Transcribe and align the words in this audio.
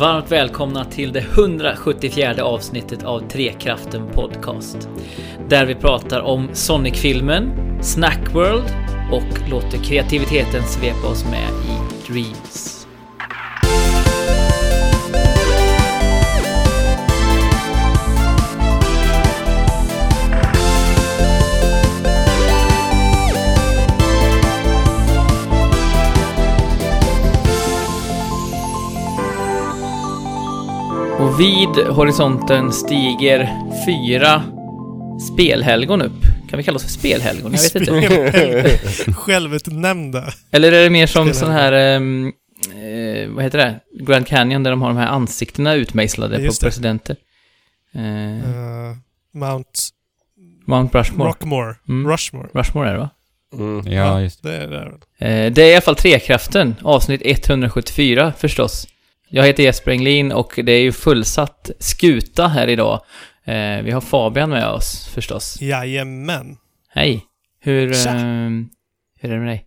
Varmt 0.00 0.32
välkomna 0.32 0.84
till 0.84 1.12
det 1.12 1.20
174 1.20 2.44
avsnittet 2.44 3.04
av 3.04 3.28
Trekraften 3.28 4.08
Podcast. 4.14 4.88
Där 5.48 5.66
vi 5.66 5.74
pratar 5.74 6.20
om 6.20 6.48
Sonic-filmen, 6.52 7.50
Snackworld 7.82 8.64
och 9.12 9.50
låter 9.50 9.84
kreativiteten 9.84 10.62
svepa 10.62 11.08
oss 11.08 11.24
med 11.24 11.50
i 11.50 12.12
Dreams. 12.12 12.79
Och 31.20 31.40
vid 31.40 31.68
horisonten 31.86 32.72
stiger 32.72 33.48
fyra 33.86 34.42
spelhelgon 35.32 36.02
upp. 36.02 36.22
Kan 36.50 36.56
vi 36.56 36.62
kalla 36.62 36.76
oss 36.76 36.82
för 36.82 36.90
spelhelgon? 36.90 37.52
Jag 37.52 37.60
vet 37.60 37.74
inte. 37.74 39.12
Självutnämnda. 39.12 40.32
Eller 40.50 40.72
är 40.72 40.82
det 40.82 40.90
mer 40.90 41.06
som 41.06 41.32
sån 41.34 41.50
här... 41.50 41.72
ehm, 41.72 42.32
eh, 42.74 43.28
vad 43.28 43.44
heter 43.44 43.58
det? 43.58 43.80
Grand 44.04 44.26
Canyon 44.26 44.62
där 44.62 44.70
de 44.70 44.82
har 44.82 44.88
de 44.88 44.96
här 44.96 45.06
ansiktena 45.06 45.74
utmejslade 45.74 46.36
på 46.36 46.42
det. 46.42 46.60
presidenter. 46.60 47.16
Eh, 47.94 48.00
Eh, 48.00 48.96
Mount 49.34 49.70
Mount 50.66 50.98
Rushmore. 50.98 51.28
Rockmore. 51.28 51.74
Mm. 51.88 52.10
Rushmore. 52.10 52.48
Rushmore 52.54 52.88
är 52.88 52.92
det 52.92 52.98
va? 52.98 53.10
Mm. 53.54 53.92
Ja, 53.92 54.20
just 54.20 54.42
Det 54.42 54.56
är 54.56 54.66
det. 55.18 55.26
Eh, 55.26 55.52
det 55.52 55.62
är 55.62 55.68
i 55.70 55.72
alla 55.74 55.80
fall 55.80 55.96
Trekraften, 55.96 56.74
avsnitt 56.82 57.22
174 57.24 58.32
förstås. 58.38 58.86
Jag 59.32 59.46
heter 59.46 59.62
Jesper 59.62 59.90
Englin 59.90 60.32
och 60.32 60.52
det 60.64 60.72
är 60.72 60.80
ju 60.80 60.92
fullsatt 60.92 61.70
skuta 61.78 62.48
här 62.48 62.68
idag. 62.68 63.02
Eh, 63.44 63.82
vi 63.82 63.90
har 63.90 64.00
Fabian 64.00 64.50
med 64.50 64.68
oss 64.68 65.06
förstås. 65.06 65.60
Jajamän. 65.60 66.56
Hej! 66.88 67.24
Hur, 67.60 68.06
ehm, 68.06 68.68
hur 69.18 69.30
är 69.30 69.34
det 69.34 69.40
med 69.40 69.48
dig? 69.48 69.66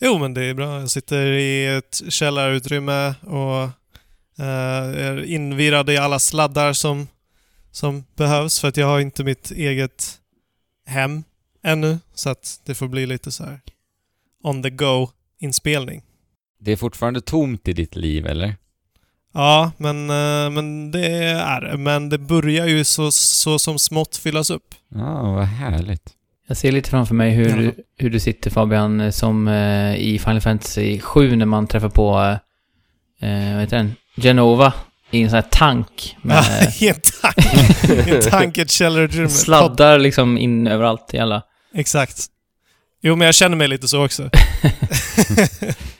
Jo, 0.00 0.18
men 0.18 0.34
det 0.34 0.44
är 0.44 0.54
bra. 0.54 0.80
Jag 0.80 0.90
sitter 0.90 1.26
i 1.26 1.66
ett 1.66 2.02
källarutrymme 2.08 3.14
och 3.20 3.62
eh, 4.38 5.06
är 5.06 5.24
invirad 5.24 5.90
i 5.90 5.96
alla 5.96 6.18
sladdar 6.18 6.72
som, 6.72 7.08
som 7.70 8.04
behövs 8.16 8.60
för 8.60 8.68
att 8.68 8.76
jag 8.76 8.86
har 8.86 9.00
inte 9.00 9.24
mitt 9.24 9.50
eget 9.50 10.18
hem 10.86 11.24
ännu. 11.62 11.98
Så 12.14 12.30
att 12.30 12.60
det 12.64 12.74
får 12.74 12.88
bli 12.88 13.06
lite 13.06 13.32
så 13.32 13.44
här 13.44 13.60
on 14.42 14.62
the 14.62 14.70
go-inspelning. 14.70 16.02
Det 16.60 16.72
är 16.72 16.76
fortfarande 16.76 17.20
tomt 17.20 17.68
i 17.68 17.72
ditt 17.72 17.96
liv, 17.96 18.26
eller? 18.26 18.54
Ja, 19.34 19.70
men, 19.76 20.10
eh, 20.10 20.50
men 20.50 20.90
det 20.90 21.06
är 21.26 21.60
det. 21.60 21.76
Men 21.76 22.08
det 22.08 22.18
börjar 22.18 22.66
ju 22.66 22.84
så, 22.84 23.10
så 23.12 23.58
som 23.58 23.78
smått 23.78 24.16
fyllas 24.16 24.50
upp. 24.50 24.74
Ja, 24.94 25.22
vad 25.32 25.44
härligt. 25.44 26.10
Jag 26.48 26.56
ser 26.56 26.72
lite 26.72 26.90
framför 26.90 27.14
mig 27.14 27.30
hur, 27.30 27.48
Ja. 27.50 27.56
du, 27.56 27.74
hur 27.98 28.10
du 28.10 28.20
sitter 28.20 28.50
Fabian 28.50 29.12
som 29.12 29.48
eh, 29.48 29.96
i 29.96 30.18
Final 30.18 30.40
Fantasy 30.40 31.00
7 31.00 31.36
när 31.36 31.46
man 31.46 31.66
träffar 31.66 31.88
på, 31.88 32.18
eh, 33.20 33.52
vad 33.52 33.60
heter 33.60 33.76
den? 33.76 33.94
Genova 34.16 34.72
i 35.10 35.22
en 35.22 35.30
sån 35.30 35.34
här 35.34 35.46
tank 35.50 36.16
med 36.22 36.36
Ja, 36.36 36.68
I 36.86 36.88
en 36.88 37.00
tank. 37.22 37.54
I 38.08 38.10
en 38.10 38.22
tank 38.30 38.58
ett 38.58 38.70
källarutrymme. 38.70 39.28
sladdar 39.44 39.98
liksom 39.98 40.38
in 40.38 40.66
överallt 40.66 41.14
i 41.14 41.18
alla. 41.18 41.42
Exakt. 41.74 42.26
Jo, 43.02 43.16
men 43.16 43.26
jag 43.26 43.34
känner 43.34 43.56
mig 43.56 43.68
lite 43.68 43.88
så 43.88 44.04
också. 44.04 44.30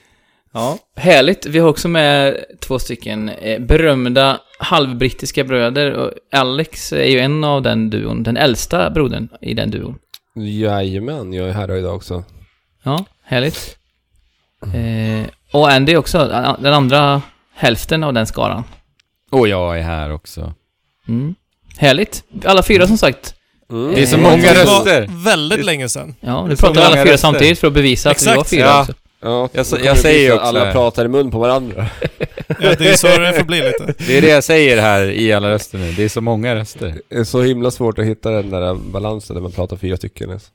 Ja. 0.55 0.77
Härligt. 0.95 1.45
Vi 1.45 1.59
har 1.59 1.69
också 1.69 1.87
med 1.87 2.37
två 2.61 2.79
stycken 2.79 3.29
eh, 3.29 3.59
berömda 3.61 4.39
halvbrittiska 4.59 5.43
bröder. 5.43 5.91
Och 5.93 6.11
Alex 6.31 6.93
är 6.93 7.03
ju 7.05 7.19
en 7.19 7.43
av 7.43 7.61
den 7.61 7.89
duon, 7.89 8.23
den 8.23 8.37
äldsta 8.37 8.89
brodern 8.89 9.29
i 9.41 9.53
den 9.53 9.71
duon. 9.71 9.97
Jajamän, 10.35 11.33
jag 11.33 11.49
är 11.49 11.53
här 11.53 11.75
idag 11.77 11.95
också. 11.95 12.23
Ja, 12.83 13.05
härligt. 13.23 13.77
Eh, 14.63 15.27
och 15.51 15.69
Andy 15.71 15.95
också, 15.95 16.17
den 16.59 16.73
andra 16.73 17.21
hälften 17.55 18.03
av 18.03 18.13
den 18.13 18.27
skaran. 18.27 18.63
Och 19.31 19.47
jag 19.47 19.79
är 19.79 19.83
här 19.83 20.11
också. 20.13 20.53
Mm. 21.07 21.35
Härligt. 21.77 22.23
Alla 22.45 22.63
fyra 22.63 22.87
som 22.87 22.97
sagt. 22.97 23.35
Mm. 23.71 23.93
Det 23.93 24.01
är 24.01 24.05
så 24.05 24.15
Eh, 24.15 24.21
många 24.21 24.35
Det 24.37 24.61
röster. 24.63 25.01
var 25.07 25.23
väldigt 25.25 25.65
länge 25.65 25.89
sedan. 25.89 26.15
Ja, 26.19 26.31
Det 26.41 26.47
nu 26.47 26.55
pratar 26.55 26.81
alla 26.81 26.93
fyra 26.95 27.03
röster. 27.03 27.17
samtidigt 27.17 27.59
för 27.59 27.67
att 27.67 27.73
bevisa 27.73 28.09
att 28.09 28.15
vi 28.17 28.21
Exakt. 28.21 28.37
var 28.37 28.43
fyra 28.43 28.65
Ja. 28.65 28.81
också. 28.81 28.93
Ja, 29.25 29.49
Jag, 29.53 29.65
jag 29.83 29.97
säger 29.97 30.19
ju 30.19 30.31
att 30.31 30.35
också 30.37 30.47
Alla 30.47 30.71
pratar 30.71 31.05
i 31.05 31.07
mun 31.07 31.31
på 31.31 31.39
varandra. 31.39 31.87
Ja, 32.59 32.75
det 32.77 32.87
är 32.89 32.93
så 32.95 33.07
det 33.07 33.33
får 33.33 33.43
bli 33.45 33.57
lite. 33.61 33.93
Det 34.07 34.17
är 34.17 34.21
det 34.21 34.27
jag 34.29 34.43
säger 34.43 34.81
här 34.81 35.09
i 35.11 35.33
alla 35.33 35.49
röster 35.51 35.77
nu. 35.77 35.91
Det 35.91 36.03
är 36.03 36.09
så 36.09 36.21
många 36.21 36.55
röster. 36.55 36.95
Det 37.09 37.15
är 37.15 37.23
så 37.23 37.41
himla 37.41 37.71
svårt 37.71 37.99
att 37.99 38.05
hitta 38.05 38.29
den 38.31 38.49
där 38.49 38.73
balansen 38.75 39.33
när 39.33 39.41
man 39.41 39.51
pratar 39.51 39.77
fyra 39.77 39.97
stycken. 39.97 40.31
alltså. 40.31 40.49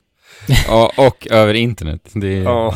Ja, 0.67 0.91
och 0.97 1.27
över 1.31 1.53
internet. 1.53 2.01
Det 2.13 2.27
är, 2.37 2.43
Ja. 2.43 2.75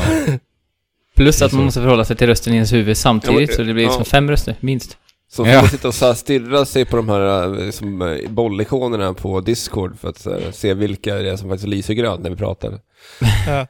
Plus 1.16 1.42
att 1.42 1.52
man 1.54 1.66
måste 1.66 1.80
förhålla 1.82 2.06
sig 2.06 2.16
till 2.16 2.28
rösten 2.28 2.54
i 2.54 2.56
ens 2.56 2.74
huvud 2.74 2.98
samtidigt, 2.98 3.36
Ja, 3.40 3.46
men- 3.48 3.56
så 3.56 3.64
det 3.64 3.74
blir 3.74 3.84
ja. 3.84 3.92
som 3.92 4.06
fem 4.06 4.30
röster, 4.30 4.56
minst. 4.60 4.98
Så 5.32 5.46
får 5.46 5.54
Ja. 5.54 5.62
man 5.62 5.70
sitta 5.70 5.88
och 5.88 5.94
så 5.96 6.14
stirra 6.16 6.66
sig 6.66 6.86
på 6.86 6.98
de 6.98 7.10
här 7.10 7.64
eh, 7.66 7.72
som, 7.72 8.02
eh, 8.02 8.30
bollikonerna 8.30 9.14
på 9.14 9.42
Discord 9.42 10.00
för 10.00 10.10
att 10.10 10.26
här, 10.26 10.42
se 10.52 10.74
vilka 10.74 11.16
det 11.16 11.30
är 11.32 11.36
som 11.38 11.50
faktiskt 11.50 11.68
lyser 11.68 11.94
grönt 11.94 12.22
när 12.24 12.30
vi 12.30 12.36
pratar. 12.36 12.80
Ja. 13.48 13.68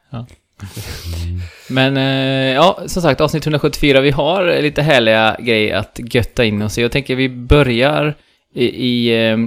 Mm. 0.62 1.42
Men 1.70 1.98
eh, 1.98 2.54
ja, 2.54 2.80
som 2.86 3.02
sagt, 3.02 3.22
avsnitt 3.22 3.46
174. 3.46 4.02
Vi 4.02 4.12
har 4.12 4.62
lite 4.62 4.82
härliga 4.82 5.36
grejer 5.40 5.76
att 5.76 6.00
götta 6.14 6.46
in 6.46 6.62
oss 6.62 6.78
i. 6.78 6.82
Jag 6.82 6.92
tänker 6.92 7.16
vi 7.16 7.30
börjar 7.30 8.16
i, 8.54 8.66
i 8.66 9.28
eh, 9.30 9.38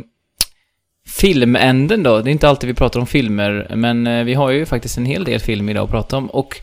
filmänden 1.06 2.02
då. 2.02 2.20
Det 2.20 2.30
är 2.30 2.32
inte 2.32 2.48
alltid 2.48 2.68
vi 2.68 2.74
pratar 2.74 3.00
om 3.00 3.06
filmer, 3.06 3.72
men 3.74 4.06
eh, 4.06 4.24
vi 4.24 4.34
har 4.34 4.50
ju 4.50 4.66
faktiskt 4.66 4.98
en 4.98 5.06
hel 5.06 5.24
del 5.24 5.40
film 5.40 5.68
idag 5.68 5.84
att 5.84 5.90
prata 5.90 6.16
om. 6.16 6.30
Och, 6.30 6.60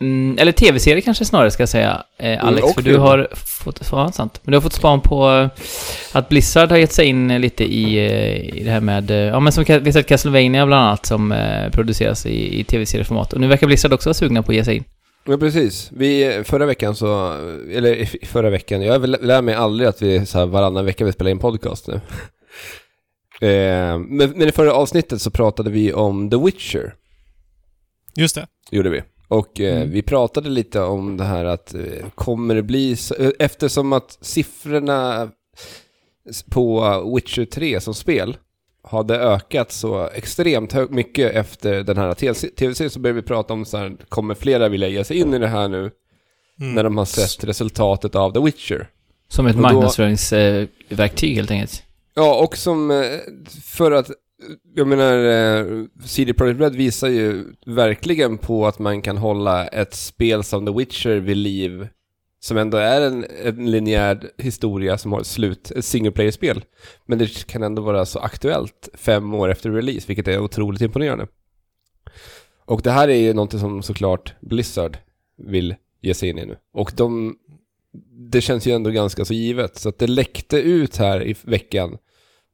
mm, 0.00 0.38
eller 0.38 0.52
tv-serier 0.52 1.00
kanske 1.00 1.24
snarare 1.24 1.50
ska 1.50 1.62
jag 1.62 1.68
säga, 1.68 2.04
eh, 2.18 2.44
Alex, 2.44 2.64
och 2.64 2.74
för 2.74 2.82
du 2.82 2.96
har 2.96 3.28
fått, 3.64 3.88
ja, 3.92 4.12
sant. 4.12 4.40
Men 4.42 4.52
du 4.52 4.56
har 4.56 4.62
fått 4.62 4.72
span 4.72 5.00
på 5.00 5.30
eh, 5.30 5.48
att 6.12 6.28
Blizzard 6.28 6.70
har 6.70 6.78
gett 6.78 6.92
sig 6.92 7.06
in 7.06 7.30
eh, 7.30 7.38
lite 7.38 7.64
i, 7.64 7.96
eh, 8.06 8.58
i 8.58 8.62
det 8.64 8.70
här 8.70 8.80
med, 8.80 9.10
ja 9.10 9.40
men 9.40 9.52
som 9.52 9.64
vi 9.64 9.72
har 9.72 9.92
sett 9.92 10.06
Castlevania 10.06 10.66
bland 10.66 10.86
annat 10.86 11.06
som 11.06 11.32
eh, 11.32 11.70
produceras 11.70 12.26
i, 12.26 12.60
i 12.60 12.64
tv-serieformat. 12.64 13.32
Och 13.32 13.40
nu 13.40 13.46
verkar 13.46 13.66
Blizzard 13.66 13.92
också 13.92 14.08
vara 14.08 14.14
sugna 14.14 14.42
på 14.42 14.52
att 14.52 14.56
ge 14.56 14.64
sig 14.64 14.76
in. 14.76 14.84
Ja, 15.28 15.36
precis. 15.36 15.90
Vi, 15.92 16.42
förra 16.44 16.66
veckan 16.66 16.94
så, 16.94 17.32
eller 17.72 18.26
förra 18.26 18.50
veckan, 18.50 18.82
jag 18.82 18.98
väl- 18.98 19.18
lär 19.20 19.42
mig 19.42 19.54
aldrig 19.54 19.88
att 19.88 20.02
vi 20.02 20.26
så 20.26 20.38
här 20.38 20.46
varannan 20.46 20.84
vecka 20.84 21.04
vi 21.04 21.12
spelar 21.12 21.30
in 21.30 21.38
podcast 21.38 21.88
nu. 21.88 21.94
eh, 23.48 23.98
men, 23.98 24.30
men 24.30 24.48
i 24.48 24.52
förra 24.52 24.72
avsnittet 24.72 25.22
så 25.22 25.30
pratade 25.30 25.70
vi 25.70 25.92
om 25.92 26.30
The 26.30 26.36
Witcher. 26.36 26.94
Just 28.16 28.34
det. 28.34 28.46
gjorde 28.70 28.90
vi. 28.90 29.02
Och 29.28 29.60
eh, 29.60 29.76
Mm. 29.76 29.90
vi 29.90 30.02
pratade 30.02 30.48
lite 30.48 30.80
om 30.80 31.16
det 31.16 31.24
här 31.24 31.44
att 31.44 31.74
eh, 31.74 31.80
kommer 32.14 32.54
det 32.54 32.62
bli 32.62 32.96
så, 32.96 33.14
eh, 33.14 33.30
eftersom 33.38 33.92
att 33.92 34.18
siffrorna 34.20 35.28
på 36.50 36.80
Witcher 37.14 37.44
3 37.44 37.80
som 37.80 37.94
spel 37.94 38.36
hade 38.82 39.16
ökat 39.18 39.72
så 39.72 40.08
extremt 40.14 40.72
hög, 40.72 40.90
mycket 40.90 41.34
efter 41.34 41.82
den 41.82 41.96
här 41.96 42.14
tv-serien 42.14 42.90
så 42.90 43.00
började 43.00 43.20
vi 43.20 43.26
prata 43.26 43.52
om 43.54 43.64
så 43.64 43.76
här, 43.76 43.96
kommer 44.08 44.34
flera 44.34 44.68
vilja 44.68 44.88
ge 44.88 45.04
sig 45.04 45.16
in 45.18 45.34
i 45.34 45.38
det 45.38 45.48
här 45.48 45.68
nu 45.68 45.90
Mm. 46.60 46.74
när 46.74 46.84
de 46.84 46.98
har 46.98 47.04
sett 47.04 47.44
resultatet 47.44 48.14
av 48.14 48.32
The 48.32 48.40
Witcher? 48.40 48.88
Som 49.28 49.46
ett 49.46 49.56
marknadsföringsverktyg 49.56 51.36
helt 51.36 51.50
enkelt. 51.50 51.82
Ja, 52.14 52.44
och 52.44 52.56
som 52.56 52.90
eh, 52.90 53.06
för 53.64 53.92
att, 53.92 54.10
jag 54.74 54.86
menar, 54.86 55.24
eh, 55.24 55.84
CD 56.04 56.34
Projekt 56.34 56.60
Red 56.60 56.74
visar 56.74 57.08
ju 57.08 57.44
verkligen 57.66 58.38
på 58.38 58.66
att 58.66 58.78
man 58.78 59.02
kan 59.02 59.16
hålla 59.16 59.66
ett 59.66 59.94
spel 59.94 60.44
som 60.44 60.66
The 60.66 60.72
Witcher 60.72 61.16
vid 61.16 61.36
liv, 61.36 61.88
som 62.40 62.56
ändå 62.56 62.76
är 62.76 63.00
en, 63.00 63.26
en 63.44 63.70
linjär 63.70 64.30
historia 64.38 64.98
som 64.98 65.12
har 65.12 65.20
ett 65.20 65.26
slut, 65.26 65.70
ett 65.70 65.84
single 65.84 66.10
player-spel. 66.10 66.64
Men 67.06 67.18
det 67.18 67.46
kan 67.46 67.62
ändå 67.62 67.82
vara 67.82 68.06
så 68.06 68.18
aktuellt 68.18 68.88
fem 68.94 69.34
år 69.34 69.48
efter 69.48 69.70
release, 69.70 70.04
vilket 70.06 70.28
är 70.28 70.40
otroligt 70.40 70.80
imponerande. 70.80 71.26
Och 72.64 72.82
det 72.82 72.90
här 72.90 73.08
är 73.08 73.16
ju 73.16 73.34
någonting 73.34 73.60
som 73.60 73.82
såklart 73.82 74.34
Blizzard 74.40 74.98
vill 75.38 75.74
ge 76.00 76.14
sig 76.14 76.28
in 76.28 76.38
i 76.38 76.46
nu. 76.46 76.56
Och 76.72 76.92
de, 76.96 77.36
det 78.30 78.40
känns 78.40 78.66
ju 78.66 78.72
ändå 78.72 78.90
ganska 78.90 79.24
så 79.24 79.34
givet. 79.34 79.76
Så 79.76 79.88
att 79.88 79.98
det 79.98 80.06
läckte 80.06 80.56
ut 80.56 80.96
här 80.96 81.26
i 81.26 81.36
veckan 81.42 81.98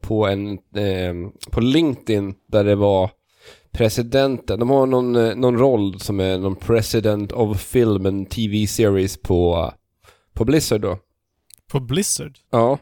på 0.03 0.27
en, 0.27 0.51
eh, 0.77 1.15
på 1.51 1.61
LinkedIn 1.61 2.35
där 2.49 2.65
det 2.65 2.75
var 2.75 3.11
presidenten, 3.73 4.61
de 4.61 4.71
har 4.71 4.87
någon, 4.87 5.17
eh, 5.17 5.35
någon 5.37 5.59
roll 5.59 6.01
som 6.01 6.21
är 6.21 6.39
någon 6.39 6.57
president 6.57 7.33
of 7.33 7.61
film 7.61 8.07
and 8.07 8.31
TV 8.31 8.67
series 8.67 9.17
på, 9.23 9.73
på 10.35 10.45
Blizzard 10.45 10.81
då. 10.81 10.99
På 11.71 11.81
Blizzard? 11.81 12.39
Ja, 12.51 12.79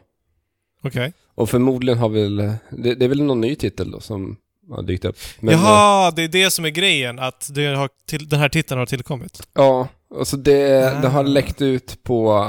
Okej. 0.83 1.13
och 1.35 1.49
förmodligen 1.49 1.97
har 1.99 2.09
väl, 2.09 2.35
det, 2.69 2.95
det 2.95 3.05
är 3.05 3.09
väl 3.09 3.23
någon 3.23 3.41
ny 3.41 3.55
titel 3.55 3.91
då 3.91 3.99
som 3.99 4.37
har 4.69 4.83
dykt 4.83 5.05
upp. 5.05 5.15
Men, 5.39 5.53
eh, 5.55 5.61
Jaha, 5.61 6.11
det 6.11 6.23
är 6.23 6.27
det 6.27 6.51
som 6.51 6.65
är 6.65 6.69
grejen, 6.69 7.19
att 7.19 7.49
har 7.55 7.89
till, 8.07 8.29
den 8.29 8.39
här 8.39 8.49
titeln 8.49 8.79
har 8.79 8.85
tillkommit. 8.85 9.47
Ja, 9.53 9.87
och 10.09 10.27
så 10.27 10.37
det, 10.37 10.69
det 11.01 11.07
har 11.07 11.19
Ah. 11.23 11.27
läckt 11.27 11.61
ut 11.61 12.03
på, 12.03 12.47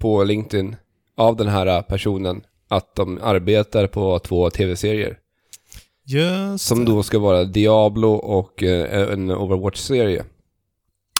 på 0.00 0.24
LinkedIn 0.24 0.76
av 1.16 1.36
den 1.36 1.48
här 1.48 1.82
personen 1.82 2.42
att 2.68 2.94
de 2.94 3.18
arbetar 3.22 3.86
på 3.86 4.18
två 4.18 4.50
tv-serier. 4.50 5.18
Just 6.04 6.66
Som 6.66 6.84
då 6.84 7.02
ska 7.02 7.18
vara 7.18 7.44
Diablo 7.44 8.08
och 8.12 8.62
eh, 8.62 9.12
en 9.12 9.30
Overwatch-serie. 9.30 10.24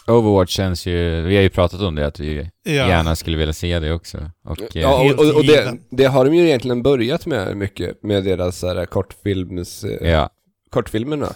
Overwatch 0.07 0.51
känns 0.51 0.85
ju, 0.85 1.21
vi 1.21 1.35
har 1.35 1.43
ju 1.43 1.49
pratat 1.49 1.81
om 1.81 1.95
det, 1.95 2.05
att 2.07 2.19
vi 2.19 2.49
Ja. 2.63 2.71
gärna 2.71 3.15
skulle 3.15 3.37
vilja 3.37 3.53
se 3.53 3.79
det 3.79 3.93
också. 3.93 4.31
Och, 4.45 4.61
eh, 4.61 4.67
Ja, 4.81 4.97
och, 4.99 5.03
Helt 5.05 5.19
och, 5.19 5.35
och 5.35 5.45
det, 5.45 5.77
det 5.89 6.05
har 6.05 6.25
de 6.25 6.33
ju 6.35 6.45
egentligen 6.47 6.83
börjat 6.83 7.25
med 7.25 7.57
mycket, 7.57 8.03
med 8.03 8.23
deras 8.23 8.63
här, 8.63 8.85
kortfilms, 8.85 9.83
eh, 9.83 10.09
ja. 10.11 10.29
kortfilmerna. 10.69 11.33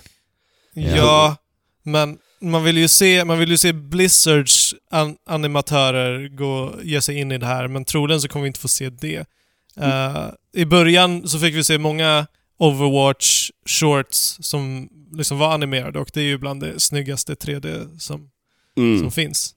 Ja, 0.74 1.36
men 1.84 2.18
man 2.42 2.64
vill 2.64 2.78
ju 2.78 2.88
se, 2.88 3.26
man 3.26 3.40
vill 3.40 3.50
ju 3.52 3.58
se 3.58 3.74
Blizzards 3.74 4.76
an 4.92 5.16
animatörer 5.26 6.28
gå, 6.28 6.74
ge 6.84 7.02
sig 7.02 7.20
in 7.20 7.32
i 7.32 7.38
det 7.38 7.46
här, 7.46 7.68
men 7.68 7.86
troligen 7.86 8.22
så 8.22 8.28
kommer 8.28 8.44
vi 8.44 8.48
inte 8.48 8.60
få 8.60 8.68
se 8.68 8.90
det. 8.90 9.26
Eh, 9.82 10.26
I 10.54 10.66
början 10.66 11.28
så 11.28 11.40
fick 11.40 11.56
vi 11.56 11.64
se 11.64 11.78
många 11.78 12.28
Overwatch 12.60 13.50
shorts 13.66 14.38
som 14.42 14.90
liksom 15.12 15.38
var 15.38 15.54
animerade 15.54 16.00
och 16.00 16.10
det 16.14 16.20
är 16.20 16.26
ju 16.26 16.38
bland 16.38 16.62
det 16.62 16.80
snyggaste 16.80 17.34
3D 17.36 18.00
som, 18.00 18.30
Mm. 18.78 19.00
som 19.00 19.12
finns. 19.12 19.56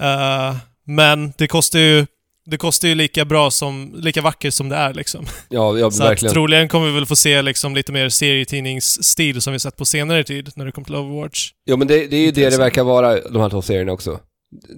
Eh, 0.00 0.56
men 0.84 1.32
det 1.38 1.46
kostar 1.46 1.78
ju 1.78 2.06
det 2.46 2.56
kostar 2.56 2.88
ju 2.88 2.94
lika 2.94 3.24
bra 3.24 3.50
som, 3.50 3.94
lika 3.96 4.22
vackert 4.22 4.54
som 4.54 4.68
det 4.68 4.76
är 4.76 4.94
liksom. 4.94 5.26
Ja, 5.48 5.78
ja 5.78 5.90
Så 5.90 6.02
att 6.02 6.10
verkligen. 6.10 6.32
troligen 6.34 6.68
kommer 6.68 6.86
vi 6.86 6.92
väl 6.92 7.06
få 7.06 7.16
se 7.16 7.42
liksom 7.42 7.74
lite 7.74 7.92
mer 7.92 8.08
serietidningsstil 8.08 9.42
som 9.42 9.52
vi 9.52 9.58
sett 9.58 9.76
på 9.76 9.84
senare 9.84 10.24
tid 10.24 10.50
när 10.56 10.64
det 10.66 10.72
kommer 10.72 10.84
till 10.86 10.94
Overwatch. 10.94 11.50
Ja, 11.64 11.76
men 11.76 11.88
det, 11.88 12.06
det 12.06 12.16
är 12.16 12.20
ju 12.20 12.30
det 12.30 12.50
det 12.50 12.56
verkar 12.58 12.84
vara, 12.84 13.20
de 13.20 13.40
här 13.42 13.50
två 13.50 13.62
serierna 13.62 13.92
också. 13.92 14.20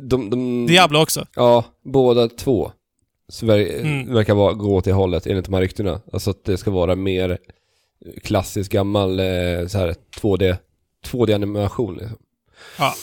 De, 0.09 0.31
de, 0.31 0.67
Diablo 0.67 0.99
också. 0.99 1.27
Ja, 1.35 1.65
båda 1.85 2.29
två. 2.29 2.73
Ver, 3.43 3.81
Mm. 3.81 4.15
verkar 4.15 4.35
vara, 4.35 4.53
gå 4.53 4.77
åt 4.77 4.85
det 4.85 4.93
hållet 4.93 5.27
enligt 5.27 5.45
de 5.45 5.55
här 5.55 5.61
ryktena. 5.61 6.01
Alltså 6.13 6.31
att 6.31 6.45
det 6.45 6.59
ska 6.59 6.71
vara 6.71 6.97
mer 6.97 7.39
klassisk 8.25 8.73
gammal 8.73 9.21
eh, 9.21 9.67
så 9.69 9.79
här 9.79 9.95
2D, 10.21 10.57
2D-animation 11.07 11.97
liksom. 11.99 12.19
Ja. 12.79 12.95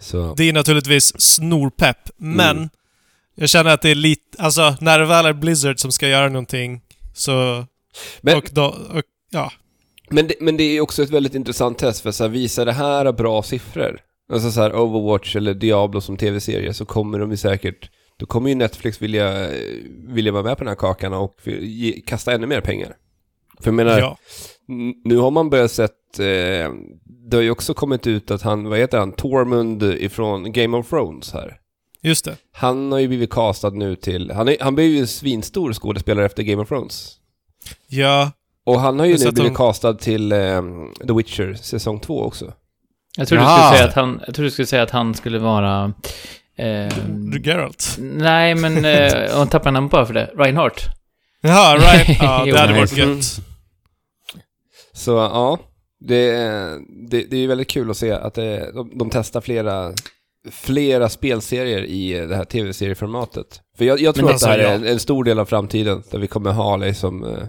Så, 0.00 0.34
Det 0.36 0.48
är 0.48 0.52
naturligtvis 0.52 1.20
snorpepp, 1.20 2.10
men 2.16 2.56
Mm. 2.56 2.68
jag 3.34 3.48
känner 3.48 3.70
att 3.70 3.82
det 3.82 3.90
är 3.90 3.94
lite... 3.94 4.42
Alltså, 4.42 4.76
när 4.80 4.98
det 4.98 5.06
väl 5.06 5.26
är 5.26 5.32
Blizzard 5.32 5.78
som 5.80 5.92
ska 5.92 6.08
göra 6.08 6.28
någonting 6.28 6.80
så... 7.14 7.64
men, 8.20 8.36
och 8.36 8.48
då... 8.52 8.64
Och, 8.66 9.02
ja. 9.30 9.52
men, 10.10 10.26
det, 10.28 10.34
men 10.40 10.56
det 10.56 10.64
är 10.64 10.80
också 10.80 11.02
ett 11.02 11.10
väldigt 11.10 11.34
intressant 11.34 11.78
test 11.78 12.00
för 12.00 12.10
så 12.10 12.24
här, 12.24 12.28
visar 12.30 12.66
det 12.66 12.72
här 12.72 13.12
bra 13.12 13.42
siffror? 13.42 14.00
Alltså 14.32 14.50
så 14.50 14.60
här 14.60 14.74
Overwatch 14.76 15.36
eller 15.36 15.54
Diablo 15.54 16.00
som 16.00 16.16
tv-serie 16.16 16.74
så 16.74 16.84
kommer 16.84 17.18
de 17.18 17.30
ju 17.30 17.36
säkert 17.36 17.90
då 18.16 18.26
kommer 18.26 18.48
ju 18.48 18.54
Netflix 18.54 19.02
vilja, 19.02 19.48
vilja 20.06 20.32
vara 20.32 20.42
med 20.42 20.58
på 20.58 20.64
den 20.64 20.68
här 20.68 20.76
kakan 20.76 21.12
och 21.12 21.40
ge, 21.46 22.00
kasta 22.00 22.32
ännu 22.32 22.46
mer 22.46 22.60
pengar. 22.60 22.96
För 23.60 23.66
jag 23.70 23.74
menar, 23.74 23.98
ja. 23.98 24.18
Nu 25.04 25.16
har 25.16 25.30
man 25.30 25.50
börjat 25.50 25.70
sett, 25.70 26.18
eh, 26.18 26.24
det 27.30 27.36
har 27.36 27.40
ju 27.40 27.50
också 27.50 27.74
kommit 27.74 28.06
ut 28.06 28.30
att 28.30 28.42
han, 28.42 28.68
vad 28.68 28.78
heter 28.78 28.98
han, 28.98 29.12
Tormund 29.12 29.82
ifrån 29.82 30.52
Game 30.52 30.76
of 30.76 30.88
Thrones 30.90 31.32
här. 31.32 31.56
Just 32.02 32.24
det. 32.24 32.36
Han 32.52 32.92
har 32.92 32.98
ju 32.98 33.08
blivit 33.08 33.30
castad 33.30 33.70
nu 33.70 33.96
till, 33.96 34.30
han, 34.30 34.48
är, 34.48 34.56
han 34.60 34.74
blev 34.74 34.86
ju 34.86 34.98
en 34.98 35.06
svinstor 35.06 35.72
skådespelare 35.72 36.26
efter 36.26 36.42
Game 36.42 36.62
of 36.62 36.68
Thrones. 36.68 37.16
Ja. 37.88 38.32
Och 38.66 38.80
han 38.80 38.98
har 38.98 39.06
ju 39.06 39.12
nu 39.12 39.18
blivit 39.18 39.38
honom- 39.38 39.54
castad 39.54 39.94
till 39.94 40.32
eh, 40.32 40.62
The 41.06 41.12
Witcher 41.12 41.54
säsong 41.54 42.00
2 42.00 42.22
också. 42.22 42.52
Jag 43.16 43.28
trodde, 43.28 43.42
du 43.42 43.48
skulle 43.48 43.76
säga 43.76 43.88
att 43.88 43.94
han, 43.94 44.20
jag 44.26 44.34
trodde 44.34 44.46
du 44.46 44.50
skulle 44.50 44.66
säga 44.66 44.82
att 44.82 44.90
han 44.90 45.14
skulle 45.14 45.38
vara... 45.38 45.92
ehm, 46.56 47.32
Geralt. 47.44 47.96
nej, 47.98 48.54
men... 48.54 48.84
Eh, 48.84 49.40
och 49.40 49.50
tappar 49.50 49.70
namn 49.70 49.88
bara 49.88 50.06
för 50.06 50.14
det. 50.14 50.30
Reinhardt. 50.36 50.86
Jaha, 51.40 51.76
right. 51.76 52.18
Ja, 52.22 52.44
det 52.44 52.58
hade 52.58 52.72
varit 52.72 52.96
gött. 52.96 53.40
Så 54.92 55.10
ja, 55.10 55.58
det, 56.00 56.32
det, 57.10 57.22
det 57.30 57.36
är 57.36 57.40
ju 57.40 57.46
väldigt 57.46 57.70
kul 57.70 57.90
att 57.90 57.96
se 57.96 58.12
att 58.12 58.34
det, 58.34 58.72
de, 58.74 58.98
de 58.98 59.10
testar 59.10 59.40
flera, 59.40 59.92
flera 60.50 61.08
spelserier 61.08 61.84
i 61.84 62.26
det 62.26 62.36
här 62.36 62.44
tv-serieformatet. 62.44 63.60
För 63.78 63.84
jag, 63.84 64.00
jag 64.00 64.14
tror 64.14 64.30
att 64.30 64.40
det 64.40 64.46
här 64.46 64.58
alltså, 64.58 64.70
är 64.70 64.74
en, 64.74 64.86
en 64.86 65.00
stor 65.00 65.24
del 65.24 65.38
av 65.38 65.46
framtiden, 65.46 66.02
där 66.10 66.18
vi 66.18 66.26
kommer 66.26 66.52
ha 66.52 66.76
liksom 66.76 67.24
eh, 67.24 67.46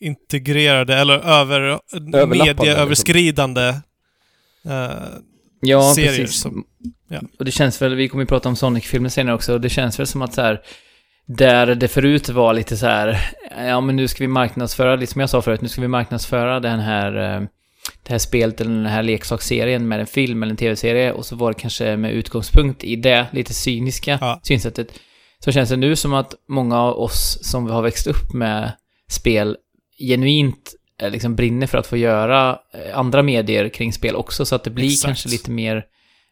Integrerade, 0.00 0.94
eller 0.94 1.14
över... 1.18 1.60
Överlappande, 1.60 2.26
Medieöverskridande. 2.26 3.68
eh, 4.64 4.90
Ja, 5.60 5.92
serier 5.94 6.10
precis. 6.10 6.40
som- 6.40 6.64
ja. 7.08 7.20
Och 7.38 7.44
det 7.44 7.50
känns 7.50 7.82
väl, 7.82 7.94
vi 7.94 8.08
kommer 8.08 8.22
ju 8.22 8.26
prata 8.26 8.48
om 8.48 8.56
Sonic-filmer 8.56 9.08
senare 9.08 9.34
också, 9.34 9.52
och 9.52 9.60
det 9.60 9.68
känns 9.68 9.98
väl 9.98 10.06
som 10.06 10.22
att 10.22 10.34
så 10.34 10.40
här, 10.42 10.60
där 11.26 11.74
det 11.74 11.88
förut 11.88 12.28
var 12.28 12.54
lite 12.54 12.76
så 12.76 12.86
här, 12.86 13.30
ja 13.58 13.80
men 13.80 13.96
nu 13.96 14.08
ska 14.08 14.24
vi 14.24 14.28
marknadsföra, 14.28 14.96
lite 14.96 15.12
som 15.12 15.20
jag 15.20 15.30
sa 15.30 15.42
förut, 15.42 15.60
nu 15.60 15.68
ska 15.68 15.80
vi 15.80 15.88
marknadsföra 15.88 16.60
den 16.60 16.80
här, 16.80 17.16
eh, 17.36 17.40
det 18.02 18.10
här 18.12 18.18
spelet 18.18 18.60
eller 18.60 18.70
den 18.74 18.86
här 18.86 19.02
leksaksserien 19.02 19.88
med 19.88 20.00
en 20.00 20.06
film 20.06 20.42
eller 20.42 20.50
en 20.50 20.56
tv-serie, 20.56 21.12
och 21.12 21.26
så 21.26 21.36
var 21.36 21.50
det 21.52 21.58
kanske 21.60 21.96
med 21.96 22.12
utgångspunkt 22.12 22.84
i 22.84 22.96
det 22.96 23.26
lite 23.32 23.54
cyniska 23.54 24.18
Ja. 24.20 24.40
synsättet. 24.42 24.88
Så 25.44 25.52
känns 25.52 25.68
det 25.70 25.76
nu 25.76 25.96
som 25.96 26.14
att 26.14 26.34
många 26.48 26.78
av 26.80 26.98
oss 26.98 27.38
som 27.42 27.70
har 27.70 27.82
växt 27.82 28.06
upp 28.06 28.32
med 28.34 28.72
spel 29.10 29.56
genuint 30.08 30.74
liksom 31.02 31.36
brinner 31.36 31.66
för 31.66 31.78
att 31.78 31.86
få 31.86 31.96
göra 31.96 32.58
eh, 32.74 32.98
andra 32.98 33.22
medier 33.22 33.68
kring 33.68 33.92
spel 33.92 34.16
också, 34.16 34.44
så 34.46 34.54
att 34.54 34.64
det 34.64 34.70
blir 34.70 34.86
Exakt. 34.86 35.04
kanske 35.06 35.28
lite 35.28 35.50
mer 35.50 35.84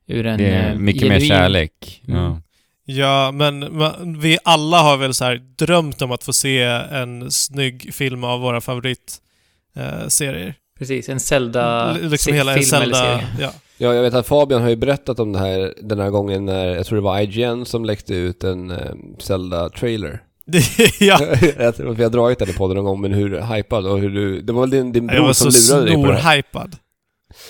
ur 0.06 0.26
en 0.26 0.38
Det 0.38 0.46
är 0.46 0.70
eh, 0.72 0.78
mycket 0.78 1.02
mer 1.08 1.18
genuin- 1.20 1.28
kärlek. 1.28 2.02
Mm. 2.08 2.20
Ja. 2.20 2.40
Ja, 2.88 3.30
men 3.32 4.20
vi 4.20 4.38
alla 4.44 4.82
har 4.82 4.96
väl 4.96 5.14
så 5.14 5.24
här 5.24 5.42
drömt 5.56 6.02
om 6.02 6.12
att 6.12 6.24
få 6.24 6.32
se 6.32 6.62
en 6.62 7.30
snygg 7.30 7.94
film 7.94 8.24
av 8.24 8.40
våra 8.40 8.60
favoritserier. 8.60 10.54
Precis, 10.78 11.08
en 11.08 11.20
Zelda 11.20 11.90
L- 11.90 12.08
liksom 12.10 12.34
hela 12.34 12.52
en 12.56 12.62
film 12.62 12.82
eller 12.82 12.94
Zelda... 12.94 13.20
Ja. 13.40 13.50
Ja, 13.78 13.94
jag 13.94 14.02
vet 14.02 14.14
att 14.14 14.26
Fabian 14.26 14.62
har 14.62 14.68
ju 14.68 14.76
berättat 14.76 15.18
om 15.18 15.32
det 15.32 15.38
här 15.38 15.74
den 15.82 16.00
här 16.00 16.10
gången 16.10 16.44
när, 16.46 16.66
jag 16.66 16.86
tror 16.86 16.96
det 16.96 17.02
var 17.02 17.20
IGN 17.20 17.64
som 17.64 17.84
läckte 17.84 18.14
ut 18.14 18.44
en 18.44 18.70
eh, 18.70 18.76
Zelda-trailer. 19.18 20.22
Det- 20.46 21.00
ja. 21.00 21.20
jag 21.58 21.76
tror 21.76 21.90
att 21.90 21.98
vi 21.98 22.02
har 22.02 22.10
dragit 22.10 22.38
den 22.38 22.48
i 22.48 22.52
podden 22.52 22.76
någon 22.76 22.84
gång, 22.84 23.00
men 23.00 23.12
hur 23.12 23.40
hypad 23.40 23.86
och 23.86 23.98
hur 23.98 24.10
du... 24.10 24.40
Det 24.42 24.52
var 24.52 24.60
väl 24.60 24.70
din, 24.70 24.92
din 24.92 25.04
Jag 25.04 25.14
bror 25.16 25.26
var 25.26 25.32
som 25.32 25.52
så 25.52 25.74
lurade 25.74 25.86
dig 25.90 25.94
på 26.04 26.06
det 26.10 26.14
här. 26.18 26.20
snorhypad. 26.42 26.76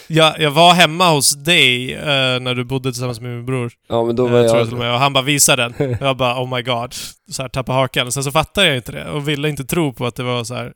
Jag, 0.09 0.41
jag 0.41 0.51
var 0.51 0.75
hemma 0.75 1.11
hos 1.11 1.31
dig 1.33 1.95
eh, 1.95 2.41
när 2.41 2.55
du 2.55 2.65
bodde 2.65 2.93
tillsammans 2.93 3.21
med 3.21 3.31
min 3.37 3.47
bror. 3.47 3.73
Ja, 3.89 4.05
men 4.05 4.17
då 4.17 4.27
Eh, 4.27 4.33
var 4.33 4.39
tror 4.43 4.51
jag 4.57 4.61
jag... 4.61 4.67
till 4.67 4.75
och 4.75 4.81
med. 4.81 4.93
Och 4.93 4.99
han 4.99 5.13
bara 5.13 5.25
visade 5.25 5.63
den. 5.79 5.97
Jag 6.01 6.17
bara 6.17 6.43
oh 6.43 6.57
my 6.57 6.63
god. 6.63 6.95
Så 7.31 7.43
här 7.43 7.49
tappade 7.49 7.79
hakan. 7.79 8.13
Sen 8.13 8.25
så 8.25 8.33
fattade 8.33 8.67
jag 8.67 8.77
inte 8.77 8.93
det 8.93 9.11
och 9.11 9.29
ville 9.29 9.49
inte 9.49 9.65
tro 9.65 9.93
på 9.93 10.07
att 10.07 10.15
det 10.15 10.23
var 10.23 10.45
så 10.45 10.55
här 10.55 10.73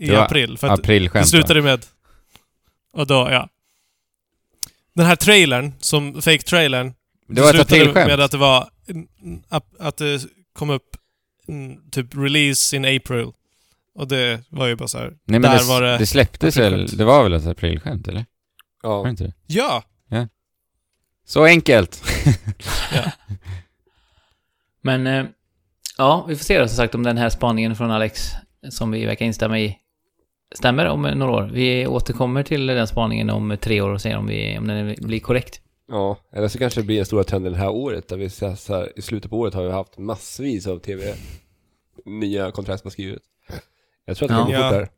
i 0.00 0.06
Det 0.06 0.16
var 0.16 0.22
april. 0.24 0.58
För 0.58 0.66
det 0.66 0.72
Aprilskämt. 0.74 1.22
va? 1.22 1.26
slutade 1.26 1.62
med... 1.62 1.86
Och 2.92 3.06
då, 3.06 3.28
ja. 3.30 3.48
Den 4.94 5.06
här 5.06 5.16
trailern, 5.16 5.72
som 5.80 6.22
fake-trailern, 6.22 6.92
Det 7.28 7.40
var 7.40 7.48
ett 7.48 7.54
slutade 7.54 7.80
aprilskämt. 7.80 8.06
med 8.08 8.20
att 8.20 8.30
det 8.30 8.36
var... 8.38 8.68
Att, 9.78 9.96
det 9.96 10.20
kom 10.52 10.70
upp 10.70 10.96
typ 11.90 12.14
release 12.16 12.76
in 12.76 12.84
April. 12.84 13.26
Och 13.94 14.08
det 14.08 14.40
var 14.48 14.66
ju 14.66 14.76
bara 14.76 14.88
så 14.88 14.98
här. 14.98 15.06
Nej 15.24 15.40
men 15.40 15.42
där 15.42 15.58
det, 15.58 15.64
var 15.64 15.82
det 15.82 15.98
det 15.98 16.06
släpptes 16.06 16.56
väl, 16.56 16.86
det 16.86 17.04
var 17.04 17.22
väl 17.22 17.32
ett 17.32 17.46
aprilskämt 17.46 18.08
eller? 18.08 18.24
Var 18.82 19.02
det 19.02 19.06
Ja. 19.06 19.10
inte 19.10 19.24
det? 19.24 19.32
Ja! 19.46 19.82
Så 21.24 21.44
enkelt! 21.44 22.02
Men, 24.82 25.06
eh, 25.06 25.24
ja, 25.98 26.24
vi 26.28 26.36
får 26.36 26.44
se 26.44 26.58
då 26.58 26.68
som 26.68 26.76
sagt 26.76 26.94
om 26.94 27.02
den 27.02 27.18
här 27.18 27.30
spaningen 27.30 27.76
från 27.76 27.90
Alex, 27.90 28.30
som 28.70 28.90
vi 28.90 29.06
verkar 29.06 29.26
instämma 29.26 29.58
i, 29.60 29.78
stämmer 30.54 30.86
om 30.86 31.02
några 31.02 31.32
år. 31.32 31.50
Vi 31.52 31.86
återkommer 31.86 32.42
till 32.42 32.66
den 32.66 32.86
spaningen 32.86 33.30
om 33.30 33.56
tre 33.60 33.80
år 33.80 33.90
och 33.90 34.00
ser 34.00 34.16
om, 34.16 34.26
vi, 34.26 34.58
om 34.58 34.66
den 34.66 34.94
blir 35.00 35.20
korrekt. 35.20 35.60
ja, 35.88 36.18
eller 36.32 36.48
så 36.48 36.58
kanske 36.58 36.80
det 36.80 36.84
blir 36.86 36.98
en 36.98 37.06
stora 37.06 37.24
trenden 37.24 37.52
det 37.52 37.58
här 37.58 37.70
året, 37.70 38.08
där 38.08 38.16
vi 38.16 38.30
så 38.30 38.46
här, 38.68 38.98
i 38.98 39.02
slutet 39.02 39.30
på 39.30 39.38
året 39.38 39.54
har 39.54 39.62
vi 39.64 39.70
haft 39.70 39.98
massvis 39.98 40.66
av 40.66 40.78
tv, 40.78 41.14
nya 42.06 42.50
kontrakt 42.50 42.80
som 42.80 42.86
har 42.88 42.92
skrivit. 42.92 43.22
Jag 44.04 44.16
tror 44.16 44.32
att 44.32 44.46
det 44.46 44.52
kan 44.52 44.60
Ja. 44.62 44.68
fort 44.70 44.78
där. 44.78 44.88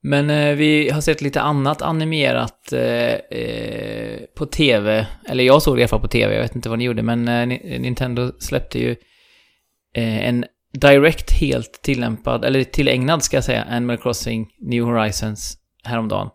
Men 0.00 0.30
eh, 0.30 0.54
vi 0.56 0.90
har 0.90 1.00
sett 1.00 1.20
lite 1.20 1.40
annat 1.40 1.82
animerat 1.82 2.72
eh, 2.72 3.14
eh, 3.14 4.20
på 4.36 4.46
TV. 4.46 5.06
Eller 5.28 5.44
jag 5.44 5.62
såg 5.62 5.76
det 5.76 5.80
i 5.80 5.82
alla 5.82 5.88
fall 5.88 6.00
på 6.00 6.08
TV, 6.08 6.34
jag 6.34 6.42
vet 6.42 6.56
inte 6.56 6.68
vad 6.68 6.78
ni 6.78 6.84
gjorde, 6.84 7.02
men 7.02 7.28
eh, 7.28 7.46
Ni- 7.46 7.78
Nintendo 7.78 8.32
släppte 8.38 8.78
ju 8.78 8.90
eh, 9.94 10.28
en 10.28 10.44
direkt 10.72 11.30
helt 11.32 11.82
tillämpad, 11.82 12.44
eller 12.44 12.64
tillägnad 12.64 13.22
ska 13.22 13.36
jag 13.36 13.44
säga, 13.44 13.62
Animal 13.64 13.96
Crossing 13.98 14.50
New 14.58 14.82
Horizons 14.84 15.58
häromdagen. 15.84 16.28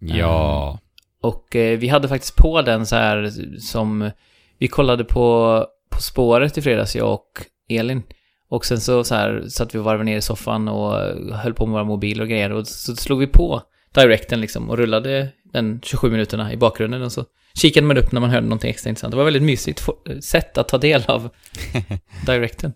Ja. 0.00 0.78
Och 1.22 1.56
eh, 1.56 1.78
vi 1.78 1.88
hade 1.88 2.08
faktiskt 2.08 2.36
på 2.36 2.62
den 2.62 2.86
så 2.86 2.96
här 2.96 3.30
som... 3.60 4.10
Vi 4.58 4.68
kollade 4.68 5.04
på 5.04 5.66
På 5.90 6.00
spåret 6.02 6.58
i 6.58 6.62
fredags, 6.62 6.96
jag 6.96 7.12
och 7.12 7.30
Elin. 7.68 8.02
Och 8.48 8.66
sen 8.66 8.80
så, 8.80 9.04
så 9.04 9.14
här 9.14 9.44
satt 9.48 9.74
vi 9.74 9.78
och 9.78 9.84
varvade 9.84 10.04
ner 10.04 10.16
i 10.16 10.22
soffan 10.22 10.68
och 10.68 10.92
höll 11.36 11.54
på 11.54 11.66
med 11.66 11.72
våra 11.72 11.84
mobiler 11.84 12.22
och 12.22 12.28
grejer. 12.28 12.52
Och 12.52 12.68
så 12.68 12.96
slog 12.96 13.18
vi 13.18 13.26
på 13.26 13.62
Directen 13.94 14.40
liksom 14.40 14.70
och 14.70 14.78
rullade 14.78 15.28
den 15.52 15.80
27 15.82 16.10
minuterna 16.10 16.52
i 16.52 16.56
bakgrunden 16.56 17.02
och 17.02 17.12
så 17.12 17.24
kikade 17.54 17.86
man 17.86 17.98
upp 17.98 18.12
när 18.12 18.20
man 18.20 18.30
hörde 18.30 18.46
någonting 18.46 18.70
extra 18.70 18.88
intressant. 18.88 19.10
Det 19.10 19.16
var 19.16 19.24
väldigt 19.24 19.42
mysigt 19.42 19.88
sätt 20.20 20.58
att 20.58 20.68
ta 20.68 20.78
del 20.78 21.04
av 21.06 21.30
Directen. 22.26 22.72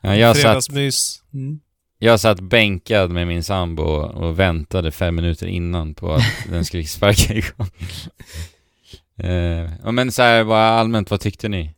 Ja, 0.00 0.16
jag, 0.16 0.36
satt, 0.36 0.42
Fredagsmys. 0.42 1.22
jag 1.98 2.20
satt 2.20 2.40
bänkad 2.40 3.10
med 3.10 3.26
min 3.26 3.42
sambo 3.42 3.82
och 3.82 4.38
väntade 4.38 4.90
fem 4.90 5.14
minuter 5.14 5.46
innan 5.46 5.94
på 5.94 6.12
att 6.12 6.22
den 6.50 6.64
skulle 6.64 6.84
sparka 6.84 7.34
igång. 7.34 7.70
Ja, 9.84 9.92
men 9.92 10.12
så 10.12 10.22
här, 10.22 10.44
vad 10.44 10.58
allmänt, 10.58 11.10
vad 11.10 11.20
tyckte 11.20 11.48
ni? 11.48 11.75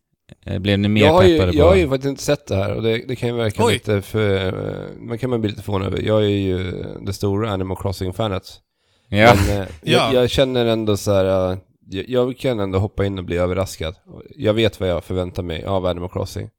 Eh, 0.48 0.58
Blev 0.58 0.78
ni 0.78 0.88
mer 0.88 1.02
jag 1.04 1.12
har, 1.12 1.22
ju, 1.22 1.38
peppade 1.38 1.56
jag 1.56 1.64
på... 1.64 1.68
har 1.68 1.76
ju 1.76 1.88
faktiskt 1.88 2.08
inte 2.10 2.22
sett 2.22 2.46
det 2.46 2.56
här 2.56 2.74
och 2.74 2.82
det, 2.82 2.98
det 3.08 3.16
kan 3.16 3.28
ju 3.28 3.34
verka 3.34 3.64
Oj. 3.64 3.72
lite 3.72 4.02
för... 4.02 4.52
Man 5.00 5.18
kan 5.18 5.30
man 5.30 5.40
bli 5.40 5.50
lite 5.50 5.62
förvånad 5.62 5.86
över. 5.88 6.02
Jag 6.02 6.22
är 6.24 6.28
ju 6.28 6.84
det 7.00 7.12
stora 7.12 7.50
Animal 7.50 7.76
Crossing-fanet. 7.76 8.60
Ja, 9.08 9.34
Men 9.48 9.60
eh, 9.62 9.68
Ja. 9.82 10.12
jag, 10.12 10.14
jag 10.14 10.30
känner 10.30 10.66
ändå 10.66 10.96
så 10.96 11.12
här... 11.12 11.52
eh, 11.52 11.58
jag, 11.90 12.04
jag 12.08 12.38
kan 12.38 12.60
ändå 12.60 12.78
hoppa 12.78 13.04
in 13.06 13.18
och 13.18 13.24
bli 13.24 13.36
överraskad. 13.36 13.94
Jag 14.36 14.54
vet 14.54 14.80
vad 14.80 14.88
jag 14.88 15.04
förväntar 15.04 15.42
mig 15.42 15.64
av 15.64 15.86
Animal 15.86 16.10
Crossing. 16.10 16.50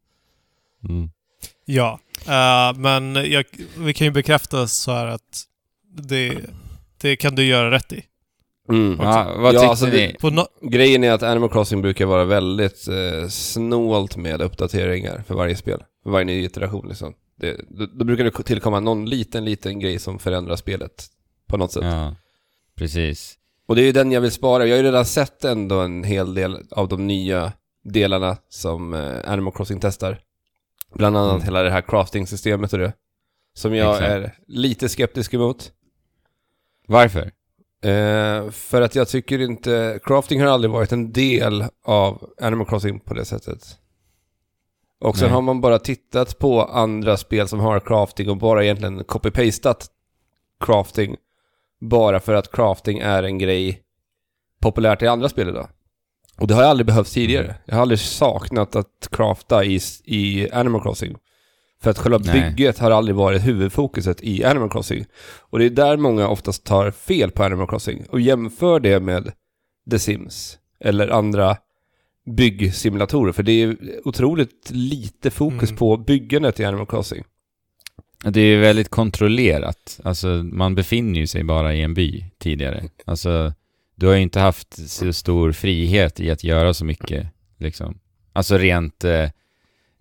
mm. 0.90 1.10
Ja, 1.66 2.00
Eh, 2.28 2.74
men 2.78 3.16
jag, 3.32 3.46
vi 3.78 3.94
kan 3.94 4.06
ju 4.08 4.12
bekräfta 4.12 4.68
så 4.68 4.92
här 4.92 5.08
att 5.08 5.44
det, 5.98 6.38
det 7.02 7.16
kan 7.16 7.36
du 7.36 7.44
göra 7.46 7.72
rätt 7.72 7.94
i. 7.94 8.04
Mm. 8.70 8.98
ja 9.02 9.34
vad 9.38 9.54
Ja, 9.54 9.60
tyckte 9.60 9.70
alltså 9.70 9.86
ni? 9.86 10.16
no 10.22 10.70
Grejen 10.70 11.04
är 11.04 11.12
att 11.12 11.24
Animal 11.24 11.50
Crossing 11.50 11.82
brukar 11.82 12.06
vara 12.06 12.26
väldigt 12.26 12.88
eh, 12.88 13.28
snålt 13.30 14.18
med 14.18 14.42
uppdateringar 14.42 15.24
för 15.28 15.36
varje 15.36 15.56
spel. 15.56 15.84
För 16.04 16.10
varje 16.10 16.26
ny 16.26 16.44
iteration 16.46 16.88
liksom. 16.88 17.14
Det, 17.36 17.62
då, 17.70 17.86
då 17.86 18.06
brukar 18.06 18.24
det 18.24 18.32
tillkomma 18.32 18.80
någon 18.80 19.06
liten, 19.06 19.46
liten 19.46 19.80
grej 19.80 20.00
som 20.00 20.20
förändrar 20.20 20.56
spelet 20.56 21.06
på 21.48 21.58
något 21.58 21.72
sätt. 21.72 21.84
Ja, 21.86 22.16
precis. 22.76 23.36
Och 23.68 23.76
det 23.76 23.82
är 23.82 23.86
ju 23.86 23.92
den 23.92 24.12
jag 24.12 24.22
vill 24.22 24.32
spara. 24.32 24.66
Jag 24.66 24.76
har 24.76 24.78
ju 24.78 24.88
redan 24.88 25.06
sett 25.06 25.44
ändå 25.44 25.80
en 25.80 26.04
hel 26.04 26.34
del 26.34 26.58
av 26.72 26.88
de 26.88 27.08
nya 27.08 27.54
delarna 27.84 28.38
som 28.50 28.94
eh, 28.94 29.32
Animal 29.32 29.54
Crossing 29.54 29.80
testar. 29.80 30.20
Bland 30.96 31.18
annat 31.18 31.32
Mm. 31.34 31.46
hela 31.46 31.64
det 31.64 31.72
här 31.72 31.82
crafting-systemet 31.82 32.74
och 32.74 32.80
det. 32.80 32.94
Som 33.54 33.76
jag 33.76 33.94
Exakt. 33.94 34.10
är 34.12 34.34
lite 34.48 34.90
skeptisk 34.90 35.34
emot. 35.34 35.72
Varför? 36.88 37.32
Eh, 37.84 38.50
för 38.50 38.82
att 38.82 38.96
jag 38.96 39.08
tycker 39.08 39.42
inte, 39.42 40.00
crafting 40.04 40.42
har 40.42 40.48
aldrig 40.48 40.72
varit 40.72 40.92
en 40.92 41.12
del 41.12 41.66
av 41.86 42.30
Animal 42.42 42.68
Crossing 42.68 43.00
på 43.00 43.14
det 43.14 43.26
sättet. 43.26 43.78
Och 45.02 45.18
sen 45.18 45.26
Nej. 45.26 45.34
har 45.36 45.42
man 45.42 45.62
bara 45.62 45.80
tittat 45.80 46.40
på 46.40 46.64
andra 46.64 47.18
spel 47.18 47.48
som 47.48 47.60
har 47.60 47.80
crafting 47.80 48.30
och 48.30 48.38
bara 48.38 48.64
egentligen 48.64 49.04
copy-pastat 49.04 49.86
crafting. 50.60 51.16
Bara 51.82 52.20
för 52.20 52.34
att 52.34 52.52
crafting 52.52 53.00
är 53.00 53.24
en 53.24 53.38
grej 53.38 53.82
populärt 54.62 55.02
i 55.02 55.08
andra 55.08 55.30
spel 55.30 55.50
idag. 55.50 55.68
Och 56.38 56.48
det 56.48 56.54
har 56.54 56.62
jag 56.62 56.70
aldrig 56.70 56.86
behövt 56.86 57.12
tidigare. 57.12 57.56
Jag 57.66 57.76
har 57.76 57.82
aldrig 57.82 58.00
saknat 58.00 58.76
att 58.76 59.08
crafta 59.12 59.64
i, 59.64 59.80
i 60.04 60.52
Animal 60.52 60.82
Crossing. 60.82 61.18
För 61.82 61.92
att 61.92 61.98
själva 61.98 62.18
Nej. 62.24 62.42
bygget 62.42 62.80
har 62.80 62.92
aldrig 62.92 63.16
varit 63.16 63.48
huvudfokuset 63.48 64.24
i 64.24 64.44
Animal 64.44 64.70
Crossing. 64.70 65.06
Och 65.40 65.60
det 65.60 65.66
är 65.66 65.70
där 65.70 65.98
många 65.98 66.28
oftast 66.28 66.64
tar 66.66 66.92
fel 66.92 67.32
på 67.32 67.44
Animal 67.44 67.68
Crossing 67.68 68.06
och 68.10 68.22
jämför 68.22 68.80
det 68.80 69.00
med 69.00 69.32
The 69.92 70.00
Sims 70.00 70.58
eller 70.80 71.08
andra 71.08 71.58
byggsimulatorer. 72.26 73.32
För 73.32 73.44
det 73.44 73.52
är 73.52 73.78
otroligt 74.06 74.70
lite 74.72 75.30
fokus 75.32 75.70
Mm. 75.70 75.78
på 75.78 75.98
byggandet 75.98 76.60
i 76.60 76.66
Animal 76.66 76.86
Crossing. 76.86 77.24
Det 78.24 78.42
är 78.42 78.60
väldigt 78.60 78.90
kontrollerat. 78.90 80.00
Alltså, 80.04 80.28
man 80.44 80.76
befinner 80.76 81.20
ju 81.20 81.28
sig 81.28 81.44
bara 81.44 81.74
i 81.76 81.82
en 81.82 81.94
by 81.94 82.26
tidigare. 82.40 82.84
Alltså, 83.06 83.54
du 83.96 84.08
har 84.08 84.14
ju 84.14 84.22
inte 84.22 84.40
haft 84.40 84.90
så 84.90 85.14
stor 85.14 85.52
frihet 85.52 86.20
i 86.20 86.32
att 86.32 86.44
göra 86.44 86.74
så 86.74 86.86
mycket, 86.86 87.28
liksom. 87.58 88.00
Alltså 88.34 88.58
rent 88.58 89.04
eh, 89.04 89.30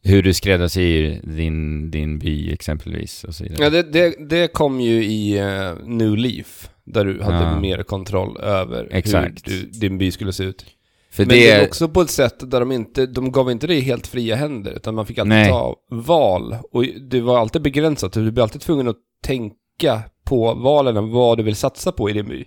hur 0.02 0.22
du 0.22 0.34
skräddarsyr 0.34 1.20
din, 1.24 1.90
din 1.90 2.18
by 2.18 2.52
exempelvis 2.52 3.24
och 3.24 3.34
så 3.34 3.44
vidare. 3.44 3.64
Ja, 3.64 3.70
det, 3.70 3.82
det, 3.82 4.28
det 4.28 4.52
kom 4.52 4.80
ju 4.80 5.04
i 5.04 5.38
eh, 5.38 5.72
New 5.84 6.16
Leaf. 6.16 6.70
Där 6.84 7.04
du 7.04 7.22
hade 7.22 7.36
Ja. 7.36 7.60
mer 7.60 7.82
kontroll 7.82 8.40
över 8.40 8.88
Exakt. 8.90 9.48
hur 9.48 9.52
du, 9.52 9.66
din 9.66 9.98
by 9.98 10.10
skulle 10.10 10.32
se 10.32 10.44
ut. 10.44 10.64
För 11.10 11.22
Men 11.22 11.28
det 11.28 11.50
är 11.50 11.64
också 11.66 11.88
på 11.88 12.00
ett 12.00 12.10
sätt 12.10 12.50
där 12.50 12.60
de 12.60 12.72
inte, 12.72 13.06
de 13.06 13.32
gav 13.32 13.50
inte 13.50 13.66
dig 13.66 13.80
helt 13.80 14.06
fria 14.06 14.36
händer, 14.36 14.72
utan 14.72 14.94
man 14.94 15.06
fick 15.06 15.18
alltid 15.18 15.28
Nej. 15.28 15.48
ta 15.48 15.76
val. 15.90 16.56
Och 16.72 16.84
det 17.10 17.20
var 17.20 17.38
alltid 17.38 17.62
begränsat, 17.62 18.12
du 18.12 18.30
blev 18.30 18.42
alltid 18.42 18.60
tvungen 18.60 18.88
att 18.88 18.96
tänka 19.22 20.02
på 20.24 20.54
valen, 20.54 21.10
vad 21.10 21.38
du 21.38 21.42
vill 21.42 21.56
satsa 21.56 21.92
på 21.92 22.10
i 22.10 22.12
din 22.12 22.28
by. 22.28 22.44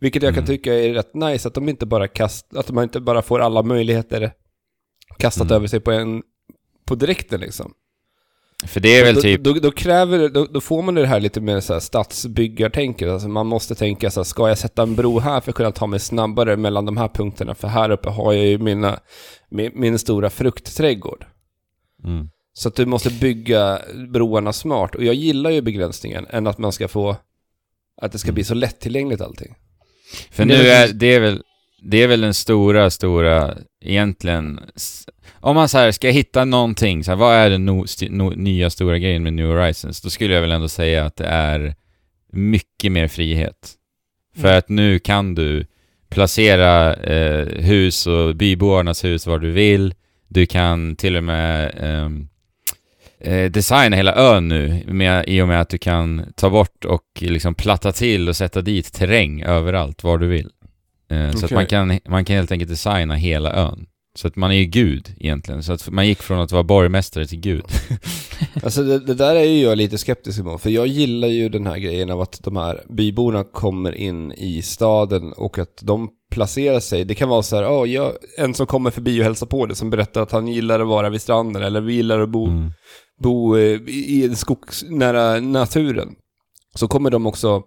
Vilket 0.00 0.22
jag 0.22 0.34
kan 0.34 0.44
Mm. 0.44 0.56
tycka 0.56 0.74
är 0.74 0.94
rätt 0.94 1.14
nice, 1.14 1.48
att 1.48 1.54
de 1.54 1.68
inte 1.68 1.86
bara 1.86 2.08
kast, 2.08 2.56
att 2.56 2.70
man 2.70 2.84
inte 2.84 3.00
bara 3.00 3.22
får 3.22 3.40
alla 3.40 3.62
möjligheter 3.62 4.32
kastat 5.18 5.46
Mm. 5.46 5.56
över 5.56 5.66
sig 5.66 5.80
på 5.80 5.92
en, 5.92 6.22
på 6.86 6.94
direkten 6.94 7.40
liksom. 7.40 7.74
För 8.64 8.80
det 8.80 8.96
är 8.96 9.04
väl 9.04 9.14
då, 9.14 9.20
typ... 9.20 9.44
Då, 9.44 9.52
då 9.52 9.70
kräver, 9.70 10.28
då, 10.28 10.44
då 10.44 10.60
får 10.60 10.82
man 10.82 10.94
det 10.94 11.06
här 11.06 11.20
lite 11.20 11.40
mer 11.40 11.60
så 11.60 11.72
här 11.72 11.80
stadsbyggartänket. 11.80 13.08
Alltså 13.08 13.28
man 13.28 13.46
måste 13.46 13.74
tänka 13.74 14.10
så 14.10 14.20
här, 14.20 14.24
ska 14.24 14.48
jag 14.48 14.58
sätta 14.58 14.82
en 14.82 14.94
bro 14.94 15.18
här 15.18 15.40
för 15.40 15.50
att 15.50 15.56
kunna 15.56 15.72
ta 15.72 15.86
mig 15.86 16.00
snabbare 16.00 16.56
mellan 16.56 16.86
de 16.86 16.96
här 16.96 17.08
punkterna? 17.08 17.54
För 17.54 17.68
här 17.68 17.90
uppe 17.90 18.10
har 18.10 18.32
jag 18.32 18.46
ju 18.46 18.58
mina, 18.58 19.00
min, 19.50 19.72
min 19.74 19.98
stora 19.98 20.30
fruktträdgård. 20.30 21.26
Mm. 22.04 22.28
Så 22.52 22.68
att 22.68 22.74
du 22.74 22.86
måste 22.86 23.10
bygga 23.10 23.80
broarna 24.12 24.52
smart. 24.52 24.94
Och 24.94 25.04
jag 25.04 25.14
gillar 25.14 25.50
ju 25.50 25.60
begränsningen 25.60 26.26
än 26.30 26.46
att 26.46 26.58
man 26.58 26.72
ska 26.72 26.88
få, 26.88 27.16
att 28.02 28.12
det 28.12 28.18
ska 28.18 28.32
bli 28.32 28.44
så 28.44 28.54
lättillgängligt 28.54 29.20
allting. 29.20 29.54
För 30.30 30.44
nu 30.44 30.54
är 30.54 30.92
det 30.92 31.14
är 31.14 31.20
väl, 31.20 31.42
det 31.90 32.02
är 32.02 32.06
väl 32.08 32.20
den 32.20 32.34
stora, 32.34 32.90
stora, 32.90 33.54
egentligen, 33.84 34.60
om 35.40 35.54
man 35.54 35.68
så 35.68 35.78
här 35.78 35.92
ska 35.92 36.08
hitta 36.08 36.44
någonting, 36.44 37.04
så 37.04 37.10
här, 37.10 37.16
vad 37.16 37.34
är 37.34 37.50
den 37.50 37.64
no, 37.66 37.84
st- 37.84 38.08
no, 38.10 38.32
nya 38.36 38.70
stora 38.70 38.98
grejen 38.98 39.22
med 39.22 39.32
New 39.32 39.46
Horizons? 39.46 40.00
Då 40.00 40.10
skulle 40.10 40.34
jag 40.34 40.40
väl 40.40 40.52
ändå 40.52 40.68
säga 40.68 41.04
att 41.04 41.16
det 41.16 41.26
är 41.26 41.74
mycket 42.32 42.92
mer 42.92 43.08
frihet. 43.08 43.72
För 44.36 44.48
Mm. 44.48 44.58
att 44.58 44.68
nu 44.68 44.98
kan 44.98 45.34
du 45.34 45.66
placera 46.08 46.94
eh, 46.94 47.46
hus 47.46 48.06
och 48.06 48.36
bybornas 48.36 49.04
hus 49.04 49.26
var 49.26 49.38
du 49.38 49.50
vill. 49.50 49.94
Du 50.28 50.46
kan 50.46 50.96
till 50.96 51.16
och 51.16 51.24
med 51.24 51.72
ehm, 51.80 52.28
eh, 53.20 53.50
designa 53.50 53.96
hela 53.96 54.14
ön 54.14 54.48
nu 54.48 54.82
med, 54.86 55.24
i 55.28 55.42
och 55.42 55.48
med 55.48 55.60
att 55.60 55.68
du 55.68 55.78
kan 55.78 56.32
ta 56.36 56.50
bort 56.50 56.84
och 56.84 57.02
liksom 57.20 57.54
platta 57.54 57.92
till 57.92 58.28
och 58.28 58.36
sätta 58.36 58.60
dit 58.62 58.92
terräng 58.92 59.42
överallt 59.42 60.04
var 60.04 60.18
du 60.18 60.26
vill. 60.26 60.50
Eh, 61.10 61.32
Så 61.32 61.44
att 61.44 61.50
man 61.52 61.66
kan, 61.66 61.98
man 62.08 62.24
kan 62.24 62.36
helt 62.36 62.52
enkelt 62.52 62.70
designa 62.70 63.14
hela 63.14 63.52
ön. 63.54 63.86
Så 64.14 64.28
att 64.28 64.36
man 64.36 64.50
är 64.50 64.56
ju 64.56 64.64
gud 64.64 65.14
egentligen. 65.18 65.62
Så 65.62 65.72
att 65.72 65.90
man 65.90 66.06
gick 66.06 66.22
från 66.22 66.40
att 66.40 66.52
vara 66.52 66.62
borgmästare 66.62 67.26
till 67.26 67.40
gud. 67.40 67.64
Alltså 68.62 68.82
det, 68.82 68.98
det 68.98 69.14
där 69.14 69.34
är 69.36 69.44
ju 69.44 69.62
jag 69.62 69.78
lite 69.78 69.98
skeptisk 69.98 70.38
emot, 70.40 70.62
för 70.62 70.70
jag 70.70 70.86
gillar 70.86 71.28
ju 71.28 71.48
den 71.48 71.66
här 71.66 71.78
grejen 71.78 72.10
av 72.10 72.20
att 72.20 72.40
de 72.44 72.56
här 72.56 72.82
byborna 72.88 73.44
kommer 73.44 73.92
in 73.94 74.32
i 74.32 74.62
staden 74.62 75.32
och 75.32 75.58
att 75.58 75.78
de 75.82 76.08
placerar 76.30 76.80
sig. 76.80 77.04
Det 77.04 77.14
kan 77.14 77.28
vara 77.28 77.42
så 77.42 77.56
här, 77.56 77.64
oh, 77.64 77.88
jag, 77.90 78.12
en 78.38 78.54
som 78.54 78.66
kommer 78.66 78.90
förbi 78.90 79.20
och 79.20 79.24
hälsar 79.24 79.46
på 79.46 79.66
det 79.66 79.74
som 79.74 79.90
berättar 79.90 80.22
att 80.22 80.32
han 80.32 80.48
gillar 80.48 80.80
att 80.80 80.86
vara 80.86 81.10
vid 81.10 81.20
stranden 81.20 81.62
eller 81.62 81.82
gillar 81.88 82.20
att 82.20 82.28
bo, 82.28 82.46
Mm. 82.46 82.70
bo 83.22 83.56
eh, 83.56 83.80
i 83.88 84.24
en 84.24 84.36
skog 84.36 84.58
nära 84.90 85.40
naturen. 85.40 86.08
Så 86.74 86.88
kommer 86.88 87.10
de 87.10 87.26
också 87.26 87.62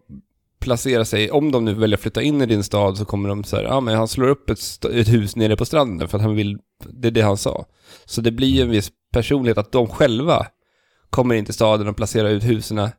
placera 0.59 1.05
sig, 1.05 1.31
om 1.31 1.51
de 1.51 1.65
nu 1.65 1.73
väljer 1.73 1.97
att 1.97 2.01
flytta 2.01 2.21
in 2.21 2.41
i 2.41 2.45
din 2.45 2.63
stad 2.63 2.97
så 2.97 3.05
kommer 3.05 3.29
de 3.29 3.43
så 3.43 3.55
här, 3.55 3.63
ja 3.63 3.73
ah, 3.73 3.81
men 3.81 3.95
han 3.95 4.07
slår 4.07 4.27
upp 4.27 4.49
ett, 4.49 4.85
ett 4.85 5.07
hus 5.07 5.35
nere 5.35 5.55
på 5.55 5.65
stranden 5.65 6.07
för 6.07 6.17
att 6.17 6.23
han 6.23 6.35
vill, 6.35 6.57
det 6.89 7.07
är 7.07 7.11
det 7.11 7.21
han 7.21 7.37
sa. 7.37 7.65
Så 8.05 8.21
det 8.21 8.31
blir 8.31 8.47
ju 8.47 8.61
en 8.61 8.69
viss 8.69 8.91
personlighet 9.13 9.57
att 9.57 9.71
de 9.71 9.87
själva 9.87 10.47
kommer 11.09 11.35
in 11.35 11.45
till 11.45 11.53
staden 11.53 11.87
och 11.87 11.95
placerar 11.95 12.29
ut 12.29 12.43
husen 12.43 12.89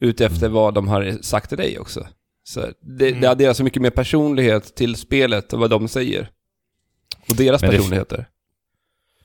ut 0.00 0.20
efter 0.20 0.48
vad 0.48 0.74
de 0.74 0.88
har 0.88 1.22
sagt 1.22 1.48
till 1.48 1.58
dig 1.58 1.78
också. 1.78 2.06
Så 2.44 2.60
det, 2.80 3.08
Mm. 3.08 3.20
det 3.20 3.30
adderar 3.30 3.52
så 3.52 3.64
mycket 3.64 3.82
mer 3.82 3.90
personlighet 3.90 4.74
till 4.74 4.96
spelet 4.96 5.52
och 5.52 5.60
vad 5.60 5.70
de 5.70 5.88
säger. 5.88 6.30
Och 7.28 7.36
deras 7.36 7.62
Men 7.62 7.70
personligheter. 7.70 8.28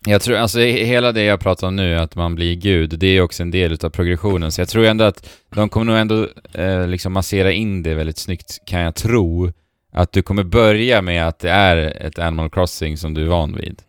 Jag 0.08 0.22
tror, 0.22 0.36
alltså 0.38 0.60
he- 0.60 0.84
hela 0.86 1.12
det 1.12 1.24
jag 1.24 1.40
pratar 1.40 1.68
om 1.68 1.76
nu, 1.76 1.96
att 1.96 2.16
man 2.16 2.36
blir 2.36 2.56
gud, 2.56 3.00
det 3.00 3.08
är 3.08 3.22
också 3.22 3.44
en 3.44 3.52
del 3.52 3.72
utav 3.72 3.90
progressionen. 3.90 4.52
Så 4.52 4.62
jag 4.62 4.70
tror 4.70 4.86
ändå 4.86 5.04
att 5.06 5.30
de 5.56 5.70
kommer 5.70 5.86
nog 5.86 5.98
ändå 6.02 6.28
eh, 6.54 6.88
liksom 6.88 7.14
massera 7.14 7.52
in 7.52 7.84
det 7.84 7.94
väldigt 7.94 8.18
snyggt, 8.18 8.58
kan 8.66 8.80
jag 8.80 8.96
tro. 8.96 9.52
Att 9.94 10.12
du 10.12 10.22
kommer 10.22 10.44
börja 10.44 11.02
med 11.02 11.28
att 11.28 11.40
det 11.40 11.50
är 11.50 11.78
ett 12.08 12.20
Animal 12.20 12.50
Crossing 12.50 12.98
som 12.98 13.14
du 13.14 13.22
är 13.22 13.28
van 13.28 13.56
vid. 13.56 13.82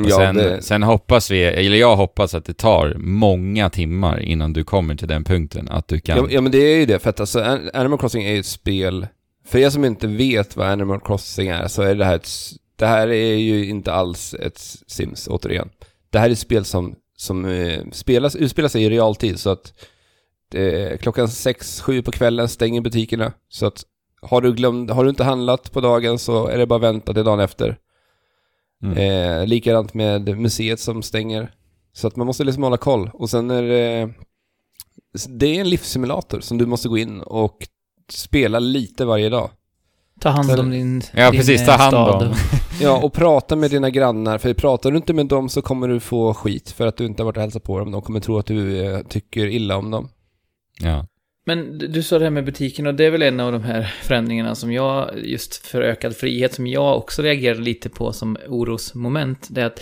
Och 0.00 0.06
Ja, 0.10 0.16
sen, 0.16 0.34
det, 0.34 0.62
sen 0.62 0.82
hoppas 0.82 1.30
vi, 1.30 1.42
eller 1.44 1.76
jag 1.76 1.96
hoppas 1.96 2.34
att 2.34 2.44
det 2.44 2.54
tar 2.54 2.94
många 2.98 3.70
timmar 3.70 4.20
innan 4.20 4.52
du 4.52 4.64
kommer 4.64 4.94
till 4.94 5.08
den 5.08 5.24
punkten, 5.24 5.68
att 5.68 5.88
du 5.88 6.00
kan... 6.00 6.16
ja, 6.16 6.26
ja, 6.30 6.40
men 6.40 6.52
det 6.52 6.58
är 6.58 6.76
ju 6.78 6.86
det, 6.86 6.98
för 6.98 7.10
att 7.10 7.20
alltså 7.20 7.40
An- 7.42 7.70
Animal 7.74 7.98
Crossing 7.98 8.24
är 8.24 8.32
ju 8.32 8.40
ett 8.40 8.46
spel, 8.46 9.06
för 9.48 9.58
er 9.58 9.70
som 9.70 9.84
inte 9.84 10.06
vet 10.06 10.56
vad 10.56 10.66
Animal 10.66 11.00
Crossing 11.00 11.48
är, 11.48 11.68
så 11.68 11.82
är 11.82 11.94
det 11.94 12.04
här 12.04 12.16
ett, 12.16 12.28
det 12.82 12.88
här 12.88 13.08
är 13.08 13.36
ju 13.36 13.66
inte 13.66 13.92
alls 13.92 14.34
ett 14.34 14.58
Sims, 14.86 15.28
återigen. 15.28 15.70
Det 16.10 16.18
här 16.18 16.28
är 16.28 16.32
ett 16.32 16.38
spel 16.38 16.64
som, 16.64 16.94
som 17.16 17.44
eh, 17.44 17.80
spelas, 17.92 18.36
utspelar 18.36 18.68
sig 18.68 18.84
i 18.84 18.90
realtid, 18.90 19.40
så 19.40 19.50
att 19.50 19.72
eh, 20.54 20.98
klockan 20.98 21.28
sex 21.28 21.80
sju 21.80 22.02
på 22.02 22.10
kvällen 22.10 22.48
stänger 22.48 22.80
butikerna, 22.80 23.32
så 23.48 23.66
att 23.66 23.84
har 24.22 24.40
du, 24.40 24.52
glömt, 24.52 24.90
har 24.90 25.04
du 25.04 25.10
inte 25.10 25.24
handlat 25.24 25.72
på 25.72 25.80
dagen 25.80 26.18
så 26.18 26.46
är 26.46 26.58
det 26.58 26.66
bara 26.66 26.76
att 26.76 26.82
vänta 26.82 27.14
till 27.14 27.24
dagen 27.24 27.40
efter. 27.40 27.78
Mm. 28.82 28.98
Eh, 28.98 29.46
likadant 29.46 29.94
med 29.94 30.38
museet 30.38 30.80
som 30.80 31.02
stänger. 31.02 31.54
Så 31.92 32.06
att 32.06 32.16
man 32.16 32.26
måste 32.26 32.44
liksom 32.44 32.62
hålla 32.62 32.76
koll. 32.76 33.10
Och 33.14 33.30
sen 33.30 33.50
är 33.50 33.62
det... 33.62 34.12
Det 35.28 35.46
är 35.46 35.60
en 35.60 35.70
livssimulator 35.70 36.40
som 36.40 36.58
du 36.58 36.66
måste 36.66 36.88
gå 36.88 36.98
in 36.98 37.20
och 37.20 37.68
spela 38.10 38.58
lite 38.58 39.04
varje 39.04 39.28
dag. 39.28 39.50
Ta 40.22 40.28
hand 40.28 40.50
om 40.60 40.70
din 40.70 41.02
Ja, 41.14 41.30
din, 41.30 41.40
precis, 41.40 41.60
eh, 41.60 41.66
ta 41.66 41.72
hand 41.72 41.92
stad. 41.92 42.22
om. 42.28 42.34
Ja, 42.80 43.02
och 43.02 43.12
prata 43.12 43.56
med 43.56 43.70
dina 43.70 43.90
grannar. 43.90 44.38
För 44.38 44.54
pratar 44.54 44.90
du 44.90 44.96
inte 44.96 45.12
med 45.12 45.26
dem 45.26 45.48
så 45.48 45.62
kommer 45.62 45.88
du 45.88 46.00
få 46.00 46.34
skit 46.34 46.70
för 46.70 46.86
att 46.86 46.96
du 46.96 47.04
inte 47.06 47.22
har 47.22 47.24
varit 47.24 47.36
och 47.36 47.42
hälsat 47.42 47.62
på 47.62 47.78
dem. 47.78 47.90
De 47.90 48.02
kommer 48.02 48.20
tro 48.20 48.38
att 48.38 48.46
du 48.46 48.80
eh, 48.84 49.00
tycker 49.02 49.46
illa 49.46 49.76
om 49.76 49.90
dem. 49.90 50.08
Ja. 50.80 51.06
Men 51.46 51.78
du 51.78 52.02
sa 52.02 52.18
det 52.18 52.24
här 52.24 52.30
med 52.30 52.44
butiken 52.44 52.86
och 52.86 52.94
det 52.94 53.04
är 53.04 53.10
väl 53.10 53.22
en 53.22 53.40
av 53.40 53.52
de 53.52 53.62
här 53.62 53.94
förändringarna 54.02 54.54
som 54.54 54.72
jag, 54.72 55.10
just 55.24 55.66
för 55.66 55.82
ökad 55.82 56.16
frihet, 56.16 56.54
som 56.54 56.66
jag 56.66 56.96
också 56.96 57.22
reagerar 57.22 57.58
lite 57.58 57.88
på 57.88 58.12
som 58.12 58.36
orosmoment. 58.48 59.46
Det 59.50 59.60
är 59.60 59.66
att 59.66 59.80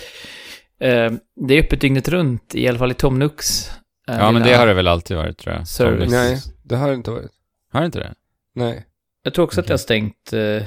eh, 0.80 1.18
det 1.48 1.54
är 1.54 1.62
öppet 1.62 1.80
dygnet 1.80 2.08
runt, 2.08 2.54
i 2.54 2.68
alla 2.68 2.78
fall 2.78 2.90
i 2.90 2.94
Tom 2.94 3.18
Nooks. 3.18 3.68
eh, 4.08 4.16
ja, 4.18 4.30
men 4.32 4.42
det 4.42 4.54
har 4.54 4.66
det 4.66 4.74
väl 4.74 4.88
alltid 4.88 5.16
varit 5.16 5.38
tror 5.38 5.54
jag. 5.54 5.68
Service. 5.68 6.10
Nej, 6.10 6.38
det 6.62 6.76
har 6.76 6.88
det 6.88 6.94
inte 6.94 7.10
varit. 7.10 7.30
Har 7.72 7.80
det 7.80 7.86
inte 7.86 7.98
det? 7.98 8.14
Nej. 8.54 8.84
Jag 9.22 9.34
tror 9.34 9.44
också 9.44 9.60
att 9.60 9.66
det 9.66 9.72
har 9.72 9.78
stängt, 9.78 10.32
eh, 10.32 10.62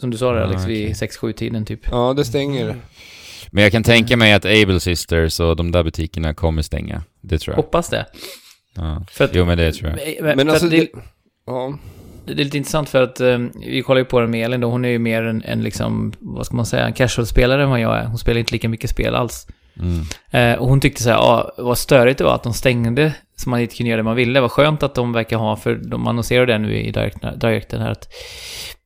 som 0.00 0.10
du 0.10 0.18
sa 0.18 0.32
där 0.32 0.40
Ah, 0.40 0.44
Alex, 0.44 0.64
vid 0.66 0.96
6-7-tiden 0.96 1.64
typ. 1.64 1.80
Ja, 1.90 2.14
det 2.16 2.24
stänger. 2.24 2.76
Men 3.50 3.62
jag 3.62 3.72
kan 3.72 3.82
tänka 3.82 4.16
mig 4.16 4.32
att 4.32 4.44
Able 4.44 4.80
Sisters 4.80 5.40
och 5.40 5.56
de 5.56 5.72
där 5.72 5.82
butikerna 5.82 6.34
kommer 6.34 6.62
stänga. 6.62 7.02
Det 7.20 7.38
tror 7.38 7.52
jag. 7.52 7.62
Hoppas 7.62 7.88
det. 7.88 8.06
Ja. 8.74 9.04
För 9.10 9.24
att, 9.24 9.30
Jo, 9.34 9.44
men 9.44 9.58
det 9.58 9.72
tror 9.72 9.90
jag. 9.90 10.24
Men, 10.24 10.36
Men 10.36 10.46
för 10.46 10.52
alltså, 10.52 10.68
det, 10.68 10.76
det... 10.76 10.88
Ja. 11.46 11.78
det 12.24 12.32
är 12.32 12.36
lite 12.36 12.56
intressant 12.56 12.88
för 12.88 13.02
att 13.02 13.20
eh, 13.20 13.38
vi 13.66 13.82
kollar 13.82 13.98
ju 13.98 14.04
på 14.04 14.20
den 14.20 14.30
med 14.30 14.44
Elin 14.44 14.60
då, 14.60 14.70
hon 14.70 14.84
är 14.84 14.88
ju 14.88 14.98
mer 14.98 15.22
en, 15.22 15.42
en 15.42 15.62
liksom, 15.62 16.12
vad 16.18 16.46
ska 16.46 16.56
man 16.56 16.66
säga, 16.66 16.86
en 16.86 16.92
casual-spelare 16.92 17.62
än 17.62 17.70
vad 17.70 17.80
jag 17.80 17.98
är. 17.98 18.04
Hon 18.04 18.18
spelar 18.18 18.38
inte 18.38 18.52
lika 18.52 18.68
mycket 18.68 18.90
spel 18.90 19.14
alls. 19.14 19.46
Mm. 19.80 20.00
Eh, 20.30 20.58
och 20.58 20.68
hon 20.68 20.80
tyckte 20.80 21.02
så 21.02 21.08
här, 21.08 21.16
ja, 21.16 21.54
vad 21.58 21.78
störigt 21.78 22.18
det 22.18 22.24
var 22.24 22.34
att 22.34 22.42
de 22.42 22.54
stängde 22.54 23.12
så 23.36 23.50
man 23.50 23.60
inte 23.60 23.76
kunde 23.76 23.90
göra 23.90 23.96
det 23.96 24.02
man 24.02 24.16
ville. 24.16 24.40
Vad 24.40 24.50
skönt 24.50 24.82
att 24.82 24.94
de 24.94 25.12
verkar 25.12 25.36
ha, 25.36 25.56
för 25.56 25.74
de 25.74 26.06
annonserar 26.06 26.46
det 26.46 26.58
nu 26.58 26.76
i 26.76 26.90
direct, 26.90 27.18
directen 27.36 27.80
här 27.82 27.90
att 27.90 28.08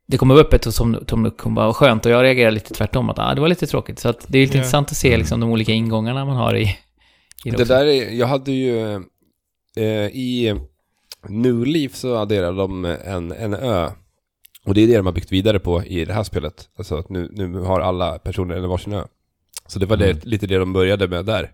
det 0.07 0.17
kommer 0.19 0.35
vara 0.35 0.45
öppet 0.45 0.65
hos 0.65 0.77
Tom, 0.77 0.97
Tom 1.07 1.33
bara, 1.45 1.67
vad 1.67 1.77
skönt. 1.77 2.07
Och 2.07 2.13
jag 2.13 2.23
reagerar 2.23 2.51
lite 2.51 2.75
tvärtom, 2.75 3.11
att 3.11 3.19
ah, 3.19 3.35
det 3.35 3.41
var 3.41 3.49
lite 3.49 3.67
tråkigt. 3.67 3.99
Så 3.99 4.09
att 4.09 4.25
det 4.29 4.39
är 4.39 4.43
lite 4.43 4.57
Ja. 4.57 4.59
intressant 4.61 4.91
att 4.91 4.97
se 4.97 5.17
liksom 5.17 5.41
de 5.41 5.51
olika 5.51 5.73
ingångarna 5.73 6.25
man 6.25 6.37
har 6.37 6.55
i, 6.57 6.63
i 6.63 6.67
det, 7.45 7.51
Det 7.51 7.63
också. 7.63 7.65
där 7.75 7.87
är, 7.87 8.11
jag 8.11 8.27
hade 8.27 8.53
ju, 8.53 8.95
eh, 9.77 10.07
i 10.07 10.55
New 11.29 11.67
Leaf 11.67 11.95
så 11.95 12.17
adderade 12.17 12.57
de 12.57 12.85
en, 12.85 13.33
en 13.33 13.55
ö. 13.55 13.91
Och 14.67 14.75
det 14.75 14.81
är 14.83 14.87
det 14.87 14.97
de 14.97 15.07
har 15.07 15.13
byggt 15.13 15.33
vidare 15.33 15.59
på 15.59 15.85
i 15.85 16.05
det 16.05 16.13
här 16.13 16.23
spelet. 16.23 16.69
Alltså 16.79 16.97
att 16.97 17.09
nu, 17.09 17.29
nu 17.33 17.59
har 17.61 17.81
alla 17.81 18.19
personer 18.19 18.57
en 18.57 18.69
varsin 18.69 18.93
ö. 18.93 19.05
Så 19.67 19.79
det 19.79 19.87
var 19.87 19.97
det, 19.97 20.11
Mm. 20.11 20.21
lite 20.23 20.47
det 20.47 20.59
de 20.59 20.73
började 20.73 21.09
med 21.09 21.25
där. 21.27 21.51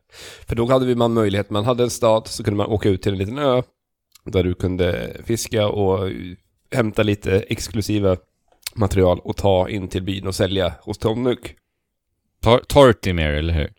För 0.48 0.56
då 0.56 0.66
hade 0.66 0.86
vi 0.86 0.94
man 0.94 1.12
möjlighet, 1.14 1.50
man 1.50 1.64
hade 1.64 1.82
en 1.84 1.90
stad, 1.90 2.26
så 2.26 2.44
kunde 2.44 2.56
man 2.58 2.66
åka 2.66 2.88
ut 2.88 3.02
till 3.02 3.12
en 3.12 3.18
liten 3.18 3.38
ö. 3.38 3.62
Där 4.24 4.44
du 4.44 4.54
kunde 4.54 5.16
fiska 5.24 5.68
och 5.68 6.10
hämta 6.72 7.02
lite 7.02 7.40
exklusiva 7.40 8.16
material 8.74 9.20
och 9.24 9.36
ta 9.36 9.68
in 9.68 9.88
till 9.88 10.02
byn 10.02 10.26
och 10.26 10.34
sälja 10.34 10.74
hos 10.80 10.98
Tom 10.98 11.22
Nook. 11.22 11.54
Tor- 12.42 12.64
Tortimer, 12.68 13.30
eller 13.32 13.54
hur? 13.54 13.72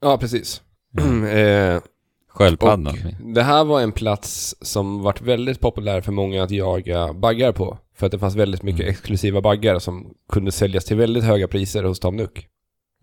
Ja, 0.00 0.18
precis. 0.18 0.62
Mm. 1.00 1.24
eh, 1.76 1.80
Sköldpaddan. 2.28 2.98
Det 3.34 3.42
här 3.42 3.64
var 3.64 3.80
en 3.80 3.92
plats 3.92 4.54
som 4.60 5.02
varit 5.02 5.20
väldigt 5.20 5.60
populär 5.60 6.00
för 6.00 6.12
många 6.12 6.42
att 6.42 6.50
jaga 6.50 7.12
baggar 7.12 7.52
på. 7.52 7.78
För 7.96 8.06
att 8.06 8.12
det 8.12 8.18
fanns 8.18 8.34
väldigt 8.36 8.62
mycket 8.62 8.80
Mm. 8.80 8.90
exklusiva 8.90 9.40
baggar 9.40 9.78
som 9.78 10.14
kunde 10.32 10.52
säljas 10.52 10.84
till 10.84 10.96
väldigt 10.96 11.24
höga 11.24 11.48
priser 11.48 11.84
hos 11.84 12.00
Tom 12.00 12.16
Nook. 12.16 12.46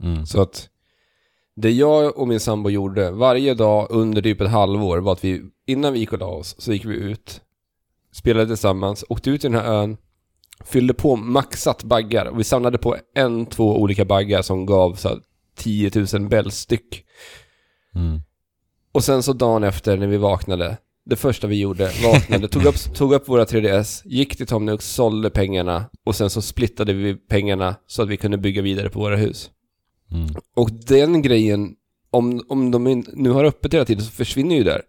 Mm. 0.03 0.25
Så 0.25 0.41
att 0.41 0.69
det 1.55 1.71
jag 1.71 2.17
och 2.17 2.27
min 2.27 2.39
sambo 2.39 2.69
gjorde 2.69 3.11
varje 3.11 3.53
dag 3.53 3.87
under 3.89 4.21
typ 4.21 4.41
ett 4.41 4.49
halvår 4.49 4.97
var 4.97 5.13
att 5.13 5.23
vi, 5.23 5.41
innan 5.65 5.93
vi 5.93 5.99
gick 5.99 6.13
och 6.13 6.19
la 6.19 6.27
oss, 6.27 6.55
så 6.57 6.73
gick 6.73 6.85
vi 6.85 6.95
ut, 6.95 7.41
spelade 8.11 8.47
tillsammans, 8.47 9.05
åkte 9.09 9.29
ut 9.29 9.41
till 9.41 9.51
den 9.51 9.61
här 9.61 9.73
ön, 9.73 9.97
fyllde 10.65 10.93
på 10.93 11.15
maxat 11.15 11.83
baggar 11.83 12.25
och 12.25 12.39
vi 12.39 12.43
samlade 12.43 12.77
på 12.77 12.95
en, 13.15 13.45
två 13.45 13.77
olika 13.81 14.05
baggar 14.05 14.41
som 14.41 14.65
gav 14.65 14.93
så 14.93 15.09
här 15.09 15.19
10 15.55 15.91
000 16.13 16.29
bell 16.29 16.51
styck. 16.51 17.05
Mm. 17.95 18.21
Och 18.91 19.03
sen 19.03 19.23
så 19.23 19.33
dagen 19.33 19.63
efter 19.63 19.97
när 19.97 20.07
vi 20.07 20.17
vaknade, 20.17 20.77
det 21.05 21.15
första 21.15 21.47
vi 21.47 21.59
gjorde, 21.59 21.91
vaknade, 22.03 22.47
tog, 22.47 22.65
upp, 22.65 22.95
tog 22.95 23.13
upp 23.13 23.29
våra 23.29 23.45
3DS, 23.45 24.01
gick 24.05 24.37
till 24.37 24.47
Tom 24.47 24.65
Nook, 24.65 24.81
sålde 24.81 25.29
pengarna 25.29 25.85
och 26.05 26.15
sen 26.15 26.29
så 26.29 26.41
splittade 26.41 26.93
vi 26.93 27.15
pengarna 27.15 27.75
så 27.87 28.03
att 28.03 28.09
vi 28.09 28.17
kunde 28.17 28.37
bygga 28.37 28.61
vidare 28.61 28.89
på 28.89 28.99
våra 28.99 29.15
hus. 29.15 29.51
Mm. 30.11 30.35
Och 30.55 30.71
den 30.71 31.21
grejen, 31.21 31.75
om, 32.09 32.45
om 32.47 32.71
de 32.71 33.03
nu 33.13 33.29
har 33.29 33.43
öppet 33.43 33.73
hela 33.73 33.85
tiden 33.85 34.03
så 34.03 34.11
försvinner 34.11 34.55
ju 34.55 34.63
där. 34.63 34.81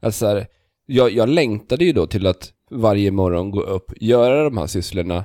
Alltså 0.00 0.26
här, 0.26 0.46
jag, 0.86 1.10
jag 1.12 1.28
längtade 1.28 1.84
ju 1.84 1.92
då 1.92 2.06
till 2.06 2.26
att 2.26 2.52
varje 2.70 3.10
morgon 3.10 3.50
gå 3.50 3.60
upp, 3.60 3.92
göra 4.00 4.44
de 4.44 4.58
här 4.58 4.66
sysslorna. 4.66 5.24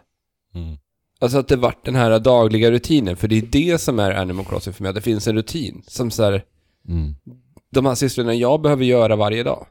Mm. 0.56 0.78
Alltså 1.20 1.38
att 1.38 1.48
det 1.48 1.56
vart 1.56 1.86
den 1.86 1.96
här 1.96 2.20
dagliga 2.20 2.72
rutinen, 2.72 3.18
för 3.18 3.28
det 3.28 3.38
är 3.38 3.42
det 3.42 3.78
som 3.78 4.00
är 4.00 4.12
Animal 4.12 4.46
Crossing 4.46 4.74
för 4.74 4.84
mig, 4.84 4.90
att 4.90 4.96
det 4.96 5.02
finns 5.02 5.28
en 5.28 5.36
rutin. 5.36 5.84
Som 5.88 6.12
så 6.12 6.24
här, 6.24 6.44
Mm. 6.88 7.16
de 7.72 7.86
här 7.86 7.96
sysslorna 7.96 8.34
jag 8.34 8.62
behöver 8.62 8.86
göra 8.86 9.16
varje 9.16 9.44
dag. 9.44 9.68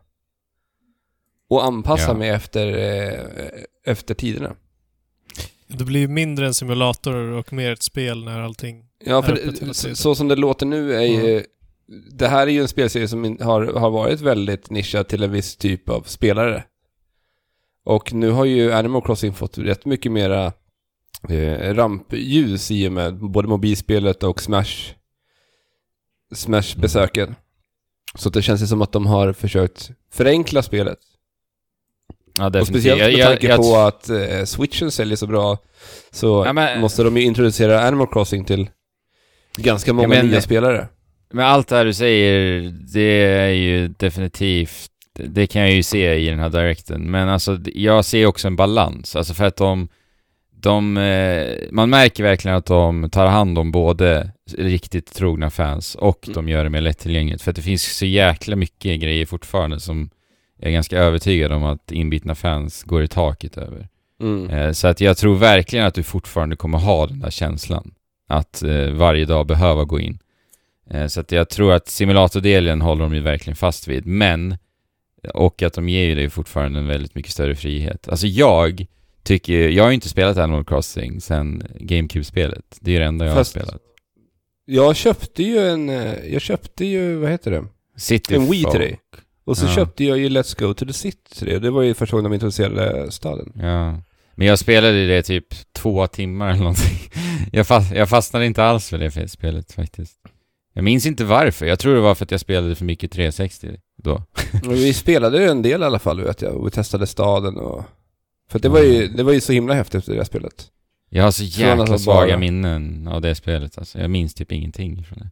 Och 1.51 1.65
anpassa 1.65 2.11
Ja. 2.11 2.15
mig 2.15 2.29
efter, 2.29 2.67
eh, 2.67 3.21
efter 3.87 4.15
tiderna. 4.15 4.55
Det 5.67 5.85
blir 5.85 6.01
ju 6.01 6.09
mindre 6.09 6.47
en 6.47 6.55
simulator 6.55 7.15
och 7.17 7.53
mer 7.53 7.73
ett 7.73 7.83
spel 7.83 8.25
när 8.25 8.41
allting... 8.41 8.88
Ja, 9.05 9.23
för 9.23 9.33
det, 9.33 9.75
så, 9.75 9.95
så 9.95 10.15
som 10.15 10.29
det 10.29 10.37
låter 10.37 10.67
nu 10.67 10.95
är 10.95 11.03
ju... 11.03 11.45
Det 12.13 12.29
här 12.29 12.47
är 12.47 12.51
ju 12.51 12.61
en 12.61 12.69
spelserie 12.69 13.09
som 13.09 13.39
har, 13.41 13.67
har 13.67 13.91
varit 13.91 14.21
väldigt 14.21 14.71
nischad 14.71 15.09
till 15.09 15.23
en 15.23 15.33
viss 15.33 15.57
typ 15.57 15.89
av 15.89 16.03
spelare. 16.03 16.65
Och 17.85 18.13
nu 18.13 18.31
har 18.31 18.45
ju 18.45 18.73
Animal 18.73 19.03
Crossing 19.03 19.33
fått 19.35 19.59
rätt 19.59 19.85
mycket 19.85 20.13
mera 20.13 20.53
eh, 21.29 21.75
rampljus 21.75 22.71
i 22.71 22.89
och 22.89 22.93
med 22.93 23.15
både 23.19 23.49
mobilspelet 23.49 24.23
och 24.23 24.41
Smash 24.43 24.93
Smash-besöken. 26.35 27.35
Så 28.15 28.29
att 28.29 28.35
det 28.35 28.43
känns 28.43 28.63
ju 28.63 28.67
som 28.67 28.83
att 28.83 28.93
de 28.93 29.07
har 29.07 29.33
försökt 29.33 29.91
förenkla 30.13 30.63
spelet. 30.63 30.99
Ja, 32.39 32.61
Och 32.61 32.67
speciellt 32.67 33.01
med 33.01 33.13
Jag- 33.13 33.19
jag- 33.19 33.29
tanke 33.29 33.47
jag- 33.47 33.61
på 33.61 33.77
att 33.77 34.09
eh, 34.11 34.45
switchen 34.45 34.91
säljer 34.91 35.17
så 35.17 35.27
bra 35.27 35.59
så 36.11 36.43
Ja, 36.47 36.53
men- 36.53 36.81
måste 36.81 37.03
de 37.03 37.17
ju 37.17 37.23
introducera 37.23 37.81
Animal 37.87 38.07
Crossing 38.13 38.45
till 38.45 38.71
ganska 39.63 39.93
många 39.93 40.09
men- 40.09 40.27
nya 40.27 40.41
spelare. 40.41 40.89
Men 41.33 41.47
allt 41.47 41.69
det 41.69 41.77
här 41.77 41.85
du 41.85 41.93
säger, 41.93 42.61
det 42.95 43.25
är 43.27 43.49
ju 43.51 43.89
definitivt, 43.89 44.87
det 45.15 45.47
kan 45.47 45.63
jag 45.63 45.73
ju 45.73 45.83
se 45.83 46.15
i 46.15 46.29
den 46.31 46.39
här 46.39 46.49
directen. 46.49 47.11
Men 47.11 47.29
alltså, 47.29 47.59
jag 47.75 48.05
ser 48.05 48.27
också 48.27 48.47
en 48.49 48.57
balans. 48.57 49.17
Alltså 49.17 49.35
för 49.35 49.45
att 49.45 49.57
de, 49.57 49.89
de, 50.61 50.97
eh, 50.97 51.47
man 51.71 51.91
märker 51.91 52.23
verkligen 52.25 52.57
att 52.57 52.67
de 52.67 53.11
tar 53.11 53.27
hand 53.27 53.59
om 53.59 53.73
både 53.73 54.31
riktigt 54.59 55.15
trogna 55.15 55.51
fans 55.51 55.95
och 55.95 56.29
Mm. 56.29 56.35
de 56.35 56.49
gör 56.49 56.65
det 56.65 56.71
mer 56.71 56.81
lättillgängligt. 56.81 57.43
För 57.43 57.51
att 57.51 57.57
det 57.57 57.63
finns 57.63 57.97
så 57.97 58.07
jäkla 58.07 58.57
mycket 58.57 59.01
grejer 59.01 59.27
fortfarande 59.27 59.81
som 59.81 60.11
jag 60.61 60.69
är 60.69 60.73
ganska 60.73 60.99
övertygad 60.99 61.53
om 61.53 61.65
att 61.65 61.93
inbitna 61.93 62.35
fans 62.35 62.83
går 62.85 63.03
i 63.03 63.09
taket 63.09 63.57
över. 63.59 63.89
Mm. 64.23 64.51
Eh, 64.51 64.73
Så 64.73 64.89
att 64.89 65.01
jag 65.01 65.17
tror 65.17 65.35
verkligen 65.37 65.87
att 65.87 65.95
du 65.95 66.03
fortfarande 66.03 66.57
kommer 66.57 66.79
ha 66.79 67.07
den 67.07 67.21
där 67.21 67.31
känslan. 67.31 67.91
Att 68.31 68.63
eh, 68.63 68.91
varje 68.91 69.25
dag 69.25 69.47
behöva 69.47 69.85
gå 69.85 70.01
in. 70.01 70.19
Eh, 70.91 71.07
så 71.07 71.21
att 71.21 71.33
jag 71.33 71.49
tror 71.49 71.73
att 71.73 71.89
simulator-delen 71.89 72.81
håller 72.81 73.03
de 73.03 73.15
ju 73.15 73.21
verkligen 73.21 73.57
fast 73.57 73.89
vid. 73.89 74.07
Men, 74.07 74.57
och 75.35 75.63
att 75.63 75.73
de 75.75 75.89
ger 75.89 76.05
ju 76.05 76.15
dig 76.15 76.31
fortfarande 76.31 76.79
en 76.79 76.87
väldigt 76.87 77.15
mycket 77.15 77.33
större 77.33 77.55
frihet. 77.55 78.09
Alltså 78.09 78.27
jag 78.27 78.87
tycker, 79.23 79.69
jag 79.69 79.85
har 79.85 79.91
ju 79.91 79.95
inte 79.95 80.09
spelat 80.09 80.37
Animal 80.37 80.65
Crossing 80.65 81.21
sen 81.21 81.63
GameCube-spelet. 81.81 82.79
Det 82.81 82.91
är 82.91 82.93
ju 82.93 82.99
det 82.99 83.05
enda 83.07 83.27
jag 83.27 83.35
Fast- 83.35 83.55
har 83.57 83.63
spelat. 83.63 83.83
Jag 84.65 84.97
köpte 84.97 85.43
ju 85.43 85.59
en, 85.59 85.89
eh, 85.89 86.33
jag 86.33 86.43
köpte 86.43 86.85
ju, 86.85 87.15
vad 87.17 87.31
heter 87.31 87.51
det? 87.51 87.65
City 87.97 88.35
En 88.35 88.51
Wii 88.51 88.65
till 88.65 88.81
dig. 88.81 89.01
Och 89.45 89.57
så 89.59 89.67
Ja. 89.67 89.75
köpte 89.75 90.05
jag 90.05 90.19
ju 90.19 90.29
Let's 90.29 90.61
Go 90.61 90.75
to 90.75 90.87
the 90.87 90.93
City 90.93 91.35
till 91.35 91.47
dig. 91.47 91.57
Och 91.57 91.63
det 91.63 91.71
var 91.71 91.83
ju 91.83 91.95
första 91.95 92.17
gången 92.17 92.31
de 92.31 92.35
introducerade 92.35 93.11
staden. 93.13 93.53
Ja. 93.55 94.03
Men 94.39 94.47
jag 94.47 94.59
spelade 94.59 95.07
det 95.07 95.23
typ 95.23 95.47
två 95.73 96.07
timmar 96.07 96.49
eller 96.49 96.59
någonting. 96.59 96.99
Jag, 97.53 97.67
fast, 97.67 97.95
jag 97.95 98.09
fastnade 98.09 98.47
inte 98.47 98.65
alls 98.65 98.89
för 98.89 98.99
det 98.99 99.29
spelet 99.29 99.73
faktiskt. 99.73 100.17
Jag 100.75 100.85
minns 100.85 101.07
inte 101.07 101.25
varför. 101.25 101.67
Jag 101.67 101.79
tror 101.79 101.95
det 101.95 102.01
var 102.01 102.15
för 102.15 102.25
att 102.25 102.31
jag 102.31 102.41
spelade 102.41 102.75
för 102.75 102.85
mycket 102.85 103.13
360 103.13 103.77
då. 103.97 104.23
Vi 104.69 104.95
spelade 104.95 105.39
ju 105.39 105.49
en 105.49 105.63
del 105.63 105.83
i 105.83 105.85
alla 105.85 105.99
fall 105.99 106.21
vet 106.21 106.43
jag. 106.43 106.55
Och 106.55 106.67
vi 106.67 106.71
testade 106.71 107.07
staden 107.07 107.57
och... 107.57 107.85
För 108.51 108.59
det 108.59 108.69
var 108.69 108.81
ju, 108.81 109.09
det 109.09 109.23
var 109.23 109.33
ju 109.33 109.41
så 109.41 109.53
himla 109.53 109.75
häftigt 109.75 110.07
det 110.07 110.15
där 110.15 110.25
spelet. 110.25 110.67
Jag 111.11 111.25
har 111.25 111.31
så 111.31 111.45
jäkla 111.45 111.99
svaga 111.99 112.39
minnen 112.39 113.09
av 113.09 113.21
det 113.21 113.35
spelet 113.35 113.79
alltså. 113.79 113.99
Jag 113.99 114.11
minns 114.11 114.35
typ 114.35 114.53
ingenting 114.53 115.05
från 115.05 115.19
det. 115.19 115.31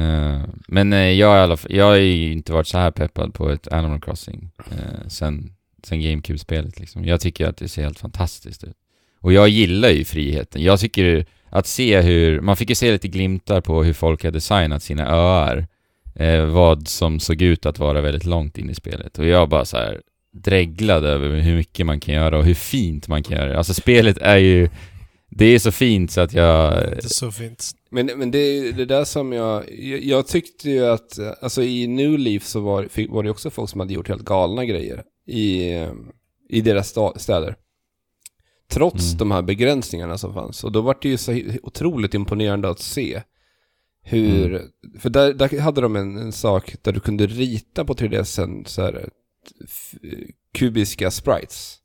Eh, 0.00 0.42
men 0.68 0.92
eh, 0.92 0.98
jag, 0.98 1.36
i 1.36 1.40
alla 1.40 1.56
fall, 1.56 1.74
jag 1.74 1.84
har 1.84 1.94
ju 1.94 2.32
inte 2.32 2.52
varit 2.52 2.66
så 2.66 2.78
här 2.78 2.90
peppad 2.90 3.34
på 3.34 3.50
ett 3.50 3.72
Animal 3.72 4.00
Crossing 4.00 4.50
uh, 4.72 5.08
sen, 5.08 5.52
sen 5.88 6.00
GameCube-spelet 6.00 6.80
liksom. 6.80 7.04
Jag 7.04 7.20
tycker 7.20 7.46
att 7.46 7.56
det 7.56 7.68
ser 7.68 7.82
helt 7.82 7.98
fantastiskt 7.98 8.64
ut. 8.64 8.76
Och 9.20 9.32
jag 9.32 9.48
gillar 9.48 9.88
ju 9.88 10.04
friheten. 10.04 10.62
Jag 10.62 10.80
tycker 10.80 11.26
att 11.50 11.66
se 11.66 12.00
hur, 12.00 12.40
man 12.40 12.56
fick 12.56 12.68
ju 12.68 12.74
se 12.74 12.92
lite 12.92 13.08
glimtar 13.08 13.60
på 13.60 13.82
hur 13.82 13.92
folk 13.92 14.24
har 14.24 14.30
designat 14.30 14.82
sina 14.82 15.06
öar. 15.06 15.66
Eh, 16.14 16.44
vad 16.44 16.88
som 16.88 17.20
såg 17.20 17.42
ut 17.42 17.66
att 17.66 17.78
vara 17.78 18.00
väldigt 18.00 18.24
långt 18.24 18.58
in 18.58 18.70
i 18.70 18.74
spelet. 18.74 19.18
Och 19.18 19.26
jag 19.26 19.48
bara 19.48 19.64
så 19.64 19.76
här 19.76 20.00
dreglade 20.32 21.08
över 21.08 21.40
hur 21.40 21.56
mycket 21.56 21.86
man 21.86 22.00
kan 22.00 22.14
göra 22.14 22.38
och 22.38 22.44
hur 22.44 22.54
fint 22.54 23.08
man 23.08 23.22
kan 23.22 23.36
göra 23.36 23.48
det. 23.48 23.58
Alltså 23.58 23.74
spelet 23.74 24.18
är 24.18 24.36
ju, 24.36 24.68
det 25.30 25.44
är 25.44 25.58
så 25.58 25.72
fint 25.72 26.10
så 26.10 26.20
att 26.20 26.32
jag... 26.32 26.72
Det 26.72 27.04
är 27.04 27.08
så 27.08 27.32
fint. 27.32 27.70
Men, 27.90 28.06
men 28.06 28.30
det 28.30 28.38
är 28.38 28.72
det 28.72 28.84
där 28.84 29.04
som 29.04 29.32
jag, 29.32 29.64
jag, 29.80 30.02
jag 30.02 30.26
tyckte 30.26 30.70
ju 30.70 30.86
att, 30.86 31.18
alltså 31.42 31.62
i 31.62 31.86
New 31.86 32.18
Leaf 32.18 32.44
så 32.44 32.60
var, 32.60 33.08
var 33.08 33.22
det 33.22 33.30
också 33.30 33.50
folk 33.50 33.70
som 33.70 33.80
hade 33.80 33.94
gjort 33.94 34.08
helt 34.08 34.24
galna 34.24 34.64
grejer 34.64 35.02
i, 35.26 35.72
i 36.48 36.60
deras 36.60 36.94
städer. 37.16 37.56
Trots 38.70 39.06
Mm. 39.06 39.18
de 39.18 39.30
här 39.30 39.42
begränsningarna 39.42 40.18
som 40.18 40.34
fanns. 40.34 40.64
Och 40.64 40.72
då 40.72 40.80
var 40.80 40.96
det 41.02 41.08
ju 41.08 41.16
så 41.16 41.40
otroligt 41.62 42.14
imponerande 42.14 42.68
att 42.68 42.78
se 42.78 43.22
hur, 44.02 44.62
för 44.98 45.10
där, 45.10 45.32
där 45.32 45.60
hade 45.60 45.80
de 45.80 45.96
en, 45.96 46.16
en 46.16 46.32
sak 46.32 46.74
där 46.82 46.92
du 46.92 47.00
kunde 47.00 47.26
rita 47.26 47.84
på 47.84 47.94
3DSen 47.94 48.64
så 48.64 48.82
här 48.82 49.08
kubiska 50.54 51.10
sprites. 51.10 51.78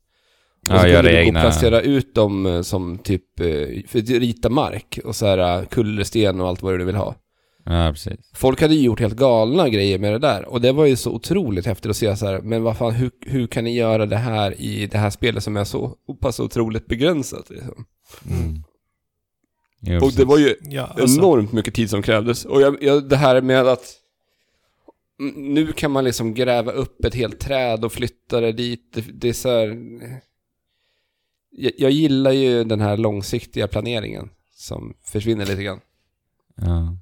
Och 0.68 0.74
Ja, 0.74 0.80
så 0.80 0.88
göra 0.88 1.02
kunde 1.02 1.24
du 1.24 1.24
gå 1.24 1.38
och 1.38 1.42
placera 1.42 1.80
ut 1.80 2.14
dem 2.14 2.46
eh, 2.46 2.62
som 2.62 2.98
typ, 2.98 3.40
eh, 3.40 3.46
för 3.88 3.98
att 3.98 4.08
rita 4.08 4.48
mark 4.48 4.98
och 5.04 5.16
så 5.16 5.26
här 5.26 5.38
eh, 5.38 5.66
kullersten 5.66 6.40
och 6.40 6.48
allt 6.48 6.62
vad 6.62 6.78
du 6.78 6.84
vill 6.84 6.94
ha. 6.94 7.14
Ja, 7.64 7.90
precis. 7.92 8.30
Folk 8.34 8.60
hade 8.60 8.74
ju 8.74 8.84
gjort 8.84 9.00
helt 9.00 9.16
galna 9.16 9.68
grejer 9.68 9.98
med 9.98 10.12
det 10.12 10.18
där 10.18 10.44
och 10.44 10.60
det 10.60 10.72
var 10.72 10.86
ju 10.86 10.96
så 10.96 11.12
otroligt 11.12 11.66
häftigt 11.66 11.90
att 11.90 11.96
se 11.96 12.16
så 12.16 12.26
här, 12.26 12.40
men 12.40 12.62
vad 12.62 12.76
fan, 12.76 12.92
hur, 12.92 13.10
hur 13.26 13.46
kan 13.46 13.64
ni 13.64 13.76
göra 13.76 14.06
det 14.06 14.16
här 14.16 14.60
i 14.60 14.86
det 14.86 14.98
här 14.98 15.10
spelet 15.10 15.42
som 15.42 15.56
är 15.56 15.64
så 15.64 15.88
pass 16.20 16.40
otroligt 16.40 16.86
begränsat 16.86 17.50
liksom? 17.50 17.86
Mm. 18.30 18.62
Och 19.96 20.00
precis. 20.00 20.16
det 20.16 20.24
var 20.24 20.38
ju 20.38 20.54
Ja, 20.60 20.82
alltså, 20.82 21.18
enormt 21.18 21.52
mycket 21.52 21.74
tid 21.74 21.90
som 21.90 22.02
krävdes. 22.02 22.44
Och 22.44 22.62
jag, 22.62 22.82
jag, 22.82 23.08
det 23.08 23.16
här 23.16 23.40
med 23.40 23.66
att 23.66 24.00
nu 25.36 25.72
kan 25.72 25.90
man 25.90 26.04
liksom 26.04 26.34
gräva 26.34 26.72
upp 26.72 27.04
ett 27.04 27.14
helt 27.14 27.40
träd 27.40 27.84
och 27.84 27.92
flytta 27.92 28.40
det 28.40 28.52
dit. 28.52 28.92
Det, 28.94 29.04
det 29.14 29.28
är 29.28 29.32
så 29.32 29.48
här... 29.48 29.76
Jag, 31.56 31.72
jag 31.78 31.90
gillar 31.90 32.30
ju 32.32 32.64
den 32.64 32.80
här 32.80 32.96
långsiktiga 32.96 33.68
planeringen 33.68 34.30
som 34.54 34.94
försvinner 35.04 35.46
lite 35.46 35.62
grann. 35.62 35.80
Ja. 36.56 36.96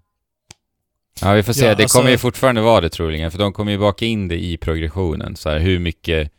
Ja, 1.23 1.33
vi 1.33 1.43
får 1.43 1.53
se. 1.53 1.65
Ja, 1.67 1.75
det 1.75 1.83
alltså- 1.83 1.99
kommer 1.99 2.11
ju 2.11 2.19
fortfarande 2.19 2.61
vara 2.61 2.81
det 2.81 2.89
troligen, 2.89 3.31
för 3.31 3.39
de 3.39 3.53
kommer 3.53 3.73
ju 3.73 3.79
baka 3.79 4.05
in 4.07 4.29
det 4.29 4.45
i 4.45 4.57
progressionen. 4.57 5.37
Så 5.37 5.51
här, 5.51 5.59
hur 5.59 5.79
mycket... 5.79 6.33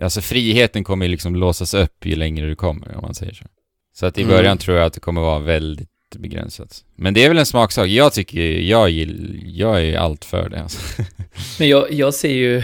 Alltså 0.00 0.20
friheten 0.20 0.84
kommer 0.84 1.06
ju 1.06 1.10
liksom 1.10 1.36
låsas 1.36 1.74
upp 1.74 2.06
ju 2.06 2.16
längre 2.16 2.46
du 2.46 2.56
kommer, 2.56 2.94
om 2.96 3.02
man 3.02 3.14
säger 3.14 3.32
så. 3.34 3.44
Så 3.92 4.06
att 4.06 4.18
i 4.18 4.22
Mm. 4.22 4.36
början 4.36 4.58
tror 4.58 4.76
jag 4.76 4.86
att 4.86 4.92
det 4.92 5.00
kommer 5.00 5.20
vara 5.20 5.38
väldigt 5.38 5.90
begränsat. 6.18 6.84
Men 6.96 7.14
det 7.14 7.24
är 7.24 7.28
väl 7.28 7.38
en 7.38 7.46
smaksak. 7.46 7.88
Jag 7.88 8.12
tycker, 8.12 8.40
jag 8.60 8.90
gill, 8.90 9.42
jag 9.46 9.82
är 9.84 9.98
allt 9.98 10.24
för 10.24 10.48
det 10.48 10.62
alltså. 10.62 11.02
Men 11.58 11.68
jag, 11.68 11.92
jag 11.92 12.14
ser 12.14 12.32
ju 12.32 12.62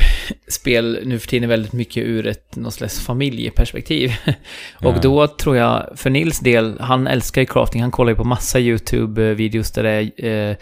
spel 0.49 1.01
nu 1.05 1.19
för 1.19 1.29
tiden 1.29 1.49
väldigt 1.49 1.73
mycket 1.73 2.05
ur 2.05 2.27
ett 2.27 2.57
något 2.57 2.75
slags 2.75 3.01
familjeperspektiv. 3.01 4.13
Och 4.75 4.95
Ja. 4.97 4.99
då 5.03 5.27
tror 5.29 5.57
jag, 5.57 5.87
för 5.97 6.11
Nils 6.11 6.41
del, 6.41 6.81
han 6.81 7.07
älskar 7.07 7.43
ju 7.43 7.47
crafting, 7.47 7.83
han 7.83 7.91
kollar 7.91 8.11
ju 8.13 8.17
på 8.17 8.25
massa 8.25 8.59
YouTube-videos 8.59 9.75
där 9.75 9.83
det 9.83 9.91
är 10.27 10.51
eh, 10.51 10.57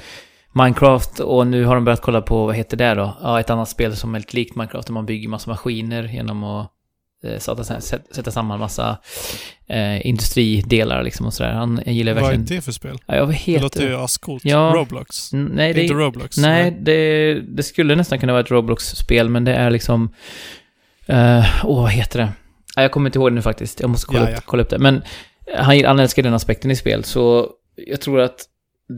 Minecraft 0.57 1.21
och 1.21 1.47
nu 1.47 1.65
har 1.65 1.75
de 1.75 1.85
börjat 1.85 2.03
kolla 2.03 2.21
på, 2.23 2.47
vad 2.47 2.57
heter 2.57 2.77
det 2.77 2.95
då? 2.95 3.17
Ja, 3.23 3.41
ett 3.41 3.51
annat 3.51 3.69
spel 3.69 3.97
som 3.97 4.15
är 4.15 4.19
lite 4.19 4.37
likt 4.37 4.57
Minecraft, 4.57 4.87
där 4.87 4.95
man 4.95 5.07
bygger 5.07 5.29
massa 5.29 5.51
maskiner 5.51 6.03
genom 6.15 6.45
att 6.45 6.71
eh, 7.25 7.39
sätta, 7.39 7.65
sätta, 7.65 8.15
sätta 8.15 8.31
samman 8.31 8.59
massa 8.59 8.99
eh, 9.69 10.07
industridelar 10.07 11.03
liksom 11.03 11.27
och 11.27 11.35
sådär. 11.35 11.53
Han 11.53 11.81
gillar 11.87 12.13
vad 12.15 12.23
är 12.23 12.27
verkligen... 12.27 12.45
det 12.47 12.61
för 12.65 12.73
spel? 12.73 12.99
Ja, 13.07 13.17
jag 13.17 13.29
Det 13.29 13.35
heter... 13.35 13.63
låter 13.63 13.89
ju 13.89 13.97
ascoolt. 13.97 14.45
Ja. 14.45 14.73
Roblox. 14.75 15.33
Nej, 15.33 15.73
det 15.73 15.83
inte 15.83 15.95
är 15.95 15.99
Roblox. 15.99 16.37
Nej, 16.37 16.77
det, 16.81 17.35
det 17.41 17.63
skulle 17.63 17.95
nästan 17.97 18.19
kunna 18.19 18.33
vara 18.33 18.43
ett 18.43 18.51
Roblox-spel, 18.51 19.29
men 19.29 19.45
det 19.45 19.55
är 19.55 19.71
liksom... 19.71 20.11
eh, 21.07 21.47
Åh, 21.65 21.83
vad 21.83 21.91
heter 21.91 22.19
det? 22.19 22.29
Ja, 22.77 22.83
jag 22.83 22.93
kommer 22.93 23.09
inte 23.09 23.19
ihåg 23.19 23.31
det 23.31 23.35
nu 23.35 23.43
faktiskt. 23.43 23.81
Jag 23.81 23.91
måste 23.91 24.07
kolla, 24.07 24.21
Ja, 24.21 24.27
upp, 24.27 24.33
ja. 24.35 24.41
kolla 24.47 24.63
upp 24.63 24.71
det. 24.71 24.79
Men 24.79 25.03
han, 25.57 25.85
han 25.85 25.99
älskar 25.99 26.23
den 26.23 26.35
aspekten 26.35 26.71
i 26.71 26.77
spel, 26.77 27.05
så 27.05 27.49
jag 27.87 28.01
tror 28.01 28.21
att 28.21 28.37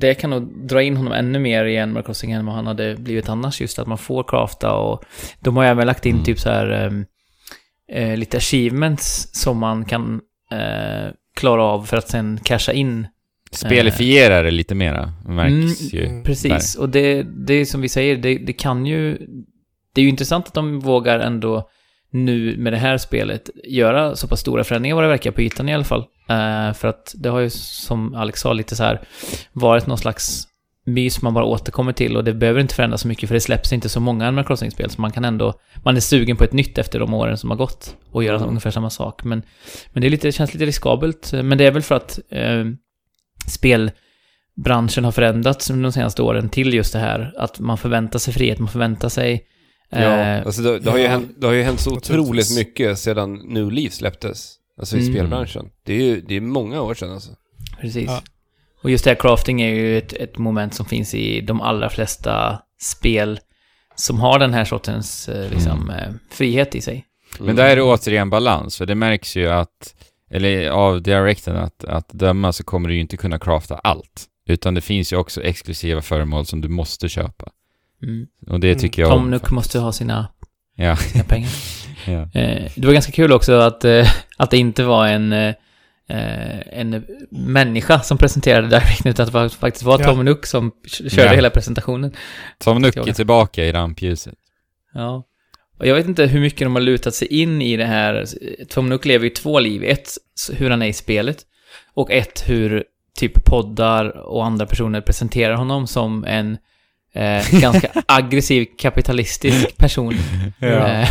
det 0.00 0.14
kan 0.14 0.30
nog 0.30 0.68
dra 0.68 0.82
in 0.82 0.96
honom 0.96 1.12
ännu 1.12 1.38
mer 1.38 1.64
i 1.64 1.78
Animal 1.78 2.02
Crossing 2.02 2.30
än 2.32 2.46
vad 2.46 2.54
han 2.54 2.66
hade 2.66 2.94
blivit 2.96 3.28
annars. 3.28 3.60
Just 3.60 3.78
att 3.78 3.86
man 3.86 3.98
får 3.98 4.24
crafta 4.28 4.72
och 4.72 5.02
de 5.40 5.56
har 5.56 5.64
även 5.64 5.86
lagt 5.86 6.06
in 6.06 6.12
Mm. 6.14 6.24
typ 6.24 6.38
så 6.40 6.48
här 6.50 6.70
ehm, 6.70 7.04
eh, 7.92 8.16
lite 8.16 8.36
achievements 8.36 9.28
som 9.32 9.58
man 9.58 9.84
kan 9.84 10.20
eh, 10.52 11.12
klara 11.34 11.62
av 11.62 11.84
för 11.84 11.96
att 11.96 12.08
sen 12.08 12.40
casha 12.44 12.72
in 12.72 13.06
Spelifierar 13.50 14.44
det 14.44 14.50
lite 14.50 14.74
mera, 14.74 15.12
märks 15.24 15.94
ju. 15.94 16.06
Mm. 16.06 16.24
Precis, 16.24 16.74
och 16.74 16.88
det, 16.88 17.22
det 17.22 17.54
är 17.54 17.64
som 17.64 17.80
vi 17.80 17.88
säger, 17.88 18.16
det, 18.16 18.38
det 18.38 18.52
kan 18.52 18.86
ju... 18.86 19.18
Det 19.92 20.00
är 20.00 20.02
ju 20.02 20.08
intressant 20.08 20.46
att 20.46 20.54
de 20.54 20.80
vågar 20.80 21.20
ändå 21.20 21.68
nu 22.10 22.56
med 22.56 22.72
det 22.72 22.76
här 22.76 22.98
spelet 22.98 23.50
göra 23.64 24.16
så 24.16 24.28
pass 24.28 24.40
stora 24.40 24.64
förändringar 24.64 24.94
vad 24.94 25.04
det 25.04 25.08
verkar 25.08 25.30
på 25.30 25.42
ytan 25.42 25.68
i 25.68 25.74
alla 25.74 25.84
fall. 25.84 26.04
Eh, 26.28 26.72
för 26.72 26.88
att 26.88 27.14
det 27.16 27.28
har 27.28 27.40
ju 27.40 27.50
som 27.50 28.14
Alex 28.14 28.40
sa 28.40 28.52
lite 28.52 28.76
så 28.76 28.82
här 28.82 29.00
varit 29.52 29.86
någon 29.86 29.98
slags 29.98 30.44
mys 30.86 31.22
man 31.22 31.34
bara 31.34 31.44
återkommer 31.44 31.92
till 31.92 32.16
och 32.16 32.24
det 32.24 32.34
behöver 32.34 32.60
inte 32.60 32.74
förändras 32.74 33.00
så 33.00 33.08
mycket 33.08 33.28
för 33.28 33.34
det 33.34 33.40
släpps 33.40 33.72
inte 33.72 33.88
så 33.88 34.00
många 34.00 34.26
Animal 34.26 34.44
Crossing-spel 34.44 34.90
så 34.90 35.00
man 35.00 35.12
kan 35.12 35.24
ändå, 35.24 35.54
man 35.84 35.96
är 35.96 36.00
sugen 36.00 36.36
på 36.36 36.44
ett 36.44 36.52
nytt 36.52 36.78
efter 36.78 36.98
de 36.98 37.14
åren 37.14 37.38
som 37.38 37.50
har 37.50 37.56
gått 37.56 37.96
och 38.10 38.24
göra 38.24 38.36
Mm. 38.36 38.48
ungefär 38.48 38.70
samma 38.70 38.90
sak. 38.90 39.24
Men, 39.24 39.42
men 39.92 40.00
det 40.00 40.06
är 40.08 40.10
lite, 40.10 40.32
känns 40.32 40.54
lite 40.54 40.66
riskabelt, 40.66 41.32
men 41.32 41.58
det 41.58 41.64
är 41.66 41.70
väl 41.70 41.82
för 41.82 41.94
att 41.94 42.18
eh, 42.30 42.64
spelbranschen 43.48 45.04
har 45.04 45.12
förändrats 45.12 45.70
under 45.70 45.82
de 45.82 45.92
senaste 45.92 46.22
åren 46.22 46.48
till 46.48 46.74
just 46.74 46.92
det 46.92 46.98
här 46.98 47.32
att 47.38 47.60
man 47.60 47.78
förväntar 47.78 48.18
sig 48.18 48.34
frihet, 48.34 48.58
man 48.58 48.68
förväntar 48.68 49.08
sig 49.08 49.42
Ja, 49.90 49.98
eh, 49.98 50.46
alltså 50.46 50.62
det, 50.62 50.78
det, 50.78 50.90
har 50.90 50.98
ju 50.98 51.04
ja, 51.04 51.10
hänt, 51.10 51.30
det 51.38 51.46
har 51.46 51.54
ju 51.54 51.62
hänt 51.62 51.80
så 51.80 51.96
otroligt 51.96 52.56
mycket 52.56 52.98
sedan 52.98 53.34
New 53.34 53.72
Leaf 53.72 53.92
släpptes. 53.92 54.52
Alltså 54.78 54.96
i 54.96 55.00
Mm. 55.00 55.12
spelbranschen. 55.14 55.66
Det 55.84 55.94
är 55.94 56.02
ju 56.02 56.20
det 56.20 56.34
är 56.36 56.40
många 56.40 56.82
år 56.82 56.94
sedan 56.94 57.10
alltså. 57.12 57.30
Precis. 57.80 58.06
Ja. 58.06 58.22
Och 58.82 58.90
just 58.90 59.04
det 59.04 59.10
här 59.10 59.16
crafting 59.20 59.60
är 59.62 59.74
ju 59.74 59.98
ett, 59.98 60.12
ett 60.12 60.38
moment 60.38 60.74
som 60.74 60.86
finns 60.86 61.14
i 61.14 61.40
de 61.40 61.60
allra 61.60 61.90
flesta 61.90 62.62
spel 62.80 63.40
som 63.94 64.20
har 64.20 64.38
den 64.38 64.54
här 64.54 64.64
sortens 64.64 65.28
eh, 65.28 65.50
liksom, 65.50 65.90
eh, 65.90 66.12
frihet 66.30 66.74
i 66.74 66.80
sig. 66.80 67.04
Men 67.40 67.56
där 67.56 67.66
är 67.66 67.76
det 67.76 67.82
återigen 67.82 68.30
balans, 68.30 68.78
för 68.78 68.86
det 68.86 68.94
märks 68.94 69.36
ju 69.36 69.48
att, 69.50 69.94
eller 70.30 70.70
av 70.70 71.02
directen 71.02 71.56
att, 71.56 71.84
att 71.84 72.08
döma 72.08 72.52
så 72.52 72.64
kommer 72.64 72.88
du 72.88 72.94
ju 72.94 73.00
inte 73.00 73.16
kunna 73.16 73.38
crafta 73.38 73.74
allt. 73.76 74.24
Utan 74.48 74.74
det 74.74 74.80
finns 74.80 75.12
ju 75.12 75.16
också 75.16 75.42
exklusiva 75.42 76.02
föremål 76.02 76.46
som 76.46 76.60
du 76.60 76.68
måste 76.68 77.08
köpa. 77.08 77.50
Mm. 78.02 78.26
Och 78.46 78.60
det 78.60 78.68
Mm. 78.68 78.78
tycker 78.78 79.02
jag 79.02 79.10
Tom 79.10 79.22
om. 79.22 79.30
Nook 79.30 79.50
måste 79.50 79.78
ha 79.78 79.92
sina, 79.92 80.28
Ja, 80.76 80.96
sina 80.96 81.24
pengar. 81.24 81.50
ja. 82.06 82.40
Eh, 82.40 82.72
det 82.76 82.86
var 82.86 82.92
ganska 82.92 83.12
kul 83.12 83.32
också 83.32 83.52
att, 83.52 83.84
eh, 83.84 84.08
att 84.36 84.50
det 84.50 84.58
inte 84.58 84.84
var 84.84 85.06
en, 85.08 85.32
eh, 85.32 85.54
eh, 86.08 86.78
en 86.80 87.04
människa 87.30 88.00
som 88.00 88.18
presenterade 88.18 88.68
Direct, 88.68 89.06
utan 89.06 89.26
att 89.26 89.52
det 89.52 89.56
faktiskt 89.58 89.84
var 89.84 90.00
Ja. 90.00 90.04
Tom 90.06 90.24
Nook 90.24 90.46
som 90.46 90.72
körde 90.86 91.24
Ja. 91.24 91.32
hela 91.32 91.50
presentationen. 91.50 92.12
Tom 92.58 92.82
Nook 92.82 92.96
är 92.96 93.12
tillbaka 93.12 93.64
i 93.64 93.72
rampljuset. 93.72 94.34
Ja. 94.94 95.24
Och 95.78 95.86
jag 95.86 95.94
vet 95.94 96.06
inte 96.06 96.26
hur 96.26 96.40
mycket 96.40 96.60
de 96.60 96.74
har 96.74 96.82
lutat 96.82 97.14
sig 97.14 97.28
in 97.28 97.62
i 97.62 97.76
det 97.76 97.84
här. 97.84 98.26
Tom 98.68 98.88
Nook 98.88 99.04
lever 99.04 99.24
ju 99.24 99.30
två 99.30 99.60
liv. 99.60 99.84
Ett, 99.84 100.08
hur 100.52 100.70
han 100.70 100.82
är 100.82 100.86
i 100.86 100.92
spelet. 100.92 101.36
Och 101.94 102.10
ett, 102.10 102.44
hur 102.48 102.84
typ 103.18 103.44
poddar 103.44 104.16
och 104.26 104.44
andra 104.44 104.66
personer 104.66 105.00
presenterar 105.00 105.54
honom 105.54 105.86
som 105.86 106.24
en 106.24 106.58
eh, 107.16 107.60
ganska 107.60 107.88
aggressiv 108.08 108.66
kapitalistisk 108.78 109.76
person. 109.78 110.14
Eh, 110.60 111.08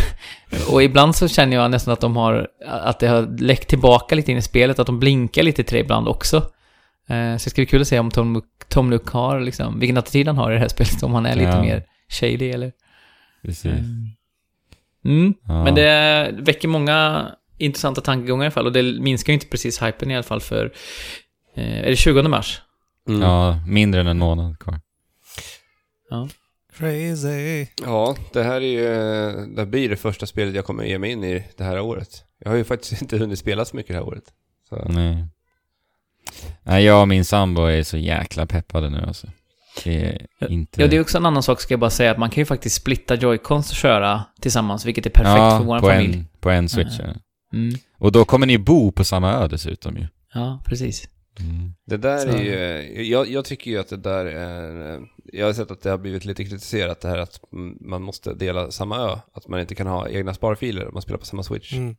och 0.70 0.82
ibland 0.82 1.16
så 1.16 1.28
känner 1.28 1.56
jag 1.56 1.70
nästan 1.70 1.92
att 1.92 2.00
de 2.00 2.16
har, 2.16 2.48
att 2.66 3.00
det 3.00 3.08
har 3.08 3.38
läckt 3.38 3.68
tillbaka 3.68 4.14
lite 4.14 4.32
in 4.32 4.38
i 4.38 4.42
spelet, 4.42 4.78
att 4.78 4.86
de 4.86 5.00
blinkar 5.00 5.42
lite 5.42 5.62
till 5.62 5.74
det 5.74 5.80
ibland 5.80 6.08
också. 6.08 6.36
Eh, 7.08 7.36
så 7.36 7.44
det 7.44 7.50
ska 7.50 7.54
bli 7.60 7.66
kul 7.66 7.80
att 7.80 7.88
se 7.88 7.98
om 7.98 8.10
Tom 8.10 8.42
Tom 8.68 8.90
Nook 8.90 9.08
har 9.08 9.40
liksom, 9.40 9.80
vilken 9.80 9.96
attityd 9.96 10.26
han 10.26 10.38
har 10.38 10.50
i 10.50 10.54
det 10.54 10.60
här 10.60 10.68
spelet, 10.68 11.02
om 11.02 11.14
han 11.14 11.26
är 11.26 11.34
lite 11.34 11.48
Ja. 11.50 11.62
mer 11.62 11.82
shady 12.08 12.50
eller... 12.50 12.72
Precis. 13.42 13.64
Mm. 15.04 15.34
Ja. 15.46 15.64
Men 15.64 15.74
det 15.74 16.30
väcker 16.38 16.68
många 16.68 17.26
intressanta 17.58 18.00
tankegångar 18.00 18.44
i 18.44 18.46
alla 18.46 18.50
fall 18.50 18.66
och 18.66 18.72
det 18.72 18.82
minskar 18.82 19.32
ju 19.32 19.34
inte 19.34 19.46
precis 19.46 19.82
hypen 19.82 20.10
i 20.10 20.14
alla 20.14 20.22
fall 20.22 20.40
för... 20.40 20.72
Eh, 21.56 21.78
är 21.78 21.90
det 21.90 21.96
20 21.96 22.22
mars? 22.22 22.62
Mm. 23.08 23.22
Ja, 23.22 23.60
mindre 23.66 24.00
än 24.00 24.06
en 24.06 24.18
månad 24.18 24.58
kvar. 24.58 24.80
Crazy. 26.78 27.66
Ja, 27.82 28.16
det 28.32 28.42
här 28.42 28.60
är 28.60 28.60
ju, 28.60 28.84
det 29.46 29.60
här 29.60 29.66
blir 29.66 29.88
det 29.88 29.96
första 29.96 30.26
spelet 30.26 30.54
jag 30.54 30.64
kommer 30.64 30.84
ge 30.84 30.98
mig 30.98 31.10
in 31.10 31.24
i 31.24 31.44
det 31.56 31.64
här 31.64 31.80
året. 31.80 32.24
Jag 32.38 32.50
har 32.50 32.56
ju 32.56 32.64
faktiskt 32.64 32.92
inte 33.02 33.18
hunnit 33.18 33.38
spela 33.38 33.64
så 33.64 33.76
mycket 33.76 33.92
det 33.92 33.98
här 33.98 34.08
året. 34.08 34.24
Så. 34.68 34.88
Nej. 34.88 35.24
Nej, 36.62 36.84
jag 36.84 37.00
och 37.00 37.08
min 37.08 37.24
sambo 37.24 37.62
är 37.62 37.82
så 37.82 37.96
jäkla 37.96 38.46
peppade 38.46 38.90
nu 38.90 39.04
alltså. 39.06 39.26
Det 39.84 40.18
är 40.38 40.50
inte... 40.50 40.80
Ja, 40.82 40.88
det 40.88 40.96
är 40.96 41.00
också 41.00 41.18
en 41.18 41.26
annan 41.26 41.42
sak 41.42 41.60
ska 41.60 41.72
jag 41.72 41.80
bara 41.80 41.90
säga 41.90 42.10
att 42.10 42.18
man 42.18 42.30
kan 42.30 42.40
ju 42.40 42.44
faktiskt 42.44 42.76
splitta 42.76 43.14
joycons 43.14 43.70
och 43.70 43.76
köra 43.76 44.24
tillsammans, 44.40 44.84
vilket 44.84 45.06
är 45.06 45.10
perfekt 45.10 45.36
ja, 45.36 45.58
för 45.58 45.64
vår 45.64 45.80
på 45.80 45.86
familj. 45.86 46.18
En, 46.18 46.26
på 46.40 46.50
en 46.50 46.68
switch, 46.68 46.98
ja. 46.98 47.04
Mm. 47.52 47.74
Och 47.98 48.12
då 48.12 48.24
kommer 48.24 48.46
ni 48.46 48.58
bo 48.58 48.92
på 48.92 49.04
samma 49.04 49.32
ö 49.32 49.48
dessutom 49.48 49.96
ju. 49.96 50.06
Ja, 50.34 50.60
precis. 50.64 51.08
Mm. 51.40 51.72
Det 51.86 51.96
där 51.96 52.18
Så. 52.18 52.28
är 52.28 52.42
ju, 52.42 53.02
jag, 53.04 53.28
jag 53.28 53.44
tycker 53.44 53.70
ju 53.70 53.78
att 53.78 53.88
det 53.88 53.96
där 53.96 54.26
är, 54.26 55.00
jag 55.32 55.46
har 55.46 55.52
sett 55.52 55.70
att 55.70 55.82
det 55.82 55.90
har 55.90 55.98
blivit 55.98 56.24
lite 56.24 56.44
kritiserat 56.44 57.00
det 57.00 57.08
här 57.08 57.18
att 57.18 57.40
man 57.80 58.02
måste 58.02 58.34
dela 58.34 58.70
samma 58.70 58.96
ö, 59.10 59.16
att 59.32 59.48
man 59.48 59.60
inte 59.60 59.74
kan 59.74 59.86
ha 59.86 60.08
egna 60.08 60.34
sparfiler 60.34 60.86
om 60.88 60.92
man 60.94 61.02
spelar 61.02 61.18
på 61.18 61.26
samma 61.26 61.42
switch. 61.42 61.72
Mm. 61.72 61.96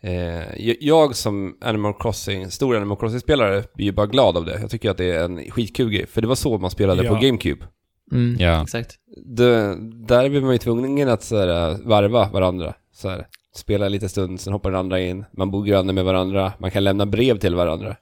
Eh, 0.00 0.60
jag- 0.66 0.76
jag 0.80 1.16
som 1.16 1.56
Animal 1.60 1.94
Crossing, 2.00 2.50
stor 2.50 2.76
Animal 2.76 2.96
Crossing-spelare 2.96 3.64
blir 3.74 3.86
ju 3.86 3.92
bara 3.92 4.06
glad 4.06 4.36
av 4.36 4.44
det. 4.44 4.60
Jag 4.60 4.70
tycker 4.70 4.90
att 4.90 4.96
det 4.96 5.04
är 5.16 5.24
en 5.24 5.50
skitkul 5.50 5.90
grej, 5.90 6.06
för 6.06 6.20
det 6.22 6.28
var 6.28 6.34
så 6.34 6.58
man 6.58 6.70
spelade 6.70 7.04
Ja. 7.04 7.14
på 7.14 7.20
GameCube. 7.26 7.64
Mm, 8.12 8.36
Ja. 8.40 8.62
exakt. 8.62 8.94
Det, 9.26 9.76
där 10.06 10.28
blir 10.28 10.40
man 10.40 10.52
ju 10.52 10.58
tvungen 10.58 11.08
att 11.08 11.22
så 11.22 11.36
här, 11.38 11.78
varva 11.88 12.28
varandra. 12.28 12.74
Så 12.92 13.08
här, 13.08 13.26
spela 13.54 13.88
lite 13.88 14.08
stund, 14.08 14.40
sen 14.40 14.52
hoppar 14.52 14.70
den 14.70 14.80
andra 14.80 15.00
in. 15.00 15.24
Man 15.32 15.50
bor 15.50 15.64
granne 15.64 15.92
med 15.92 16.04
varandra, 16.04 16.52
man 16.58 16.70
kan 16.70 16.84
lämna 16.84 17.06
brev 17.06 17.38
till 17.38 17.54
varandra. 17.54 17.96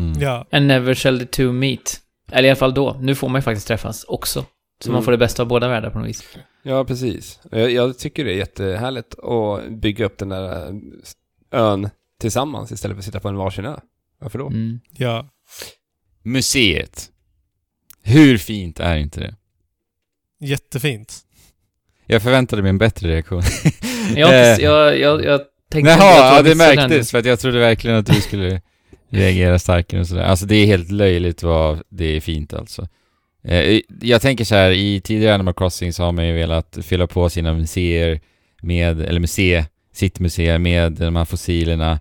Mm. 0.00 0.22
Ja. 0.22 0.46
And 0.50 0.66
never 0.66 0.94
shall 0.94 1.18
the 1.18 1.26
two 1.26 1.52
meet. 1.52 2.00
Eller 2.32 2.48
i 2.48 2.50
alla 2.50 2.56
fall 2.56 2.74
då. 2.74 2.96
Nu 3.00 3.14
får 3.14 3.28
man 3.28 3.38
ju 3.38 3.42
faktiskt 3.42 3.66
träffas 3.66 4.04
också. 4.04 4.46
Så 4.82 4.88
Mm. 4.88 4.94
man 4.94 5.02
får 5.04 5.12
det 5.12 5.18
bästa 5.18 5.42
av 5.42 5.48
båda 5.48 5.68
världar 5.68 5.90
på 5.90 5.98
något 5.98 6.08
vis. 6.08 6.36
Ja, 6.62 6.84
precis. 6.84 7.40
Jag, 7.50 7.70
jag 7.72 7.98
tycker 7.98 8.24
det 8.24 8.32
är 8.32 8.36
jättehärligt 8.36 9.18
att 9.18 9.70
bygga 9.70 10.04
upp 10.04 10.18
den 10.18 10.28
där 10.28 10.66
eh, 10.68 10.74
ön 11.50 11.90
tillsammans 12.20 12.72
istället 12.72 12.94
för 12.94 12.98
att 12.98 13.04
sitta 13.04 13.20
på 13.20 13.28
en 13.28 13.36
varsin 13.36 13.64
ö. 13.64 13.76
Varför 14.20 14.38
då? 14.38 14.46
Mm. 14.46 14.80
Ja. 14.96 15.28
Museet. 16.22 17.10
Hur 18.02 18.38
fint 18.38 18.80
är 18.80 18.96
inte 18.96 19.20
det? 19.20 19.34
Jättefint. 20.40 21.18
Jag 22.06 22.22
förväntade 22.22 22.62
mig 22.62 22.68
en 22.70 22.78
bättre 22.78 23.08
reaktion. 23.08 23.42
Jag, 24.16 24.60
jag, 24.60 24.98
jag, 24.98 25.24
jag 25.24 25.40
tänkte 25.70 25.90
Jaha, 25.90 26.36
ja, 26.36 26.42
det 26.42 26.48
den. 26.48 26.58
märktes 26.58 27.10
för 27.10 27.18
att 27.18 27.24
jag 27.24 27.40
trodde 27.40 27.58
verkligen 27.58 27.96
att 27.96 28.06
du 28.06 28.20
skulle 28.20 28.62
reagera 29.10 29.58
starkare 29.58 30.00
och 30.00 30.06
sådär. 30.06 30.22
Alltså 30.22 30.46
det 30.46 30.56
är 30.56 30.66
helt 30.66 30.90
löjligt 30.90 31.42
vad 31.42 31.82
det 31.88 32.16
är 32.16 32.20
fint 32.20 32.54
alltså. 32.54 32.88
Eh, 33.44 33.80
jag 34.00 34.22
tänker 34.22 34.44
så 34.44 34.54
här, 34.54 34.70
i 34.70 35.00
tidigare 35.00 35.34
Animal 35.34 35.54
Crossing 35.54 35.92
så 35.92 36.02
har 36.02 36.12
man 36.12 36.26
ju 36.26 36.34
velat 36.34 36.78
fylla 36.82 37.06
på 37.06 37.30
sina 37.30 37.54
museer 37.54 38.20
med, 38.62 39.00
eller 39.00 39.20
museer, 39.20 39.64
sitt 39.92 40.20
museum 40.20 40.62
med 40.62 40.92
de 40.92 41.16
här 41.16 41.24
fossilerna. 41.24 42.00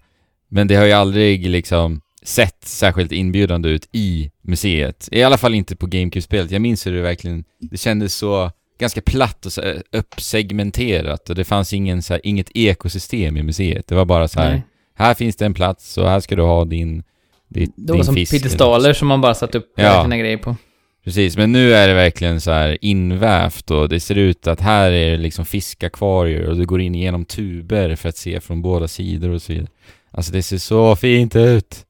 Men 0.49 0.67
det 0.67 0.75
har 0.75 0.85
ju 0.85 0.91
aldrig 0.91 1.49
liksom 1.49 2.01
sett 2.23 2.65
särskilt 2.65 3.11
inbjudande 3.11 3.69
ut 3.69 3.89
i 3.91 4.31
museet. 4.41 5.09
I 5.11 5.23
alla 5.23 5.37
fall 5.37 5.55
inte 5.55 5.75
på 5.75 5.87
GameCube-spelet. 5.87 6.51
Jag 6.51 6.61
minns 6.61 6.87
hur 6.87 6.93
det 6.93 7.01
verkligen, 7.01 7.43
det 7.59 7.77
kändes 7.77 8.15
så 8.15 8.51
ganska 8.79 9.01
platt 9.01 9.45
och 9.45 9.53
så 9.53 9.61
eh, 9.61 9.81
uppsegmenterat 9.91 11.29
och 11.29 11.35
det 11.35 11.43
fanns 11.43 11.73
ingen, 11.73 12.01
så 12.01 12.13
här, 12.13 12.21
inget 12.23 12.51
ekosystem 12.53 13.37
i 13.37 13.43
museet. 13.43 13.87
Det 13.87 13.95
var 13.95 14.05
bara 14.05 14.27
så 14.27 14.39
här, 14.39 14.51
Nej 14.51 14.61
här 14.99 15.13
finns 15.13 15.35
det 15.35 15.45
en 15.45 15.53
plats 15.53 15.97
och 15.97 16.09
här 16.09 16.19
ska 16.19 16.35
du 16.35 16.41
ha 16.41 16.65
din, 16.65 17.03
ditt, 17.47 17.73
Det 17.75 17.91
var 17.91 17.97
din 17.97 18.05
som 18.05 18.15
piedestaler 18.15 18.93
som 18.93 19.07
man 19.07 19.21
bara 19.21 19.33
satt 19.33 19.55
upp 19.55 19.73
ja. 19.75 20.03
sina 20.03 20.17
grejer 20.17 20.37
på. 20.37 20.55
Precis, 21.03 21.37
men 21.37 21.51
nu 21.51 21.73
är 21.73 21.87
det 21.87 21.93
verkligen 21.93 22.41
så 22.41 22.51
här 22.51 22.77
invävt 22.81 23.71
och 23.71 23.89
det 23.89 23.99
ser 23.99 24.15
ut 24.15 24.47
att 24.47 24.61
här 24.61 24.91
är 24.91 25.11
det 25.11 25.17
liksom 25.17 25.45
fiskakvarier 25.45 26.49
och 26.49 26.57
du 26.57 26.65
går 26.65 26.81
in 26.81 26.95
genom 26.95 27.25
tuber 27.25 27.95
för 27.95 28.09
att 28.09 28.17
se 28.17 28.39
från 28.39 28.61
båda 28.61 28.87
sidor 28.87 29.29
och 29.29 29.41
så 29.41 29.53
vidare. 29.53 29.67
Alltså 30.11 30.31
det 30.31 30.43
ser 30.43 30.57
så 30.57 30.95
fint 30.95 31.35
ut! 31.35 31.85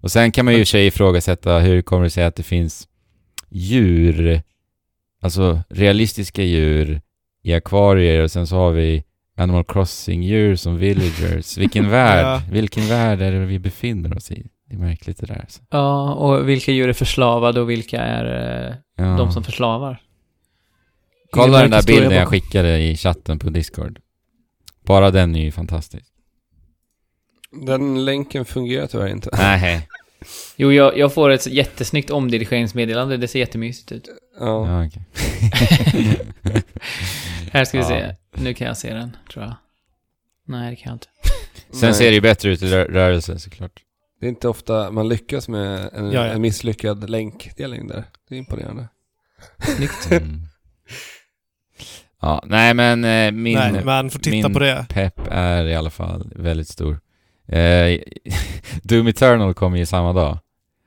Och 0.00 0.10
sen 0.10 0.32
kan 0.32 0.44
man 0.44 0.54
ju 0.54 0.60
i 0.60 0.62
och 0.62 0.66
för 0.66 0.70
sig 0.70 0.86
ifrågasätta 0.86 1.58
hur 1.58 1.82
kommer 1.82 2.04
det 2.04 2.10
sig 2.10 2.24
att 2.24 2.36
det 2.36 2.42
finns 2.42 2.88
djur, 3.50 4.42
alltså 5.22 5.60
realistiska 5.68 6.42
djur 6.42 7.00
i 7.42 7.54
akvarier 7.54 8.22
och 8.22 8.30
sen 8.30 8.46
så 8.46 8.56
har 8.56 8.70
vi 8.70 9.04
Animal 9.36 9.64
Crossing-djur 9.64 10.56
som 10.56 10.76
villagers. 10.76 11.58
Vilken 11.58 11.90
värld, 11.90 12.24
Ja. 12.46 12.52
vilken 12.52 12.88
värld 12.88 13.22
är 13.22 13.32
det 13.32 13.46
vi 13.46 13.58
befinner 13.58 14.16
oss 14.16 14.30
i? 14.30 14.46
Det 14.68 14.74
är 14.74 14.78
märkligt 14.78 15.18
det 15.20 15.26
där 15.26 15.40
alltså. 15.40 15.62
Ja, 15.70 16.14
och 16.14 16.48
vilka 16.48 16.72
djur 16.72 16.88
är 16.88 16.92
förslavade 16.92 17.60
och 17.60 17.70
vilka 17.70 18.00
är 18.00 18.24
eh, 18.68 18.74
Ja. 18.96 19.16
de 19.16 19.32
som 19.32 19.44
förslavar? 19.44 20.00
Kolla 21.30 21.60
den 21.62 21.70
där 21.70 21.86
bilden 21.86 22.12
jag 22.12 22.28
skickade 22.28 22.78
i 22.78 22.96
chatten 22.96 23.38
på 23.38 23.50
Discord. 23.50 23.98
Bara 24.86 25.10
den 25.10 25.36
är 25.36 25.40
ju 25.44 25.52
fantastisk. 25.52 26.06
Den 27.66 28.04
länken 28.04 28.44
fungerar 28.44 28.86
tyvärr 28.86 29.08
inte. 29.08 29.30
Nej. 29.32 29.88
Jo, 30.56 30.72
jag, 30.72 30.98
jag 30.98 31.14
får 31.14 31.30
ett 31.30 31.46
jättesnyggt 31.46 32.10
omdirigeringsmeddelande. 32.10 33.16
Det 33.16 33.28
ser 33.28 33.38
jättemysigt 33.38 33.92
ut. 33.92 34.08
Ja. 34.40 34.68
Ja, 34.68 34.86
okej. 34.86 35.02
Här 37.52 37.64
ska 37.64 37.78
vi 37.78 37.82
Ja. 37.84 37.88
se. 37.88 38.14
Nu 38.42 38.54
kan 38.54 38.66
jag 38.66 38.76
se 38.76 38.94
den, 38.94 39.16
tror 39.32 39.44
jag. 39.44 39.54
Nej, 40.46 40.70
det 40.70 40.76
kan 40.76 40.90
jag 40.90 40.94
inte. 40.96 41.06
Sen 41.70 41.88
Nej. 41.90 41.94
ser 41.94 42.08
det 42.08 42.14
ju 42.14 42.20
bättre 42.20 42.50
ut 42.50 42.62
i 42.62 42.66
rö- 42.66 42.90
rörelse 42.92 43.38
såklart. 43.38 43.72
Det 44.20 44.26
är 44.26 44.30
inte 44.30 44.48
ofta 44.48 44.90
man 44.90 45.08
lyckas 45.08 45.48
med 45.48 45.90
en, 45.92 46.06
Ja, 46.12 46.26
ja. 46.26 46.32
en 46.32 46.40
misslyckad 46.40 47.10
länkdelning 47.10 47.86
där. 47.88 48.04
Det 48.28 48.34
är 48.34 48.38
imponerande. 48.38 48.88
Snyggt. 49.76 50.08
Mm. 50.10 50.40
Ja, 52.22 52.42
nej 52.46 52.74
men 52.74 53.04
eh, 53.04 53.32
min 53.32 53.54
Nej, 53.58 53.84
man 53.84 54.10
får 54.10 54.18
titta 54.18 54.48
min- 54.48 54.52
på 54.52 54.58
det. 54.58 54.86
pepp 54.88 55.20
är 55.30 55.64
i 55.66 55.74
alla 55.74 55.90
fall 55.90 56.32
väldigt 56.36 56.68
stor. 56.68 57.00
Eh, 57.48 58.00
Doom 58.82 59.06
Eternal 59.06 59.54
kommer 59.54 59.78
ju 59.78 59.86
samma 59.86 60.12
dag. 60.12 60.38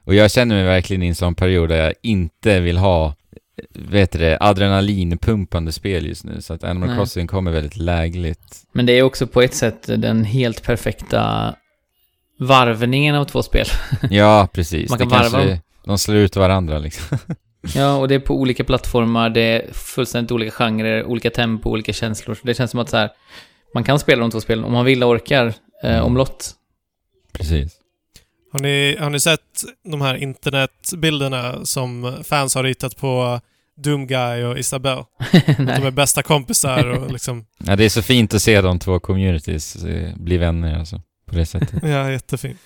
Och 0.06 0.16
jag 0.16 0.32
känner 0.32 0.56
mig 0.56 0.66
verkligen 0.66 1.04
i 1.04 1.08
en 1.08 1.16
sån 1.16 1.36
period 1.36 1.70
där 1.70 1.84
jag 1.84 1.94
inte 2.02 2.60
vill 2.60 2.78
ha, 2.78 3.06
eh, 3.06 3.14
vet 3.72 4.12
du 4.12 4.20
det, 4.20 4.38
adrenalinpumpande 4.40 5.72
spel 5.72 6.06
just 6.06 6.24
nu. 6.24 6.42
Så 6.42 6.54
att 6.54 6.64
Animal 6.64 6.90
Nej. 6.90 6.98
Crossing 6.98 7.28
kommer 7.28 7.52
väldigt 7.52 7.78
lägligt. 7.78 8.64
Men 8.72 8.86
det 8.86 8.94
är 8.94 9.04
också 9.04 9.28
på 9.28 9.42
ett 9.42 9.54
sätt 9.54 9.90
den 9.98 10.24
helt 10.24 10.64
perfekta 10.64 11.56
varvningen 12.40 13.16
av 13.16 13.26
två 13.26 13.44
spel. 13.44 13.66
Ja, 14.10 14.48
precis. 14.54 14.90
Man 14.90 15.00
det 15.00 15.06
kan 15.06 15.12
varva 15.12 15.30
kanske, 15.30 15.50
dem. 15.50 15.60
de 15.86 15.98
slår 15.98 16.18
ut 16.18 16.36
varandra 16.36 16.80
liksom. 16.80 17.18
Ja, 17.76 17.96
och 17.98 18.08
det 18.08 18.16
är 18.16 18.20
på 18.20 18.36
olika 18.36 18.64
plattformar, 18.64 19.30
det 19.30 19.42
är 19.42 19.74
fullständigt 19.74 20.32
olika 20.32 20.52
genrer, 20.52 21.04
olika 21.06 21.30
tempo, 21.30 21.70
olika 21.70 21.94
känslor. 21.94 22.36
Så 22.36 22.42
det 22.44 22.54
känns 22.54 22.72
som 22.72 22.80
att 22.80 22.90
så 22.90 22.98
här, 22.98 23.10
man 23.74 23.84
kan 23.84 24.00
spela 24.00 24.22
de 24.22 24.32
två 24.32 24.42
spelen 24.42 24.64
om 24.64 24.72
man 24.72 24.86
vill 24.86 25.04
och 25.04 25.10
orkar, 25.10 25.54
eh, 25.84 25.90
Mm. 25.92 26.04
omlott. 26.06 26.52
Precis. 27.34 27.76
Har 28.52 28.60
ni, 28.60 28.98
har 29.00 29.10
ni 29.10 29.20
sett 29.20 29.64
de 29.92 30.02
här 30.02 30.16
internetbilderna 30.16 31.66
som 31.66 32.18
fans 32.24 32.56
har 32.56 32.64
ritat 32.64 32.98
på 32.98 33.42
Doomguy 33.78 34.44
och 34.44 34.60
Isabelle? 34.60 35.04
Att 35.48 35.58
de 35.58 35.86
är 35.86 35.92
bästa 35.92 36.24
kompisar 36.24 36.86
och 36.88 37.12
liksom... 37.12 37.46
Ja, 37.58 37.76
det 37.76 37.86
är 37.86 37.90
så 37.90 38.02
fint 38.02 38.34
att 38.34 38.42
se 38.42 38.62
de 38.62 38.80
två 38.80 39.00
communities 39.00 39.86
eh, 39.86 40.16
bli 40.16 40.38
vänner 40.38 40.80
alltså. 40.80 41.02
På 41.26 41.36
det 41.36 41.46
sättet. 41.46 41.74
Ja, 41.84 42.12
jättefint. 42.12 42.60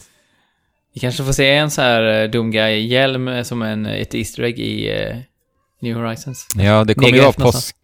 Vi 0.94 1.00
kanske 1.00 1.24
får 1.24 1.32
se 1.34 1.52
en 1.56 1.72
så 1.72 1.82
här 1.82 2.24
eh, 2.24 2.30
Doomguy-hjälm 2.30 3.28
eh, 3.28 3.44
som 3.44 3.62
en, 3.62 3.86
ett 3.86 4.16
Easter 4.16 4.44
egg 4.44 4.60
i 4.60 4.92
eh, 4.92 5.18
New 5.82 5.96
Horizons. 5.98 6.48
Ja, 6.56 6.84
det 6.84 6.94
kommer 6.94 7.10
ju 7.10 7.22
vara 7.22 7.32
påsk... 7.32 7.76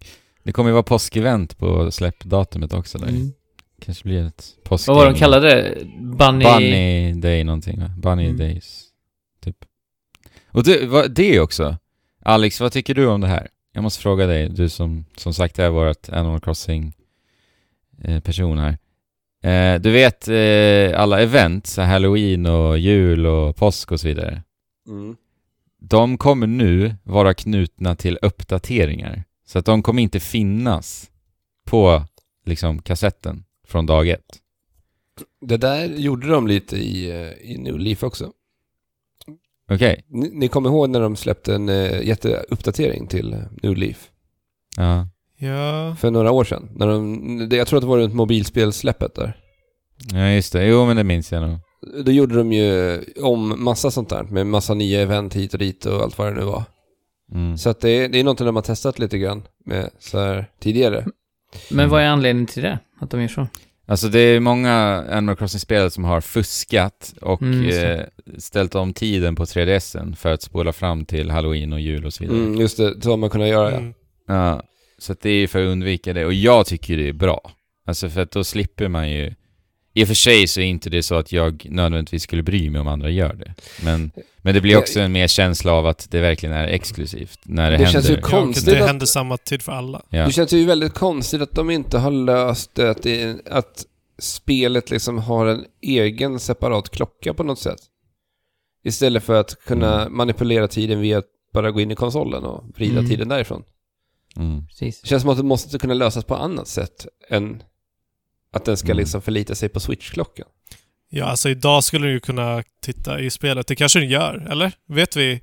Det 0.43 0.51
kommer 0.51 0.69
ju 0.69 0.73
vara 0.73 0.83
påskevent 0.83 1.57
på 1.57 1.91
släppdatumet 1.91 2.73
också 2.73 2.97
där. 2.97 3.07
Mm. 3.07 3.31
Kanske 3.79 4.03
blir 4.03 4.25
ett 4.25 4.45
påsk... 4.63 4.87
Vad 4.87 4.97
var 4.97 5.05
de 5.05 5.15
kallade 5.15 5.47
det? 5.47 5.85
Bunny... 5.99 6.45
Bunny 6.45 7.13
Day 7.13 7.43
någonting 7.43 7.79
va? 7.79 7.91
Bunny 7.97 8.25
Mm. 8.25 8.37
Days, 8.37 8.83
typ. 9.43 9.65
Och 10.47 10.63
du, 10.63 10.85
vad, 10.85 11.11
det 11.11 11.39
också. 11.39 11.77
Alex, 12.23 12.59
vad 12.59 12.71
tycker 12.71 12.95
du 12.95 13.07
om 13.07 13.21
det 13.21 13.27
här? 13.27 13.47
Jag 13.73 13.83
måste 13.83 14.01
fråga 14.01 14.25
dig, 14.25 14.49
du 14.49 14.69
som 14.69 15.05
som 15.15 15.33
sagt 15.33 15.59
är 15.59 15.69
vårt 15.69 16.09
Animal 16.09 16.39
Crossing 16.39 16.93
eh, 18.03 18.19
person 18.19 18.57
här. 18.57 18.77
Eh, 19.43 19.81
du 19.81 19.91
vet 19.91 20.27
eh, 20.27 21.01
alla 21.01 21.21
event, 21.21 21.67
så 21.67 21.81
Halloween 21.81 22.45
och 22.45 22.77
jul 22.77 23.25
och 23.25 23.55
påsk 23.55 23.91
och 23.91 23.99
så 23.99 24.07
vidare. 24.07 24.43
Mm. 24.87 25.15
De 25.81 26.17
kommer 26.17 26.47
nu 26.47 26.95
vara 27.03 27.33
knutna 27.33 27.95
till 27.95 28.19
uppdateringar. 28.21 29.23
Så 29.45 29.59
att 29.59 29.65
de 29.65 29.83
kommer 29.83 30.01
inte 30.01 30.19
finnas 30.19 31.11
på 31.65 32.03
liksom 32.45 32.81
kassetten 32.81 33.43
från 33.69 33.85
dag 33.85 34.07
ett. 34.09 34.25
Det 35.41 35.57
där 35.57 35.85
gjorde 35.85 36.27
de 36.27 36.47
lite 36.47 36.77
i, 36.77 37.09
eh, 37.09 37.51
i 37.51 37.57
New 37.57 37.79
Leaf 37.79 38.03
också. 38.03 38.31
Okej? 39.71 40.05
Ni, 40.07 40.29
ni 40.33 40.47
kommer 40.47 40.69
ihåg 40.69 40.89
när 40.89 41.01
de 41.01 41.15
släppte 41.15 41.55
en 41.55 41.69
uh, 41.69 42.03
jätteuppdatering 42.07 43.07
till 43.07 43.33
eh, 43.33 43.39
New 43.63 43.77
Leaf? 43.77 44.09
Ja. 44.77 45.07
Ja. 45.37 45.95
För 45.99 46.11
några 46.11 46.31
år 46.31 46.43
sedan. 46.43 46.69
När 46.75 46.87
de, 46.87 47.49
det, 47.49 47.55
jag 47.55 47.67
tror 47.67 47.77
att 47.77 47.83
det 47.83 47.87
var 47.87 47.97
runt 47.97 48.13
mobilspelsläppet 48.13 49.15
där. 49.15 49.37
Ja, 50.13 50.29
just 50.29 50.53
det. 50.53 50.65
Jo, 50.67 50.85
men 50.85 50.97
det 50.97 51.03
minns 51.03 51.31
jag 51.31 51.41
nog. 51.49 51.59
Då 52.05 52.11
gjorde 52.11 52.35
de 52.35 52.51
ju 52.53 52.99
om 53.21 53.63
massa 53.63 53.91
sånt 53.91 54.09
där 54.09 54.23
med 54.23 54.47
massa 54.47 54.73
nya 54.73 55.01
event 55.01 55.35
hit 55.35 55.53
och 55.53 55.59
dit 55.59 55.85
och 55.85 56.01
allt 56.01 56.17
vad 56.17 56.27
det 56.27 56.39
nu 56.39 56.45
var. 56.45 56.63
Mm. 57.31 57.57
Så 57.57 57.69
att 57.69 57.79
det, 57.79 57.89
är- 57.89 58.09
det 58.09 58.19
är 58.19 58.23
någonting 58.23 58.45
de 58.45 58.55
har 58.55 58.63
testat 58.63 58.99
lite 58.99 59.17
grann 59.17 59.43
med 59.65 59.89
så 59.99 60.19
här 60.19 60.51
tidigare. 60.59 61.05
Men 61.69 61.89
vad 61.89 62.01
är 62.01 62.07
anledningen 62.07 62.47
till 62.47 62.63
det? 62.63 62.79
Att 62.99 63.09
de 63.09 63.21
gör 63.21 63.27
så? 63.27 63.47
Alltså 63.87 64.07
det 64.07 64.19
är 64.19 64.39
många 64.39 65.05
Animal 65.11 65.35
Crossing-spelare 65.35 65.89
som 65.91 66.03
har 66.03 66.21
fuskat 66.21 67.13
och 67.21 67.41
Mm, 67.41 67.69
eh, 67.69 68.05
ställt 68.37 68.75
om 68.75 68.93
tiden 68.93 69.35
på 69.35 69.45
3DSen 69.45 70.15
för 70.15 70.33
att 70.33 70.41
spola 70.41 70.73
fram 70.73 71.05
till 71.05 71.31
Halloween 71.31 71.73
och 71.73 71.79
jul 71.79 72.05
och 72.05 72.13
så 72.13 72.23
vidare. 72.23 72.37
Mm, 72.39 72.59
just 72.61 72.77
det, 72.77 73.01
så 73.01 73.09
har 73.09 73.17
man 73.17 73.29
kunnat 73.29 73.47
göra 73.47 73.71
ja. 73.71 73.77
Mm. 73.77 73.93
Ja, 74.27 74.63
så 74.97 75.11
att 75.11 75.21
det 75.21 75.29
är 75.29 75.47
för 75.47 75.59
att 75.63 75.71
undvika 75.71 76.13
det. 76.13 76.25
Och 76.25 76.33
jag 76.33 76.65
tycker 76.65 76.97
det 76.97 77.09
är 77.09 77.13
bra. 77.13 77.51
Alltså 77.85 78.09
för 78.09 78.21
att 78.21 78.31
då 78.31 78.43
slipper 78.43 78.87
man 78.87 79.11
ju 79.11 79.33
I 79.93 80.03
och 80.03 80.07
för 80.07 80.15
sig 80.15 80.47
så 80.47 80.59
är 80.61 80.65
inte 80.65 80.89
det 80.89 81.03
så 81.03 81.15
att 81.15 81.31
jag 81.31 81.67
nödvändigtvis 81.69 82.23
skulle 82.23 82.43
bry 82.43 82.69
mig 82.69 82.81
om 82.81 82.87
andra 82.87 83.09
gör 83.09 83.33
det. 83.33 83.53
Men, 83.83 84.11
men 84.41 84.53
det 84.53 84.61
blir 84.61 84.77
också 84.77 84.99
en 84.99 85.11
mer 85.11 85.27
känsla 85.27 85.71
av 85.73 85.87
att 85.87 86.07
det 86.11 86.19
verkligen 86.21 86.55
är 86.55 86.67
exklusivt 86.67 87.39
när 87.43 87.71
det, 87.71 87.77
Det 87.77 87.83
händer. 87.85 87.91
känns 87.91 88.09
ju 88.09 88.13
Ja, 88.15 88.21
Konstigt 88.21 88.65
det 88.65 88.81
att- 88.81 88.87
händer 88.87 89.05
samma 89.05 89.37
tid 89.37 89.61
för 89.61 89.71
alla. 89.71 90.01
ja. 90.09 90.25
Det 90.25 90.31
känns 90.31 90.53
ju 90.53 90.65
väldigt 90.65 90.93
konstigt 90.93 91.41
att 91.41 91.51
de 91.55 91.69
inte 91.69 91.97
har 91.97 92.11
löst 92.11 92.75
det, 92.75 92.89
att, 92.89 93.03
det, 93.03 93.47
att 93.47 93.85
spelet 94.19 94.89
liksom 94.91 95.17
har 95.17 95.45
en 95.45 95.65
egen 95.81 96.39
separat 96.39 96.89
klocka 96.89 97.33
på 97.33 97.43
något 97.43 97.59
sätt. 97.59 97.79
Istället 98.83 99.23
för 99.23 99.39
att 99.39 99.55
kunna 99.65 100.01
Mm. 100.01 100.17
manipulera 100.17 100.67
tiden 100.67 100.99
via 101.01 101.17
att 101.17 101.25
bara 101.53 101.71
gå 101.71 101.81
in 101.81 101.91
i 101.91 101.95
konsolen 101.95 102.43
och 102.43 102.63
vrida 102.75 102.97
Mm. 102.99 103.09
tiden 103.09 103.27
därifrån. 103.27 103.63
Mm. 104.37 104.63
Det 104.79 105.07
känns 105.07 105.21
som 105.21 105.31
att 105.31 105.37
det 105.37 105.43
måste 105.43 105.79
kunna 105.79 105.93
lösas 105.93 106.23
på 106.25 106.35
annat 106.35 106.67
sätt 106.67 107.07
än 107.29 107.63
att 108.53 108.65
den 108.65 108.77
ska 108.77 108.87
Mm. 108.87 108.97
liksom 108.97 109.21
förlita 109.21 109.55
sig 109.55 109.69
på 109.69 109.79
Switch-klockan. 109.79 110.47
Ja, 111.09 111.25
alltså 111.25 111.49
idag 111.49 111.83
skulle 111.83 112.07
du 112.07 112.11
ju 112.13 112.19
kunna 112.19 112.63
titta 112.81 113.19
i 113.19 113.29
spelet. 113.29 113.67
Det 113.67 113.75
kanske 113.75 113.99
den 113.99 114.09
gör, 114.09 114.47
eller? 114.51 114.71
Vet 114.87 115.15
vi 115.15 115.41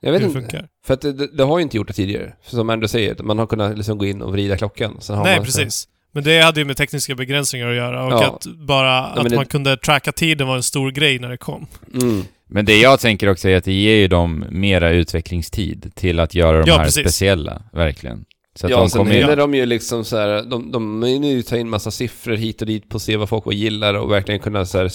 Jag 0.00 0.12
vet 0.12 0.22
hur 0.22 0.26
det 0.26 0.30
inte. 0.38 0.40
funkar? 0.40 0.68
För 0.86 0.94
att 0.94 1.00
det, 1.00 1.36
det, 1.36 1.44
har 1.44 1.58
ju 1.58 1.62
inte 1.62 1.76
gjort 1.76 1.86
det 1.86 1.92
tidigare. 1.92 2.32
Som 2.42 2.70
Andrew 2.70 2.88
säger, 2.88 3.22
man 3.22 3.38
har 3.38 3.46
kunnat 3.46 3.76
liksom 3.76 3.98
gå 3.98 4.06
in 4.06 4.22
och 4.22 4.32
vrida 4.32 4.56
klockan. 4.56 4.96
Sen 5.00 5.16
har 5.16 5.24
Nej, 5.24 5.36
så 5.38 5.44
precis. 5.44 5.88
Men 6.12 6.24
det 6.24 6.40
hade 6.40 6.60
ju 6.60 6.64
med 6.64 6.76
tekniska 6.76 7.14
begränsningar 7.14 7.68
att 7.70 7.76
göra 7.76 8.04
och 8.06 8.12
Ja. 8.12 8.24
att 8.34 8.46
bara 8.46 9.04
att 9.06 9.28
det- 9.28 9.36
man 9.36 9.46
kunde 9.46 9.76
tracka 9.76 10.12
tiden 10.12 10.46
var 10.46 10.56
en 10.56 10.62
stor 10.62 10.90
grej 10.90 11.18
när 11.18 11.28
det 11.28 11.36
kom. 11.36 11.66
Mm. 12.02 12.24
Men 12.46 12.64
det 12.64 12.76
jag 12.80 13.00
tänker 13.00 13.28
också 13.28 13.48
är 13.48 13.56
att 13.56 13.64
det 13.64 13.72
ger 13.72 13.96
ju 13.96 14.08
dem 14.08 14.44
mera 14.50 14.90
utvecklingstid 14.90 15.92
till 15.94 16.20
att 16.20 16.34
göra 16.34 16.60
de 16.64 16.68
Ja, 16.70 16.76
här 16.76 16.84
precis. 16.84 17.00
speciella, 17.02 17.62
verkligen. 17.72 18.24
Så 18.56 18.66
att 18.66 18.70
ja, 18.70 18.78
de 18.78 18.90
sen 18.90 19.06
hinner 19.06 19.36
de 19.36 19.54
ju 19.54 19.66
liksom 19.66 20.04
så 20.04 20.16
här, 20.16 20.42
de, 20.42 20.72
de 20.72 21.02
hinner 21.02 21.28
ju 21.28 21.42
ta 21.42 21.56
in 21.56 21.68
massa 21.68 21.90
siffror 21.90 22.32
hit 22.36 22.60
och 22.60 22.66
dit 22.66 22.88
på 22.88 22.96
att 22.96 23.02
se 23.02 23.16
vad 23.16 23.28
folk 23.28 23.52
gillar 23.52 23.94
och 23.94 24.10
verkligen 24.12 24.40
kunna 24.40 24.66
så 24.66 24.78
här, 24.78 24.90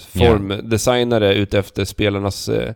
formdesigna 0.00 1.18
det 1.20 1.34
utefter 1.34 1.84
spelarnas 1.84 2.48
eh, 2.48 2.72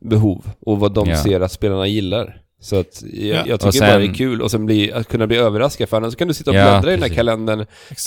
behov 0.00 0.50
och 0.60 0.78
vad 0.80 0.92
de 0.94 1.08
Ja. 1.08 1.16
ser 1.16 1.40
att 1.40 1.52
spelarna 1.52 1.86
gillar. 1.86 2.40
Så 2.60 2.76
att 2.80 3.02
jag, 3.12 3.26
Ja. 3.36 3.42
jag 3.46 3.60
tycker 3.60 3.72
sen- 3.72 3.88
bara 3.88 3.98
det 3.98 4.04
är 4.04 4.14
kul 4.14 4.42
och 4.42 4.50
sen 4.50 4.66
bli, 4.66 4.92
att 4.92 5.08
kunna 5.08 5.26
bli 5.26 5.36
överraskad 5.36 5.88
för 5.88 5.96
annars 5.96 6.16
kan 6.16 6.28
du 6.28 6.34
sitta 6.34 6.50
och 6.50 6.56
Ja, 6.56 6.64
bläddra 6.80 6.92
i 6.92 6.96
den 6.96 7.02
här 7.10 7.16
kalendern 7.16 7.60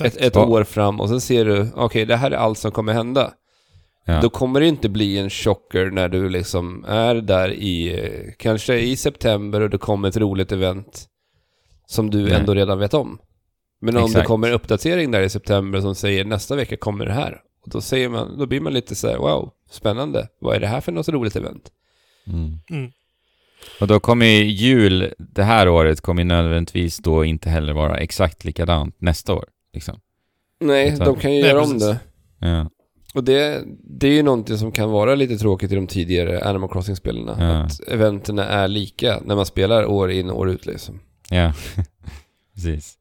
ett, 0.04 0.18
ett 0.18 0.38
år 0.38 0.64
fram 0.64 1.00
och 1.02 1.10
sen 1.10 1.22
ser 1.22 1.46
du, 1.46 1.68
okej 1.76 2.06
det 2.06 2.16
här 2.16 2.32
är 2.32 2.36
allt 2.36 2.58
som 2.58 2.72
kommer 2.72 2.94
hända. 2.94 3.32
Ja. 4.06 4.22
Då 4.22 4.30
kommer 4.30 4.60
det 4.60 4.68
inte 4.68 4.90
bli 4.90 5.18
en 5.18 5.30
chocker 5.30 5.92
när 5.92 6.10
du 6.10 6.30
liksom 6.30 6.86
är 6.88 7.16
där 7.16 7.50
i, 7.54 8.00
eh, 8.00 8.32
kanske 8.38 8.80
i 8.80 8.96
september 8.96 9.62
och 9.62 9.70
det 9.70 9.78
kommer 9.78 10.08
ett 10.10 10.18
roligt 10.18 10.52
event 10.52 11.06
som 11.86 12.10
du 12.10 12.24
Nej. 12.24 12.34
ändå 12.34 12.54
redan 12.54 12.80
vet 12.80 12.94
om. 12.94 13.20
Men 13.82 13.96
om 13.96 14.02
det 14.02 14.08
Exakt. 14.08 14.28
kommer 14.28 14.48
en 14.48 14.54
uppdatering 14.54 15.12
där 15.12 15.22
i 15.22 15.30
september 15.30 15.82
som 15.82 15.96
säger 15.96 16.26
nästa 16.26 16.56
vecka 16.56 16.78
kommer 16.78 17.06
det 17.06 17.14
här. 17.14 17.42
Och 17.64 17.70
då 17.70 17.82
säger 17.82 18.10
man, 18.10 18.38
då 18.38 18.46
blir 18.46 18.62
man 18.62 18.74
lite 18.74 18.96
så 18.96 19.08
här, 19.08 19.18
wow, 19.18 19.52
spännande. 19.70 20.28
Vad 20.40 20.56
är 20.56 20.60
det 20.60 20.68
här 20.68 20.82
för 20.82 20.92
något 20.92 21.10
roligt 21.10 21.36
event? 21.36 21.72
Mm. 22.28 22.60
Mm. 22.70 22.92
Och 23.80 23.88
då 23.88 24.00
kommer 24.00 24.26
ju 24.26 24.44
jul 24.44 25.14
det 25.18 25.44
här 25.44 25.70
året 25.70 26.02
kommer 26.02 26.24
nödvändigtvis 26.24 26.98
då 26.98 27.26
inte 27.26 27.50
heller 27.50 27.74
vara 27.74 27.98
exakt 27.98 28.46
likadant 28.46 28.96
nästa 29.02 29.34
år. 29.34 29.46
Liksom. 29.74 30.00
Nej, 30.60 30.96
de 31.00 31.16
kan 31.16 31.36
ju 31.36 31.42
Nej, 31.42 31.50
göra 31.50 31.62
om 31.62 31.74
precis. 31.74 31.88
det. 31.90 32.00
Ja. 32.40 32.70
Och 33.14 33.24
det, 33.24 33.64
det 33.84 34.08
är 34.08 34.12
ju 34.12 34.24
någonting 34.24 34.58
som 34.58 34.72
kan 34.72 34.90
vara 34.90 35.16
lite 35.16 35.38
tråkigt 35.38 35.72
i 35.72 35.76
de 35.76 35.88
tidigare 35.88 36.44
Animal 36.44 36.70
Crossing-spelarna. 36.70 37.36
Ja. 37.40 37.64
Att 37.64 37.88
eventerna 37.88 38.48
är 38.48 38.68
lika 38.68 39.20
när 39.26 39.36
man 39.36 39.46
spelar 39.46 39.86
år 39.86 40.12
in 40.12 40.30
och 40.30 40.40
år 40.40 40.50
ut 40.50 40.66
liksom. 40.66 41.00
Ja. 41.36 41.54
Precis. 42.56 42.98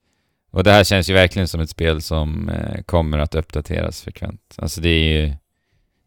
Och 0.50 0.64
det 0.64 0.72
här 0.72 0.84
känns 0.84 1.10
ju 1.10 1.14
verkligen 1.14 1.48
som 1.48 1.60
ett 1.60 1.70
spel 1.70 2.02
som 2.02 2.48
eh, 2.48 2.82
kommer 2.82 3.18
att 3.18 3.34
uppdateras 3.34 4.02
frekvent. 4.02 4.54
Alltså 4.58 4.80
det 4.80 4.88
är 4.88 5.20
ju 5.22 5.34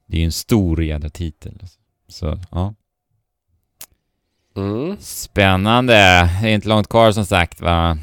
det 0.08 0.22
är 0.22 0.26
en 0.26 0.32
stor 0.32 0.84
jädra 0.84 1.10
titel. 1.10 1.58
Alltså. 1.62 1.80
Så, 2.08 2.40
ja. 2.52 2.74
Mm. 4.58 4.98
Spännande. 5.00 5.94
Det 6.42 6.48
är 6.50 6.54
inte 6.54 6.68
långt 6.68 6.88
kvar 6.90 7.12
som 7.12 7.26
sagt 7.26 7.62
va. 7.62 7.98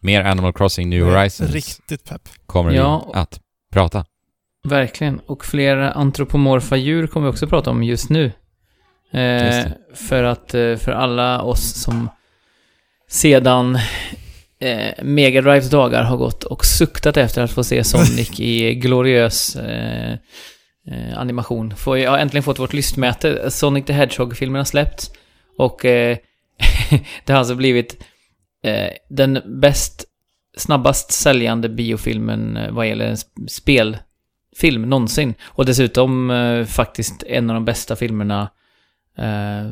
Mer 0.00 0.24
Animal 0.24 0.52
Crossing 0.52 0.90
New 0.90 1.04
Horizons 1.04 1.50
Riktigt 1.50 2.04
pepp. 2.04 2.28
kommer 2.46 2.70
Ja. 2.72 3.10
vi 3.14 3.18
att 3.18 3.40
prata. 3.72 4.04
Verkligen. 4.64 5.18
Och 5.18 5.44
flera 5.44 5.92
antropomorfa 5.92 6.76
djur 6.76 7.06
kommer 7.06 7.26
vi 7.26 7.32
också 7.32 7.46
prata 7.46 7.70
om 7.70 7.82
just 7.82 8.10
nu. 8.10 8.32
Eh, 9.12 9.44
Just 9.56 9.68
för 10.08 10.22
att 10.24 10.54
eh, 10.54 10.76
för 10.76 10.90
alla 10.92 11.42
oss 11.42 11.74
som 11.82 12.08
sedan 13.08 13.78
eh, 14.60 15.04
Mega 15.04 15.40
Drives 15.40 15.70
dagar 15.70 16.02
har 16.02 16.16
gått 16.16 16.44
och 16.44 16.64
suktat 16.64 17.16
efter 17.16 17.42
att 17.42 17.50
få 17.50 17.64
se 17.64 17.84
Sonic 17.84 18.30
i 18.40 18.74
gloriös 18.74 19.56
eh, 19.56 20.12
eh, 20.90 21.18
animation. 21.18 21.76
Får 21.76 21.98
jag 21.98 22.10
har 22.10 22.18
äntligen 22.18 22.42
fått 22.42 22.58
vårt 22.58 22.72
lystmäte. 22.72 23.50
Sonic 23.50 23.84
the 23.84 23.92
Hedgehog-filmen 23.92 24.58
har 24.60 24.64
släppts. 24.64 25.10
Och 25.58 25.84
eh, 25.84 26.16
det 27.24 27.32
har 27.32 27.38
alltså 27.38 27.54
blivit 27.54 28.04
eh, 28.64 28.90
den 29.10 29.60
bäst, 29.60 30.04
snabbast 30.56 31.12
säljande 31.12 31.68
biofilmen 31.68 32.56
eh, 32.56 32.70
vad 32.72 32.88
gäller 32.88 33.06
en 33.06 33.16
sp- 33.16 33.46
spelfilm 33.48 34.82
någonsin. 34.82 35.34
Och 35.44 35.66
dessutom 35.66 36.30
eh, 36.30 36.64
faktiskt 36.64 37.22
en 37.22 37.50
av 37.50 37.54
de 37.54 37.64
bästa 37.64 37.96
filmerna 37.96 38.50
eh, 39.18 39.70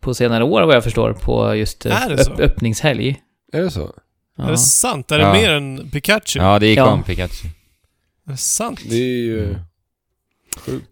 på 0.00 0.14
senare 0.14 0.44
år 0.44 0.62
vad 0.62 0.74
jag 0.76 0.84
förstår 0.84 1.12
på 1.12 1.54
just 1.54 1.86
eh, 1.86 2.04
Är 2.04 2.10
det 2.10 2.24
så? 2.24 2.30
öpp- 2.30 2.40
öppningshelg. 2.40 3.16
Är 3.52 3.62
det 3.62 3.70
så? 3.70 3.94
Ja. 4.36 4.44
Är 4.46 4.50
det 4.50 4.58
sant? 4.58 5.10
Är 5.10 5.18
det 5.18 5.24
Ja. 5.24 5.32
mer 5.32 5.50
än 5.50 5.90
Pikachu? 5.90 6.38
Ja, 6.40 6.58
det 6.58 6.66
gick 6.66 6.78
Ja. 6.78 6.84
om 6.86 7.02
Pikachu. 7.02 7.48
Är 8.28 8.30
det 8.32 8.36
sant? 8.36 8.80
Det 8.88 8.94
är 8.96 9.16
ju... 9.24 9.56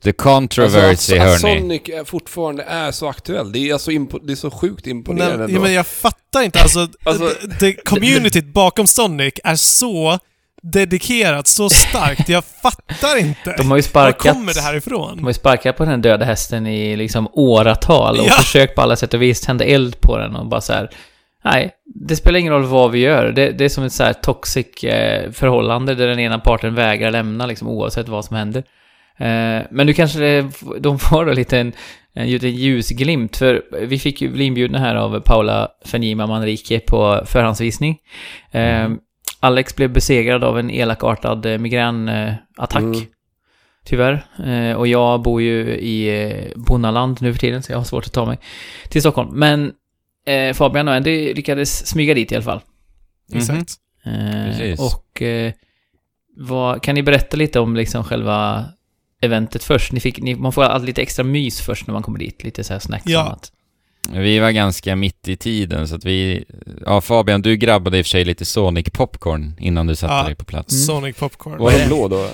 The 0.03 0.13
controversy, 0.13 0.79
alltså, 0.89 1.15
att 1.15 1.21
hörni. 1.43 1.59
Sonic 1.61 1.83
är 1.89 2.05
fortfarande 2.05 2.63
är 2.63 2.91
så 2.91 3.09
aktuell. 3.09 3.53
Det 3.53 3.59
är, 3.59 3.73
alltså 3.73 3.91
det 4.23 4.33
är 4.33 4.37
så 4.37 4.51
sjukt 4.51 4.87
imponerande 4.87 5.47
Nej, 5.47 5.55
ja, 5.55 5.61
men 5.61 5.73
jag 5.73 5.87
fattar 5.87 6.43
inte. 6.43 6.61
Alltså, 6.63 6.89
Alltså- 7.05 7.35
det, 7.61 7.73
communityt 7.85 8.45
bakom 8.47 8.87
Sonic 8.87 9.35
är 9.45 9.57
så 9.57 10.19
dedikerat, 10.63 11.47
så 11.47 11.69
starkt. 11.71 12.29
Jag 12.29 12.45
fattar 12.45 13.19
inte. 13.21 13.55
De 13.59 13.71
har 13.71 13.77
ju 13.77 13.81
Var 13.81 13.83
sparkat... 13.83 14.35
kommer 14.35 14.55
det 14.55 14.61
här 14.61 14.73
De 14.73 14.79
ifrån? 14.79 15.19
har 15.23 15.31
ju 15.31 15.35
sparkat 15.35 15.77
på 15.77 15.85
den 15.85 15.91
här 15.91 15.99
döda 15.99 16.25
hästen 16.25 16.67
i 16.67 16.97
liksom 16.97 17.29
åratal 17.33 18.19
och 18.21 18.27
Ja. 18.27 18.33
försökt 18.33 18.75
på 18.75 18.83
alla 18.83 18.97
sätt 18.97 19.15
och 19.15 19.23
vis 19.23 19.41
tända 19.41 19.65
eld 19.65 20.01
på 20.01 20.19
den 20.19 20.37
och 20.37 20.47
bara 20.47 20.61
så 20.61 20.73
här. 20.73 20.91
Nej, 21.45 21.71
det 22.09 22.17
spelar 22.17 22.39
ingen 22.39 22.53
roll 22.53 22.65
vad 22.65 22.91
vi 22.91 22.99
gör. 22.99 23.33
Det, 23.33 23.51
det 23.51 23.65
är 23.65 23.69
som 23.69 23.85
ett 23.85 23.93
så 23.93 24.05
här 24.05 24.13
toxic 24.13 24.85
eh, 24.85 25.31
förhållande 25.31 25.95
där 25.95 26.07
den 26.09 26.19
ena 26.19 26.39
parten 26.39 26.75
vägrar 26.75 27.11
lämna 27.11 27.47
liksom 27.47 27.69
oavsett 27.69 28.09
vad 28.09 28.25
som 28.25 28.37
händer. 28.37 28.59
Eh, 29.19 29.63
men 29.71 29.87
nu 29.87 29.93
kanske 29.93 30.19
det, 30.19 30.47
de 30.81 30.99
får 30.99 31.27
då 31.27 31.33
lite 31.33 31.59
en, 31.59 31.73
en 32.15 32.27
liten 32.31 32.51
ljusglimt 32.51 33.37
för 33.37 33.63
vi 33.87 33.99
fick 33.99 34.23
ju 34.23 34.29
bli 34.31 34.45
inbjudna 34.45 34.79
här 34.79 34.95
av 34.95 35.21
Paula 35.21 35.69
Fenima 35.87 36.27
Manrique 36.27 36.81
på 36.81 37.23
förhandsvisning. 37.27 37.99
Eh, 38.51 38.89
Alex 39.41 39.77
blev 39.77 39.93
besegrad 39.93 40.45
av 40.45 40.59
en 40.59 40.71
elakartad 40.71 41.47
eh, 41.47 41.59
migränattack. 41.59 42.83
Mm. 42.83 43.01
Tyvärr. 43.85 44.27
Eh, 44.47 44.77
och 44.77 44.87
jag 44.87 45.23
bor 45.23 45.43
ju 45.43 45.77
i 45.77 46.23
eh, 46.23 46.53
Bonnaland 46.57 47.19
nu 47.21 47.33
för 47.33 47.41
tiden, 47.41 47.63
så 47.63 47.73
jag 47.73 47.79
har 47.79 47.85
svårt 47.85 48.07
att 48.07 48.13
ta 48.13 48.27
mig 48.27 48.39
till 48.89 49.01
Stockholm. 49.01 49.31
Men 49.39 49.73
Fabian 50.55 50.89
och 50.89 50.95
Andy 50.95 51.35
lyckades 51.35 51.87
smyga 51.87 52.15
dit 52.15 52.33
i 52.33 52.35
alla 52.35 52.45
fall. 52.45 52.61
Mhm. 53.33 53.39
Exakt. 53.39 53.71
Eh, 54.05 54.45
Precis. 54.45 54.81
och 54.81 55.23
vad, 56.37 56.83
kan 56.83 56.95
ni 56.95 57.03
berätta 57.03 57.37
lite 57.37 57.61
om 57.61 57.77
liksom 57.77 58.05
själva 58.05 58.65
eventet 59.21 59.65
först? 59.65 59.93
Ni 59.93 60.01
fick, 60.01 60.21
ni, 60.23 60.35
man 60.35 60.53
får 60.53 60.63
alltid 60.65 60.87
lite 60.87 61.03
extra 61.03 61.25
mys 61.25 61.61
först 61.61 61.87
när 61.87 61.93
man 61.93 62.03
kommer 62.03 62.19
dit, 62.19 62.45
lite 62.45 62.65
så 62.65 62.73
här 62.73 62.81
snacks 62.81 63.05
Ja. 63.07 63.21
och 63.21 63.27
annat. 63.27 63.53
Vi 64.13 64.39
var 64.39 64.51
ganska 64.51 64.97
mitt 64.97 65.29
i 65.29 65.37
tiden 65.37 65.89
så 65.89 65.95
att 65.95 66.05
vi... 66.05 66.45
Ja 66.87 67.01
Fabian, 67.01 67.43
du 67.43 67.57
grabbade 67.57 67.99
i 67.99 68.03
och 68.03 68.07
för 68.07 68.11
sig 68.11 68.25
lite 68.25 68.45
Sonic 68.45 68.87
Popcorn 68.93 69.55
innan 69.61 69.87
du 69.87 69.97
satte 69.97 70.15
Ja. 70.15 70.23
dig 70.23 70.35
på 70.35 70.45
plats. 70.45 70.73
Mm. 70.75 70.83
Sonic 70.87 71.17
Popcorn. 71.17 71.59
Var 71.59 71.73
de 71.73 71.87
blå 71.87 72.09
då? 72.09 72.31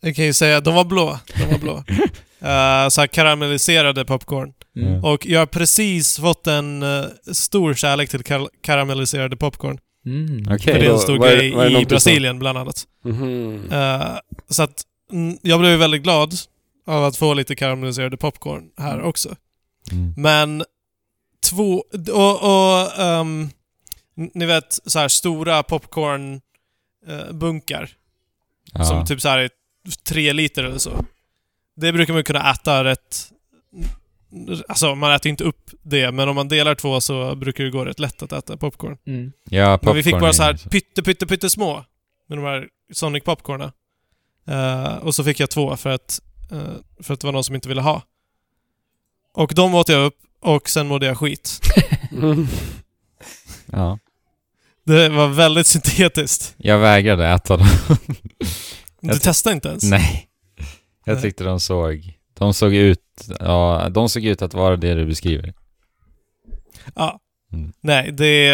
Jag 0.00 0.16
kan 0.16 0.24
ju 0.24 0.32
säga, 0.32 0.60
de 0.60 0.74
var 0.74 0.84
blå. 0.84 1.18
De 1.38 1.44
var 1.52 1.58
blå. 1.58 1.74
uh, 1.76 2.88
så 2.88 3.00
här 3.00 3.06
karamelliserade 3.06 4.04
popcorn. 4.04 4.52
Mm. 4.76 5.04
Och 5.04 5.26
jag 5.26 5.38
har 5.40 5.46
precis 5.46 6.18
fått 6.18 6.46
en 6.46 6.82
eh, 6.82 7.04
stor 7.32 7.74
kärlek 7.74 8.10
till 8.10 8.20
kar- 8.24 8.48
karamelliserade 8.62 9.36
popcorn. 9.36 9.78
Mm. 10.06 10.44
För 10.44 10.54
Okej. 10.54 10.74
det 10.80 10.86
är 10.86 10.92
en 10.92 10.98
stor 10.98 11.18
grej 11.18 11.82
i 11.82 11.86
Brasilien 11.86 12.38
bland 12.38 12.58
annat. 12.58 12.82
Mhm. 13.04 13.60
Eh, 13.72 14.00
så 14.48 14.62
att 14.62 14.82
mm, 15.12 15.38
jag 15.42 15.60
blev 15.60 15.78
väldigt 15.78 16.02
glad 16.02 16.34
av 16.86 17.04
att 17.04 17.16
få 17.16 17.34
lite 17.34 17.54
karamelliserade 17.54 18.16
popcorn 18.16 18.62
här 18.78 19.02
också. 19.02 19.34
Mm. 19.92 20.14
Men 20.16 20.64
två... 21.50 21.84
Och, 22.12 22.42
och 22.42 22.98
n- 23.00 23.50
ni 24.34 24.46
vet 24.46 24.78
så 24.86 24.98
här 24.98 25.08
stora 25.08 25.62
popcornbunkar 25.62 27.90
Ja. 28.72 28.84
som 28.84 29.04
typ 29.06 29.20
så 29.20 29.28
här 29.28 29.38
är 29.38 29.50
tre 30.08 30.32
liter 30.32 30.64
eller 30.64 30.78
så. 30.78 31.04
Det 31.76 31.92
brukar 31.92 32.14
man 32.14 32.24
kunna 32.24 32.50
äta 32.52 32.84
rätt... 32.84 33.32
Alltså 34.68 34.94
man 34.94 35.12
äter 35.12 35.30
inte 35.30 35.44
upp 35.44 35.70
det, 35.82 36.12
men 36.12 36.28
om 36.28 36.34
man 36.34 36.48
delar 36.48 36.74
två 36.74 37.00
så 37.00 37.34
brukar 37.34 37.64
det 37.64 37.70
gå 37.70 37.84
rätt 37.84 38.00
lätt 38.00 38.22
att 38.22 38.32
äta 38.32 38.56
popcorn. 38.56 38.98
Mm. 39.06 39.32
ja, 39.50 39.78
Men 39.82 39.94
vi 39.94 40.02
fick 40.02 40.12
popcorn 40.12 40.20
bara 40.26 40.32
så 40.32 40.42
här 40.42 40.56
så. 40.56 40.68
pytte, 40.68 41.02
pytte, 41.02 41.26
pytte 41.26 41.50
små 41.50 41.84
med 42.28 42.38
de 42.38 42.44
här 42.44 42.68
Sonic 42.92 43.24
popcornen. 43.24 43.70
Eh, 44.48 44.96
och 44.96 45.14
så 45.14 45.24
fick 45.24 45.40
jag 45.40 45.50
två 45.50 45.76
för 45.76 45.90
att, 45.90 46.20
eh, 46.52 46.58
för 47.02 47.14
att 47.14 47.20
det 47.20 47.26
var 47.26 47.32
någon 47.32 47.44
som 47.44 47.54
inte 47.54 47.68
ville 47.68 47.80
ha. 47.80 48.02
Och 49.34 49.52
de 49.54 49.74
åt 49.74 49.88
jag 49.88 50.04
upp 50.06 50.18
och 50.46 50.68
sen 50.68 50.86
mådde 50.86 51.06
jag 51.06 51.18
skit. 51.18 51.60
Mm. 52.12 52.46
Ja. 53.72 53.98
Det 54.84 55.08
var 55.08 55.28
väldigt 55.28 55.66
syntetiskt. 55.66 56.54
Jag 56.56 56.78
vägrade 56.78 57.28
äta 57.28 57.56
dem. 57.56 57.66
Du 59.00 59.18
testade 59.18 59.54
inte 59.54 59.68
ens? 59.68 59.82
Nej. 59.82 60.28
Jag 61.04 61.22
tyckte 61.22 61.44
de 61.44 61.60
såg... 61.60 62.18
De 62.38 62.54
såg 62.54 62.74
ut... 62.74 63.28
Ja, 63.40 63.88
de 63.90 64.08
såg 64.08 64.24
ut 64.24 64.42
att 64.42 64.54
vara 64.54 64.76
det 64.76 64.94
du 64.94 65.06
beskriver. 65.06 65.54
Ja. 66.94 67.20
Mm. 67.52 67.72
Nej, 67.80 68.12
det... 68.12 68.50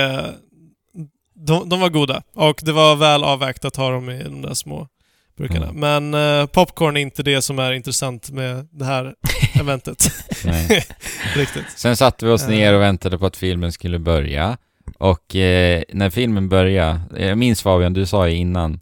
De, 1.35 1.69
de 1.69 1.81
var 1.81 1.89
goda. 1.89 2.23
Och 2.35 2.61
det 2.63 2.73
var 2.73 2.97
väl 2.97 3.25
avvägt 3.25 3.65
att 3.65 3.77
ha 3.77 3.91
dem 3.91 4.11
i 4.11 4.23
de 4.23 4.43
där 4.43 4.55
små 4.55 4.89
burkarna. 5.37 5.69
Mm. 5.69 6.11
Men 6.11 6.41
eh, 6.41 6.47
popcorn 6.47 6.97
är 6.97 7.01
inte 7.01 7.23
det 7.23 7.43
som 7.43 7.59
är 7.59 7.73
intressant 7.73 8.31
med 8.31 8.69
det 8.71 8.85
här 8.85 9.15
eventet. 9.63 10.05
Nej. 10.45 10.85
Riktigt. 11.37 11.65
Sen 11.77 11.97
satte 11.97 12.27
vi 12.27 12.33
oss 12.33 12.43
Eh. 12.43 12.49
ner 12.49 12.75
och 12.75 12.81
väntade 12.81 13.19
på 13.19 13.27
att 13.27 13.37
filmen 13.37 13.73
skulle 13.73 13.99
börja. 13.99 14.57
Och 14.99 15.37
eh, 15.37 15.83
när 15.93 16.11
filmen 16.11 16.49
började, 16.49 17.01
jag 17.17 17.39
minns 17.39 17.63
Fabian, 17.63 17.93
du 17.93 18.07
sa 18.07 18.29
ju 18.29 18.37
innan, 18.37 18.81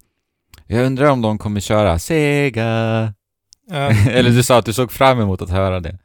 jag 0.67 0.87
undrar 0.87 1.07
om 1.07 1.23
de 1.23 1.39
kommer 1.39 1.61
köra 1.61 1.99
Sega. 1.99 2.65
Ja. 3.71 3.77
Eller 4.11 4.31
du 4.31 4.43
sa 4.43 4.59
att 4.59 4.65
du 4.67 4.73
såg 4.73 4.93
fram 4.93 5.21
emot 5.21 5.43
att 5.43 5.51
höra 5.51 5.81
det. 5.81 5.99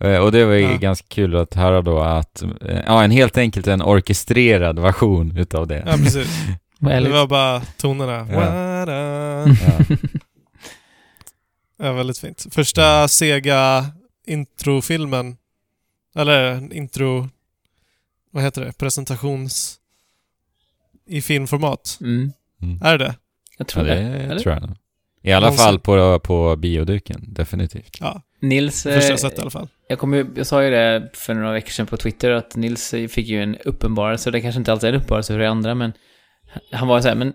Eh, 0.00 0.16
Och 0.18 0.32
det 0.32 0.44
var 0.44 0.52
ju 0.54 0.62
Ja. 0.70 0.76
ganska 0.76 1.06
kul 1.08 1.36
att 1.36 1.54
höra 1.54 1.82
då 1.82 2.00
att, 2.00 2.42
eh, 2.42 2.80
ja, 2.86 3.04
en 3.04 3.10
helt 3.10 3.36
enkelt 3.38 3.66
en 3.66 3.82
orkestrerad 3.82 4.78
version 4.78 5.36
utav 5.36 5.66
det. 5.66 5.82
ja, 5.86 5.92
precis. 5.92 6.28
Det 6.80 7.08
var 7.10 7.26
bara 7.26 7.60
tonerna. 7.76 8.26
Ja. 8.32 8.42
Ja. 8.92 9.96
Ja, 11.82 11.92
väldigt 11.92 12.18
fint. 12.18 12.46
Första 12.50 13.08
Sega 13.08 13.86
introfilmen. 14.28 15.36
Eller 16.14 16.72
intro... 16.74 17.28
Vad 18.30 18.42
heter 18.42 18.64
det? 18.64 18.72
Presentations... 18.78 19.74
I 21.10 21.22
filmformat. 21.22 21.98
Mm. 22.00 22.32
Mm. 22.62 22.82
Är 22.82 22.98
det 22.98 23.04
det? 23.04 23.14
Jag 23.58 23.64
Ja, 23.64 23.64
tror 23.64 23.84
det 23.84 23.94
det. 23.94 24.00
Eller? 24.00 24.38
tror 24.38 24.54
jag. 24.54 24.76
I 25.22 25.32
alla 25.32 25.46
Någonsin. 25.46 25.64
fall 25.64 25.80
på, 25.80 26.18
på 26.20 26.56
bioduken, 26.56 27.24
definitivt. 27.34 27.96
Ja, 28.00 28.22
Nils, 28.40 28.82
första 28.82 29.00
eh, 29.00 29.06
jag 29.10 29.20
sett 29.20 29.38
i 29.38 29.40
alla 29.40 29.50
fall. 29.50 29.68
jag, 29.88 29.98
kom 29.98 30.14
ju, 30.14 30.26
jag 30.36 30.46
sa 30.46 30.64
ju 30.64 30.70
det 30.70 31.10
för 31.14 31.34
några 31.34 31.52
veckor 31.52 31.70
sedan 31.70 31.86
på 31.86 31.96
Twitter 31.96 32.30
att 32.30 32.56
Nils 32.56 32.94
eh, 32.94 33.08
fick 33.08 33.26
ju 33.26 33.42
en 33.42 33.56
uppenbarelse, 33.64 34.30
det 34.30 34.40
kanske 34.40 34.58
inte 34.58 34.72
alltid 34.72 34.88
är 34.88 34.92
en 34.92 34.98
uppenbarelse 34.98 35.32
för 35.32 35.38
det 35.38 35.48
andra, 35.50 35.74
men 35.74 35.92
han 36.72 36.88
var 36.88 37.00
så 37.00 37.08
här, 37.08 37.14
men 37.14 37.32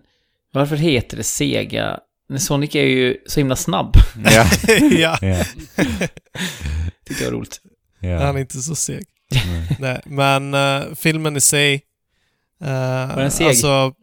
varför 0.52 0.76
heter 0.76 1.18
det 1.18 1.24
Sega? 1.24 2.00
Men 2.34 2.40
Sonic 2.40 2.76
är 2.76 2.84
ju 2.84 3.18
så 3.26 3.40
himla 3.40 3.56
snabb. 3.56 3.94
Ja. 4.26 4.46
ja, 4.92 5.18
ja. 5.22 5.44
Tyckte 7.08 7.24
jag 7.24 7.32
var 7.32 7.38
roligt. 7.38 7.62
ja. 8.00 8.26
han 8.26 8.36
är 8.36 8.40
inte 8.40 8.62
så 8.62 8.76
seg. 8.76 9.04
Mm. 9.48 9.64
Nej, 9.80 10.02
men 10.06 10.54
eh, 10.54 10.96
filmen 10.96 11.36
i 11.38 11.42
sig... 11.42 11.74
Uh, 12.64 12.68
Var 13.16 13.22
den 13.22 13.32
seg? 13.32 13.48
Alltså, 13.48 13.94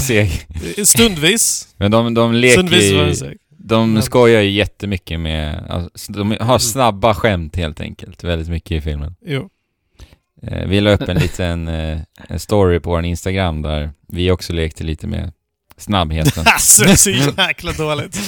Seg. 0.00 0.46
stundvis. 0.86 1.74
Men 1.76 1.90
de, 1.90 2.14
de 2.14 2.34
leker 2.34 2.52
Stundvis 2.54 2.92
var 2.92 3.04
den 3.04 3.16
seg. 3.16 3.38
de 3.48 3.92
Men- 3.92 4.02
skojar 4.02 4.40
ju 4.40 4.50
jättemycket 4.50 5.20
med, 5.20 5.66
alltså, 5.70 6.12
de 6.12 6.36
har 6.40 6.58
snabba 6.58 7.14
skämt 7.14 7.56
helt 7.56 7.80
enkelt, 7.80 8.24
väldigt 8.24 8.48
mycket 8.48 8.70
i 8.72 8.80
filmen. 8.80 9.14
Jo. 9.26 9.48
Eh, 10.42 10.66
Vi 10.68 10.80
la 10.80 10.90
upp 10.92 11.08
en 11.08 11.16
liten 11.18 11.68
eh, 11.68 12.00
en 12.28 12.38
story 12.38 12.80
på 12.80 12.90
vår 12.90 13.04
Instagram 13.04 13.62
där 13.62 13.90
vi 14.08 14.30
också 14.30 14.52
lekte 14.52 14.84
lite 14.84 15.06
med 15.06 15.32
snabbheten. 15.80 16.44
Alltså, 16.54 16.84
det 16.84 16.90
är 16.90 16.96
så 16.96 17.10
jäkla 17.10 17.72
dåligt. 17.72 18.20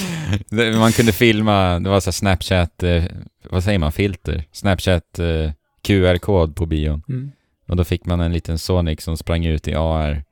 Man 0.79 0.91
kunde 0.91 1.11
filma, 1.13 1.79
det 1.79 1.89
var 1.89 1.99
så 1.99 2.11
Snapchat, 2.11 2.83
eh, 2.83 3.03
vad 3.49 3.63
säger 3.63 3.79
man, 3.79 3.91
filter? 3.91 4.43
Snapchat 4.51 5.19
eh, 5.19 5.51
QR-kod 5.81 6.55
på 6.55 6.65
bion. 6.65 7.03
Mm. 7.09 7.31
Och 7.67 7.75
då 7.75 7.83
fick 7.83 8.05
man 8.05 8.19
en 8.21 8.33
liten 8.33 8.59
Sonic 8.59 9.01
som 9.03 9.17
sprang 9.17 9.45
ut 9.45 9.67
i 9.67 9.75
AR. 9.75 10.23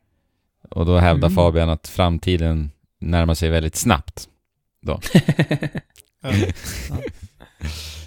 Och 0.70 0.86
då 0.86 0.98
hävdar 0.98 1.28
Mm. 1.28 1.36
Fabian 1.36 1.70
att 1.70 1.88
framtiden 1.88 2.72
närmar 3.00 3.34
sig 3.34 3.50
väldigt 3.50 3.76
snabbt. 3.76 4.28
Ja. 6.24 6.32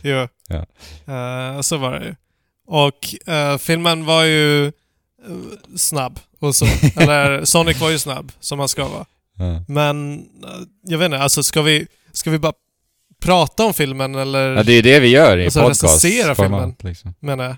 Jo. 0.02 0.28
Ja. 0.48 0.66
Eh, 1.14 1.60
så 1.60 1.76
var 1.76 1.92
det 2.00 2.06
ju. 2.06 2.14
Och 2.66 3.28
eh, 3.34 3.58
filmen 3.58 4.04
var 4.04 4.24
ju 4.24 4.72
snabb 5.76 6.20
och 6.38 6.56
så. 6.56 6.66
Eller 6.96 7.44
Sonic 7.44 7.80
var 7.80 7.90
ju 7.90 7.98
snabb, 7.98 8.32
som 8.40 8.58
han 8.58 8.68
ska 8.68 8.88
vara. 8.88 9.04
Ja. 9.38 9.64
Men 9.68 10.14
eh, 10.18 10.48
jag 10.82 10.98
vet 10.98 11.06
inte, 11.06 11.18
alltså 11.18 11.42
ska 11.42 11.62
vi, 11.62 11.86
ska 12.12 12.30
vi 12.30 12.38
bara 12.38 12.52
prata 13.22 13.64
om 13.64 13.74
filmen 13.74 14.14
eller? 14.14 14.54
Ja, 14.56 14.62
det 14.62 14.72
är 14.72 14.76
ju 14.76 14.82
det 14.82 15.00
vi 15.00 15.08
gör 15.08 15.38
i 15.38 15.44
Alltså, 15.44 15.68
recensera 15.68 16.34
podcastformat. 16.34 16.84
Liksom. 16.84 17.14
Menar 17.20 17.44
jag. 17.44 17.56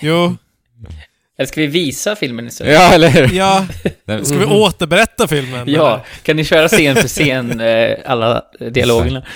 Jo, 0.00 0.36
Eller 1.38 1.46
ska 1.46 1.60
vi 1.60 1.66
visa 1.66 2.16
filmen 2.16 2.46
istället? 2.46 2.74
Ja, 2.74 2.92
eller 2.92 3.08
hur? 3.08 3.36
ja. 3.36 3.66
Ska 4.24 4.38
vi 4.38 4.44
återberätta 4.44 5.28
filmen? 5.28 5.68
Ja, 5.68 6.04
kan 6.22 6.36
ni 6.36 6.44
köra 6.44 6.68
scen 6.68 6.96
för 6.96 7.08
scen, 7.08 7.60
eh, 7.60 7.96
alla 8.04 8.42
dialogerna? 8.70 9.26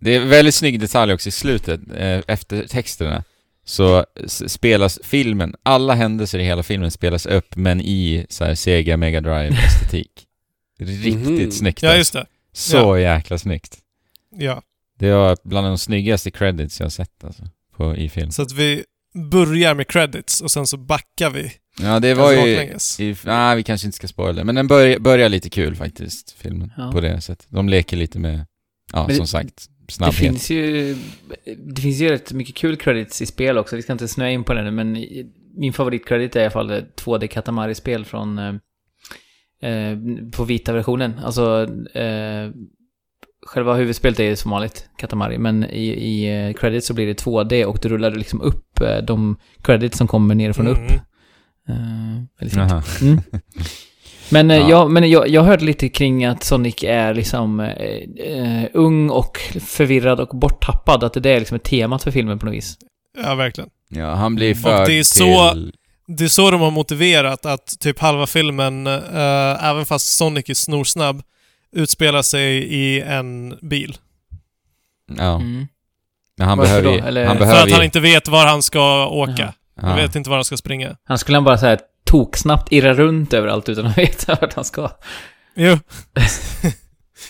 Det 0.00 0.14
är 0.14 0.20
väldigt 0.20 0.54
snygg 0.54 0.80
detalj 0.80 1.12
också 1.12 1.28
i 1.28 1.32
slutet, 1.32 1.80
eh, 1.96 2.20
efter 2.26 2.66
texterna. 2.66 3.24
Så 3.68 4.04
spelas 4.46 4.98
filmen, 5.02 5.54
alla 5.62 5.94
händelser 5.94 6.38
i 6.38 6.44
hela 6.44 6.62
filmen 6.62 6.90
spelas 6.90 7.26
upp, 7.26 7.56
men 7.56 7.80
i 7.80 8.26
så 8.28 8.44
här 8.44 8.54
Sega 8.54 8.96
Mega 8.96 9.20
Drive-estetik. 9.20 10.10
Riktigt 10.78 11.14
Mhm. 11.26 11.50
snyggt. 11.50 11.82
Ja, 11.82 11.88
alltså. 11.88 11.98
just 11.98 12.12
det. 12.12 12.26
Så 12.52 12.98
jäkla 12.98 13.38
snyggt. 13.38 13.78
Ja. 14.36 14.62
Det 14.98 15.12
var 15.12 15.36
bland 15.44 15.66
de 15.66 15.78
snyggaste 15.78 16.30
credits 16.30 16.80
jag 16.80 16.84
har 16.84 16.90
sett 16.90 17.24
alltså, 17.24 17.42
på, 17.76 17.96
i 17.96 18.08
film. 18.08 18.30
Så 18.30 18.42
att 18.42 18.52
vi 18.52 18.84
börjar 19.30 19.74
med 19.74 19.88
credits 19.88 20.40
och 20.40 20.50
sen 20.50 20.66
så 20.66 20.76
backar 20.76 21.30
vi. 21.30 21.52
Ja, 21.80 22.00
det 22.00 22.14
var 22.14 22.32
ganska 22.34 23.02
ju... 23.04 23.10
I, 23.10 23.16
nej, 23.24 23.56
vi 23.56 23.62
kanske 23.62 23.86
inte 23.86 23.96
ska 23.96 24.08
spoila 24.08 24.44
men 24.44 24.54
den 24.54 24.66
börjar, 24.66 24.98
börjar 24.98 25.28
lite 25.28 25.50
kul 25.50 25.76
faktiskt, 25.76 26.30
filmen. 26.38 26.72
Ja. 26.76 26.92
På 26.92 27.00
det 27.00 27.20
sättet. 27.20 27.46
De 27.50 27.68
leker 27.68 27.96
lite 27.96 28.18
med, 28.18 28.46
ja, 28.92 29.06
Men 29.06 29.16
som 29.16 29.22
det- 29.24 29.28
sagt, 29.28 29.66
Det 29.86 29.92
snabbhet. 29.92 30.18
finns 30.18 30.50
ju... 30.50 30.96
Det 31.56 31.80
finns 31.80 32.00
ju 32.00 32.08
rätt 32.08 32.32
mycket 32.32 32.54
kul 32.54 32.76
credits 32.76 33.22
i 33.22 33.26
spel 33.26 33.58
också. 33.58 33.76
Vi 33.76 33.82
ska 33.82 33.92
inte 33.92 34.08
snöa 34.08 34.30
in 34.30 34.44
på 34.44 34.54
det 34.54 34.62
nu, 34.62 34.70
men 34.70 35.06
min 35.56 35.72
favoritcredit 35.72 36.36
är 36.36 36.40
i 36.40 36.42
alla 36.42 36.50
fall 36.50 36.70
ett 36.70 37.02
2D 37.02 37.26
Katamari-spel 37.26 38.04
från... 38.04 38.38
Eh, 38.38 38.54
eh, 39.70 39.98
på 40.32 40.44
vita 40.44 40.72
versionen. 40.72 41.18
Alltså... 41.24 41.68
Eh, 41.94 42.50
själva 43.46 43.74
huvudspelet 43.74 44.20
är 44.20 44.24
ju 44.24 44.36
som 44.36 44.50
vanligt 44.50 44.88
Katamari, 44.98 45.38
men 45.38 45.64
i, 45.64 45.86
i 45.86 46.46
eh, 46.48 46.54
credits 46.54 46.86
så 46.86 46.94
blir 46.94 47.06
det 47.06 47.22
2D 47.24 47.64
och 47.64 47.78
du 47.82 47.88
rullar 47.88 48.10
liksom 48.10 48.40
upp 48.40 48.80
eh, 48.80 48.98
de 48.98 49.36
credits 49.62 49.98
som 49.98 50.06
kommer 50.06 50.34
nerifrån 50.34 50.66
upp. 50.66 50.90
Mm. 51.68 52.28
Väldigt 52.38 52.58
fint. 52.58 52.70
Jaha. 52.70 52.82
Mm. 53.02 53.20
Men, 54.28 54.50
eh, 54.50 54.56
Ja. 54.56 54.68
jag, 54.70 54.90
men 54.90 55.10
jag, 55.10 55.28
jag 55.28 55.42
hörde 55.42 55.64
lite 55.64 55.88
kring 55.88 56.24
att 56.24 56.44
Sonic 56.44 56.84
är 56.84 57.14
liksom 57.14 57.60
eh, 57.60 57.66
eh, 58.26 58.68
ung 58.72 59.10
och 59.10 59.38
förvirrad 59.60 60.20
och 60.20 60.28
borttappad. 60.38 61.04
Att 61.04 61.12
det 61.22 61.30
är 61.30 61.38
liksom 61.38 61.56
ett 61.56 61.64
temat 61.64 62.02
för 62.02 62.10
filmen 62.10 62.38
på 62.38 62.46
något 62.46 62.54
vis. 62.54 62.76
Ja, 63.24 63.34
verkligen. 63.34 63.70
Ja, 63.88 64.14
han 64.14 64.34
blir 64.34 64.50
Och 64.52 64.56
för 64.58 64.86
det 64.86 64.98
är 64.98 65.02
så- 65.02 65.50
till... 65.52 65.72
Det 66.08 66.24
är 66.24 66.28
så 66.28 66.50
de 66.50 66.60
har 66.60 66.70
motiverat 66.70 67.46
att 67.46 67.78
typ 67.80 67.98
halva 67.98 68.26
filmen, 68.26 68.86
eh, 68.86 69.64
även 69.64 69.86
fast 69.86 70.16
Sonic 70.16 70.50
är 70.50 70.54
snorsnabb, 70.54 71.22
utspelar 71.76 72.22
sig 72.22 72.56
i 72.56 73.00
en 73.00 73.54
bil. 73.62 73.96
Ja, 75.18 75.34
Mm. 75.34 75.66
men 76.38 76.48
han 76.48 76.58
Varför 76.58 76.70
behöver 76.82 76.88
då? 76.90 76.94
ju... 76.96 77.08
Eller- 77.08 77.26
Han 77.26 77.36
För 77.36 77.44
För 77.44 77.50
behöver 77.50 77.70
att 77.70 77.76
han 77.76 77.84
inte 77.84 78.00
vet 78.00 78.28
var 78.28 78.46
han 78.46 78.62
ska 78.62 79.06
åka. 79.06 79.32
Jaha. 79.38 79.52
ja. 79.82 79.86
Han 79.88 79.96
vet 79.96 80.14
inte 80.16 80.30
var 80.30 80.36
han 80.36 80.44
ska 80.44 80.56
springa. 80.56 80.96
Han 81.04 81.18
skulle 81.18 81.36
han 81.36 81.44
bara 81.44 81.56
här 81.56 81.78
toksnabbt 82.06 82.72
irra 82.72 82.94
runt 82.94 83.32
överallt 83.34 83.68
utan 83.68 83.86
att 83.86 83.98
veta 83.98 84.38
vart 84.40 84.52
han 84.54 84.64
ska. 84.64 84.90
Jo, 85.56 85.78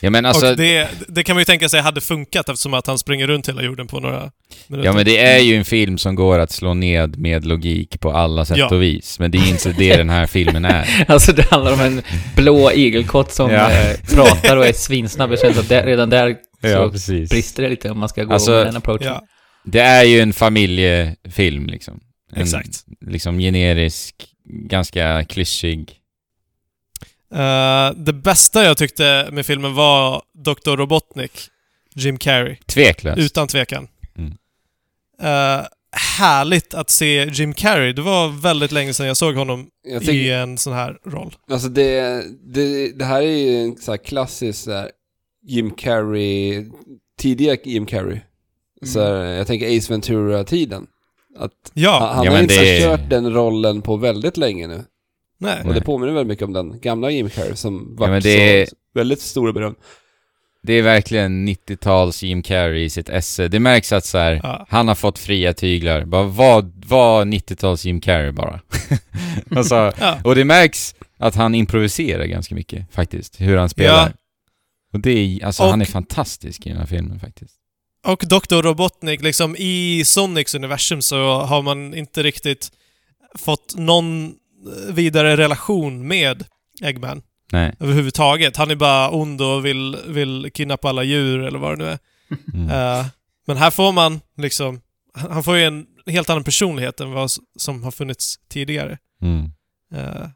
Ja, 0.01 0.11
men 0.11 0.27
alltså... 0.27 0.51
och 0.51 0.57
det, 0.57 0.89
det 1.09 1.23
kan 1.25 1.37
man 1.37 1.41
ju 1.41 1.45
tänka 1.45 1.69
sig 1.69 1.81
hade 1.81 2.01
funkat 2.01 2.49
eftersom 2.49 2.75
att 2.75 2.87
han 2.87 2.99
springer 2.99 3.27
runt 3.27 3.49
hela 3.49 3.63
jorden 3.63 3.87
på 3.87 4.01
några 4.01 4.31
minuter. 4.69 4.89
Ja 4.89 4.93
men 4.93 5.05
det 5.05 5.19
är 5.19 5.39
ju 5.39 5.57
en 5.57 5.65
film 5.65 5.99
som 5.99 6.15
går 6.15 6.39
att 6.39 6.51
slå 6.53 6.75
ned 6.75 7.19
med 7.19 7.45
logik 7.45 8.01
på 8.01 8.13
alla 8.13 8.45
sätt 8.45 8.59
Ja. 8.59 8.69
och 8.75 8.83
vis. 8.83 9.19
Men 9.19 9.31
det 9.31 9.39
är 9.39 9.49
inte 9.49 9.73
det 9.73 9.97
den 9.97 10.11
här 10.11 10.27
filmen 10.27 10.65
är. 10.65 11.05
Alltså 11.09 11.33
det 11.33 11.51
handlar 11.51 11.73
om 11.73 11.81
en 11.81 12.03
blå 12.37 12.73
igelkott 12.73 13.33
som 13.33 13.51
Ja. 13.51 13.71
eh, 13.73 13.97
pratar 14.15 14.57
och 14.57 14.67
är 14.67 14.73
svinsnabb. 14.73 15.31
Jag 15.31 15.41
känner 15.41 15.61
att 15.61 15.69
det, 15.69 15.87
redan 15.87 16.11
där 16.11 16.37
så 16.63 16.91
precis. 16.91 17.31
brister 17.31 17.63
det 17.63 17.69
lite 17.69 17.91
om 17.91 17.99
man 17.99 18.09
ska 18.09 18.25
gå 18.25 18.33
Alltså- 18.35 18.51
med 18.51 18.67
den 18.67 18.77
approachen. 18.77 19.07
Ja, 19.07 19.23
Det 19.65 19.81
är 19.81 20.05
ju 20.05 20.21
en 20.21 20.33
familjefilm 20.33 21.67
liksom. 21.67 22.01
En, 22.33 22.43
exakt. 22.43 22.85
Liksom 23.07 23.39
generisk, 23.39 24.15
ganska 24.49 25.25
klyschig. 25.25 26.01
Eh, 27.35 27.91
det 27.97 28.13
bästa 28.13 28.65
jag 28.65 28.77
tyckte 28.77 29.29
med 29.33 29.47
filmen 29.47 29.75
var 29.75 30.23
Dr. 30.35 30.77
Robotnik, 30.77 31.49
Jim 31.95 32.19
Carrey. 32.19 32.57
Tveklöst. 32.67 33.19
Utan 33.19 33.49
tvekan. 33.49 33.89
Mm. 34.19 34.33
Eh, 35.21 35.67
härligt 36.19 36.75
att 36.75 36.91
se 36.91 37.25
Jim 37.33 37.55
Carrey. 37.55 37.93
Det 37.93 38.03
var 38.03 38.29
väldigt 38.29 38.73
länge 38.73 38.95
sedan 38.95 39.07
jag 39.07 39.17
såg 39.17 39.35
honom 39.35 39.67
Jag 39.83 40.03
i 40.03 40.07
tycker, 40.07 40.33
en 40.33 40.59
sån 40.59 40.73
här 40.73 40.99
roll. 41.05 41.35
alltså 41.51 41.69
det, 41.69 42.23
det, 42.55 42.93
det 42.93 43.05
här 43.05 43.23
är 43.23 43.37
ju 43.37 43.57
en 43.63 43.77
så 43.77 43.93
här 43.93 43.99
klassisk 43.99 44.65
så 44.65 44.73
här, 44.73 44.91
Jim 45.43 45.71
Carrey, 45.71 46.65
tidiga 47.19 47.57
Jim 47.65 47.87
Carrey. 47.87 48.21
Så 48.85 49.01
här, 49.01 49.25
jag 49.25 49.47
tänker 49.47 49.79
Ace 49.79 49.93
Ventura-tiden. 49.93 50.87
Att 51.39 51.53
Ja, 51.75 52.13
han 52.15 52.25
Ja, 52.25 52.33
har 52.33 52.43
inte 52.43 52.61
det- 52.61 52.81
kört 52.83 53.11
den 53.11 53.35
rollen 53.35 53.83
på 53.83 53.97
väldigt 53.97 54.37
länge 54.37 54.67
nu. 54.67 54.85
nej. 55.39 55.63
Och 55.65 55.75
det 55.75 55.81
påminner 55.81 56.13
väldigt 56.13 56.29
mycket 56.29 56.45
om 56.45 56.53
den 56.53 56.81
gamla 56.81 57.11
Jim 57.11 57.31
Carrey 57.31 57.57
som 57.57 57.97
var 57.97 58.21
det- 58.21 58.69
så 58.71 58.77
väldigt 58.95 59.21
stor 59.21 59.49
och 59.49 59.55
berömd. 59.55 59.77
Det 60.63 60.73
är 60.73 60.83
verkligen 60.83 61.45
90-tals 61.49 62.23
Jim 62.23 62.43
Carrey 62.43 62.85
i 62.85 62.91
sitt 62.91 63.09
esse. 63.09 63.49
Det 63.49 63.61
märks 63.61 63.93
att 63.93 64.05
så 64.05 64.19
här, 64.19 64.41
Ja. 64.43 64.67
han 64.69 64.89
har 64.89 64.95
fått 64.95 65.19
fria 65.19 65.53
tyglar. 65.53 66.05
Bara 66.05 66.23
vad, 66.23 66.85
vad 66.87 67.27
90-tals 67.29 67.85
Jim 67.85 68.01
Carrey 68.01 68.33
bara. 68.33 68.61
alltså, 69.57 69.93
Ja. 70.01 70.19
och 70.25 70.35
det 70.35 70.45
märks 70.45 70.95
att 71.19 71.35
han 71.35 71.55
improviserar 71.55 72.25
ganska 72.25 72.55
mycket 72.55 72.93
faktiskt, 72.95 73.41
hur 73.41 73.57
han 73.57 73.69
spelar. 73.69 74.07
Ja. 74.07 74.13
Och 74.93 75.01
det 75.01 75.11
är, 75.11 75.45
alltså 75.47 75.63
Och- 75.63 75.71
han 75.71 75.81
är 75.81 75.85
fantastisk 75.85 76.67
i 76.67 76.69
den 76.69 76.79
här 76.79 76.87
filmen 76.87 77.21
faktiskt. 77.21 77.55
Och 78.07 78.25
Dr. 78.27 78.63
Robotnik, 78.63 79.23
liksom 79.23 79.57
i 79.59 80.03
Sonics 80.05 80.55
universum 80.55 81.03
så 81.03 81.41
har 81.41 81.63
man 81.63 81.95
inte 81.95 82.23
riktigt 82.23 82.71
fått 83.35 83.75
någon 83.77 84.35
vidare 84.91 85.37
relation 85.37 86.09
med 86.09 86.45
Eggman 86.83 87.23
Nej. 87.53 87.75
överhuvudtaget. 87.81 88.57
Han 88.57 88.71
är 88.71 88.75
bara 88.75 89.11
ond 89.11 89.43
och 89.43 89.67
vill, 89.67 89.97
vill 90.07 90.51
kidnappa 90.55 90.89
alla 90.89 91.03
djur 91.03 91.43
eller 91.43 91.59
vad 91.59 91.79
det 91.79 91.85
nu 91.85 91.91
är. 91.91 91.99
Mm. 92.55 92.71
Eh, 92.71 93.07
men 93.47 93.57
här 93.57 93.71
får 93.71 93.93
man 93.93 94.21
liksom... 94.37 94.81
Han 95.15 95.43
får 95.43 95.57
ju 95.57 95.65
en 95.65 95.87
helt 96.07 96.31
annan 96.31 96.45
personlighet 96.45 97.01
än 97.01 97.11
vad 97.11 97.31
som 97.57 97.83
har 97.83 97.91
funnits 97.91 98.37
tidigare. 98.49 98.99
Mm. 99.23 99.51
Eh, 99.95 100.29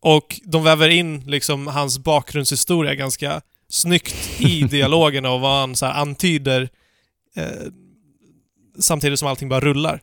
och 0.00 0.40
de 0.44 0.64
väver 0.64 0.88
in 0.88 1.20
liksom 1.20 1.66
hans 1.66 1.98
bakgrundshistoria 1.98 2.94
ganska 2.94 3.40
snyggt 3.68 4.40
i 4.40 4.62
dialogerna 4.70 5.30
och 5.30 5.40
vad 5.40 5.60
han 5.60 5.76
så 5.76 5.86
här 5.86 6.00
antyder 6.00 6.68
eh, 7.36 7.44
samtidigt 8.78 9.18
som 9.18 9.28
allting 9.28 9.48
bara 9.48 9.60
rullar. 9.60 10.00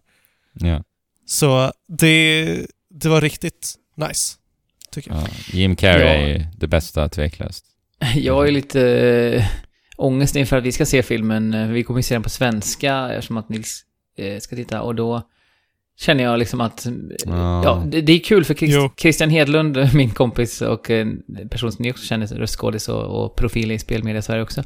Ja. 0.54 0.84
Så 1.26 1.72
det, 1.88 2.66
det 2.90 3.10
var 3.10 3.22
riktigt 3.22 3.76
nice, 3.96 4.38
tycker 4.92 5.12
jag. 5.12 5.22
ja. 5.22 5.28
Jim 5.54 5.76
Carrey 5.76 6.06
Ja. 6.06 6.14
är 6.14 6.48
det 6.58 6.68
bästa 6.68 7.10
tveklöst. 7.10 7.66
Jag 8.16 8.48
är 8.48 8.52
lite 8.52 8.82
äh, 9.36 9.46
ångest 9.98 10.36
inför 10.36 10.58
att 10.58 10.64
vi 10.64 10.72
ska 10.72 10.86
se 10.86 11.04
filmen. 11.04 11.54
Eh, 11.54 11.68
Vi 11.68 11.84
kommer 11.84 12.00
ju 12.00 12.04
se 12.04 12.16
den 12.16 12.24
på 12.24 12.30
svenska 12.30 13.10
eftersom 13.12 13.38
att 13.38 13.50
Nils 13.50 13.82
eh, 14.18 14.40
ska 14.40 14.56
titta 14.56 14.82
och 14.82 14.96
då 14.96 15.30
känner 15.98 16.24
jag 16.24 16.40
liksom 16.40 16.62
att... 16.62 16.88
Ja. 17.26 17.64
Ja, 17.64 17.84
det, 17.88 18.02
det 18.02 18.14
är 18.14 18.20
kul 18.20 18.46
för 18.46 18.54
Christ. 18.54 18.78
Christian 18.98 19.30
Hedlund, 19.30 19.78
min 19.94 20.10
kompis 20.10 20.62
och 20.62 20.90
en 20.90 21.24
person 21.50 21.72
som 21.72 21.84
ni 21.84 21.92
också 21.92 22.06
känner, 22.06 22.28
röstskådis 22.28 22.90
och, 22.90 23.24
och 23.26 23.36
profil 23.36 23.72
i 23.72 23.80
spelmedia 23.80 24.22
Sverige 24.22 24.44
också, 24.44 24.64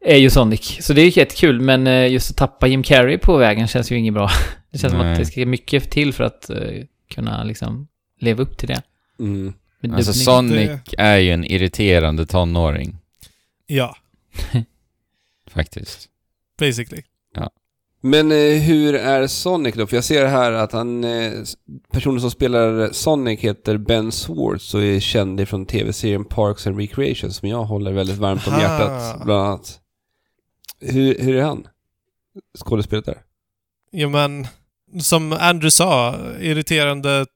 är 0.00 0.16
ju 0.16 0.30
Sonic. 0.30 0.78
Så 0.80 0.92
det 0.92 1.00
är 1.00 1.04
ju 1.04 1.20
jättekul, 1.20 1.60
men 1.60 1.86
eh, 1.86 2.06
just 2.12 2.30
att 2.30 2.36
tappa 2.36 2.66
Jim 2.66 2.82
Carrey 2.82 3.18
på 3.18 3.36
vägen 3.36 3.68
känns 3.68 3.92
ju 3.92 3.96
inget 3.98 4.14
bra. 4.14 4.30
Det 4.70 4.78
känns 4.78 4.92
som 4.92 5.02
Nej. 5.02 5.12
att 5.12 5.18
det 5.18 5.24
ska 5.26 5.46
mycket 5.46 5.90
till 5.90 6.12
för 6.12 6.24
att 6.24 6.50
eh, 6.50 6.84
kunna 7.14 7.44
liksom 7.44 7.88
leva 8.20 8.42
upp 8.42 8.58
till 8.58 8.68
det. 8.68 8.82
Mm. 9.18 9.52
Med 9.80 9.94
Alltså 9.94 10.32
dubbning. 10.32 10.66
Sonic 10.66 10.80
är 10.98 11.16
ju 11.16 11.30
en 11.30 11.44
irriterande 11.44 12.26
tonåring, 12.26 12.96
Ja, 13.66 13.96
faktiskt. 15.50 16.08
basically. 16.58 17.02
Men 18.04 18.32
eh, 18.32 18.60
hur 18.60 18.94
är 18.94 19.26
Sonic 19.26 19.74
då? 19.74 19.86
För 19.86 19.96
jag 19.96 20.04
ser 20.04 20.26
här 20.26 20.52
att 20.52 20.72
han, 20.72 21.04
eh, 21.04 21.32
personen 21.92 22.20
som 22.20 22.30
spelar 22.30 22.92
Sonic 22.92 23.40
heter 23.40 23.78
Ben 23.78 24.12
Swartz 24.12 24.74
och 24.74 24.82
är 24.82 25.00
känd 25.00 25.40
ifrån 25.40 25.66
tv-serien 25.66 26.24
Parks 26.24 26.66
and 26.66 26.78
Recreation 26.78 27.32
som 27.32 27.48
jag 27.48 27.64
håller 27.64 27.92
väldigt 27.92 28.18
varmt 28.18 28.46
om 28.46 28.60
hjärtat, 28.60 29.24
bland 29.24 29.46
annat. 29.46 29.80
Hur, 30.80 31.18
hur 31.18 31.36
är 31.36 31.42
han? 31.42 31.66
Skådespelet 32.58 33.04
där? 33.04 33.18
Ja, 33.90 34.08
men 34.08 34.46
som 35.00 35.32
Andrew 35.32 35.70
sa, 35.70 36.16
irriterande 36.40 37.26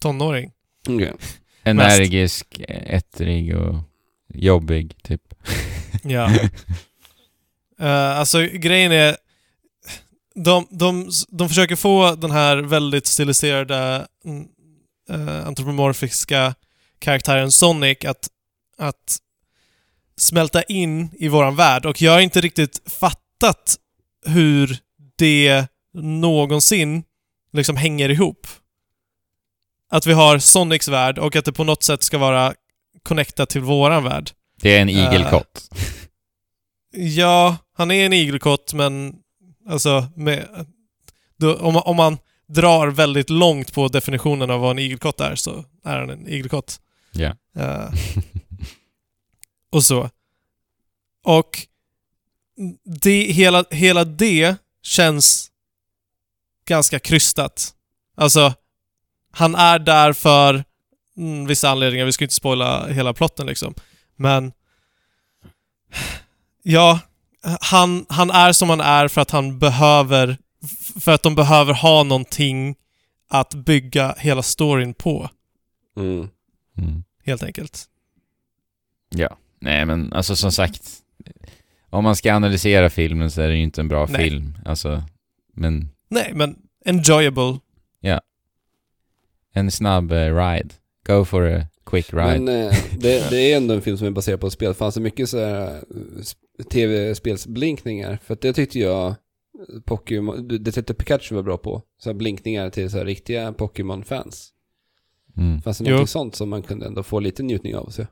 tonåring. 0.00 0.52
Okej. 0.88 1.12
Energisk, 1.62 2.60
ettrig 2.68 3.56
och 3.56 3.74
jobbig, 4.34 4.96
typ. 5.02 5.22
Ja. 6.02 6.30
Eh, 7.80 8.18
alltså 8.18 8.42
grejen 8.52 8.92
är, 8.92 9.16
de, 10.34 10.66
de, 10.70 11.10
de 11.28 11.48
försöker 11.48 11.76
få 11.76 12.14
den 12.14 12.30
här 12.30 12.56
väldigt 12.56 13.06
stiliserade 13.06 14.06
mm, 14.24 14.48
eh, 15.10 15.46
antropomorfiska 15.46 16.54
karaktären 16.98 17.52
Sonic 17.52 18.04
att, 18.04 18.28
att 18.78 19.18
smälta 20.16 20.62
in 20.62 21.10
i 21.12 21.28
våran 21.28 21.56
värld 21.56 21.86
och 21.86 22.02
jag 22.02 22.12
har 22.12 22.20
inte 22.20 22.40
riktigt 22.40 22.80
fattat 22.86 23.76
hur 24.26 24.78
det 25.16 25.66
någonsin 25.94 27.04
liksom 27.52 27.76
hänger 27.76 28.08
ihop. 28.08 28.46
Att 29.90 30.06
vi 30.06 30.12
har 30.12 30.38
Sonics 30.38 30.88
värld 30.88 31.18
och 31.18 31.36
att 31.36 31.44
det 31.44 31.52
på 31.52 31.64
något 31.64 31.82
sätt 31.82 32.02
ska 32.02 32.18
vara 32.18 32.54
connectat 33.02 33.48
till 33.48 33.60
våran 33.60 34.04
värld. 34.04 34.30
Det 34.60 34.76
är 34.76 34.82
en 34.82 34.88
igelkott. 34.88 35.68
Ja, 36.96 37.56
han 37.76 37.90
är 37.90 38.06
en 38.06 38.12
igelkott, 38.12 38.72
men 38.74 39.14
alltså 39.68 40.06
med, 40.16 40.66
då, 41.36 41.56
om, 41.58 41.74
man- 41.74 41.82
om 41.86 41.96
man 41.96 42.18
drar 42.46 42.88
väldigt 42.88 43.30
långt 43.30 43.72
på 43.72 43.88
definitionen 43.88 44.50
av 44.50 44.60
vad 44.60 44.70
en 44.70 44.78
igelkott 44.78 45.20
är 45.20 45.34
så 45.34 45.64
är 45.84 45.98
han 45.98 46.10
en 46.10 46.28
igelkott. 46.28 46.80
Ja. 47.12 47.36
Eh, 47.56 47.92
och 49.70 49.84
så. 49.84 50.10
Och 51.24 51.66
det, 52.84 53.32
hela, 53.32 53.64
hela 53.70 54.04
det 54.04 54.56
känns 54.82 55.50
ganska 56.68 56.98
krystat. 56.98 57.74
Alltså, 58.16 58.54
han 59.30 59.54
är 59.54 59.78
där 59.78 60.12
för 60.12 60.64
mm, 61.16 61.46
vissa 61.46 61.70
anledningar. 61.70 62.04
Vi 62.04 62.12
ska 62.12 62.24
inte 62.24 62.34
spoila 62.34 62.86
hela 62.86 63.12
plotten 63.14 63.46
liksom. 63.46 63.74
Men... 64.16 64.52
Ja, 66.62 67.00
han, 67.60 68.06
han 68.08 68.30
är 68.30 68.52
som 68.52 68.70
han 68.70 68.80
är 68.80 69.08
för 69.08 69.20
att 69.20 69.30
han 69.30 69.58
behöver... 69.58 70.38
För 71.00 71.12
att 71.12 71.22
de 71.22 71.34
behöver 71.34 71.74
ha 71.74 72.02
någonting 72.02 72.76
att 73.28 73.54
bygga 73.54 74.14
hela 74.18 74.42
storyn 74.42 74.94
på, 74.94 75.30
Mm. 75.96 76.28
Mm. 76.78 77.04
helt 77.24 77.42
enkelt. 77.42 77.84
Ja. 79.08 79.36
Nej, 79.60 79.86
men 79.86 80.12
alltså 80.12 80.36
som 80.36 80.52
sagt. 80.52 80.82
Om 81.90 82.04
man 82.04 82.16
ska 82.16 82.34
analysera 82.34 82.90
filmen 82.90 83.30
så 83.30 83.40
är 83.42 83.48
det 83.48 83.54
ju 83.56 83.62
inte 83.62 83.80
en 83.80 83.88
bra 83.88 84.06
Nej. 84.06 84.24
film. 84.30 84.58
Alltså, 84.64 85.02
men 85.54 85.88
Nej, 86.10 86.32
men 86.34 86.56
enjoyable. 86.84 87.58
en 89.56 89.70
snabb 89.70 90.12
eh, 90.12 90.34
ride. 90.36 90.68
Go 91.06 91.24
for 91.24 91.52
a 91.52 91.66
quick 91.86 92.12
ride. 92.12 92.40
Men 92.40 92.48
eh, 92.48 92.76
det, 92.98 93.30
det 93.30 93.52
är 93.52 93.56
ändå 93.56 93.74
en 93.74 93.82
film 93.82 93.96
som 93.98 94.06
är 94.06 94.10
baserad 94.10 94.40
på 94.40 94.46
ett 94.46 94.52
spel. 94.52 94.74
Fanns 94.74 94.94
det 94.94 95.00
mycket 95.00 95.28
så 95.28 95.38
här 95.38 95.66
eh, 95.66 95.80
sp- 96.20 96.68
tv-spelsblinkningar? 96.70 98.18
För 98.24 98.34
att 98.34 98.40
det 98.40 98.52
tyckte 98.52 98.78
jag 98.78 99.06
eh, 99.06 99.14
Pokémon, 99.84 100.48
Detective 100.48 100.94
Pikachu 100.98 101.34
var 101.34 101.42
bra 101.42 101.56
på. 101.58 101.82
Så 102.02 102.08
här 102.08 102.14
blinkningar 102.14 102.70
till 102.70 102.90
så 102.90 102.98
här 102.98 103.04
riktiga 103.04 103.52
Pokémon-fans. 103.52 104.50
Mm. 105.36 105.62
Fanns 105.62 105.78
det 105.78 105.84
Jo. 105.84 105.90
någonting 105.90 106.06
sånt 106.08 106.34
som 106.34 106.48
man 106.48 106.62
kunde 106.62 106.86
ändå 106.86 107.02
få 107.02 107.20
lite 107.20 107.42
njutning 107.42 107.76
av? 107.76 107.90
Så. 107.90 108.06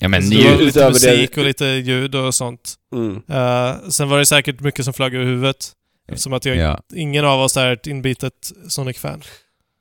Ja, 0.00 0.08
men 0.08 0.22
Så 0.22 0.28
nu... 0.34 0.36
det 0.42 0.50
var 0.50 0.62
lite 0.62 0.80
det- 0.80 0.88
musik 0.88 1.36
och 1.36 1.44
lite 1.44 1.64
ljud 1.64 2.14
och 2.14 2.34
sånt. 2.34 2.74
Mm. 2.94 3.16
Eh, 3.28 3.88
sen 3.88 4.08
var 4.08 4.18
det 4.18 4.26
säkert 4.26 4.60
mycket 4.60 4.84
som 4.84 4.94
flög 4.94 5.14
över 5.14 5.24
huvudet. 5.24 5.72
Eftersom 6.08 6.32
att 6.32 6.44
jag, 6.44 6.56
Ja. 6.56 6.80
ingen 6.94 7.24
av 7.24 7.40
oss 7.40 7.56
är 7.56 7.72
ett 7.72 7.86
inbitet 7.86 8.52
Sonic-fan. 8.68 9.22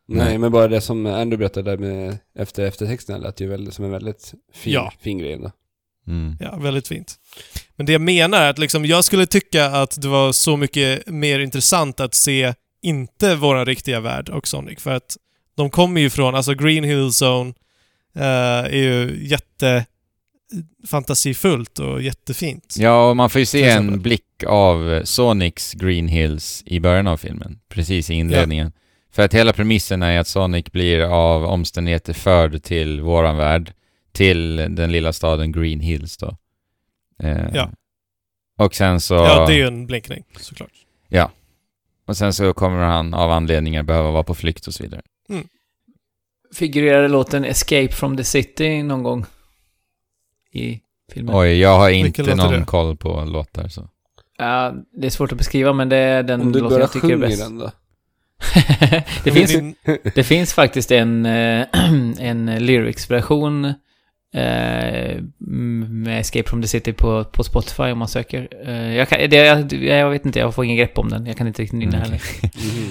Nej, 0.08 0.38
men 0.38 0.51
bara 0.51 0.68
det 0.68 0.82
som 0.82 1.05
Andrew 1.05 1.38
berättade 1.38 1.72
där 1.72 1.78
med 1.78 2.18
efter 2.36 2.66
eftertexten 2.66 3.22
lät 3.22 3.41
ju 3.41 3.47
väldigt, 3.47 3.74
som 3.74 3.86
en 3.86 3.91
väldigt 3.91 4.34
fin, 4.53 4.74
Ja. 4.74 4.93
fin 5.01 5.18
grej 5.18 5.34
ändå. 5.34 5.51
Mm. 6.08 6.36
Ja, 6.39 6.55
väldigt 6.55 6.88
fint. 6.88 7.16
Men 7.76 7.86
det 7.86 7.91
jag 7.91 8.01
menar 8.01 8.41
är 8.41 8.49
att 8.49 8.60
liksom, 8.60 8.86
jag 8.86 9.03
skulle 9.03 9.26
tycka 9.26 9.66
att 9.66 10.01
det 10.01 10.08
var 10.08 10.32
så 10.32 10.58
mycket 10.58 11.08
mer 11.08 11.39
intressant 11.39 11.99
att 11.99 12.14
se 12.16 12.53
inte 12.82 13.36
våra 13.36 13.66
riktiga 13.66 13.99
värld 13.99 14.30
och 14.30 14.47
Sonic. 14.47 14.80
För 14.82 14.91
att 14.91 15.18
de 15.55 15.70
kommer 15.70 16.01
ju 16.01 16.10
från, 16.10 16.36
alltså 16.36 16.53
Green 16.53 16.84
Hill 16.84 17.10
Zone 17.24 17.53
eh, 18.16 18.24
är 18.74 18.76
ju 18.78 19.28
jätte 19.28 19.86
fantasifullt 20.88 21.80
och 21.80 22.01
jättefint. 22.01 22.76
Ja, 22.80 23.10
och 23.10 23.18
man 23.18 23.30
får 23.30 23.39
ju 23.39 23.45
se 23.45 23.64
en 23.70 24.01
blick 24.01 24.43
av 24.47 24.91
eh, 24.93 25.03
Sonics 25.03 25.74
Green 25.74 26.08
Hills 26.08 26.64
i 26.66 26.80
början 26.80 27.08
av 27.08 27.18
filmen. 27.18 27.60
Precis 27.70 28.10
i 28.10 28.14
inledningen. 28.14 28.72
För 29.12 29.24
att 29.26 29.34
hela 29.34 29.53
premissen 29.53 30.03
är 30.03 30.20
att 30.20 30.28
Sonic 30.28 30.66
blir 30.72 30.99
av 31.01 31.45
omständigheter 31.45 32.14
förd 32.14 32.64
till 32.64 33.01
våran 33.01 33.38
värld. 33.38 33.74
Till 34.12 34.55
den 34.55 34.91
lilla 34.91 35.14
staden 35.14 35.51
Green 35.51 35.80
Hills 35.80 36.18
då. 36.18 36.38
Eh, 37.24 37.47
Ja. 37.53 37.72
Och 38.58 38.76
sen 38.76 39.01
så... 39.01 39.14
Ja, 39.16 39.45
det 39.47 39.53
är 39.53 39.58
ju 39.58 39.68
en 39.68 39.86
blinkning 39.88 40.24
såklart. 40.39 40.72
Och 42.08 42.18
sen 42.18 42.34
så 42.34 42.53
kommer 42.53 42.78
han 42.84 43.14
av 43.14 43.32
anledningar 43.32 43.84
behöva 43.84 44.12
vara 44.12 44.24
på 44.24 44.36
flykt 44.36 44.68
och 44.68 44.74
så 44.74 44.84
vidare. 44.84 45.01
Figurerade 46.55 47.08
låten 47.08 47.45
Escape 47.45 47.88
from 47.91 48.18
the 48.18 48.24
City 48.24 48.84
någon 48.84 49.03
gång? 49.03 49.26
I 50.51 50.82
filmen. 51.14 51.36
Oj, 51.36 51.60
jag 51.60 51.78
har 51.78 51.89
inte 51.89 52.36
någon 52.36 52.66
koll 52.66 52.97
på 52.97 53.26
låtar 53.26 53.68
så. 53.68 53.89
Ja, 54.38 54.74
det 54.91 55.05
är 55.08 55.12
svårt 55.12 55.32
att 55.32 55.38
beskriva, 55.38 55.74
men 55.74 55.89
det 55.89 55.97
är 55.97 56.24
den 56.24 56.41
Om 56.41 56.51
du 56.51 56.60
låten 56.60 56.80
jag 56.80 56.91
tycker 56.91 57.10
är 57.10 57.18
bäst. 57.18 57.43
den 57.43 57.58
då. 57.58 57.72
det, 59.23 59.31
finns, 59.31 59.51
Din- 59.51 59.75
det 60.15 60.23
finns 60.23 60.53
faktiskt 60.53 60.91
en, 60.91 61.25
eh, 61.25 61.65
en 62.19 62.45
lyrics-version 62.65 63.65
eh, 64.33 65.21
med 65.38 66.19
Escape 66.19 66.49
from 66.49 66.61
the 66.61 66.67
City 66.67 66.93
på, 66.93 67.23
på 67.23 67.43
Spotify 67.43 67.83
om 67.83 67.97
man 67.99 68.07
söker. 68.07 68.47
Eh, 68.69 68.95
jag, 68.95 69.09
kan, 69.09 69.29
det, 69.29 69.35
jag, 69.35 69.73
jag 69.73 70.09
vet 70.09 70.25
inte, 70.25 70.39
jag 70.39 70.55
får 70.55 70.65
ingen 70.65 70.77
grepp 70.77 70.97
om 70.97 71.09
den. 71.09 71.25
Jag 71.25 71.38
kan 71.38 71.47
inte 71.47 71.61
riktigt 71.61 71.79
nynna 71.79 71.97
Mm, 71.97 72.01
heller. 72.01 72.21
Mhm. 72.55 72.89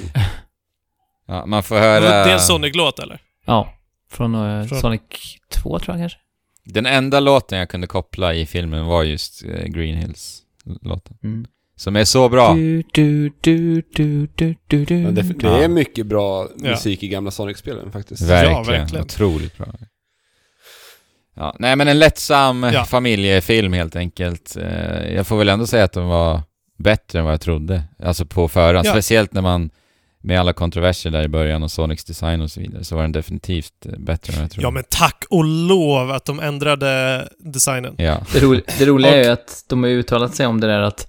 Ja, 1.29 1.47
man 1.47 1.63
får 1.63 1.75
Det 1.75 1.81
höra... 1.81 2.09
är 2.09 2.33
en 2.33 2.41
Sonic-låt 2.41 2.99
eller? 2.99 3.19
Ja, 3.47 3.75
från, 4.11 4.33
Från- 4.69 4.81
Sonic 4.81 5.01
2 5.51 5.79
tror 5.79 5.97
jag 5.97 6.03
kanske. 6.03 6.19
Den 6.65 6.87
enda 6.87 7.21
låten 7.21 7.59
jag 7.59 7.69
kunde 7.69 7.87
koppla 7.87 8.35
i 8.35 8.47
filmen 8.47 8.85
var 8.87 9.03
just 9.03 9.43
Green 9.67 9.97
Hills-låten. 9.97 11.17
Mm. 11.25 11.47
Som 11.79 11.97
är 11.97 12.05
så 12.05 12.29
bra. 12.29 12.55
Du, 12.55 12.83
du, 12.93 13.33
du, 13.41 13.83
du, 13.95 14.27
du, 14.35 14.55
du, 14.67 14.85
du. 14.85 14.95
Men 14.97 15.15
det, 15.15 15.23
det 15.23 15.47
Ja. 15.47 15.59
är 15.63 15.69
mycket 15.69 16.07
bra 16.07 16.49
Ja. 16.63 16.71
musik 16.71 17.03
i 17.03 17.09
gamla 17.09 17.31
Sonic-spelen 17.31 17.93
faktiskt. 17.93 18.23
Verkligen. 18.23 18.65
verkligen. 18.65 19.05
Otroligt 19.05 19.59
bra. 19.59 19.67
Ja, 21.37 21.57
nej 21.59 21.77
men 21.77 21.89
en 21.89 21.99
lättsam 21.99 22.63
Ja. 22.63 22.85
familjefilm 22.85 23.73
helt 23.73 23.97
enkelt. 23.97 24.57
Eh, 24.57 25.15
Jag 25.15 25.27
får 25.27 25.39
väl 25.39 25.49
ändå 25.49 25.67
säga 25.67 25.85
att 25.85 25.93
den 25.93 26.07
var 26.07 26.41
bättre 26.79 27.19
än 27.19 27.25
vad 27.25 27.33
jag 27.35 27.41
trodde. 27.41 27.83
Alltså 28.03 28.27
på 28.27 28.49
förhand. 28.49 28.87
Ja. 28.87 28.91
Speciellt 28.93 29.33
när 29.33 29.43
man 29.43 29.71
med 30.23 30.41
alla 30.41 30.53
kontroverser 30.53 31.11
där 31.11 31.23
i 31.23 31.29
början 31.29 31.63
och 31.63 31.71
Sonics 31.71 32.05
design 32.05 32.41
och 32.41 32.51
så 32.51 32.61
vidare 32.61 32.85
så 32.85 32.95
var 32.95 33.03
den 33.03 33.13
definitivt 33.13 33.87
eh, 33.87 33.93
bättre 33.99 34.35
än 34.35 34.41
jag 34.41 34.51
trodde. 34.51 34.67
Ja, 34.67 34.71
men 34.71 34.85
tack 34.89 35.25
och 35.31 35.45
lov 35.45 36.11
att 36.11 36.25
de 36.25 36.41
ändrade 36.41 37.29
designen. 37.39 37.95
Ja. 37.99 38.21
Det, 38.33 38.41
ro, 38.41 38.61
det 38.79 38.87
roliga 38.87 39.13
är 39.15 39.19
Och- 39.21 39.25
ju 39.25 39.31
att 39.31 39.65
de 39.69 39.83
har 39.83 39.91
uttalat 39.91 40.35
sig 40.35 40.47
om 40.47 40.61
det 40.61 40.67
där 40.67 40.81
att 40.81 41.09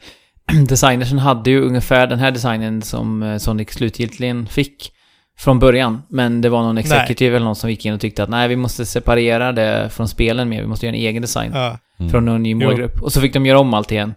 designersen 0.67 1.19
hade 1.19 1.49
ju 1.49 1.61
ungefär 1.61 2.07
den 2.07 2.19
här 2.19 2.31
designen 2.31 2.81
som 2.81 3.23
eh, 3.23 3.37
Sonic 3.37 3.69
slutgiltigen 3.69 4.47
fick 4.47 4.91
från 5.39 5.59
början. 5.59 6.01
Men 6.09 6.41
det 6.41 6.49
var 6.49 6.61
någon 6.63 6.77
executive 6.77 7.35
eller 7.35 7.45
någon 7.45 7.55
som 7.55 7.69
gick 7.69 7.85
in 7.85 7.93
och 7.93 7.99
tyckte 8.01 8.23
att 8.23 8.29
nej, 8.29 8.47
vi 8.47 8.55
måste 8.55 8.85
separera 8.85 9.51
det 9.51 9.89
från 9.89 10.07
spelen 10.07 10.49
mer. 10.49 10.61
Vi 10.61 10.67
måste 10.67 10.85
göra 10.85 10.95
en 10.95 11.01
egen 11.01 11.21
design 11.21 11.51
Ja. 11.55 11.77
Mm. 11.99 12.11
från 12.11 12.25
någon 12.25 12.43
ny 12.43 12.49
Jo. 12.49 12.57
målgrupp. 12.57 13.01
Och 13.01 13.13
så 13.13 13.21
fick 13.21 13.33
de 13.33 13.45
göra 13.45 13.59
om 13.59 13.73
allt 13.73 13.91
igen. 13.91 14.13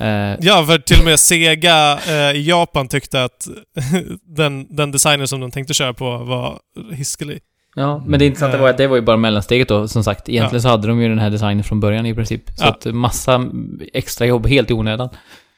Eh, 0.00 0.06
ja, 0.40 0.64
för 0.66 0.78
till 0.78 0.98
och 0.98 1.04
med 1.04 1.20
Sega 1.20 1.98
eh, 2.08 2.36
i 2.36 2.48
Japan 2.48 2.88
tyckte 2.88 3.24
att 3.24 3.48
den, 4.36 4.76
den 4.76 4.92
designen 4.92 5.28
som 5.28 5.40
de 5.40 5.50
tänkte 5.50 5.74
köra 5.74 5.92
på 5.94 6.18
var 6.18 6.58
hiskelig. 6.92 7.40
Ja, 7.74 8.04
men 8.06 8.18
det 8.18 8.26
intressanta 8.26 8.58
var 8.58 8.68
att 8.70 8.76
det 8.76 8.86
var 8.86 8.96
ju 8.96 9.02
bara 9.02 9.16
mellansteget 9.16 9.68
då, 9.68 9.88
som 9.88 10.04
sagt. 10.04 10.28
Egentligen 10.28 10.62
så 10.62 10.68
hade 10.68 10.88
de 10.88 11.00
ju 11.02 11.08
den 11.08 11.18
här 11.18 11.30
designen 11.30 11.64
från 11.64 11.80
början 11.80 12.06
i 12.06 12.14
princip. 12.14 12.42
Så 12.56 12.64
Ja. 12.64 12.68
att 12.70 12.84
massa 12.94 13.44
extra 13.92 14.26
jobb 14.26 14.46
helt 14.46 14.70
i 14.70 14.74
onödan. 14.74 15.08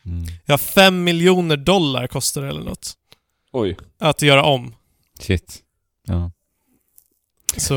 Mm. 0.07 0.25
Ja, 0.47 0.59
fem 0.59 1.05
miljoner 1.05 1.57
dollar 1.57 2.07
kostar 2.07 2.43
det 2.43 2.49
eller 2.49 2.63
något. 2.65 2.93
Oj. 3.53 3.77
Att 3.99 4.23
göra 4.23 4.43
om. 4.43 4.75
Shit. 5.21 5.61
Ja. 6.07 6.31
Så, 7.57 7.75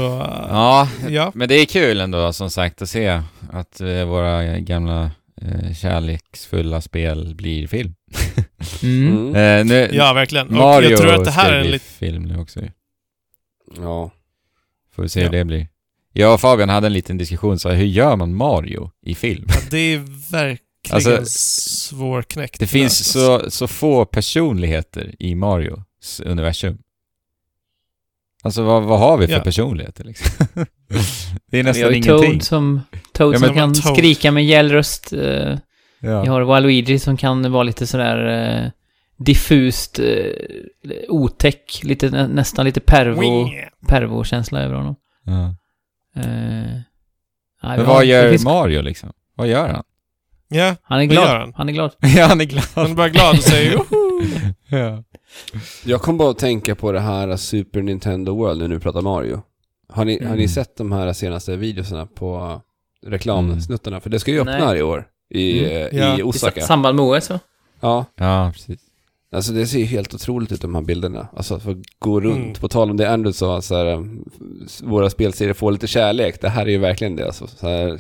ja, 0.50 0.90
ja. 1.10 1.32
men 1.36 1.50
det 1.50 1.56
är 1.56 1.66
kul 1.66 2.00
ändå 2.02 2.34
som 2.34 2.50
sagt 2.50 2.82
att 2.82 2.90
se 2.90 3.22
att 3.52 3.82
eh, 3.82 4.06
våra 4.06 4.60
gamla 4.60 5.12
eh, 5.42 5.74
kärleksfulla 5.74 6.82
spel 6.82 7.36
blir 7.36 7.68
film. 7.68 7.94
Mm. 8.84 9.28
Mm. 9.28 9.36
Eh, 9.36 9.66
nu, 9.66 9.90
Ja, 9.94 10.14
verkligen. 10.14 10.48
Och 10.48 10.54
Mario 10.54 10.90
jag 10.90 11.00
tror 11.00 11.14
att 11.14 11.26
det 11.26 11.32
här 11.32 11.52
är 11.52 11.60
en 11.60 11.72
lite... 11.72 11.86
film 11.86 12.24
nu 12.24 12.38
också. 12.40 12.60
Ja. 13.78 14.12
Får 14.96 15.04
vi 15.04 15.10
se 15.10 15.20
Ja. 15.20 15.26
hur 15.26 15.32
det 15.38 15.46
blir. 15.46 15.68
Jag 16.14 16.34
och 16.34 16.42
Fabian 16.42 16.70
hade 16.70 16.88
en 16.88 16.94
liten 16.94 17.18
diskussion, 17.18 17.60
så 17.60 17.70
här, 17.70 17.76
hur 17.76 17.86
gör 17.86 18.16
man 18.16 18.36
Mario 18.36 18.92
i 19.06 19.16
film? 19.16 19.46
Ja, 19.48 19.56
det 19.72 19.78
är 19.78 19.98
verkligen 20.32 20.67
Alltså, 20.96 21.22
svårknäckt. 21.26 22.60
Det 22.60 22.68
finns 22.68 23.12
så, 23.12 23.52
så 23.52 23.68
få 23.68 24.06
personligheter 24.06 25.16
i 25.20 25.36
Marios 25.36 26.22
universum. 26.26 26.78
Alltså 28.44 28.64
vad, 28.64 28.84
vad 28.84 29.00
har 29.00 29.18
vi 29.18 29.28
för 29.28 29.34
Ja. 29.34 29.40
personligheter 29.40 30.04
liksom? 30.04 30.48
det 30.56 30.60
är 30.60 30.66
Vi 31.52 31.58
har 31.58 31.64
nästan 31.64 31.90
ju 31.92 31.98
ingenting. 31.98 32.32
Toad 32.32 32.44
som, 32.44 32.82
Toad 33.12 33.36
Ja, 33.36 33.40
som 33.40 33.56
kan 33.56 33.74
Toad. 33.74 33.98
skrika 33.98 34.32
med 34.32 34.46
gäll 34.46 34.72
röst. 34.72 35.14
eh, 35.14 35.58
Ja. 36.00 36.22
Vi 36.22 36.28
har 36.28 36.42
Waluigi 36.42 37.00
som 37.00 37.18
kan 37.18 37.52
vara 37.52 37.64
lite 37.64 37.88
sådär 37.88 38.28
eh, 38.64 38.72
diffust, 39.18 40.00
eh, 40.00 40.32
otäck, 41.10 41.80
lite, 41.84 42.10
nä, 42.10 42.28
nästan 42.28 42.66
lite 42.66 42.80
pervo, 42.80 43.50
pervo-känsla 43.88 44.62
över 44.62 44.76
honom. 44.76 44.96
Ja. 45.24 45.56
Vi 46.14 46.22
Men 47.62 47.80
har- 47.80 47.84
vad 47.86 48.06
gör 48.06 48.30
finns- 48.30 48.44
Mario 48.44 48.82
liksom? 48.82 49.14
Vad 49.36 49.48
gör 49.48 49.68
han? 49.70 49.84
Ja, 50.50 50.76
Han 50.84 51.02
är 51.02 51.08
vad 51.08 51.16
gör 51.16 51.22
glad. 51.24 51.40
han? 51.40 51.54
Han 51.56 51.70
är 51.70 51.74
glad. 51.74 51.92
ja, 52.16 52.26
han 52.26 52.42
är 52.42 52.46
glad. 52.46 52.64
han 52.76 52.92
är 52.92 52.96
bara 52.96 53.10
glad 53.10 53.36
och 53.38 53.44
säger 53.44 53.72
joho. 53.74 53.86
ja. 54.70 55.04
Jag 55.86 56.02
kom 56.02 56.18
bara 56.18 56.30
att 56.32 56.38
tänka 56.40 56.76
på 56.76 56.92
det 56.92 57.00
här 57.00 57.36
Super 57.38 57.82
Nintendo 57.82 58.36
World 58.36 58.62
när 58.62 58.68
nu 58.68 58.80
pratar 58.80 59.02
Mario. 59.02 59.42
Har 59.90 60.06
ni, 60.06 60.14
har 60.24 60.30
ni 60.36 60.36
Mm. 60.44 60.48
sett 60.48 60.78
de 60.78 60.92
här 60.92 61.14
senaste 61.14 61.56
videorna 61.56 62.06
på 62.06 62.62
reklamsnuttarna? 63.06 64.00
För 64.00 64.10
det 64.10 64.20
ska 64.20 64.32
ju 64.32 64.40
öppna 64.40 64.52
Nej. 64.58 64.62
här 64.68 64.76
i 64.76 64.82
år. 64.82 65.08
I, 65.30 65.60
Mm. 65.60 65.72
eh, 65.72 66.00
Ja. 66.00 66.16
i 66.16 66.20
I 66.20 66.24
Osaka. 66.24 66.62
sa- 66.62 66.68
samband 66.68 66.96
med 66.96 67.06
OS 67.06 67.30
va? 67.30 67.40
Ja, 67.80 68.06
ja, 68.16 68.52
precis. 68.54 68.80
alltså 69.32 69.52
det 69.52 69.66
ser 69.68 69.80
ju 69.80 69.86
helt 69.86 70.14
otroligt 70.14 70.52
ut 70.52 70.62
de 70.62 70.76
här 70.76 70.82
bilderna. 70.82 71.28
Alltså 71.36 71.56
att 71.56 71.64
få 71.64 71.82
gå 72.00 72.20
runt. 72.22 72.38
Mm. 72.38 72.54
På 72.54 72.68
tal 72.68 72.90
om 72.92 72.98
det 72.98 73.10
Andrew 73.10 73.34
sa, 73.34 73.62
så 73.62 73.76
här, 73.76 73.86
um, 73.86 74.30
våra 74.84 75.10
spelserier 75.10 75.54
får 75.54 75.72
lite 75.72 75.88
kärlek. 75.88 76.42
Det 76.42 76.50
här 76.50 76.66
är 76.66 76.70
ju 76.70 76.78
verkligen 76.78 77.16
det 77.16 77.26
alltså. 77.26 77.48
Så 77.48 77.68
här, 77.68 78.00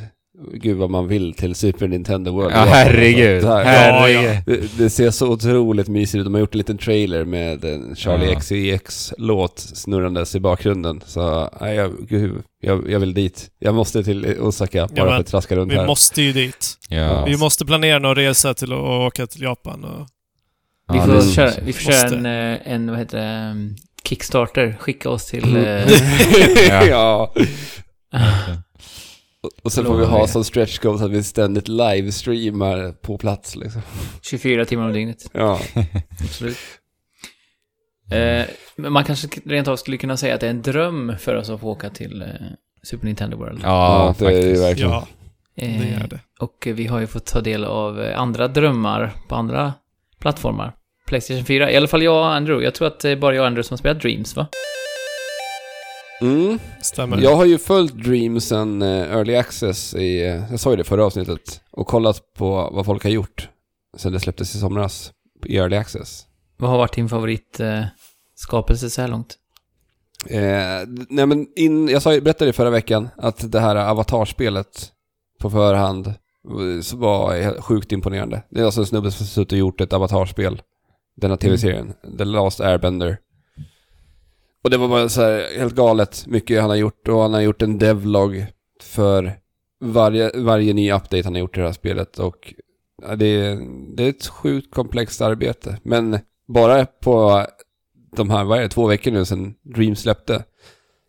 gud 0.54 0.78
vad 0.78 0.90
man 0.90 1.08
vill 1.08 1.34
till 1.34 1.56
Super 1.56 1.88
Nintendo 1.88 2.32
World. 2.32 2.52
Ja, 2.56 2.66
herregud. 2.68 3.44
Det, 3.44 3.48
här, 3.48 3.64
herregud. 3.64 4.44
det, 4.46 4.78
det 4.78 4.90
ser 4.90 5.12
så 5.12 5.28
otroligt 5.32 5.88
mysigt 5.88 6.16
ut. 6.20 6.24
De 6.26 6.34
har 6.34 6.40
gjort 6.42 6.54
en 6.54 6.58
liten 6.58 6.78
trailer 6.78 7.26
med 7.26 7.66
en 7.66 7.96
Charlie 7.96 8.34
Ja. 8.34 8.40
XCX-låt 8.40 9.60
snurrandes 9.60 10.36
i 10.36 10.40
bakgrunden. 10.40 11.02
Så, 11.06 11.50
nej, 11.62 11.76
jag, 11.76 11.92
gud, 12.10 12.42
jag, 12.62 12.92
jag 12.92 13.00
vill 13.00 13.14
dit. 13.14 13.50
Jag 13.60 13.76
måste 13.76 14.04
till 14.04 14.40
Osaka 14.40 14.88
bara 14.88 15.06
Ja, 15.06 15.06
för 15.12 15.20
att 15.20 15.28
traska 15.28 15.56
runt 15.56 15.72
Vi 15.72 15.76
här. 15.76 15.88
måste 15.88 16.22
ju 16.22 16.34
dit. 16.34 16.74
Ja. 16.90 17.26
Vi 17.26 17.38
måste 17.38 17.66
planera 17.66 18.00
någon 18.00 18.16
resa 18.16 18.54
till 18.54 18.74
att 18.74 18.80
åka 18.80 19.28
till 19.28 19.42
Japan 19.42 19.84
och... 19.84 20.08
Vi 20.94 20.98
Ja, 20.98 21.06
får, 21.06 21.14
det- 21.14 21.32
köra, 21.32 21.52
vi 21.66 21.74
får 21.74 21.92
köra 21.92 22.08
en, 22.18 22.26
eh, 22.26 22.74
en, 22.74 22.90
vad 22.90 23.00
heter 23.00 23.18
det, 23.18 23.52
um, 23.52 23.76
Kickstarter. 24.04 24.78
Skicka 24.80 25.10
oss 25.10 25.26
till... 25.26 25.44
Mm. 25.44 25.64
eh, 26.70 26.88
Ja. 26.90 27.34
Och, 29.64 29.72
sen 29.72 29.86
får 29.86 29.98
vi 29.98 30.06
ha 30.06 30.22
det. 30.22 30.28
som 30.28 30.44
stretch 30.44 30.80
goal 30.80 31.00
så 31.00 31.06
att 31.06 31.12
vi 31.12 31.24
ständigt 31.24 31.68
livestreamar 31.68 32.92
på 32.92 33.18
plats 33.18 33.56
liksom. 33.56 33.82
24 34.22 34.66
timmar 34.66 34.86
om 34.86 34.94
dygnet. 34.94 35.30
Ja. 35.34 35.60
Absolut. 36.24 36.58
Eh, 38.12 38.46
men 38.76 38.94
man 38.94 39.04
kanske 39.04 39.28
rent 39.46 39.68
av 39.68 39.76
skulle 39.76 39.98
kunna 39.98 40.18
säga 40.18 40.36
att 40.36 40.42
det 40.42 40.46
är 40.48 40.52
en 40.52 40.62
dröm 40.62 41.14
för 41.20 41.36
oss 41.36 41.50
att 41.50 41.60
få 41.62 41.68
åka 41.68 41.90
till 41.90 42.22
eh, 42.22 42.28
Super 42.84 43.06
Nintendo 43.06 43.38
World. 43.38 43.60
Ja, 43.64 44.16
det 44.20 44.26
är 44.26 44.32
ju 44.32 44.38
faktiskt. 44.38 44.64
verkligen. 44.64 44.92
Ja, 44.92 45.08
det 45.56 45.66
Eh, 45.66 46.04
är 46.04 46.08
det. 46.08 46.20
Och 46.40 46.68
vi 46.74 46.88
har 46.88 47.00
ju 47.00 47.08
fått 47.08 47.26
ta 47.26 47.42
del 47.42 47.66
av 47.66 48.02
eh, 48.02 48.20
andra 48.20 48.48
drömmar 48.48 49.12
på 49.28 49.36
andra 49.36 49.74
plattformar. 50.20 50.74
Playstation 51.08 51.46
4, 51.46 51.72
i 51.72 51.78
alla 51.78 51.88
fall 51.88 52.04
jag 52.04 52.18
och 52.18 52.34
Andrew. 52.36 52.66
Jag 52.66 52.74
tror 52.76 52.88
att 52.88 53.00
det 53.00 53.10
är 53.10 53.16
bara 53.16 53.36
jag 53.36 53.42
och 53.42 53.48
Andrew 53.48 53.68
som 53.68 53.74
har 53.74 53.78
spelat 53.78 54.02
Dreams, 54.02 54.36
va? 54.36 54.48
Mm. 56.22 56.60
Stämmer. 56.82 57.18
Jag 57.18 57.36
har 57.36 57.46
ju 57.46 57.58
följt 57.58 57.94
Dreams 57.94 58.48
sen 58.48 58.82
eh, 58.82 59.12
Early 59.12 59.36
Access 59.36 59.94
i, 59.94 60.22
eh, 60.22 60.52
jag 60.52 60.60
sa 60.60 60.70
ju 60.70 60.76
det 60.76 60.84
förra 60.84 61.06
avsnittet, 61.06 61.62
och 61.72 61.88
kollat 61.88 62.34
på 62.34 62.70
vad 62.74 62.86
folk 62.86 63.04
har 63.04 63.10
gjort 63.10 63.50
sen 63.98 64.14
det 64.14 64.20
släpptes 64.20 64.56
i 64.56 64.60
somras 64.60 65.12
i 65.46 65.58
Early 65.58 65.76
Access. 65.76 66.26
Vad 66.58 66.70
har 66.70 66.78
varit 66.78 66.94
din 66.96 67.10
favorit 67.10 67.60
eh, 67.60 67.84
skapelse 68.36 68.90
så 68.90 69.02
här 69.02 69.08
långt? 69.08 69.36
Eh, 70.30 70.88
nej 71.10 71.26
men 71.26 71.48
in, 71.56 71.88
jag 71.88 72.02
sa, 72.02 72.10
berättade 72.10 72.54
förra 72.54 72.70
veckan 72.70 73.10
att 73.18 73.52
det 73.52 73.60
här 73.60 73.76
avatarspelet 73.76 74.92
på 75.40 75.50
förhand 75.50 76.14
så 76.82 76.98
var 76.98 77.42
helt 77.42 77.64
sjukt 77.64 77.92
imponerande. 77.92 78.44
Det 78.50 78.62
är 78.62 78.66
alltså 78.66 78.82
en 78.82 78.88
snubbe 78.88 79.12
som 79.12 79.26
suttit 79.26 79.52
och 79.52 79.58
gjort 79.58 79.82
ett 79.82 79.94
avatarspel. 79.94 80.62
Den 81.16 81.30
här 81.30 81.38
tv-serien, 81.38 81.94
The 82.18 82.26
Last 82.26 82.62
Airbender. 82.62 83.18
Och 84.68 84.72
det 84.72 84.78
var 84.78 84.88
bara 84.88 85.10
så 85.10 85.22
här 85.22 85.58
helt 85.58 85.76
galet 85.76 86.28
mycket 86.28 86.62
han 86.62 86.70
har 86.70 86.78
gjort 86.78 87.08
och 87.08 87.22
han 87.22 87.34
har 87.34 87.42
gjort 87.42 87.62
en 87.62 87.78
devlog 87.78 88.46
för 88.82 89.40
varje, 89.80 90.32
varje 90.36 90.74
ny 90.74 90.92
update 90.92 91.24
han 91.24 91.34
har 91.34 91.40
gjort 91.40 91.58
i 91.58 91.60
det 91.60 91.66
här 91.66 91.74
spelet 91.74 92.20
och 92.20 92.54
det, 93.18 93.26
är, 93.26 93.60
det 93.96 94.04
är 94.04 94.10
ett 94.10 94.28
sjukt 94.28 94.74
komplext 94.74 95.22
arbete. 95.22 95.80
Men 95.84 96.20
bara 96.48 96.86
på 96.86 97.46
de 98.16 98.30
här, 98.30 98.44
vad 98.44 98.58
är 98.58 98.62
det, 98.62 98.70
två 98.70 98.88
veckor 98.88 99.12
nu 99.12 99.26
sedan 99.26 99.56
Dream 99.62 99.96
släppte 99.96 100.44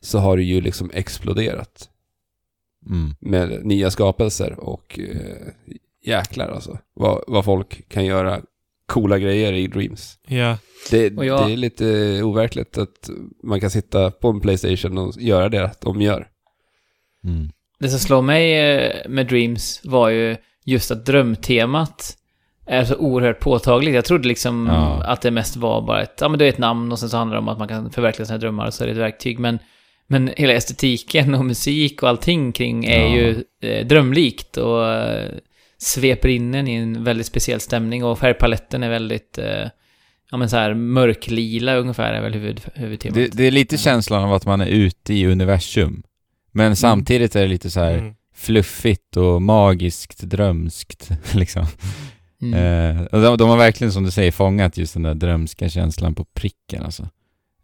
så 0.00 0.18
har 0.18 0.36
det 0.36 0.42
ju 0.42 0.60
liksom 0.60 0.90
exploderat 0.94 1.90
Mm. 2.86 3.14
med 3.20 3.66
nya 3.66 3.90
skapelser 3.90 4.60
och 4.60 4.98
eh, 4.98 5.48
jäklar 6.04 6.48
alltså 6.48 6.78
vad, 6.94 7.24
vad 7.26 7.44
folk 7.44 7.88
kan 7.88 8.04
göra 8.04 8.40
coola 8.88 9.18
grejer 9.18 9.52
i 9.52 9.66
Dreams. 9.66 10.18
Ja. 10.28 10.58
Det, 10.90 11.06
jag- 11.24 11.46
det 11.48 11.52
är 11.52 11.56
lite 11.56 11.84
overkligt 12.22 12.78
att 12.78 13.10
man 13.44 13.60
kan 13.60 13.70
sitta 13.70 14.10
på 14.10 14.28
en 14.28 14.40
Playstation 14.40 14.98
och 14.98 15.12
göra 15.18 15.48
det 15.48 15.70
de 15.80 16.00
gör. 16.02 16.26
Mm. 17.24 17.48
det 17.78 17.88
som 17.88 17.98
slår 17.98 18.22
mig 18.22 18.58
eh, 18.60 19.08
med 19.08 19.26
Dreams 19.26 19.80
var 19.84 20.08
ju 20.08 20.36
just 20.64 20.90
att 20.90 21.06
drömtemat 21.06 22.14
är 22.66 22.84
så 22.84 22.96
oerhört 22.96 23.40
påtagligt. 23.40 23.94
Jag 23.94 24.04
trodde 24.04 24.28
liksom 24.28 24.66
Ja. 24.72 25.02
att 25.04 25.22
det 25.22 25.30
mest 25.30 25.56
var 25.56 25.82
bara 25.82 26.02
ett, 26.02 26.18
ja 26.20 26.28
men 26.28 26.38
det 26.38 26.44
är 26.44 26.48
ett 26.48 26.58
namn 26.58 26.92
och 26.92 26.98
sen 26.98 27.08
så 27.08 27.16
handlar 27.16 27.34
det 27.36 27.40
om 27.40 27.48
att 27.48 27.58
man 27.58 27.68
kan 27.68 27.90
förverkliga 27.90 28.26
sina 28.26 28.38
drömmar 28.38 28.66
och 28.66 28.74
så 28.74 28.82
är 28.84 28.86
det 28.86 28.92
ett 28.92 28.98
verktyg. 28.98 29.38
Men, 29.38 29.58
men 30.06 30.30
hela 30.36 30.52
estetiken 30.52 31.34
och 31.34 31.44
musik 31.44 32.02
och 32.02 32.08
allting 32.08 32.52
kring 32.52 32.84
är 32.84 33.00
Ja. 33.06 33.14
ju 33.16 33.44
eh, 33.62 33.86
drömlikt 33.86 34.56
och 34.56 34.86
eh, 34.92 35.30
sveper 35.78 36.28
in 36.28 36.54
en 36.54 36.68
i 36.68 36.74
en 36.74 37.04
väldigt 37.04 37.26
speciell 37.26 37.60
stämning 37.60 38.04
och 38.04 38.18
färgpaletten 38.18 38.82
är 38.82 38.90
väldigt, 38.90 39.38
eh, 39.38 39.68
ja 40.30 40.36
men 40.36 40.48
så 40.50 40.56
här 40.56 40.74
mörklila 40.74 41.74
ungefär 41.76 42.12
är 42.12 42.20
väl 42.22 42.32
huvud, 42.34 42.60
huvudtemat. 42.74 43.14
Det, 43.14 43.28
det 43.28 43.44
är 43.46 43.50
lite 43.50 43.78
känslan 43.78 44.24
av 44.24 44.32
att 44.32 44.46
man 44.46 44.60
är 44.60 44.66
ute 44.66 45.14
i 45.14 45.26
universum. 45.26 46.02
Men 46.52 46.76
samtidigt 46.76 47.36
är 47.36 47.40
det 47.42 47.48
lite 47.48 47.70
så 47.70 47.80
här 47.80 47.98
Mm. 47.98 48.14
fluffigt 48.34 49.16
och 49.16 49.42
magiskt, 49.42 50.20
drömskt 50.22 51.10
liksom. 51.34 51.66
Mm. 52.42 52.96
Eh, 52.98 53.02
och 53.04 53.22
de, 53.22 53.36
de 53.36 53.48
har 53.48 53.56
verkligen, 53.56 53.92
som 53.92 54.04
du 54.04 54.10
säger, 54.10 54.30
fångat 54.32 54.76
just 54.78 54.94
den 54.94 55.02
där 55.02 55.14
drömska 55.14 55.68
känslan 55.68 56.14
på 56.14 56.24
pricken 56.24 56.82
alltså. 56.82 57.08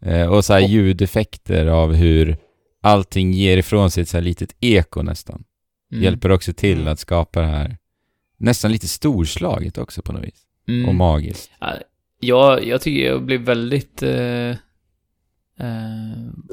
Eh, 0.01 0.25
och 0.27 0.45
så 0.45 0.53
här 0.53 0.63
Och- 0.63 0.69
ljudeffekter 0.69 1.65
av 1.65 1.93
hur 1.93 2.37
allting 2.83 3.33
ger 3.33 3.57
ifrån 3.57 3.91
sig 3.91 4.01
ett 4.03 4.09
så 4.09 4.17
här 4.17 4.21
litet 4.21 4.55
eko 4.59 5.01
nästan. 5.01 5.43
Mm. 5.91 6.03
Hjälper 6.03 6.31
också 6.31 6.53
till 6.53 6.77
Mm. 6.79 6.93
att 6.93 6.99
skapa 6.99 7.41
det 7.41 7.47
här 7.47 7.77
nästan 8.37 8.71
lite 8.71 8.87
storslaget 8.87 9.77
också 9.77 10.01
på 10.01 10.13
något 10.13 10.23
vis. 10.23 10.41
Mm. 10.67 10.89
Och 10.89 10.95
magiskt. 10.95 11.51
Ja, 12.19 12.59
jag 12.59 12.81
tycker 12.81 13.05
jag 13.05 13.23
blev 13.23 13.41
väldigt, 13.41 14.03
eh, 14.03 14.49
eh, 14.49 14.55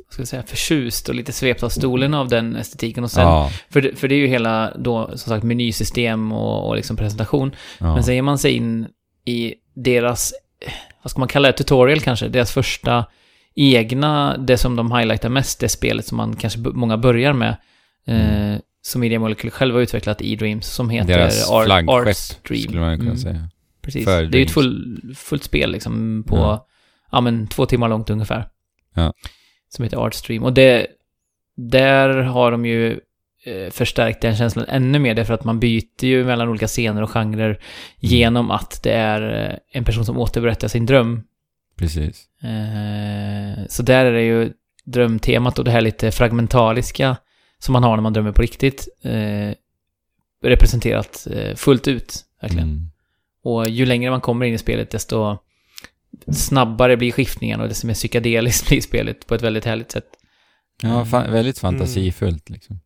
ska 0.09 0.21
jag 0.21 0.29
säga, 0.29 0.43
förtjust 0.43 1.09
och 1.09 1.15
lite 1.15 1.33
svept 1.33 1.63
av 1.63 1.69
stolen 1.69 2.15
av 2.15 2.29
den 2.29 2.57
estetiken. 2.57 3.05
Och 3.05 3.11
sen, 3.11 3.23
ja, 3.23 3.51
för, 3.71 3.93
för 3.97 4.09
det 4.09 4.15
är 4.15 4.19
ju 4.19 4.27
hela 4.27 4.77
då, 4.79 5.07
som 5.09 5.19
sagt, 5.19 5.45
menysystem 5.45 6.33
och, 6.33 6.69
och 6.69 6.77
liksom 6.77 6.97
presentation. 6.97 7.51
ja. 7.79 7.95
Men 7.95 8.05
sen 8.05 8.15
ger 8.15 8.23
man 8.23 8.39
sig 8.39 8.53
in 8.53 8.87
i 9.25 9.55
deras, 9.75 10.33
vad 11.03 11.11
ska 11.11 11.19
man 11.19 11.29
kalla 11.29 11.49
det, 11.49 11.53
tutorial 11.53 12.01
kanske, 12.01 12.29
deras 12.29 12.53
första 12.53 13.05
egna, 13.55 14.37
det 14.37 14.59
som 14.59 14.77
de 14.77 14.93
highlightar 14.93 15.29
mest, 15.29 15.61
det 15.61 15.69
spelet 15.69 16.07
som 16.07 16.17
man 16.17 16.37
kanske 16.37 16.59
många 16.59 16.97
börjar 16.97 17.33
med. 17.33 17.57
Eh, 18.07 18.59
som 18.83 19.01
Media 19.01 19.19
Molecule 19.19 19.51
själva 19.51 19.81
utvecklat 19.81 20.21
i 20.23 20.37
Dreams, 20.37 20.67
som 20.67 20.91
heter 20.91 21.13
Mm. 21.15 21.19
Deras 21.21 21.51
Art, 21.51 21.65
flaggskepp 21.65 22.09
Artstream. 22.09 22.63
skulle 22.63 22.81
man 22.81 22.97
kunna 22.97 23.11
Mm. 23.11 23.19
säga. 23.23 23.49
Precis. 23.83 24.05
för 24.05 24.23
Det 24.23 24.37
är 24.37 24.41
ju 24.41 24.45
ett 24.45 24.51
full, 24.51 25.01
fullt 25.17 25.45
spel 25.45 25.73
liksom 25.73 26.25
på, 26.29 26.37
Ja. 26.37 26.67
ja. 27.13 27.21
men 27.21 27.47
två 27.47 27.67
timmar 27.67 27.89
långt 27.89 28.11
ungefär. 28.11 28.49
Ja. 28.95 29.13
Som 29.69 29.83
heter 29.83 29.97
Artstream. 29.97 30.43
Och 30.45 30.53
det, 30.53 30.87
där 31.57 32.09
har 32.09 32.51
de 32.51 32.67
ju 32.67 33.01
eh, 33.45 33.71
förstärkt 33.71 34.21
den 34.23 34.37
känslan 34.37 34.65
ännu 34.69 34.99
mer, 34.99 35.15
därför 35.15 35.35
att 35.35 35.45
man 35.45 35.61
byter 35.61 36.05
ju 36.05 36.25
mellan 36.25 36.49
olika 36.49 36.67
scener 36.67 37.03
och 37.03 37.11
genrer 37.11 37.59
genom 37.99 38.51
att 38.51 38.81
det 38.83 38.93
är 38.93 39.51
eh, 39.51 39.57
en 39.79 39.85
person 39.85 40.05
som 40.05 40.19
återberättar 40.19 40.69
sin 40.69 40.87
dröm. 40.87 41.23
Precis. 41.77 42.25
Eh, 42.43 43.65
så 43.69 43.83
där 43.83 44.05
är 44.05 44.13
det 44.13 44.23
ju 44.23 44.53
drömtemat 44.85 45.59
och 45.59 45.65
det 45.65 45.71
här 45.71 45.81
lite 45.81 46.11
fragmentariska 46.11 47.17
som 47.63 47.73
man 47.73 47.83
har 47.85 47.97
när 47.97 48.03
man 48.03 48.13
drömmer 48.13 48.33
på 48.33 48.43
riktigt 48.43 48.89
eh, 49.03 49.55
representerat 50.45 51.27
eh, 51.31 51.55
fullt 51.55 51.89
ut, 51.89 52.25
verkligen. 52.41 52.69
Mm. 52.69 52.91
Och 53.45 53.69
ju 53.69 53.87
längre 53.87 54.11
man 54.11 54.21
kommer 54.21 54.47
in 54.47 54.55
i 54.55 54.59
spelet, 54.59 54.91
desto 54.91 55.39
snabbare 56.33 56.97
blir 56.97 57.13
skiftningarna 57.13 57.63
och 57.63 57.69
desto 57.69 57.87
mer 57.87 57.95
psykedeliskt 57.95 58.69
blir 58.69 58.81
spelet 58.81 59.27
på 59.27 59.35
ett 59.35 59.43
väldigt 59.43 59.65
härligt 59.65 59.91
sätt. 59.91 60.07
Ja, 60.83 61.05
fa- 61.05 61.31
väldigt 61.31 61.59
fantasifullt 61.59 62.51
liksom. 62.51 62.81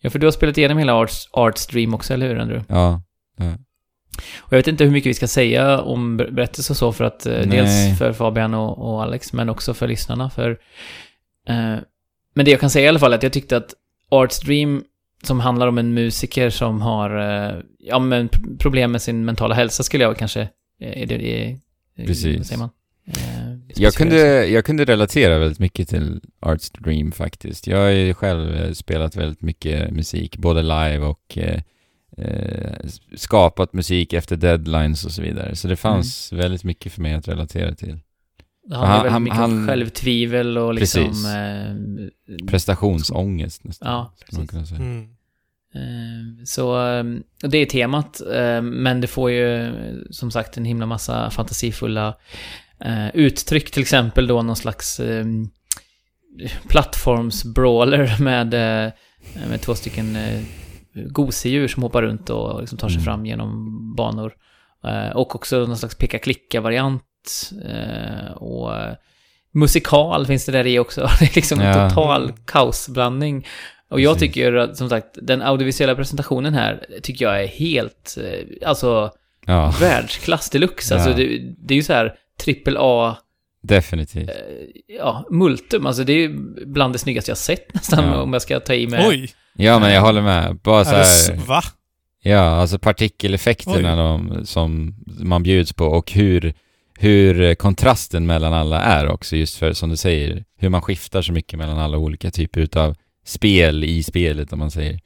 Ja, 0.00 0.10
för 0.10 0.18
du 0.18 0.26
har 0.26 0.32
spelat 0.32 0.58
igenom 0.58 0.78
hela 0.78 0.94
Arts, 0.94 1.28
Artstream 1.32 1.94
också, 1.94 2.14
eller 2.14 2.28
hur, 2.28 2.38
Andrew? 2.38 2.64
Ja. 2.74 3.02
Och 4.38 4.52
jag 4.52 4.58
vet 4.58 4.68
inte 4.68 4.84
hur 4.84 4.90
mycket 4.90 5.10
vi 5.10 5.14
ska 5.14 5.28
säga 5.28 5.80
om 5.80 6.16
ber- 6.16 6.30
berättelse 6.30 6.72
och 6.72 6.76
så, 6.76 6.92
för 6.92 7.04
att 7.04 7.26
eh, 7.26 7.32
Nej. 7.32 7.46
dels 7.46 7.98
för 7.98 8.12
Fabian 8.12 8.54
och, 8.54 8.78
och 8.78 9.02
Alex, 9.02 9.32
men 9.32 9.48
också 9.48 9.74
för 9.74 9.88
lyssnarna, 9.88 10.30
för... 10.30 10.50
Eh, 11.48 11.76
men 12.34 12.44
det 12.44 12.50
jag 12.50 12.60
kan 12.60 12.70
säga 12.70 12.84
i 12.86 12.88
alla 12.88 12.98
fall 12.98 13.12
är 13.12 13.16
att 13.16 13.22
jag 13.22 13.32
tyckte 13.32 13.56
att 13.56 13.74
Artstream, 14.10 14.84
som 15.22 15.40
handlar 15.40 15.66
om 15.66 15.78
en 15.78 15.94
musiker 15.94 16.50
som 16.50 16.80
har, 16.80 17.18
eh, 17.18 17.54
ja 17.78 17.98
men 17.98 18.28
problem 18.58 18.92
med 18.92 19.02
sin 19.02 19.24
mentala 19.24 19.54
hälsa 19.54 19.82
skulle 19.82 20.04
jag 20.04 20.16
kanske, 20.16 20.40
eh, 20.80 21.02
är 21.02 21.06
det, 21.06 21.44
är, 21.44 21.58
Precis. 22.06 22.36
Vad 22.36 22.46
säger 22.46 22.58
man? 22.58 22.70
Eh, 23.06 23.56
Jag 23.76 23.94
kunde, 23.94 24.46
jag 24.46 24.64
kunde 24.64 24.84
relatera 24.84 25.38
väldigt 25.38 25.58
mycket 25.58 25.88
till 25.88 26.20
Arts 26.40 26.70
Dream 26.70 27.12
faktiskt. 27.12 27.66
Jag 27.66 27.78
har 27.78 27.88
ju 27.88 28.14
själv 28.14 28.54
eh, 28.56 28.72
spelat 28.72 29.16
väldigt 29.16 29.42
mycket 29.42 29.90
musik, 29.90 30.36
både 30.36 30.62
live 30.62 30.98
och 30.98 31.38
eh, 31.38 31.60
eh, 32.16 32.76
skapat 33.16 33.72
musik 33.72 34.12
efter 34.12 34.36
deadlines 34.36 35.04
och 35.04 35.12
så 35.12 35.22
vidare. 35.22 35.56
Så 35.56 35.68
det 35.68 35.76
fanns 35.76 36.32
väldigt 36.32 36.64
mycket 36.64 36.92
för 36.92 37.02
mig 37.02 37.14
att 37.14 37.28
relatera 37.28 37.74
till. 37.74 37.98
Det 38.68 38.74
handlar 38.76 38.88
Han- 38.88 38.98
väldigt 39.02 39.12
han- 39.12 39.22
mycket 39.22 39.38
han- 39.38 39.52
om 39.60 39.66
självtvivel 39.66 40.58
och 40.58 40.74
liksom... 40.74 41.04
Precis. 41.04 41.26
Eh, 41.26 42.46
Prestationsångest 42.46 43.64
nästan. 43.64 43.88
Ja, 43.92 44.14
precis. 44.30 44.70
Mm. 44.72 45.02
Eh, 45.74 46.44
Så, 46.44 46.86
eh, 46.88 47.04
och 47.42 47.50
det 47.50 47.58
är 47.58 47.66
temat, 47.66 48.20
eh, 48.34 48.62
men 48.62 49.00
det 49.00 49.06
får 49.06 49.30
ju 49.30 49.66
eh, 49.66 49.72
som 50.10 50.30
sagt 50.30 50.56
en 50.56 50.64
himla 50.64 50.86
massa 50.86 51.30
fantasifulla 51.30 52.14
uttryck, 53.14 53.70
till 53.70 53.82
exempel 53.82 54.26
då 54.26 54.42
någon 54.42 54.56
slags 54.56 55.00
plattformsbrawler 56.68 58.16
med, 58.22 58.50
med 59.48 59.60
två 59.60 59.74
stycken 59.74 60.16
gosedjur 60.94 61.68
som 61.68 61.82
hoppar 61.82 62.02
runt 62.02 62.30
och 62.30 62.60
liksom 62.60 62.78
tar 62.78 62.88
sig 62.88 62.96
Mm. 62.96 63.04
fram 63.04 63.26
genom 63.26 63.94
banor. 63.96 64.32
Och 65.14 65.34
också 65.34 65.58
någon 65.58 65.76
slags 65.76 65.94
peka-klicka-variant. 65.94 67.02
Eh, 67.64 68.32
Och 68.32 68.72
musikal 69.52 70.26
finns 70.26 70.46
det 70.46 70.52
där 70.52 70.66
i 70.66 70.78
också. 70.78 71.00
Det 71.20 71.24
är 71.24 71.34
liksom 71.34 71.60
en 71.60 71.66
Ja. 71.66 71.88
total 71.90 72.32
kaosblandning. 72.46 73.46
Och 73.90 74.00
jag 74.00 74.14
Precis. 74.14 74.28
tycker 74.34 74.54
att, 74.54 74.76
som 74.76 74.88
sagt, 74.88 75.06
den 75.22 75.42
audiovisuella 75.42 75.94
presentationen 75.94 76.54
här 76.54 76.86
tycker 77.02 77.24
jag 77.24 77.42
är 77.42 77.46
helt, 77.46 78.16
eh, 78.24 78.68
alltså, 78.68 79.10
Ja, 79.46 79.74
världsklass 79.80 80.50
deluxe. 80.50 80.94
Alltså, 80.94 81.10
Ja. 81.10 81.16
det, 81.16 81.38
det 81.58 81.74
är 81.74 81.76
ju 81.76 81.82
så 81.82 81.92
här 81.92 82.14
trippel 82.40 82.76
A, 82.80 83.16
definitivt. 83.62 84.28
eh, 84.28 84.34
ja, 84.96 85.26
multum. 85.30 85.86
Alltså 85.86 86.04
det 86.04 86.12
är 86.24 86.28
bland 86.66 86.94
det 86.94 86.98
snyggaste 86.98 87.30
jag 87.30 87.38
sett 87.38 87.74
nästan, 87.74 88.04
Ja. 88.04 88.22
om 88.22 88.32
jag 88.32 88.42
ska 88.42 88.60
ta 88.60 88.74
i 88.74 88.86
med. 88.86 89.06
Oj! 89.08 89.30
Ja, 89.54 89.78
men 89.78 89.92
jag 89.92 90.00
håller 90.00 90.22
med. 90.22 90.56
Bara 90.56 90.84
så 90.84 90.90
här, 90.90 91.36
va? 91.46 91.62
ja, 92.22 92.40
alltså 92.40 92.78
partikeleffekterna 92.78 93.96
de, 93.96 94.40
som 94.46 94.94
man 95.20 95.42
bjuds 95.42 95.72
på 95.72 95.84
och 95.86 96.12
hur, 96.12 96.54
hur 97.02 97.40
eh, 97.40 97.54
kontrasten 97.54 98.26
mellan 98.26 98.52
alla 98.52 98.80
är 98.82 99.08
också, 99.08 99.36
just 99.36 99.56
för, 99.56 99.72
som 99.72 99.90
du 99.90 99.96
säger, 99.96 100.44
hur 100.58 100.68
man 100.68 100.82
skiftar 100.82 101.22
så 101.22 101.32
mycket 101.32 101.58
mellan 101.58 101.78
alla 101.78 101.98
olika 101.98 102.30
typer 102.30 102.60
utav 102.60 102.96
spel 103.24 103.84
i 103.84 104.02
spelet, 104.02 104.52
om 104.52 104.58
man 104.58 104.70
säger. 104.70 105.00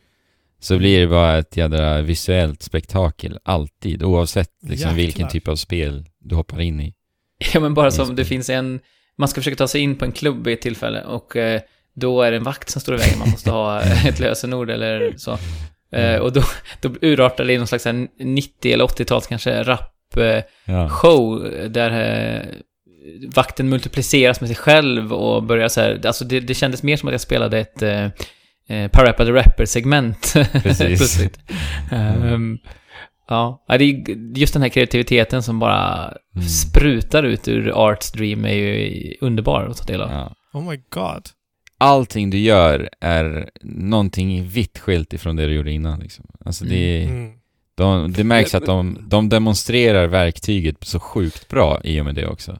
Så 0.60 0.78
blir 0.78 1.00
det 1.00 1.06
bara 1.06 1.38
ett 1.38 1.56
jädra 1.56 2.02
visuellt 2.02 2.62
spektakel, 2.62 3.38
alltid, 3.44 4.02
oavsett 4.02 4.50
liksom 4.62 4.90
Jäklar. 4.90 4.94
vilken 4.94 5.28
typ 5.28 5.48
av 5.48 5.56
spel 5.56 6.04
du 6.20 6.34
hoppar 6.34 6.60
in 6.60 6.80
i. 6.80 6.94
Ja, 7.54 7.60
men 7.60 7.74
bara 7.74 7.90
som 7.90 8.16
det 8.16 8.24
finns 8.24 8.50
en, 8.50 8.80
man 9.18 9.28
ska 9.28 9.40
försöka 9.40 9.56
ta 9.56 9.68
sig 9.68 9.80
in 9.80 9.96
på 9.96 10.04
en 10.04 10.12
klubb 10.12 10.44
vid 10.44 10.54
ett 10.54 10.62
tillfälle 10.62 11.02
och 11.02 11.36
eh, 11.36 11.60
då 11.94 12.22
är 12.22 12.30
det 12.30 12.36
en 12.36 12.44
vakt 12.44 12.70
som 12.70 12.80
står 12.80 12.94
i 12.94 12.98
vägen, 12.98 13.18
man 13.18 13.30
måste 13.30 13.50
ha 13.50 13.80
ett 14.06 14.20
lösenord 14.20 14.70
eller 14.70 15.14
så. 15.16 15.38
Eh, 15.92 16.16
och 16.16 16.32
då, 16.32 16.42
då 16.80 16.90
urartar 17.00 17.44
det 17.44 17.52
i 17.52 17.58
någon 17.58 17.66
slags 17.66 17.82
så 17.82 17.88
här 17.88 18.08
90 18.18 18.72
eller 18.72 18.84
80-tals 18.84 19.26
kanske 19.26 19.62
rap 19.62 19.93
eh, 20.16 20.42
Ja, 20.64 20.88
show 20.88 21.50
där 21.70 21.90
eh, 22.36 22.42
vakten 23.34 23.68
multipliceras 23.68 24.40
med 24.40 24.48
sig 24.48 24.56
själv 24.56 25.12
och 25.12 25.42
börjar 25.42 25.68
så 25.68 25.80
här, 25.80 26.06
alltså 26.06 26.24
det, 26.24 26.40
det 26.40 26.54
kändes 26.54 26.82
mer 26.82 26.96
som 26.96 27.08
att 27.08 27.12
jag 27.12 27.20
spelade 27.20 27.58
ett 27.58 27.82
eh, 27.82 28.04
eh, 28.68 28.90
Parappa 28.90 29.24
the 29.24 29.32
Rapper-segment 29.32 30.32
Precis. 30.62 30.78
plötsligt. 30.98 31.38
Ehm, 31.92 32.58
ja, 33.28 33.64
Ja, 33.68 33.78
det 33.78 33.84
är 33.84 34.04
just 34.38 34.52
den 34.52 34.62
här 34.62 34.68
kreativiteten 34.68 35.42
som 35.42 35.58
bara 35.58 36.14
Mm. 36.36 36.48
sprutar 36.48 37.22
ut 37.22 37.48
ur 37.48 37.72
Arts 37.74 38.12
Dream 38.12 38.44
är 38.44 38.52
ju 38.54 39.14
underbar 39.20 39.64
att 39.70 39.76
ta 39.76 39.84
del 39.84 40.00
av. 40.00 40.10
ja. 40.10 40.34
Oh 40.52 40.70
my 40.70 40.76
god. 40.88 41.22
Allting 41.78 42.30
du 42.30 42.38
gör 42.38 42.88
är 43.00 43.50
någonting 43.62 44.48
vitt 44.48 44.78
skilt 44.78 45.12
ifrån 45.12 45.36
det 45.36 45.46
du 45.46 45.54
gjorde 45.54 45.70
innan 45.72 46.00
liksom. 46.00 46.24
Alltså 46.44 46.64
det 46.64 46.76
är... 47.02 47.04
Mm. 47.08 47.30
De, 47.76 48.12
det 48.12 48.24
märks 48.24 48.54
att 48.54 48.66
de, 48.66 48.98
de 49.08 49.28
demonstrerar 49.28 50.06
verktyget 50.06 50.76
så 50.84 51.00
sjukt 51.00 51.48
bra 51.48 51.80
i 51.84 52.00
och 52.00 52.04
med 52.04 52.14
det 52.14 52.26
också. 52.28 52.58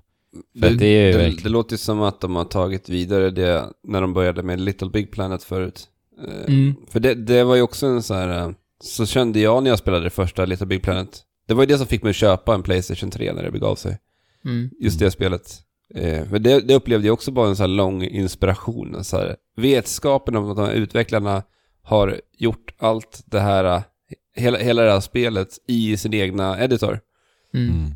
För 0.60 0.70
Det, 0.70 0.76
det 0.76 0.86
är 0.86 1.12
det, 1.12 1.18
verkligen- 1.18 1.42
det 1.42 1.48
låter 1.48 1.76
som 1.76 2.02
att 2.02 2.20
de 2.20 2.36
har 2.36 2.44
tagit 2.44 2.88
vidare 2.88 3.30
det 3.30 3.64
när 3.88 4.00
de 4.00 4.12
började 4.14 4.42
med 4.42 4.60
Little 4.60 4.88
Big 4.88 5.10
Planet 5.12 5.42
förut. 5.42 5.88
Eh, 6.28 6.54
Mm. 6.54 6.74
För 6.90 7.00
det, 7.00 7.14
det 7.14 7.44
var 7.44 7.54
ju 7.56 7.62
också 7.62 7.86
en 7.86 8.02
så 8.02 8.14
här, 8.14 8.38
eh, 8.38 8.50
så 8.84 9.06
kände 9.06 9.40
jag 9.40 9.62
när 9.62 9.70
jag 9.70 9.78
spelade 9.78 10.04
det 10.04 10.10
första 10.10 10.44
Little 10.44 10.66
Big 10.66 10.82
Planet. 10.82 11.22
Det 11.48 11.54
var 11.54 11.62
ju 11.62 11.66
det 11.66 11.78
som 11.78 11.86
fick 11.86 12.02
mig 12.02 12.10
att 12.10 12.16
köpa 12.16 12.54
en 12.54 12.62
Playstation 12.62 13.10
3 13.10 13.32
när 13.32 13.42
det 13.42 13.50
begav 13.50 13.74
sig. 13.74 13.98
Mm. 14.44 14.70
Just 14.80 14.98
det 14.98 15.10
spelet. 15.10 15.42
Eh, 15.94 16.20
men 16.30 16.42
det, 16.42 16.60
det 16.60 16.74
upplevde 16.74 17.06
jag 17.06 17.14
också 17.14 17.30
bara 17.30 17.48
en 17.48 17.56
så 17.56 17.62
här 17.62 17.68
lång 17.68 18.02
inspiration. 18.04 18.94
En 18.94 19.04
så 19.04 19.16
här, 19.16 19.36
vetskapen 19.56 20.36
om 20.36 20.50
att 20.50 20.56
de 20.56 20.66
här 20.66 20.72
utvecklarna 20.72 21.42
har 21.82 22.20
gjort 22.38 22.74
allt 22.78 23.22
det 23.26 23.40
här, 23.40 23.82
hela, 24.36 24.58
hela 24.58 24.82
det 24.82 24.92
här 24.92 25.00
spelet 25.00 25.48
i 25.68 25.96
sin 25.96 26.14
egna 26.14 26.60
editor. 26.64 27.00
Mm. 27.54 27.68
Mm. 27.70 27.90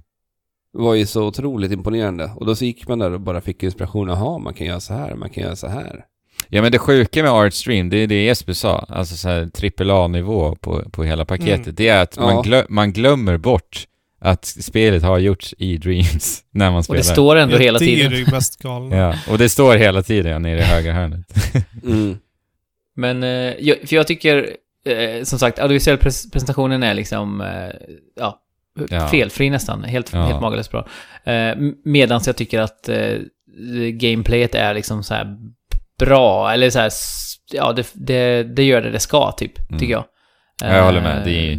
var 0.72 0.94
ju 0.94 1.06
så 1.06 1.26
otroligt 1.26 1.72
imponerande. 1.72 2.30
Och 2.36 2.46
då 2.46 2.54
så 2.54 2.64
gick 2.64 2.88
man 2.88 2.98
där 2.98 3.10
och 3.10 3.20
bara 3.20 3.40
fick 3.40 3.62
inspiration. 3.62 4.08
Jaha, 4.08 4.38
man 4.38 4.54
kan 4.54 4.66
göra 4.66 4.80
så 4.80 4.94
här, 4.94 5.14
man 5.14 5.30
kan 5.30 5.42
göra 5.44 5.56
så 5.56 5.66
här. 5.68 6.04
Ja 6.48 6.62
men 6.62 6.72
det 6.72 6.78
sjuka 6.78 7.22
med 7.22 7.32
Artstream, 7.32 7.90
det 7.90 7.96
är 7.96 8.06
det 8.06 8.24
Jesper 8.24 8.52
sa, 8.52 8.78
alltså 8.88 9.16
såhär 9.16 9.50
AAA-nivå 9.80 10.54
på, 10.54 10.90
på 10.90 11.04
hela 11.04 11.24
paketet, 11.24 11.58
Mm. 11.66 11.74
det 11.74 11.88
är 11.88 12.02
att 12.02 12.18
man, 12.18 12.34
Ja. 12.34 12.42
glö, 12.42 12.64
man 12.68 12.92
glömmer 12.92 13.36
bort 13.38 13.84
att 14.20 14.44
spelet 14.44 15.02
har 15.02 15.18
gjorts 15.18 15.54
i 15.58 15.76
Dreams 15.76 16.44
när 16.50 16.70
man 16.70 16.78
Och 16.78 16.84
spelar. 16.84 16.98
det 16.98 17.04
står 17.04 17.36
ändå 17.36 17.54
Ja, 17.54 17.58
hela 17.60 17.78
det 17.78 17.84
tiden. 17.84 18.12
är 18.12 18.16
det 18.24 18.32
mest 18.32 18.62
galna. 18.62 18.96
Ja, 18.96 19.14
och 19.30 19.38
det 19.38 19.48
står 19.48 19.76
hela 19.76 20.02
tiden 20.02 20.32
ja, 20.32 20.38
nere 20.38 20.58
i 20.58 20.62
högra 20.62 20.92
hörnet. 20.92 21.26
Mm. 21.84 22.16
Men, 22.94 23.22
eh, 23.22 23.54
för 23.86 23.96
jag 23.96 24.06
tycker, 24.06 24.50
eh, 24.88 25.22
som 25.24 25.38
sagt, 25.38 25.58
audiovisuell 25.58 25.96
pres 25.98 26.30
presentationen 26.30 26.82
är 26.82 26.94
liksom, 26.94 27.40
eh, 27.40 27.70
ja, 28.16 28.40
Ja. 28.90 29.08
felfri 29.08 29.50
nästan. 29.50 29.84
Helt, 29.84 30.12
Ja. 30.12 30.22
helt 30.26 30.40
magalöst 30.40 30.70
bra. 30.70 30.86
Eh, 31.24 31.56
Medan 31.84 32.20
jag 32.26 32.36
tycker 32.36 32.60
att 32.60 32.88
eh, 32.88 33.16
gameplayet 33.92 34.54
är 34.54 34.74
liksom 34.74 35.02
så 35.02 35.14
här 35.14 35.36
bra, 35.98 36.52
eller 36.52 36.70
så 36.70 36.78
här, 36.78 36.90
ja, 37.52 37.72
det, 37.72 37.90
det, 37.94 38.42
det 38.42 38.62
gör 38.64 38.82
det 38.82 38.90
det 38.90 39.00
ska, 39.00 39.32
typ, 39.32 39.58
Mm. 39.68 39.78
tycker 39.80 39.92
jag. 39.92 40.04
Jag 40.62 40.84
håller 40.84 41.00
med, 41.00 41.24
det 41.24 41.30
är- 41.30 41.52
Eh, 41.52 41.58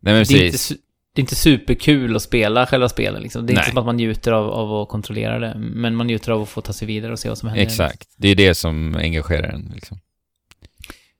Nej 0.00 0.14
men 0.14 0.14
det, 0.14 0.18
är 0.18 0.20
inte, 0.20 0.34
precis. 0.52 0.68
det 1.14 1.20
är 1.20 1.22
inte 1.22 1.34
superkul 1.34 2.16
att 2.16 2.22
spela 2.22 2.66
själva 2.66 2.88
spelet 2.88 3.22
liksom. 3.22 3.46
Det 3.46 3.52
är 3.52 3.54
Nej. 3.54 3.60
inte 3.62 3.70
som 3.70 3.78
att 3.78 3.86
man 3.86 3.96
njuter 3.96 4.32
av, 4.32 4.50
av 4.50 4.74
att 4.82 4.88
kontrollera 4.88 5.38
det, 5.38 5.54
men 5.58 5.94
man 5.94 6.06
njuter 6.06 6.32
av 6.32 6.42
att 6.42 6.48
få 6.48 6.60
ta 6.60 6.72
sig 6.72 6.86
vidare 6.88 7.12
och 7.12 7.18
se 7.18 7.28
vad 7.28 7.38
som 7.38 7.48
händer. 7.48 7.62
Exakt, 7.64 8.08
det 8.18 8.28
är 8.28 8.34
det 8.34 8.54
som 8.54 8.94
engagerar 8.96 9.48
en 9.48 9.72
liksom. 9.74 9.98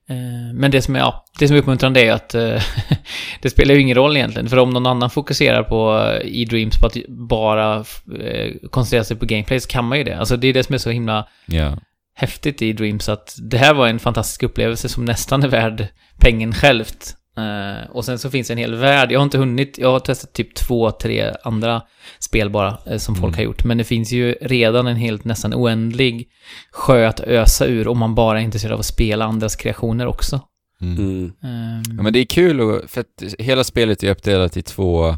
Eh, 0.09 0.53
Men 0.53 0.71
det 0.71 0.81
som 0.81 0.95
är, 0.95 0.99
ja, 0.99 1.25
det 1.39 1.47
som 1.47 1.55
är 1.57 1.61
uppmuntrande 1.61 2.01
är 2.01 2.11
att 2.11 2.35
eh, 2.35 2.61
det 3.41 3.49
spelar 3.49 3.75
ju 3.75 3.81
ingen 3.81 3.95
roll 3.95 4.17
egentligen. 4.17 4.49
För 4.49 4.57
om 4.59 4.69
någon 4.69 4.85
annan 4.85 5.09
fokuserar 5.09 5.63
på 5.63 6.09
eh, 6.21 6.27
i 6.27 6.45
Dreams 6.45 6.79
på 6.79 6.87
att 6.87 6.95
bara 7.07 7.75
eh, 8.21 8.53
koncentrera 8.71 9.03
sig 9.03 9.17
på 9.17 9.25
gameplay 9.25 9.59
så 9.59 9.67
kan 9.69 9.85
man 9.85 9.97
ju 9.97 10.03
det. 10.03 10.17
Alltså 10.17 10.37
det 10.37 10.47
är 10.47 10.53
det 10.53 10.63
som 10.63 10.73
är 10.75 10.79
så 10.79 10.89
himla 10.89 11.27
Ja. 11.45 11.77
häftigt 12.15 12.61
i 12.61 12.73
Dreams 12.73 13.09
att 13.09 13.35
det 13.41 13.57
här 13.57 13.73
var 13.73 13.87
en 13.87 13.99
fantastisk 13.99 14.43
upplevelse 14.43 14.89
som 14.89 15.05
nästan 15.05 15.43
är 15.43 15.47
värd 15.47 15.87
pengen 16.19 16.53
självt. 16.53 17.13
Eh, 17.37 17.89
och 17.89 18.05
sen 18.05 18.19
så 18.19 18.29
finns 18.29 18.47
det 18.47 18.53
en 18.53 18.57
hel 18.57 18.75
värld. 18.75 19.11
Jag 19.11 19.19
har 19.19 19.23
inte 19.23 19.37
hunnit, 19.37 19.77
jag 19.77 19.91
har 19.91 19.99
testat 19.99 20.33
typ 20.33 20.55
två, 20.55 20.91
tre 20.91 21.31
andra 21.43 21.81
spel 22.19 22.49
bara 22.49 22.77
eh, 22.85 22.97
som 22.97 23.15
folk 23.15 23.27
Mm. 23.33 23.37
har 23.37 23.43
gjort. 23.43 23.63
Men 23.63 23.77
det 23.77 23.83
finns 23.83 24.11
ju 24.11 24.31
redan 24.41 24.87
en 24.87 24.95
helt 24.97 25.23
nästan 25.23 25.53
oändlig 25.53 26.27
sjö 26.71 27.07
att 27.07 27.19
ösa 27.19 27.65
ur 27.65 27.87
om 27.87 27.97
man 27.97 28.15
bara 28.15 28.39
är 28.39 28.43
intresserad 28.43 28.73
av 28.73 28.79
att 28.79 28.85
spela 28.85 29.25
andras 29.25 29.55
kreationer 29.55 30.05
också. 30.07 30.41
Mm. 30.81 30.97
Mm. 30.97 31.23
Ehm, 31.43 31.97
Ja, 31.97 32.03
men 32.03 32.13
det 32.13 32.19
är 32.19 32.25
kul 32.25 32.61
och, 32.61 32.89
för 32.89 33.01
att 33.01 33.23
hela 33.39 33.63
spelet 33.63 34.03
är 34.03 34.11
uppdelat 34.11 34.57
i 34.57 34.61
två 34.61 35.15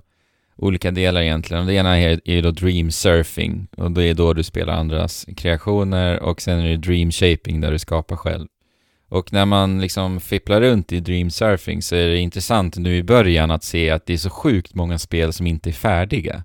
olika 0.57 0.91
delar 0.91 1.22
egentligen. 1.22 1.65
Det 1.65 1.74
ena 1.74 1.99
är, 1.99 2.22
är 2.26 2.41
då 2.41 2.51
dream 2.51 2.91
surfing 2.91 3.67
och 3.78 3.91
det 3.91 4.03
är 4.03 4.13
då 4.13 4.34
du 4.34 4.43
spelar 4.43 4.74
andras 4.74 5.26
kreationer 5.38 6.20
och 6.20 6.41
sen 6.41 6.59
är 6.59 6.67
det 6.70 6.78
dream 6.78 7.11
shaping 7.11 7.61
där 7.61 7.72
du 7.72 7.80
skapar 7.80 8.15
själv. 8.15 8.47
Och 9.10 9.34
när 9.34 9.45
man 9.45 9.82
liksom 9.82 10.20
fipplar 10.20 10.62
runt 10.62 10.91
i 10.91 10.99
dream 10.99 11.30
surfing 11.30 11.82
så 11.82 11.95
är 11.95 12.07
det 12.07 12.18
intressant 12.18 12.78
nu 12.78 12.95
i 12.95 13.03
början 13.03 13.51
att 13.51 13.64
se 13.64 13.89
att 13.89 14.05
det 14.05 14.14
är 14.14 14.18
så 14.18 14.30
sjukt 14.30 14.74
många 14.74 14.99
spel 14.99 15.34
som 15.34 15.47
inte 15.47 15.70
är 15.70 15.74
färdiga. 15.74 16.43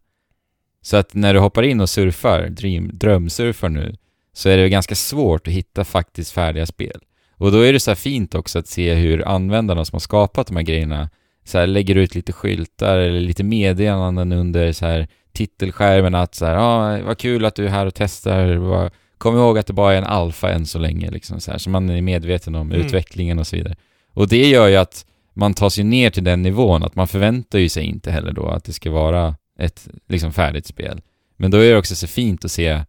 Så 0.83 0.97
att 0.97 1.15
när 1.15 1.35
du 1.35 1.41
hoppar 1.41 1.63
in 1.63 1.81
och 1.81 1.91
surfar, 1.91 2.49
dream, 2.49 2.91
drömsurfar 2.93 3.69
nu, 3.69 3.97
så 4.33 4.49
är 4.49 4.57
det 4.57 4.69
ganska 4.69 4.95
svårt 4.95 5.49
att 5.49 5.55
hitta 5.55 5.85
faktiskt 5.85 6.33
färdiga 6.33 6.67
spel. 6.67 7.01
Och 7.37 7.53
då 7.53 7.61
är 7.61 7.73
det 7.73 7.81
så 7.81 7.91
här 7.91 7.97
fint 7.97 8.35
också 8.35 8.59
att 8.59 8.67
se 8.67 8.95
hur 8.95 9.29
användarna 9.29 9.85
som 9.85 9.95
har 9.95 10.01
skapat 10.01 10.47
de 10.47 10.57
här 10.57 10.63
grejerna 10.63 11.11
så 11.45 11.59
här 11.59 11.67
lägger 11.67 11.95
ut 11.95 12.15
lite 12.15 12.33
skyltar 12.33 12.99
eller 12.99 13.21
lite 13.21 13.45
meddelanden 13.45 14.33
under 14.33 14.73
så 14.73 14.87
här 14.87 15.09
titelskärmen 15.33 16.15
att 16.15 16.35
så 16.35 16.47
här, 16.47 16.57
ah, 16.57 17.03
vad 17.03 17.19
kul 17.19 17.45
att 17.45 17.55
du 17.55 17.65
är 17.65 17.71
här 17.71 17.87
och 17.87 17.95
testar, 17.95 18.55
vad, 18.55 18.91
kom 19.19 19.37
ihåg 19.37 19.59
att 19.59 19.67
det 19.67 19.73
bara 19.73 19.93
är 19.95 19.99
en 19.99 20.05
alfa 20.05 20.53
än 20.53 20.67
så 20.67 20.79
länge 20.79 21.11
liksom 21.11 21.41
så 21.41 21.51
här, 21.51 21.59
så 21.59 21.71
man 21.71 21.91
är 21.91 22.03
medveten 22.03 22.55
om 22.55 22.71
Mm. 22.73 22.87
utvecklingen 22.87 23.39
och 23.39 23.47
så 23.47 23.57
vidare. 23.57 23.77
Och 24.15 24.29
det 24.29 24.49
gör 24.49 24.67
ju 24.69 24.77
att 24.77 25.07
man 25.35 25.55
tar 25.55 25.69
sig 25.71 25.85
ner 25.85 26.11
till 26.11 26.25
den 26.25 26.43
nivån, 26.43 26.83
att 26.83 26.95
man 26.95 27.09
förväntar 27.09 27.59
ju 27.59 27.69
sig 27.69 27.85
inte 27.85 28.11
heller 28.11 28.33
då 28.33 28.47
att 28.49 28.65
det 28.65 28.73
ska 28.73 28.91
vara 28.91 29.37
ett 29.59 29.89
liksom 30.09 30.33
färdigt 30.33 30.67
spel. 30.67 31.01
Men 31.37 31.51
då 31.51 31.59
är 31.59 31.71
det 31.71 31.77
också 31.79 31.95
så 31.97 32.07
fint 32.07 32.45
att 32.45 32.51
se 32.51 32.81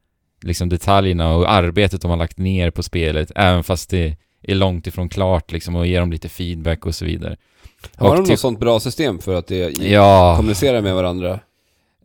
liksom 0.42 0.70
detaljerna 0.70 1.34
och 1.36 1.52
arbetet 1.52 2.02
de 2.02 2.12
har 2.12 2.18
lagt 2.18 2.38
ner 2.38 2.72
på 2.72 2.84
spelet, 2.84 3.32
även 3.36 3.64
fast 3.64 3.90
det 3.90 4.18
är 4.42 4.56
långt 4.56 4.88
ifrån 4.88 5.10
klart 5.10 5.52
liksom 5.52 5.76
och 5.76 5.88
ge 5.88 6.00
dem 6.00 6.12
lite 6.12 6.30
feedback 6.30 6.86
och 6.86 6.96
så 6.96 7.06
vidare. 7.06 7.36
Har 7.96 8.10
Och 8.10 8.16
de 8.16 8.22
typ- 8.24 8.30
något 8.30 8.40
sånt 8.40 8.60
bra 8.60 8.80
system 8.80 9.20
för 9.20 9.36
att 9.36 9.48
det 9.48 9.78
Ja, 9.84 10.34
kommunicerar 10.38 10.82
med 10.82 10.96
varandra? 10.96 11.40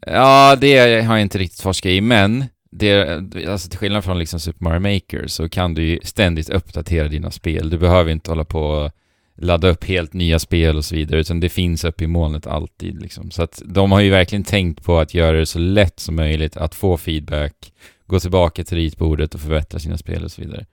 ja 0.07 0.57
det 0.61 0.79
har 1.03 1.15
jag 1.17 1.23
inte 1.23 1.39
riktigt 1.39 1.61
forskat 1.61 1.91
i, 1.91 2.01
men 2.01 2.45
det, 2.71 3.23
alltså 3.49 3.69
till 3.69 3.79
skillnad 3.79 4.05
från 4.05 4.19
liksom 4.19 4.41
Super 4.41 4.65
Mario 4.65 4.81
Maker 4.81 5.27
så 5.27 5.49
kan 5.49 5.75
du 5.75 5.83
ju 5.83 5.99
ständigt 6.03 6.51
uppdatera 6.51 7.09
dina 7.09 7.31
spel. 7.31 7.71
Du 7.71 7.79
behöver 7.79 8.11
inte 8.11 8.31
hålla 8.31 8.45
på 8.45 8.61
och 8.61 8.91
ladda 9.37 9.69
upp 9.69 9.85
helt 9.85 10.13
nya 10.13 10.39
spel 10.39 10.77
och 10.77 10.85
så 10.85 10.95
vidare, 10.95 11.21
utan 11.21 11.41
det 11.41 11.49
finns 11.49 11.85
uppe 11.85 12.05
i 12.05 12.07
molnet 12.07 12.47
alltid 12.47 13.03
liksom. 13.03 13.31
Så 13.31 13.43
att 13.43 13.63
de 13.65 13.93
har 13.93 14.01
ju 14.01 14.11
verkligen 14.11 14.45
tänkt 14.45 14.85
på 14.85 14.99
att 14.99 15.15
göra 15.15 15.37
det 15.37 15.47
så 15.47 15.59
lätt 15.59 16.01
som 16.01 16.17
möjligt 16.17 16.57
att 16.57 16.75
få 16.75 16.97
feedback, 16.97 17.73
gå 18.07 18.21
tillbaka 18.21 18.65
till 18.65 18.77
ritbordet 18.77 19.35
och 19.35 19.41
förbättra 19.41 19.81
sina 19.81 19.99
spel 19.99 20.25
och 20.25 20.31
så 20.31 20.43
vidare. 20.43 20.67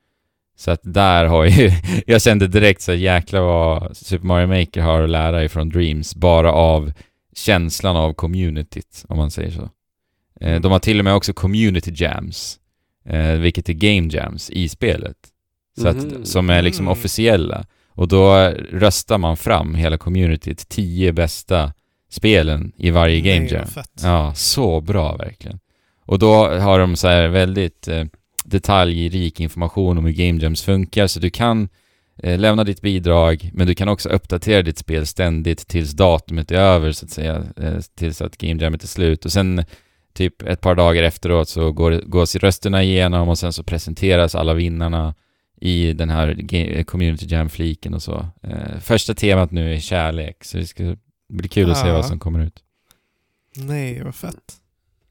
Så 0.57 0.71
att 0.71 0.81
där 0.83 1.25
har 1.25 1.45
ju, 1.45 1.71
jag 2.05 2.21
kände 2.21 2.47
direkt 2.47 2.81
så 2.81 2.93
jäkla 2.93 3.13
jäklar 3.13 3.41
vad 3.41 3.97
Super 3.97 4.25
Mario 4.25 4.47
Maker 4.47 4.81
har 4.81 5.01
att 5.01 5.09
lära 5.09 5.43
ifrån 5.43 5.69
Dreams, 5.69 6.15
bara 6.15 6.51
av 6.51 6.91
känslan 7.35 7.95
av 7.95 8.13
communityt, 8.13 9.05
om 9.09 9.17
man 9.17 9.31
säger 9.31 9.51
så. 9.51 9.69
Eh, 10.41 10.61
de 10.61 10.71
har 10.71 10.79
till 10.79 10.99
och 10.99 11.05
med 11.05 11.15
också 11.15 11.33
community 11.33 11.91
jams, 11.95 12.59
eh, 13.05 13.31
vilket 13.31 13.69
är 13.69 13.73
game 13.73 14.09
jams 14.11 14.49
i 14.49 14.69
spelet. 14.69 15.17
Så 15.81 15.87
att, 15.87 16.27
som 16.27 16.49
är 16.49 16.61
liksom 16.61 16.85
Mm. 16.85 16.91
officiella. 16.91 17.65
Och 17.89 18.07
då 18.07 18.35
röstar 18.71 19.17
man 19.17 19.37
fram 19.37 19.75
hela 19.75 19.97
communityt, 19.97 20.69
tio 20.69 21.11
bästa 21.13 21.73
spelen 22.09 22.71
i 22.77 22.89
varje 22.91 23.21
game 23.21 23.39
Nej, 23.39 23.53
jam. 23.53 23.67
fett. 23.67 23.91
Ja, 24.03 24.33
så 24.35 24.81
bra 24.81 25.15
verkligen. 25.15 25.59
Och 26.05 26.19
då 26.19 26.33
har 26.59 26.79
de 26.79 26.95
så 26.95 27.07
här 27.07 27.27
väldigt 27.27 27.87
eh, 27.87 28.03
detaljrik 28.45 29.39
information 29.39 29.97
om 29.97 30.05
hur 30.05 30.13
game 30.13 30.41
jams 30.41 30.63
funkar, 30.63 31.07
så 31.07 31.19
du 31.19 31.29
kan 31.29 31.69
eh, 32.23 32.39
lämna 32.39 32.63
ditt 32.63 32.81
bidrag, 32.81 33.49
men 33.53 33.67
du 33.67 33.75
kan 33.75 33.89
också 33.89 34.09
uppdatera 34.09 34.61
ditt 34.61 34.77
spel 34.77 35.05
ständigt 35.07 35.67
tills 35.67 35.91
datumet 35.91 36.51
är 36.51 36.55
över, 36.55 36.91
så 36.91 37.05
att 37.05 37.11
säga, 37.11 37.43
eh, 37.57 37.79
tills 37.95 38.21
att 38.21 38.37
game 38.37 38.61
jammet 38.63 38.83
är 38.83 38.87
slut. 38.87 39.25
Och 39.25 39.31
sen 39.31 39.63
typ 40.17 40.41
ett 40.41 40.61
par 40.61 40.75
dagar 40.75 41.03
efteråt 41.03 41.49
så 41.49 41.71
går, 41.71 41.91
gås 41.91 42.35
rösterna 42.35 42.83
igenom 42.83 43.29
och 43.29 43.37
sen 43.37 43.53
så 43.53 43.63
presenteras 43.63 44.35
alla 44.35 44.53
vinnarna 44.53 45.15
i 45.61 45.93
den 45.93 46.09
här 46.09 46.83
community 46.83 47.25
jam-fliken 47.25 47.93
och 47.93 48.03
så. 48.03 48.25
Eh, 48.43 48.79
första 48.81 49.13
temat 49.13 49.51
nu 49.51 49.73
är 49.73 49.79
kärlek, 49.79 50.43
så 50.43 50.57
det 50.57 50.65
ska 50.65 50.95
bli 51.29 51.49
kul 51.49 51.71
att 51.71 51.77
se 51.77 51.91
vad 51.91 52.05
som 52.05 52.19
kommer 52.19 52.39
ut. 52.39 52.63
Nej, 53.55 54.03
vad 54.03 54.15
fett. 54.15 54.53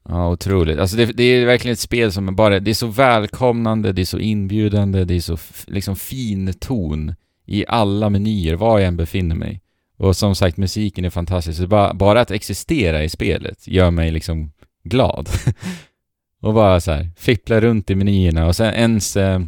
Ja, 0.09 0.29
otroligt. 0.29 0.79
Alltså 0.79 0.97
det, 0.97 1.05
det 1.05 1.23
är 1.23 1.45
verkligen 1.45 1.73
ett 1.73 1.79
spel 1.79 2.11
som 2.11 2.27
är 2.27 2.31
bara, 2.31 2.59
det 2.59 2.71
är 2.71 2.75
så 2.75 2.87
välkomnande, 2.87 3.93
det 3.93 4.01
är 4.01 4.05
så 4.05 4.19
inbjudande, 4.19 5.05
det 5.05 5.15
är 5.15 5.19
så 5.19 5.37
liksom 5.67 5.95
fin 5.95 6.53
ton 6.53 7.15
i 7.45 7.65
alla 7.67 8.09
menyer, 8.09 8.55
var 8.55 8.79
jag 8.79 8.87
än 8.87 8.97
befinner 8.97 9.35
mig. 9.35 9.61
Och 9.97 10.17
som 10.17 10.35
sagt, 10.35 10.57
musiken 10.57 11.05
är 11.05 11.09
fantastisk. 11.09 11.59
Så 11.59 11.67
bara, 11.67 11.93
bara 11.93 12.21
att 12.21 12.31
existera 12.31 13.03
i 13.03 13.09
spelet 13.09 13.67
gör 13.67 13.91
mig 13.91 14.11
liksom 14.11 14.51
glad. 14.89 15.29
och 16.41 16.53
bara 16.53 16.79
så 16.79 16.91
här, 16.91 17.11
fippla 17.15 17.61
runt 17.61 17.89
i 17.89 17.95
menyerna 17.95 18.47
och 18.47 18.55
sen 18.55 18.73
ens 18.73 19.17
eh, 19.17 19.39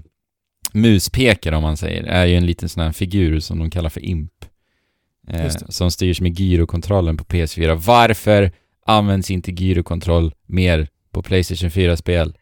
muspekare 0.73 1.55
om 1.55 1.63
man 1.63 1.77
säger, 1.77 2.03
är 2.03 2.25
ju 2.25 2.35
en 2.35 2.45
liten 2.45 2.69
sån 2.69 2.83
här 2.83 2.91
figur 2.91 3.39
som 3.39 3.59
de 3.59 3.71
kallar 3.71 3.89
för 3.89 4.05
imp. 4.05 4.31
Eh, 5.27 5.49
som 5.69 5.91
styrs 5.91 6.21
med 6.21 6.39
gyrokontrollen 6.39 7.17
på 7.17 7.23
PS4. 7.23 7.75
Varför 7.75 8.51
används 8.85 9.31
inte 9.31 9.51
gyrokontroll 9.51 10.33
mer 10.45 10.87
på 11.11 11.21
Playstation 11.21 11.69
4-spel? 11.69 12.37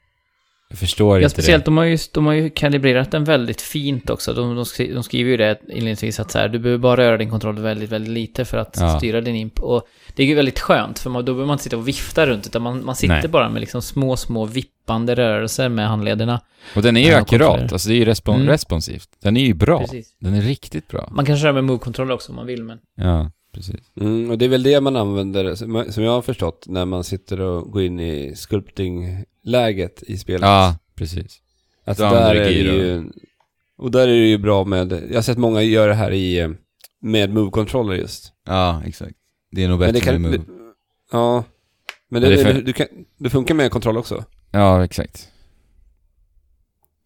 Jag 0.70 0.80
förstår 0.80 1.18
Ja, 1.18 1.24
inte 1.24 1.30
speciellt, 1.30 1.66
det. 1.66 1.68
de 1.72 1.78
har, 1.78 1.84
ju, 1.86 1.98
de 2.14 2.26
har 2.26 2.34
ju 2.34 2.50
kalibrerat 2.50 3.12
den 3.12 3.24
väldigt 3.24 3.62
fint 3.62 4.10
också. 4.10 4.34
De, 4.34 4.56
de, 4.56 4.66
de 4.94 5.04
skriver 5.04 5.32
ju 5.32 5.38
det 5.38 5.60
inledningsvis 5.68 6.20
att 6.20 6.32
så 6.32 6.38
här, 6.40 6.50
du 6.50 6.60
behöver 6.60 6.80
bara 6.82 6.98
röra 6.98 7.18
din 7.18 7.30
kontroll 7.30 7.60
väldigt, 7.60 7.90
väldigt 7.92 8.14
lite 8.14 8.46
för 8.46 8.58
att 8.58 8.78
Ja. 8.80 8.98
styra 8.98 9.22
din 9.22 9.36
imp. 9.36 9.60
Och 9.60 9.88
det 10.16 10.24
är 10.24 10.28
ju 10.28 10.36
väldigt 10.36 10.60
skönt, 10.60 11.00
för 11.00 11.10
man, 11.10 11.26
då 11.26 11.34
behöver 11.34 11.46
man 11.48 11.54
inte 11.54 11.64
sitta 11.64 11.78
och 11.78 11.88
vifta 11.88 12.26
runt, 12.28 12.48
utan 12.48 12.62
man, 12.62 12.86
man 12.86 12.96
sitter 12.96 13.14
Nej. 13.16 13.28
bara 13.28 13.50
med 13.50 13.60
liksom 13.60 13.82
små, 13.82 14.18
små 14.18 14.46
vippande 14.46 15.16
rörelser 15.16 15.70
med 15.70 15.88
handlederna. 15.88 16.42
Och 16.76 16.82
den 16.82 16.98
är 16.98 17.02
ju 17.10 17.14
akkurat, 17.14 17.72
alltså 17.74 17.90
det 17.90 17.96
är 17.96 18.00
ju 18.00 18.06
respon- 18.06 18.36
Mm. 18.36 18.48
responsivt. 18.48 19.10
Den 19.24 19.38
är 19.38 19.46
ju 19.46 19.54
bra. 19.54 19.80
Precis. 19.80 20.16
Den 20.20 20.34
är 20.34 20.42
riktigt 20.42 20.88
bra. 20.88 21.10
Man 21.12 21.26
kan 21.26 21.38
köra 21.38 21.54
med 21.54 21.64
move-kontroller 21.64 22.14
också 22.14 22.30
om 22.32 22.36
man 22.36 22.46
vill, 22.46 22.64
men... 22.64 22.80
Ja, 22.96 23.32
precis. 23.58 23.92
Mm, 24.02 24.32
och 24.32 24.38
det 24.38 24.46
är 24.46 24.50
väl 24.50 24.64
det 24.64 24.82
man 24.82 24.96
använder, 24.96 25.56
som 25.56 25.86
som 25.92 26.04
jag 26.04 26.12
har 26.12 26.22
förstått, 26.22 26.66
när 26.68 26.86
man 26.86 27.04
sitter 27.04 27.40
och 27.42 27.72
går 27.72 27.82
in 27.82 28.00
i 28.00 28.36
sculpting-läget 28.36 30.04
i 30.04 30.18
spelet. 30.18 30.42
Ja, 30.42 30.78
precis. 30.96 31.42
Alltså 31.86 32.04
där 32.04 32.36
är 32.36 32.40
det 32.46 32.52
ju 32.52 33.10
Och 33.78 33.92
där 33.92 34.02
är 34.08 34.08
det 34.08 34.28
ju 34.28 34.38
bra 34.38 34.64
med, 34.64 34.92
jag 34.92 35.16
har 35.18 35.22
sett 35.22 35.38
många 35.38 35.62
göra 35.62 35.88
det 35.88 35.94
här 35.96 36.12
i, 36.12 36.40
eh, 36.40 36.50
med 37.02 37.30
move-controller 37.30 37.94
just. 37.96 38.34
Ja, 38.46 38.82
exakt. 38.86 39.16
Det 39.52 39.64
är 39.64 39.68
nog 39.70 39.80
bättre 39.80 39.92
det 39.92 40.02
kan, 40.02 40.22
med 40.22 40.32
det, 40.32 40.38
Move. 40.38 40.52
ja. 41.12 41.44
Men 42.10 42.22
Men 42.22 42.30
det, 42.32 42.38
det 42.38 42.44
för- 42.44 42.54
det, 42.54 42.62
du 42.62 42.74
kan, 42.74 42.88
det 43.18 43.30
funkar 43.30 43.56
med 43.56 43.72
kontroll 43.72 43.98
också. 43.98 44.26
Ja, 44.52 44.84
exakt. 44.86 45.30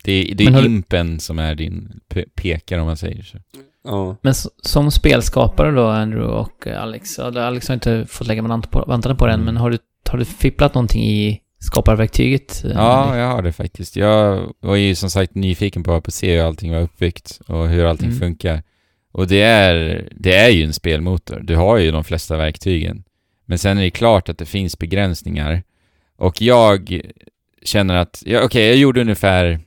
Det 0.04 0.12
är, 0.12 0.36
det 0.36 0.44
är 0.44 0.66
impen 0.66 1.20
som 1.20 1.40
är 1.40 1.56
din 1.56 2.00
pe- 2.10 2.30
pekare 2.36 2.82
om 2.82 2.88
man 2.88 2.98
säger 2.98 3.24
så. 3.24 3.38
Ja. 3.84 4.16
Men 4.22 4.34
som 4.64 4.92
spelskapare 4.92 5.72
då, 5.72 5.88
Andrew 5.88 6.34
och 6.34 6.68
Alex, 6.68 7.20
Alex 7.20 7.68
har 7.68 7.74
inte 7.74 8.06
fått 8.10 8.28
lägga 8.28 8.42
vantarna 8.42 9.16
på, 9.16 9.26
än, 9.28 9.34
Mm. 9.34 9.46
men 9.46 9.58
har 9.58 9.70
du, 9.72 9.78
har 10.12 10.18
du 10.18 10.26
fipplat 10.26 10.74
någonting 10.76 11.04
i 11.04 11.42
skaparverktyget? 11.60 12.64
eh, 12.66 12.72
Ja, 12.72 13.18
jag 13.18 13.28
har 13.28 13.42
det 13.42 13.52
faktiskt. 13.52 13.96
Jag 13.96 14.50
var 14.60 14.76
ju 14.76 14.96
som 14.96 15.10
sagt 15.10 15.36
nyfiken 15.36 15.84
på 15.84 15.94
att 15.94 16.14
se 16.14 16.36
hur 16.36 16.44
allting 16.48 16.72
var 16.72 16.82
uppbyggt 16.82 17.42
och 17.48 17.68
hur 17.68 17.86
allting 17.86 18.08
Mm. 18.08 18.20
funkar. 18.20 18.64
Och 19.12 19.28
det 19.28 19.42
är, 19.42 20.08
det 20.16 20.36
är 20.36 20.50
ju 20.50 20.64
en 20.64 20.74
spelmotor. 20.74 21.40
Du 21.44 21.56
har 21.56 21.78
ju 21.78 21.92
de 21.92 22.04
flesta 22.04 22.38
verktygen. 22.38 23.04
Men 23.46 23.58
sen 23.60 23.78
är 23.78 23.82
det 23.82 23.92
klart 23.92 24.30
att 24.30 24.38
det 24.38 24.46
finns 24.46 24.80
begränsningar. 24.80 25.64
Och 26.18 26.42
jag 26.42 27.02
känner 27.64 27.96
att, 27.96 28.24
ja, 28.26 28.42
okej, 28.44 28.68
jag 28.68 28.76
gjorde 28.78 29.02
ungefär 29.02 29.60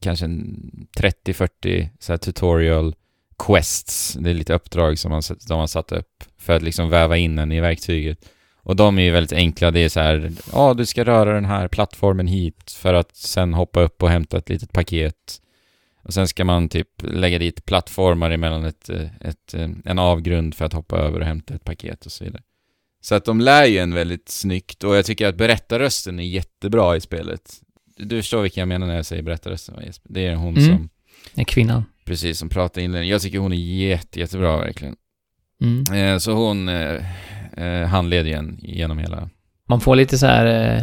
kanske 0.00 0.24
en 0.24 0.60
30-40 0.98 1.88
så 1.98 2.12
här 2.12 2.16
tutorial 2.18 2.94
quests. 3.38 4.16
Det 4.20 4.30
är 4.30 4.34
lite 4.34 4.54
uppdrag 4.54 4.98
som 4.98 5.10
man, 5.10 5.22
de 5.48 5.58
har 5.58 5.66
satt 5.66 5.92
upp 5.92 6.24
för 6.38 6.56
att 6.56 6.62
liksom 6.62 6.88
väva 6.88 7.16
in 7.16 7.38
en 7.38 7.52
i 7.52 7.60
verktyget. 7.60 8.28
Och 8.62 8.76
de 8.76 8.98
är 8.98 9.02
ju 9.02 9.10
väldigt 9.10 9.32
enkla. 9.32 9.70
Det 9.70 9.80
är 9.80 9.88
så 9.88 10.00
här, 10.00 10.32
ja 10.52 10.74
du 10.74 10.86
ska 10.86 11.04
röra 11.04 11.32
den 11.34 11.44
här 11.44 11.68
plattformen 11.68 12.26
hit 12.26 12.70
för 12.70 12.94
att 12.94 13.16
sen 13.16 13.54
hoppa 13.54 13.80
upp 13.80 14.02
och 14.02 14.10
hämta 14.10 14.38
ett 14.38 14.48
litet 14.48 14.72
paket. 14.72 15.40
Och 16.04 16.14
sen 16.14 16.28
ska 16.28 16.44
man 16.44 16.68
typ 16.68 16.88
lägga 17.02 17.38
dit 17.38 17.66
plattformar 17.66 18.30
emellan 18.30 18.64
ett, 18.64 18.88
eh, 18.88 19.06
ett, 19.20 19.54
eh, 19.54 19.68
en 19.84 19.98
avgrund 19.98 20.54
för 20.54 20.64
att 20.64 20.72
hoppa 20.72 20.96
över 20.96 21.20
och 21.20 21.26
hämta 21.26 21.54
ett 21.54 21.64
paket 21.64 22.06
och 22.06 22.12
så 22.12 22.24
vidare. 22.24 22.42
Så 23.00 23.14
att 23.14 23.24
de 23.24 23.40
lär 23.40 23.64
ju 23.64 23.78
en 23.78 23.94
väldigt 23.94 24.28
snyggt 24.28 24.84
och 24.84 24.96
jag 24.96 25.04
tycker 25.04 25.26
att 25.28 25.36
berättarrösten 25.36 26.20
är 26.20 26.24
jättebra 26.24 26.96
i 26.96 27.00
spelet. 27.00 27.52
Du, 27.96 28.22
förstår 28.22 28.42
vilken 28.42 28.60
jag 28.60 28.68
menar 28.68 28.86
när 28.86 28.96
jag 28.96 29.06
säger 29.06 29.22
berättarrösten? 29.22 29.74
Det 30.04 30.26
är 30.26 30.34
hon 30.34 30.56
Mm. 30.56 30.68
som, 30.68 30.88
Nej, 31.34 31.44
kvinnan. 31.44 31.84
Precis, 32.06 32.38
som 32.38 32.48
pratar 32.48 32.80
inledning. 32.80 33.10
Jag 33.10 33.22
tycker 33.22 33.38
hon 33.38 33.52
är 33.52 33.56
jätte, 33.56 34.20
jättebra 34.20 34.56
verkligen. 34.56 34.96
Mm. 35.62 36.12
Eh, 36.14 36.18
så 36.18 36.32
hon 36.32 36.68
eh, 36.68 37.00
eh, 37.56 37.86
handleder 37.88 38.30
ju 38.30 38.36
en 38.36 38.58
genom 38.62 38.98
hela... 38.98 39.28
Man 39.68 39.80
får 39.80 39.96
lite 39.96 40.18
så 40.18 40.26
här 40.26 40.46
eh, 40.76 40.82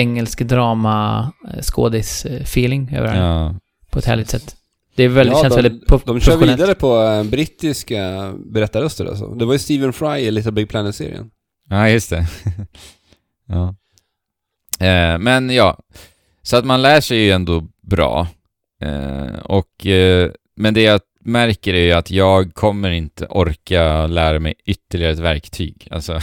engelsk 0.00 0.40
drama 0.42 1.32
eh, 1.48 1.58
skådis-feeling 1.62 2.96
över 2.96 3.08
den 3.14 3.22
Ja, 3.24 3.54
på 3.90 3.98
ett 3.98 4.04
härligt 4.04 4.28
sätt. 4.30 4.56
Det 4.96 5.02
är 5.02 5.08
väldigt, 5.08 5.36
Ja, 5.36 5.42
känns 5.42 5.54
de- 5.56 5.62
väldigt 5.62 5.88
prof- 5.88 6.02
De 6.06 6.20
kör 6.20 6.36
vidare 6.36 6.74
på 6.74 7.24
brittiska 7.30 8.32
berättarröster 8.46 9.04
alltså. 9.06 9.26
Det 9.34 9.44
var 9.44 9.52
ju 9.52 9.58
Stephen 9.58 9.92
Fry 9.92 10.18
i 10.18 10.30
Little 10.30 10.52
Big 10.52 10.68
Planet-serien. 10.68 11.30
Ja, 11.68 11.88
just 11.88 12.10
det. 12.10 12.26
ja. 13.48 13.74
Eh, 14.86 15.18
men 15.18 15.50
ja, 15.50 15.78
så 16.42 16.56
att 16.56 16.64
man 16.64 16.82
lär 16.82 17.00
sig 17.00 17.18
ju 17.18 17.30
ändå 17.30 17.68
bra. 17.82 18.28
Eh, 18.80 19.38
och, 19.44 19.86
eh, 19.86 20.30
men 20.56 20.74
det 20.74 20.82
jag 20.82 21.00
märker 21.20 21.74
är 21.74 21.84
ju 21.84 21.92
att 21.92 22.10
jag 22.10 22.54
kommer 22.54 22.90
inte 22.90 23.26
orka 23.26 24.06
lära 24.06 24.40
mig 24.40 24.54
ytterligare 24.64 25.12
ett 25.12 25.18
verktyg. 25.18 25.88
Alltså, 25.90 26.20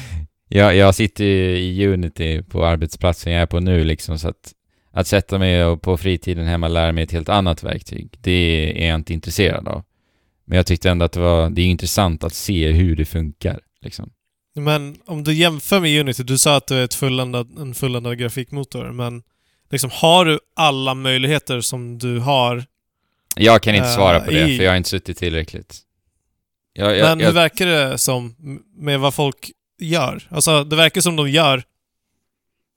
jag, 0.48 0.76
jag 0.76 0.94
sitter 0.94 1.24
ju 1.24 1.58
i 1.58 1.86
Unity 1.86 2.42
på 2.42 2.66
arbetsplatsen 2.66 3.32
jag 3.32 3.42
är 3.42 3.46
på 3.46 3.60
nu 3.60 3.84
liksom, 3.84 4.18
så 4.18 4.28
att 4.28 4.54
att 4.94 5.06
sätta 5.06 5.38
mig 5.38 5.64
och 5.64 5.82
på 5.82 5.96
fritiden 5.96 6.46
hemma 6.46 6.68
lära 6.68 6.92
mig 6.92 7.04
ett 7.04 7.12
helt 7.12 7.28
annat 7.28 7.62
verktyg, 7.62 8.18
det 8.20 8.72
är 8.84 8.88
jag 8.88 8.94
inte 8.94 9.14
intresserad 9.14 9.68
av. 9.68 9.82
Men 10.44 10.56
jag 10.56 10.66
tyckte 10.66 10.90
ändå 10.90 11.04
att 11.04 11.12
det 11.12 11.20
var, 11.20 11.50
det 11.50 11.62
är 11.62 11.66
intressant 11.66 12.24
att 12.24 12.34
se 12.34 12.70
hur 12.70 12.96
det 12.96 13.04
funkar, 13.04 13.60
liksom. 13.80 14.10
Men 14.56 14.96
om 15.06 15.24
du 15.24 15.34
jämför 15.34 15.80
med 15.80 16.00
Unity, 16.00 16.22
du 16.22 16.38
sa 16.38 16.56
att 16.56 16.66
du 16.66 16.74
är 16.74 16.84
ett 16.84 16.94
fulländad, 16.94 17.58
en 17.58 17.74
fulländad 17.74 18.18
grafikmotor, 18.18 18.92
men 18.92 19.22
liksom 19.70 19.90
har 19.92 20.24
du 20.24 20.38
alla 20.56 20.94
möjligheter 20.94 21.60
som 21.60 21.98
du 21.98 22.18
har? 22.18 22.64
Jag 23.36 23.62
kan 23.62 23.74
inte 23.74 23.88
Eh, 23.88 23.94
svara 23.94 24.20
på 24.20 24.30
det, 24.30 24.48
i- 24.48 24.56
för 24.56 24.64
jag 24.64 24.70
har 24.72 24.76
inte 24.76 24.88
suttit 24.88 25.18
tillräckligt. 25.18 25.78
Jag, 26.72 26.96
jag, 26.96 27.08
men 27.08 27.18
hur 27.18 27.26
jag, 27.26 27.32
verkar 27.32 27.66
det 27.66 27.98
som 27.98 28.34
med 28.76 29.00
vad 29.00 29.14
folk 29.14 29.50
gör? 29.80 30.22
Alltså, 30.30 30.64
det 30.64 30.76
verkar 30.76 31.00
som 31.00 31.16
de 31.16 31.30
gör... 31.30 31.62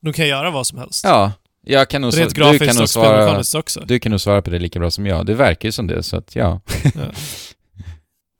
De 0.01 0.14
kan 0.14 0.28
göra 0.28 0.51
vad 0.51 0.68
som 0.68 0.78
helst. 0.78 1.03
ja, 1.05 1.32
jag 1.66 1.89
kan 1.89 2.01
nog, 2.01 2.18
Rent 2.18 2.36
du 2.36 2.41
kan 2.60 2.76
nog 2.76 2.82
och 2.84 2.89
svara, 2.89 3.43
också. 3.60 3.84
du 3.88 3.99
kan 3.99 4.10
nog 4.12 4.22
svara 4.22 4.41
på 4.41 4.49
det 4.49 4.60
lika 4.60 4.80
bra 4.80 4.91
som 4.91 5.05
jag. 5.05 5.26
Det 5.26 5.34
verkar 5.34 5.68
ju 5.68 5.72
som 5.72 5.88
det, 5.88 6.03
så 6.03 6.18
att 6.18 6.36
ja. 6.36 6.62
Ja. 6.84 7.01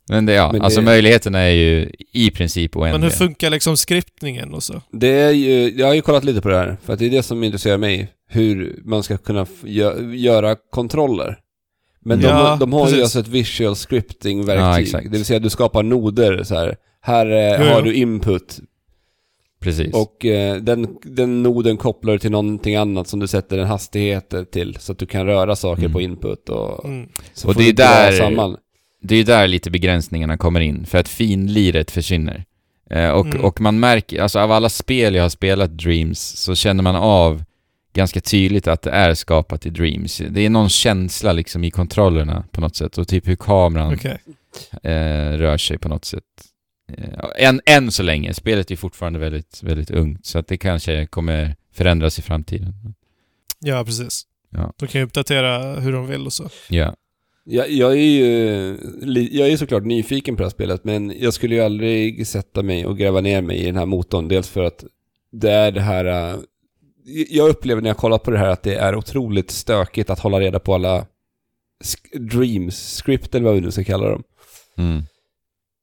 Men 0.10 0.26
det, 0.26 0.34
ja, 0.34 0.52
Men 0.52 0.62
alltså 0.62 0.80
det- 0.80 0.86
möjligheterna 0.86 1.40
är 1.40 1.50
ju 1.54 1.92
i 2.14 2.32
princip 2.32 2.76
oändliga. 2.78 3.00
Men 3.00 3.04
hur 3.12 3.18
funkar 3.18 3.50
liksom 3.50 3.78
skriptningen 3.78 4.54
och 4.54 4.64
så? 4.64 4.82
Det 4.92 5.08
är 5.08 5.32
ju, 5.32 5.74
jag 5.80 5.88
har 5.88 5.94
ju 5.94 6.02
kollat 6.02 6.24
lite 6.24 6.42
på 6.42 6.50
det 6.50 6.58
här, 6.58 6.78
för 6.86 6.94
att 6.94 7.00
det 7.00 7.06
är 7.06 7.10
det 7.10 7.24
som 7.24 7.44
intresserar 7.44 7.78
mig. 7.78 8.14
Hur 8.30 8.80
man 8.86 9.04
ska 9.04 9.18
kunna 9.18 9.44
gö- 9.62 10.14
göra 10.16 10.56
kontroller. 10.56 11.40
Men 12.08 12.20
de, 12.22 12.28
Ja, 12.28 12.58
de 12.60 12.74
har 12.74 12.80
ju 12.80 12.86
precis. 12.86 13.04
alltså 13.04 13.20
ett 13.20 13.28
visual 13.28 13.70
Ja, 13.72 13.76
scripting-verktyg. 13.76 14.84
exakt. 14.86 15.04
det 15.12 15.18
vill 15.18 15.26
säga 15.26 15.40
du 15.40 15.50
skapar 15.50 15.84
noder 15.84 16.44
så 16.44 16.56
här. 16.56 16.76
Här 17.02 17.26
eh, 17.62 17.74
har 17.74 17.82
du 17.82 17.94
input 17.94 18.60
Precis. 19.60 19.94
och 19.94 20.26
eh, 20.26 20.56
den, 20.58 20.88
den 21.04 21.44
noden 21.44 21.78
kopplar 21.78 22.14
du 22.14 22.20
till 22.20 22.32
någonting 22.32 22.76
annat 22.76 23.08
som 23.08 23.20
du 23.20 23.28
sätter 23.28 23.58
en 23.58 23.68
hastighet 23.68 24.34
till. 24.52 24.78
Så 24.80 24.92
att 24.92 24.98
du 25.00 25.06
kan 25.06 25.26
röra 25.26 25.56
saker 25.56 25.82
Mm. 25.82 25.94
på 25.94 26.02
input 26.02 26.50
och 26.50 26.86
Mm. 26.86 27.10
så 27.34 27.48
Och 27.48 27.54
får 27.54 27.62
det 27.62 27.70
är 27.70 27.74
där- 27.74 28.12
samman. 28.12 28.58
det 29.02 29.14
är 29.16 29.18
ju 29.18 29.24
där 29.24 29.48
lite 29.48 29.72
begränsningarna 29.72 30.38
kommer 30.38 30.60
in, 30.60 30.86
för 30.86 30.98
att 30.98 31.08
finliret 31.08 31.92
försvinner. 31.92 32.44
Eh, 32.90 33.10
och, 33.10 33.26
Mm. 33.26 33.42
och 33.46 33.62
man 33.62 33.80
märker, 33.80 34.22
alltså 34.22 34.40
av 34.40 34.52
alla 34.52 34.70
spel 34.70 35.16
jag 35.16 35.24
har 35.24 35.30
spelat 35.30 35.78
Dreams, 35.78 36.20
så 36.20 36.56
känner 36.56 36.84
man 36.84 36.96
av 36.96 37.44
ganska 37.98 38.22
tydligt 38.22 38.68
att 38.68 38.82
det 38.82 38.92
är 38.92 39.14
skapat 39.14 39.66
i 39.66 39.70
Dreams. 39.70 40.22
Det 40.30 40.46
är 40.46 40.50
någon 40.50 40.70
känsla 40.70 41.34
liksom 41.34 41.64
i 41.64 41.72
kontrollerna 41.72 42.44
på 42.52 42.62
något 42.62 42.76
sätt, 42.76 42.98
och 42.98 43.08
typ 43.08 43.28
hur 43.28 43.36
kameran 43.36 43.94
Okej. 43.94 44.18
eh, 44.84 45.38
rör 45.38 45.58
sig 45.58 45.78
på 45.78 45.90
något 45.90 46.06
sätt. 46.06 46.24
Eh, 46.92 47.48
än, 47.48 47.62
än 47.66 47.92
så 47.92 48.04
länge, 48.04 48.34
spelet 48.34 48.72
är 48.72 48.76
fortfarande 48.76 49.20
väldigt, 49.20 49.64
väldigt 49.64 49.92
ungt, 49.92 50.26
så 50.26 50.40
att 50.40 50.48
det 50.48 50.58
kanske 50.58 51.06
kommer 51.06 51.56
förändras 51.74 52.20
i 52.20 52.22
framtiden. 52.22 52.74
Ja, 53.60 53.86
precis. 53.86 54.24
Ja. 54.50 54.74
De 54.78 54.88
kan 54.88 55.02
ju 55.02 55.06
uppdatera 55.06 55.80
hur 55.80 55.94
de 55.94 56.08
vill 56.08 56.26
och 56.26 56.34
så. 56.34 56.50
Ja. 56.70 56.96
Jag, 57.44 57.70
jag 57.70 57.92
är 57.92 57.96
ju 57.96 58.78
jag 59.32 59.50
är 59.50 59.58
såklart 59.58 59.84
nyfiken 59.84 60.36
på 60.36 60.42
det 60.42 60.46
här 60.46 60.50
spelet, 60.50 60.84
men 60.84 61.14
jag 61.20 61.34
skulle 61.34 61.56
ju 61.56 61.62
aldrig 61.62 62.28
sätta 62.28 62.64
mig 62.64 62.86
och 62.86 62.98
gräva 62.98 63.22
ner 63.22 63.42
mig 63.42 63.58
i 63.58 63.66
den 63.66 63.76
här 63.76 63.86
motorn. 63.86 64.28
Dels 64.28 64.50
för 64.50 64.64
att 64.64 64.84
det 65.32 65.52
är 65.52 65.72
det 65.72 65.82
här... 65.82 66.38
Jag 67.30 67.50
upplever 67.50 67.82
när 67.82 67.90
jag 67.90 67.98
kollar 67.98 68.18
på 68.18 68.32
det 68.32 68.38
här 68.38 68.50
att 68.50 68.64
det 68.64 68.76
är 68.76 68.96
otroligt 68.96 69.52
stökigt 69.52 70.10
att 70.10 70.20
hålla 70.20 70.40
reda 70.40 70.60
på 70.60 70.74
alla 70.76 71.06
dreams, 72.14 73.02
script 73.04 73.36
eller 73.36 73.46
vad 73.46 73.56
vi 73.56 73.62
nu 73.62 73.72
ska 73.72 73.84
kalla 73.84 74.10
dem. 74.10 74.24
Mm. 74.78 75.04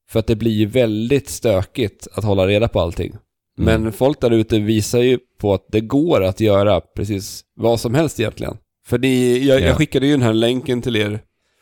För 0.09 0.19
att 0.19 0.27
det 0.27 0.35
blir 0.35 0.51
ju 0.51 0.65
väldigt 0.65 1.29
stökigt 1.29 2.07
att 2.13 2.23
hålla 2.23 2.47
reda 2.47 2.67
på 2.67 2.79
allting. 2.79 3.15
Men 3.57 3.75
Mm. 3.81 3.93
folk 3.93 4.21
där 4.21 4.31
ute 4.31 4.59
visar 4.59 4.99
ju 5.01 5.19
på 5.39 5.53
att 5.53 5.65
det 5.71 5.81
går 5.81 6.23
att 6.23 6.39
göra 6.39 6.81
precis 6.81 7.41
vad 7.55 7.79
som 7.79 7.93
helst 7.95 8.19
egentligen. 8.19 8.57
För 8.87 8.97
det, 8.97 9.37
jag, 9.37 9.61
Ja. 9.61 9.65
jag 9.65 9.77
skickade 9.77 10.05
ju 10.05 10.11
den 10.11 10.21
här 10.21 10.33
länken 10.33 10.81
till 10.81 10.95
er 10.95 11.19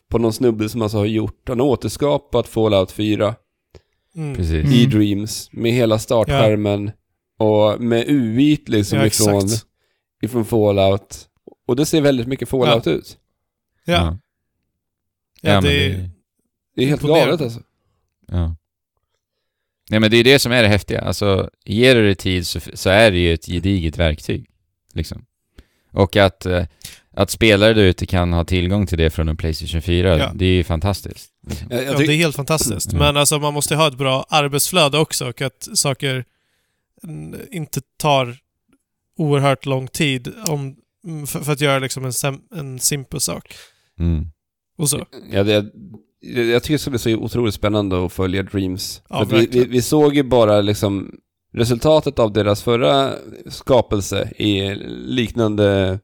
på 0.09 0.17
någon 0.17 0.33
snubbe 0.33 0.69
som 0.69 0.81
alltså 0.81 0.97
har 0.97 1.05
gjort, 1.05 1.47
han 1.47 1.59
har 1.59 1.67
återskapat 1.67 2.47
Fallout 2.47 2.91
4 2.91 3.35
Mm. 4.15 4.35
Precis. 4.35 4.51
Mm. 4.65 4.71
i 4.73 4.85
Dreams 4.85 5.49
med 5.51 5.71
hela 5.71 5.99
startskärmen 5.99 6.91
och 7.43 7.81
med 7.81 8.05
UI 8.09 8.59
liksom 8.65 8.99
Ja, 8.99 9.05
ifrån, 9.05 9.43
exakt. 9.45 9.65
ifrån 10.21 10.45
Fallout. 10.45 11.27
Och 11.67 11.75
det 11.75 11.85
ser 11.85 12.01
väldigt 12.01 12.27
mycket 12.27 12.49
Fallout 12.49 12.87
ut. 12.87 13.17
Ja, 13.85 13.93
Ja, 13.93 14.17
ja, 15.51 15.61
men 15.61 15.63
det, 15.63 15.89
det- 15.89 16.09
Det 16.75 16.83
är 16.83 16.87
helt 16.87 17.01
galet 17.01 17.41
alltså. 17.41 17.59
Ja. 18.27 18.55
Nej 19.89 19.99
men 19.99 20.11
det 20.11 20.17
är 20.17 20.23
det 20.23 20.39
som 20.39 20.51
är 20.51 20.61
det 20.61 20.67
häftiga. 20.69 21.01
Alltså, 21.01 21.49
ger 21.65 21.95
du 21.95 22.07
det 22.07 22.15
tid 22.15 22.47
så, 22.47 22.59
så 22.73 22.89
är 22.89 23.11
det 23.11 23.17
ju 23.17 23.33
ett 23.33 23.45
gediget 23.45 23.97
verktyg. 23.97 24.49
Liksom. 24.93 25.25
Och 25.91 26.15
att, 26.17 26.45
eh, 26.45 26.65
att 27.11 27.29
spelare 27.29 27.73
där 27.73 27.81
ute 27.83 28.05
kan 28.05 28.33
ha 28.33 28.45
tillgång 28.45 28.87
till 28.87 28.97
det 28.97 29.09
från 29.09 29.29
en 29.29 29.37
Playstation 29.37 29.81
4, 29.81 30.17
Ja. 30.17 30.31
det 30.35 30.45
är 30.45 30.49
ju 30.53 30.63
fantastiskt. 30.63 31.29
Liksom. 31.47 31.67
Ja, 31.71 31.77
det 31.97 32.03
är 32.05 32.15
helt 32.17 32.35
fantastiskt. 32.35 32.91
Mm. 32.93 32.99
Men 33.05 33.17
alltså 33.17 33.39
man 33.39 33.53
måste 33.53 33.75
ha 33.75 33.87
ett 33.87 33.97
bra 33.97 34.25
arbetsflöde 34.29 34.97
också 34.97 35.29
och 35.29 35.41
att 35.41 35.67
saker 35.73 36.11
mm, 36.13 36.23
inte 37.51 37.81
tar 37.97 38.37
oerhört 39.17 39.65
lång 39.65 39.87
tid 39.87 40.33
om, 40.47 40.75
för, 41.27 41.39
för 41.39 41.51
att 41.53 41.61
göra 41.61 41.79
liksom 41.79 42.05
en, 42.05 42.13
sem, 42.13 42.41
en 42.55 42.79
simpel 42.79 43.19
sak. 43.19 43.55
Mm. 43.99 44.25
Och 44.77 44.89
så. 44.89 45.05
Ja, 45.31 45.43
det, 45.43 45.71
jag 46.21 46.63
tycker 46.63 46.73
det 46.73 46.79
ska 46.79 46.89
bli 46.89 46.99
så 46.99 47.15
otroligt 47.15 47.53
spännande 47.53 48.05
att 48.05 48.13
följa 48.13 48.43
Dreams. 48.43 49.01
Ja, 49.09 49.23
vi, 49.31 49.47
vi, 49.51 49.65
vi 49.65 49.81
såg 49.81 50.15
ju 50.15 50.23
bara 50.23 50.61
liksom 50.61 51.15
resultatet 51.53 52.19
av 52.19 52.33
deras 52.33 52.63
förra 52.63 53.13
skapelse 53.47 54.29
i 54.37 54.75
liknande, 55.05 55.99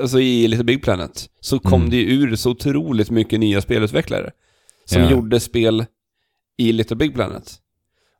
alltså 0.00 0.20
i 0.20 0.48
Little 0.48 0.64
Big 0.64 0.82
Planet, 0.82 1.30
så 1.40 1.58
kom 1.58 1.80
Mm. 1.80 1.90
det 1.90 1.96
ju 1.96 2.10
ur 2.10 2.36
så 2.36 2.50
otroligt 2.50 3.10
mycket 3.10 3.40
nya 3.40 3.60
spelutvecklare 3.60 4.30
som 4.84 5.02
Ja. 5.02 5.10
gjorde 5.10 5.40
spel 5.40 5.84
i 6.56 6.72
Little 6.72 6.96
Big 6.96 7.14
Planet. 7.14 7.54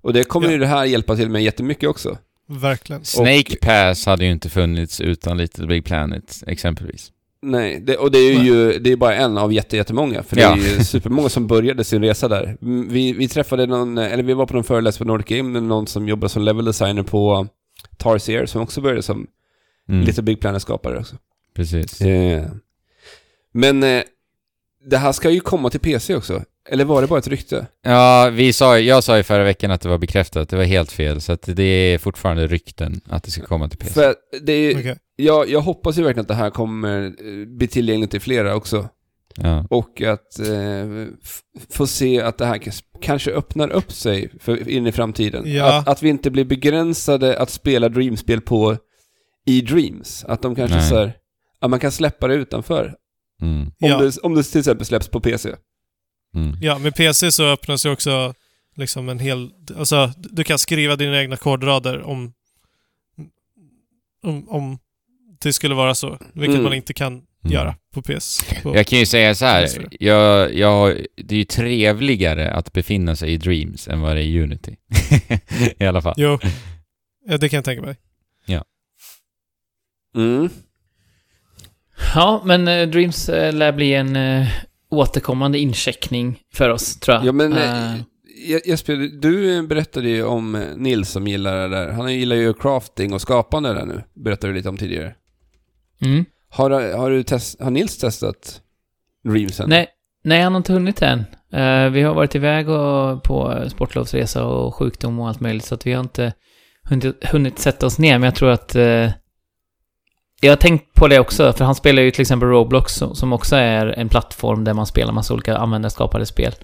Och 0.04 0.12
det 0.12 0.24
kommer 0.24 0.46
Ja. 0.46 0.52
ju 0.52 0.58
det 0.58 0.66
här 0.66 0.84
hjälpa 0.84 1.16
till 1.16 1.30
med 1.30 1.42
jättemycket 1.42 1.88
också. 1.88 2.18
Verkligen. 2.48 3.04
Snake 3.04 3.56
Pass 3.60 4.06
hade 4.06 4.24
ju 4.24 4.30
inte 4.30 4.48
funnits 4.50 5.00
utan 5.00 5.36
Little 5.36 5.66
Big 5.66 5.84
Planet, 5.84 6.42
exempelvis. 6.46 7.10
Nej, 7.42 7.80
det, 7.80 7.96
och 7.96 8.10
det 8.10 8.18
är 8.18 8.42
ju 8.42 8.78
det 8.78 8.92
är 8.92 8.96
bara 8.96 9.14
en 9.14 9.38
av 9.38 9.52
jätte, 9.52 9.76
jättemånga. 9.76 10.22
För 10.22 10.40
Ja. 10.40 10.54
det 10.54 10.62
är 10.68 10.78
ju 10.78 10.84
supermånga 10.84 11.28
som 11.28 11.46
började 11.46 11.84
sin 11.84 12.02
resa 12.02 12.28
där. 12.28 12.56
Vi, 12.90 13.12
vi 13.12 13.28
träffade 13.28 13.66
någon, 13.66 13.98
eller 13.98 14.22
vi 14.22 14.32
var 14.34 14.46
på 14.46 14.54
någon 14.54 14.64
föreläsning 14.64 15.06
på 15.06 15.12
Nordic 15.12 15.26
Game 15.26 15.50
med 15.50 15.62
någon 15.62 15.86
som 15.86 16.08
jobbar 16.08 16.28
som 16.28 16.42
level 16.42 16.64
designer 16.64 17.02
på 17.02 17.46
Tarsier 17.96 18.46
som 18.46 18.62
också 18.62 18.80
började 18.80 19.02
som 19.02 19.26
Mm, 19.88 20.04
Little 20.04 20.22
Big 20.22 20.40
Planet-skapare 20.40 20.98
också. 20.98 21.16
Precis. 21.56 22.00
Eh. 22.00 22.44
Men 23.52 23.82
eh, 23.82 24.02
det 24.86 24.96
här 24.96 25.12
ska 25.12 25.30
ju 25.30 25.40
komma 25.40 25.70
till 25.70 25.80
PC 25.80 26.14
också. 26.14 26.42
Eller 26.70 26.84
var 26.84 27.02
det 27.02 27.08
bara 27.08 27.18
ett 27.18 27.28
rykte? 27.28 27.66
Ja, 27.82 28.30
vi 28.32 28.52
sa, 28.52 28.78
jag 28.78 29.04
sa 29.04 29.16
ju 29.16 29.22
förra 29.22 29.44
veckan 29.44 29.70
att 29.70 29.80
det 29.80 29.88
var 29.88 29.98
bekräftat, 29.98 30.48
det 30.48 30.56
var 30.56 30.64
helt 30.64 30.92
fel, 30.92 31.20
så 31.20 31.32
att 31.32 31.42
det 31.42 31.62
är 31.62 31.98
fortfarande 31.98 32.46
rykten 32.46 33.00
att 33.08 33.22
det 33.24 33.30
ska 33.30 33.42
komma 33.42 33.68
till 33.68 33.78
PC. 33.78 33.92
För 33.94 34.14
det 34.42 34.52
är 34.52 34.78
Okej. 34.78 34.98
jag, 35.16 35.48
jag 35.48 35.60
hoppas 35.60 35.98
ju 35.98 36.02
verkligen 36.02 36.22
att 36.22 36.28
det 36.28 36.34
här 36.34 36.50
kommer 36.50 37.04
eh, 37.04 37.46
bli 37.46 37.66
tillgängligt 37.66 38.10
till 38.10 38.20
flera 38.20 38.54
också. 38.54 38.88
Ja. 39.36 39.66
Och 39.70 40.02
att 40.02 40.38
eh, 40.38 41.06
få 41.70 41.86
se 41.86 42.20
att 42.20 42.38
det 42.38 42.46
här 42.46 42.60
kanske 43.00 43.30
öppnar 43.30 43.68
upp 43.70 43.92
sig 43.92 44.30
för, 44.40 44.68
in 44.68 44.86
i 44.86 44.92
framtiden. 44.92 45.42
Ja. 45.46 45.78
Att, 45.78 45.88
att 45.88 46.02
vi 46.02 46.08
inte 46.08 46.30
blir 46.30 46.44
begränsade 46.44 47.38
att 47.38 47.50
spela 47.50 47.88
Dreamspel 47.88 48.40
på 48.40 48.76
i 49.46 49.60
Dreams. 49.60 50.24
Att 50.28 50.42
de 50.42 50.54
kanske 50.54 50.76
Nej. 50.76 50.88
så 50.88 50.96
här, 50.96 51.12
att 51.60 51.70
man 51.70 51.80
kan 51.80 51.92
släppa 51.92 52.28
det 52.28 52.34
utanför. 52.34 52.94
Mm. 53.42 53.62
Om, 53.62 53.72
Ja. 53.78 53.98
det, 53.98 54.18
om 54.22 54.34
det 54.34 54.42
till 54.42 54.58
exempel 54.58 54.86
släpps 54.86 55.08
på 55.08 55.20
PC. 55.20 55.50
Mm. 56.34 56.56
Ja, 56.60 56.78
med 56.78 56.94
PC 56.96 57.32
så 57.32 57.44
öppnas 57.46 57.86
ju 57.86 57.90
också 57.90 58.34
liksom 58.76 59.08
en 59.08 59.18
hel... 59.18 59.50
Alltså, 59.76 60.12
du 60.16 60.44
kan 60.44 60.58
skriva 60.58 60.96
dina 60.96 61.20
egna 61.20 61.36
kodrader 61.36 62.02
om... 62.02 62.32
Om, 64.22 64.48
om 64.48 64.78
det 65.42 65.52
skulle 65.52 65.74
vara 65.74 65.94
så. 65.94 66.18
Vilket 66.32 66.50
Mm. 66.54 66.62
man 66.62 66.74
inte 66.74 66.94
kan 66.94 67.22
göra 67.48 67.76
på 67.94 68.02
PC. 68.02 68.62
På, 68.62 68.76
Jag 68.76 68.86
kan 68.86 68.98
ju 68.98 69.06
säga 69.06 69.34
så 69.34 69.44
här, 69.44 69.66
PS4. 69.66 69.96
jag, 70.00 70.54
jag, 70.54 71.06
det 71.16 71.34
är 71.34 71.38
ju 71.38 71.44
trevligare 71.44 72.50
att 72.52 72.72
befinna 72.72 73.16
sig 73.16 73.32
i 73.32 73.36
Dreams 73.36 73.88
än 73.88 74.00
vad 74.00 74.16
det 74.16 74.22
är 74.22 74.26
i 74.26 74.40
Unity. 74.42 74.76
I 75.78 75.84
alla 75.86 76.02
fall. 76.02 76.14
Jo. 76.16 76.38
Ja, 77.26 77.36
det 77.38 77.48
kan 77.48 77.56
jag 77.56 77.64
tänka 77.64 77.82
mig. 77.82 77.96
Mm. 80.16 80.48
Ja, 82.14 82.42
men 82.44 82.68
eh, 82.68 82.88
Dreams 82.88 83.28
eh, 83.28 83.52
lär 83.52 83.72
bli 83.72 83.94
en 83.94 84.16
eh, 84.16 84.48
återkommande 84.94 85.58
incheckning 85.58 86.40
för 86.54 86.68
oss, 86.68 87.00
tror 87.00 87.16
jag. 87.16 87.26
Ja 87.26 87.32
men 87.32 87.52
eh, 87.52 88.00
Jesper, 88.64 89.20
du 89.20 89.66
berättade 89.66 90.08
ju 90.08 90.24
om 90.24 90.54
eh, 90.54 90.62
Nils 90.76 91.10
som 91.10 91.26
gillar 91.26 91.56
det 91.56 91.68
där. 91.68 91.92
Han 91.92 92.14
gillar 92.14 92.36
ju 92.36 92.54
crafting 92.54 93.12
och 93.12 93.20
skapande 93.20 93.72
där 93.74 93.86
nu. 93.86 94.02
Berättade 94.14 94.52
du 94.52 94.56
lite 94.56 94.68
om 94.68 94.76
tidigare. 94.76 95.14
mm. 96.00 96.24
Har, 96.48 96.96
har, 96.96 97.10
du 97.10 97.22
test, 97.22 97.60
har 97.60 97.70
Nils 97.70 97.98
testat 97.98 98.60
Dreams 99.24 99.60
än? 99.60 99.68
Nej, 99.68 99.86
nej, 100.24 100.42
han 100.42 100.52
har 100.52 100.56
inte 100.56 100.72
hunnit 100.72 101.02
än. 101.02 101.18
Eh, 101.52 101.90
vi 101.90 102.02
har 102.02 102.14
varit 102.14 102.34
iväg 102.34 102.68
och 102.68 103.22
på 103.22 103.64
sportlovsresa 103.68 104.44
och 104.44 104.74
sjukdom 104.74 105.20
och 105.20 105.28
allt 105.28 105.40
möjligt, 105.40 105.64
så 105.64 105.74
att 105.74 105.86
vi 105.86 105.92
har 105.92 106.00
inte 106.00 106.32
hunnit, 106.88 107.24
hunnit 107.24 107.58
sätta 107.58 107.86
oss 107.86 107.98
ner. 107.98 108.18
Men 108.18 108.24
jag 108.24 108.34
tror 108.34 108.50
att... 108.50 108.74
Eh, 108.74 109.10
jag 110.44 110.52
har 110.52 110.56
tänkt 110.56 110.94
på 110.94 111.08
det 111.08 111.18
också, 111.18 111.52
för 111.52 111.64
han 111.64 111.74
spelar 111.74 112.02
ju 112.02 112.10
till 112.10 112.20
exempel 112.20 112.48
Roblox, 112.48 112.92
som, 113.12 113.32
också 113.32 113.56
är 113.56 113.86
en 113.86 114.08
plattform 114.08 114.64
där 114.64 114.74
man 114.74 114.86
spelar 114.86 115.12
massa 115.12 115.34
olika 115.34 115.56
användarskapade 115.56 116.26
spel. 116.26 116.54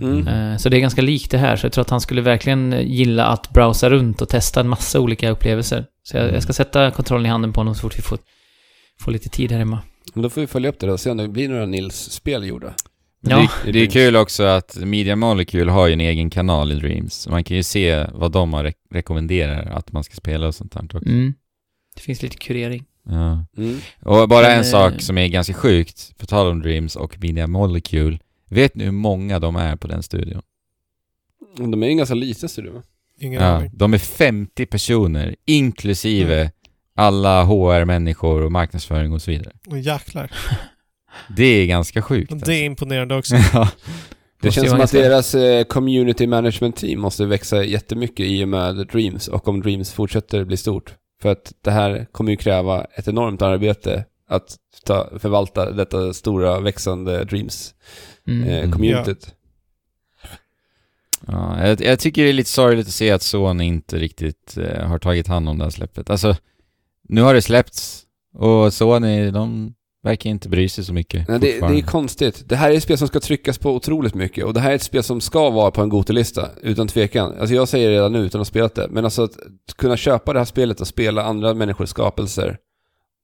Mm. 0.00 0.28
Eh, 0.28 0.56
Så 0.58 0.68
det 0.68 0.76
är 0.76 0.80
ganska 0.80 1.02
likt 1.02 1.30
det 1.30 1.38
här, 1.38 1.56
så 1.56 1.66
jag 1.66 1.72
tror 1.72 1.82
att 1.82 1.90
han 1.90 2.00
skulle 2.00 2.20
verkligen 2.20 2.76
gilla 2.86 3.26
att 3.26 3.50
browsa 3.50 3.90
runt 3.90 4.22
och 4.22 4.28
testa 4.28 4.60
en 4.60 4.68
massa 4.68 5.00
olika 5.00 5.30
upplevelser. 5.30 5.84
Så 6.02 6.16
jag, 6.16 6.34
jag 6.34 6.42
ska 6.42 6.52
sätta 6.52 6.90
kontrollen 6.90 7.26
i 7.26 7.28
handen 7.28 7.52
på 7.52 7.60
honom 7.60 7.74
så 7.74 7.80
fort 7.80 7.98
vi 7.98 8.02
får, 8.02 8.18
får 9.00 9.12
lite 9.12 9.28
tid 9.28 9.52
här 9.52 9.58
hemma. 9.58 9.78
Men 10.14 10.22
då 10.22 10.30
får 10.30 10.40
vi 10.40 10.46
följa 10.46 10.70
upp 10.70 10.78
det 10.80 10.86
då 10.86 10.92
och 10.92 11.00
se 11.00 11.10
om 11.10 11.16
det 11.16 11.28
blir 11.28 11.48
några 11.48 11.66
Nils-spel 11.66 12.44
gjorda. 12.44 12.74
Ja. 13.20 13.48
Det, 13.64 13.72
det 13.72 13.78
är 13.78 13.86
kul 13.86 14.16
också 14.16 14.42
att 14.42 14.76
Media 14.76 15.16
Molecule 15.16 15.72
har 15.72 15.86
ju 15.86 15.92
en 15.92 16.00
egen 16.00 16.30
kanal 16.30 16.72
i 16.72 16.74
Dreams. 16.74 17.28
Man 17.28 17.44
kan 17.44 17.56
ju 17.56 17.62
se 17.62 18.06
vad 18.12 18.32
de 18.32 18.54
re- 18.56 18.72
rekommenderar 18.90 19.70
att 19.70 19.92
man 19.92 20.04
ska 20.04 20.14
spela 20.14 20.46
och 20.46 20.54
sånt 20.54 20.72
där 20.72 20.84
också. 20.84 21.08
Mm. 21.08 21.34
Det 21.94 22.00
finns 22.02 22.22
lite 22.22 22.36
kurering. 22.36 22.84
Ja. 23.08 23.44
Mm. 23.56 23.78
Och 24.02 24.28
bara 24.28 24.52
en 24.52 24.58
eh, 24.58 24.64
sak 24.64 25.00
som 25.02 25.18
är 25.18 25.28
ganska 25.28 25.54
sjukt, 25.54 26.18
på 26.18 26.26
tal 26.26 26.46
om 26.46 26.62
Dreams 26.62 26.96
och 26.96 27.16
Media 27.20 27.46
Molecule. 27.46 28.18
Vet 28.50 28.74
ni 28.74 28.84
hur 28.84 28.90
många 28.92 29.38
de 29.38 29.56
är 29.56 29.76
på 29.76 29.88
den 29.88 30.02
studion? 30.02 30.42
De 31.56 31.82
är 31.82 31.86
ju 31.86 31.90
en 31.90 31.96
ganska 31.98 32.14
liten 32.14 32.48
studio 32.48 32.72
va? 32.72 32.82
Ingen 33.20 33.42
Ja, 33.42 33.48
aning. 33.48 33.70
de 33.74 33.94
är 33.94 33.98
50 33.98 34.66
personer, 34.66 35.36
inklusive 35.44 36.50
alla 36.94 37.44
HR-människor 37.44 38.42
och 38.42 38.52
marknadsföring 38.52 39.12
och 39.12 39.22
så 39.22 39.30
vidare. 39.30 39.52
Åh, 39.66 39.80
Jäklar. 39.80 40.30
Det 41.36 41.44
är 41.44 41.66
ganska 41.66 42.02
sjukt. 42.02 42.32
Det 42.46 42.54
är 42.54 42.64
imponerande 42.64 43.14
också. 43.14 43.36
alltså. 43.36 43.50
ja. 43.58 43.68
Det 44.42 44.50
känns 44.50 44.70
som 44.70 44.80
att 44.80 44.92
deras 44.92 45.34
eh, 45.34 45.64
community 45.64 46.26
management 46.26 46.76
team 46.76 47.00
måste 47.00 47.26
växa 47.26 47.64
jättemycket 47.64 48.26
i 48.26 48.44
och 48.44 48.48
med 48.48 48.76
Dreams 48.86 49.28
och 49.28 49.48
om 49.48 49.60
Dreams 49.60 49.92
fortsätter 49.92 50.44
bli 50.44 50.56
stort. 50.56 50.94
För 51.22 51.32
att 51.32 51.52
det 51.60 51.70
här 51.70 52.06
kommer 52.12 52.30
ju 52.30 52.36
kräva 52.36 52.84
ett 52.84 53.08
enormt 53.08 53.42
arbete 53.42 54.04
att 54.28 54.56
ta, 54.84 55.18
förvalta 55.18 55.70
detta 55.70 56.12
stora 56.12 56.60
växande 56.60 57.14
Mm. 58.26 58.48
Dreams-communityt. 58.48 59.34
Ja, 61.26 61.66
jag, 61.66 61.80
jag 61.80 61.98
tycker 61.98 62.22
det 62.22 62.28
är 62.28 62.32
lite 62.32 62.50
sorgligt 62.50 62.86
att 62.86 62.92
se 62.92 63.10
att 63.10 63.22
Sony 63.22 63.64
inte 63.64 63.98
riktigt 63.98 64.56
eh, 64.56 64.86
har 64.86 64.98
tagit 64.98 65.26
hand 65.26 65.48
om 65.48 65.58
det 65.58 65.64
här 65.64 65.70
släppet. 65.70 66.10
Alltså, 66.10 66.36
nu 67.02 67.22
har 67.22 67.34
det 67.34 67.42
släppts 67.42 68.04
och 68.34 68.74
Sony, 68.74 69.30
de 69.30 69.74
verkar 70.08 70.30
inte 70.30 70.48
bry 70.48 70.68
sig 70.68 70.84
så 70.84 70.92
mycket. 70.92 71.28
Nej, 71.28 71.38
det, 71.40 71.60
det 71.60 71.78
är 71.78 71.82
konstigt. 71.82 72.48
Det 72.48 72.56
här 72.56 72.70
är 72.70 72.74
ett 72.74 72.82
spel 72.82 72.98
som 72.98 73.08
ska 73.08 73.20
tryckas 73.20 73.58
på 73.58 73.70
otroligt 73.74 74.14
mycket 74.14 74.44
och 74.44 74.54
det 74.54 74.60
här 74.60 74.70
är 74.70 74.74
ett 74.74 74.82
spel 74.82 75.02
som 75.02 75.20
ska 75.20 75.50
vara 75.50 75.70
på 75.70 75.82
en 75.82 75.88
Gotelista 75.88 76.48
utan 76.62 76.88
tvekan. 76.88 77.34
Alltså 77.40 77.54
jag 77.54 77.68
säger 77.68 77.88
det 77.88 77.94
redan 77.94 78.12
nu 78.12 78.18
utan 78.18 78.40
att 78.40 78.46
ha 78.46 78.50
spelat 78.50 78.74
det, 78.74 78.88
men 78.90 79.04
alltså 79.04 79.22
att 79.22 79.36
kunna 79.76 79.96
köpa 79.96 80.32
det 80.32 80.38
här 80.38 80.44
spelet 80.46 80.80
och 80.80 80.86
spela 80.86 81.22
andra 81.22 81.54
människors 81.54 81.88
skapelser 81.88 82.58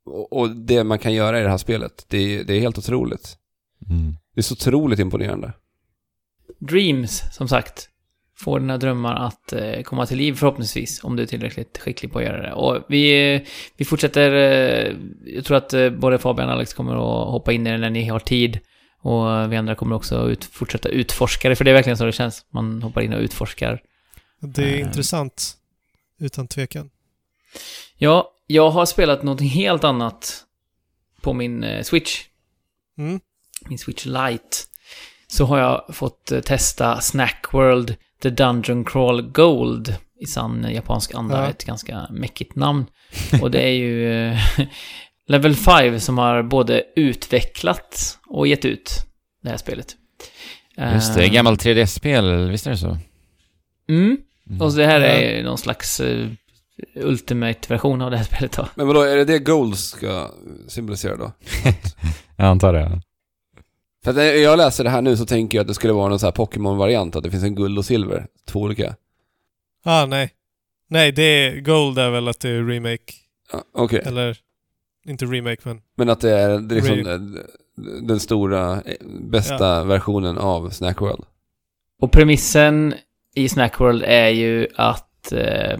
och, 0.06 0.32
och 0.32 0.50
det 0.50 0.84
man 0.84 0.98
kan 0.98 1.12
göra 1.12 1.40
i 1.40 1.42
det 1.42 1.48
här 1.50 1.58
spelet, 1.58 2.04
det, 2.08 2.18
är- 2.18 2.44
det 2.44 2.54
är 2.56 2.60
helt 2.60 2.78
otroligt. 2.78 3.36
Mm. 3.90 4.16
Det 4.34 4.40
är 4.40 4.42
så 4.42 4.52
otroligt 4.54 4.98
imponerande. 4.98 5.52
Dreams, 6.58 7.22
som 7.32 7.48
sagt, 7.48 7.88
får 8.36 8.60
dina 8.60 8.78
drömmar 8.78 9.14
att 9.26 9.52
eh, 9.52 9.82
komma 9.82 10.06
till 10.06 10.18
liv 10.18 10.34
förhoppningsvis, 10.34 11.04
om 11.04 11.16
du 11.16 11.22
är 11.22 11.26
tillräckligt 11.26 11.78
skicklig 11.78 12.12
på 12.12 12.18
att 12.18 12.24
göra 12.24 12.42
det. 12.42 12.52
Och 12.52 12.84
vi, 12.88 13.34
eh, 13.34 13.40
vi 13.76 13.84
fortsätter, 13.84 14.32
eh, 14.32 14.96
jag 15.24 15.44
tror 15.44 15.56
att 15.56 15.74
både 16.00 16.18
Fabian 16.18 16.48
och 16.48 16.54
Alex 16.54 16.74
kommer 16.74 16.92
att 16.92 17.30
hoppa 17.30 17.52
in 17.52 17.66
i 17.66 17.70
det 17.70 17.78
när 17.78 17.90
ni 17.90 18.04
har 18.08 18.18
tid. 18.20 18.60
Och 19.00 19.52
vi 19.52 19.56
andra 19.56 19.74
kommer 19.74 19.96
också 19.96 20.28
ut, 20.30 20.44
fortsätta 20.44 20.88
utforska 20.88 21.48
det, 21.48 21.56
för 21.56 21.64
det 21.64 21.70
är 21.70 21.74
verkligen 21.74 21.96
så 21.96 22.04
det 22.04 22.12
känns. 22.12 22.46
Man 22.50 22.82
hoppar 22.82 23.00
in 23.00 23.12
och 23.12 23.20
utforskar. 23.20 23.82
Det 24.40 24.62
är 24.62 24.74
Eh. 24.74 24.80
intressant. 24.80 25.54
Utan 26.20 26.48
tvekan. 26.48 26.90
Ja, 27.98 28.30
jag 28.46 28.70
har 28.70 28.86
spelat 28.86 29.22
något 29.22 29.40
helt 29.40 29.84
annat 29.84 30.44
på 31.20 31.32
min 31.32 31.84
Switch. 31.84 32.22
Mm. 32.98 33.20
min 33.68 33.78
Switch 33.78 34.06
Lite, 34.06 34.56
så 35.26 35.44
har 35.44 35.58
jag 35.58 35.94
fått 35.96 36.32
testa 36.44 37.00
Snack 37.00 37.46
World 37.52 37.96
The 38.22 38.30
Dungeon 38.30 38.84
Crawl 38.84 39.22
Gold 39.22 39.94
i 40.20 40.26
sann 40.26 40.66
japansk 40.72 41.14
anda, 41.14 41.42
Ja. 41.42 41.50
ett 41.50 41.64
ganska 41.64 42.06
mäckigt 42.10 42.56
namn. 42.56 42.86
Och 43.42 43.50
det 43.50 43.62
är 43.62 43.72
ju 43.72 44.12
eh, 44.28 44.38
Level 45.28 45.54
5 45.54 46.00
som 46.00 46.18
har 46.18 46.42
både 46.42 46.82
utvecklat 46.96 48.18
och 48.26 48.46
gett 48.46 48.64
ut 48.64 48.90
det 49.42 49.48
här 49.50 49.56
spelet. 49.56 49.96
Just 50.94 51.14
det, 51.14 51.24
Eh, 51.24 51.30
gammalt 51.32 51.64
3DS-spel, 51.64 52.48
visst 52.50 52.66
är 52.66 52.70
det 52.70 52.76
så? 52.76 52.98
Mm, 53.88 54.16
Mm. 54.50 54.60
och 54.62 54.72
så 54.72 54.78
det 54.78 54.86
här 54.86 55.00
är 55.00 55.42
någon 55.42 55.58
slags 55.58 56.00
uh, 56.00 56.28
Ultimate-version 56.94 58.02
av 58.02 58.10
det 58.10 58.16
här 58.16 58.24
spelet 58.24 58.52
då. 58.52 58.68
Men 58.74 58.86
vadå, 58.86 59.02
är 59.02 59.16
det 59.16 59.24
det 59.24 59.38
Gold 59.38 59.76
ska 59.78 60.30
symbolisera 60.68 61.16
då? 61.16 61.32
Jag 62.36 62.46
antar 62.46 62.72
det. 62.72 63.00
För 64.04 64.10
att 64.10 64.16
när 64.16 64.24
jag 64.24 64.56
läser 64.56 64.84
det 64.84 64.90
här 64.90 65.02
nu 65.02 65.16
så 65.16 65.26
tänker 65.26 65.58
jag 65.58 65.62
att 65.62 65.68
det 65.68 65.74
skulle 65.74 65.92
vara 65.92 66.08
någon 66.08 66.18
så 66.18 66.26
här 66.26 66.32
Pokémon-variant, 66.32 67.16
att 67.16 67.22
det 67.22 67.30
finns 67.30 67.44
en 67.44 67.54
guld 67.54 67.78
och 67.78 67.84
silver. 67.84 68.26
Två 68.46 68.60
olika. 68.60 68.96
Ah, 69.84 70.06
nej. 70.06 70.30
Nej, 70.88 71.12
det 71.12 71.22
är 71.22 71.60
Gold 71.60 71.98
är 71.98 72.10
väl 72.10 72.28
att 72.28 72.40
det 72.40 72.48
är 72.50 72.64
remake. 72.64 73.12
Ja, 73.52 73.62
Okej. 73.74 74.02
Eller, 74.06 74.36
inte 75.06 75.24
remake 75.24 75.60
men... 75.64 75.80
Men 75.96 76.08
att 76.08 76.20
det 76.20 76.30
är, 76.30 76.58
det 76.58 76.74
är 76.74 76.76
liksom 76.76 76.96
Re- 76.96 77.38
eh, 77.38 77.44
den 78.02 78.20
stora, 78.20 78.72
eh, 78.72 78.94
bästa 79.20 79.84
versionen 79.84 80.38
av 80.38 80.70
Snack 80.70 81.00
World. 81.00 81.24
Och 82.00 82.12
premissen 82.12 82.94
i 83.34 83.48
Snack 83.48 83.80
World 83.80 84.02
är 84.06 84.28
ju 84.28 84.68
att 84.76 85.08
att 85.24 85.32
eh, 85.32 85.78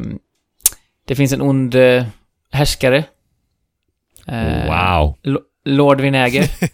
det 1.06 1.14
finns 1.14 1.32
en 1.32 1.42
ond 1.42 1.74
eh, 1.74 2.04
härskare. 2.50 3.04
Eh, 4.26 4.66
Wow. 4.66 5.16
Lord 5.64 6.00
Vinäger. 6.00 6.50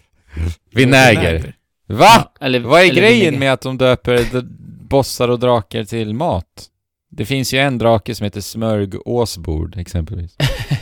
Vinäger. 0.74 1.54
Va? 1.86 2.32
Eller, 2.40 2.60
Vad 2.60 2.80
är 2.80 2.84
eller 2.84 2.94
grejen 3.00 3.18
Vinäger. 3.20 3.38
med 3.38 3.52
att 3.52 3.60
de 3.60 3.78
döper 3.78 4.42
bossar 4.88 5.28
och 5.28 5.38
drakar 5.38 5.84
till 5.84 6.14
mat? 6.14 6.66
Det 7.10 7.26
finns 7.26 7.54
ju 7.54 7.58
en 7.58 7.78
drake 7.78 8.14
som 8.14 8.24
heter 8.24 8.40
Smörgåsbord, 8.40 9.76
exempelvis. 9.78 10.36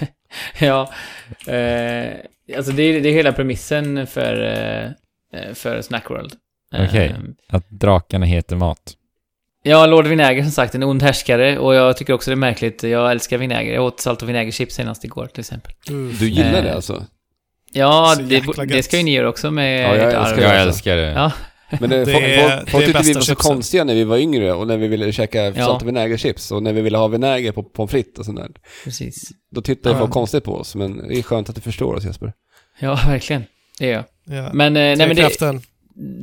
ja, 0.59 0.93
eh, 1.47 2.13
alltså 2.57 2.73
det 2.73 2.83
är, 2.83 3.01
det 3.01 3.09
är 3.09 3.13
hela 3.13 3.33
premissen 3.33 4.07
för, 4.07 4.43
eh, 4.43 5.41
eh, 5.41 5.55
för 5.55 5.83
Snackworld. 5.83 6.33
Okej. 6.75 7.07
Eh, 7.07 7.17
Att 7.57 7.71
drakarna 7.71 8.27
heter 8.27 8.57
mat. 8.57 8.95
Ja, 9.63 9.87
Lord 9.87 10.07
Vinäger 10.07 10.43
som 10.43 10.51
sagt, 10.53 10.75
en 10.75 10.83
ond 10.83 11.03
härskare 11.03 11.59
och 11.59 11.75
jag 11.75 11.97
tycker 11.97 12.13
också 12.13 12.31
det 12.31 12.35
är 12.35 12.37
märkligt. 12.37 12.83
Jag 12.83 13.11
älskar 13.11 13.39
vinäger. 13.39 13.75
Jag 13.75 13.85
åt 13.85 14.01
salt 14.01 14.23
och 14.23 14.29
vinägerchips 14.29 14.75
senast 14.75 15.05
igår 15.05 15.27
till 15.27 15.41
exempel. 15.41 15.73
Uff. 15.91 16.19
Du 16.21 16.29
gillar 16.29 16.59
Eh, 16.59 16.63
det 16.65 16.75
alltså? 16.75 17.05
Ja, 17.73 18.17
det, 18.29 18.43
det 18.69 18.83
ska 18.83 18.97
ju 18.97 19.03
ni 19.03 19.13
göra 19.15 19.29
också 19.29 19.51
med 19.51 19.85
Ja, 19.85 19.97
jag 19.97 20.09
ert 20.09 20.15
arv. 20.15 20.41
Jag 20.41 20.51
alltså. 20.51 20.69
älskar 20.69 20.97
det. 20.97 21.11
Ja. 21.13 21.33
Men 21.81 21.91
det, 21.91 22.05
Det 22.05 22.13
folk, 22.13 22.25
folk, 22.25 22.65
det 22.65 22.71
folk 22.71 22.85
tyckte 22.87 23.03
vi 23.03 23.13
var 23.13 23.21
så 23.21 23.27
chipsen. 23.27 23.37
konstiga 23.37 23.85
när 23.85 23.95
vi 23.95 24.05
var 24.05 24.19
yngre 24.19 24.53
och 24.53 24.67
när 24.67 24.77
vi 24.77 24.89
ville 24.89 25.13
käka 25.13 25.45
Ja. 25.45 25.55
salt 25.55 25.83
och 25.83 25.89
vinägerchips 25.89 26.51
och 26.51 26.63
när 26.63 26.73
vi 26.73 26.81
ville 26.81 26.99
ha 26.99 27.09
vinäger 27.09 27.53
på 27.53 27.63
pommes 27.63 27.91
frites 27.91 28.19
och 28.19 28.25
sånt 28.25 28.39
där. 28.39 28.49
Precis. 28.85 29.31
Då 29.55 29.61
tittade 29.63 29.95
Ja. 29.95 29.99
folk 29.99 30.13
konstigt 30.13 30.45
på 30.45 30.55
oss, 30.55 30.75
men 30.75 31.09
det 31.09 31.15
är 31.19 31.23
skönt 31.23 31.49
att 31.49 31.55
du 31.55 31.61
förstår 31.61 31.95
oss 31.95 32.05
Jesper. 32.05 32.33
Ja, 32.79 32.95
verkligen. 33.07 33.45
Det 33.79 33.91
är 33.91 33.93
jag. 33.93 34.05
Ja. 34.39 34.51
Men, 34.53 34.77
eh, 34.77 34.81
nej, 34.81 34.97
men 34.97 35.09
det, 35.17 35.23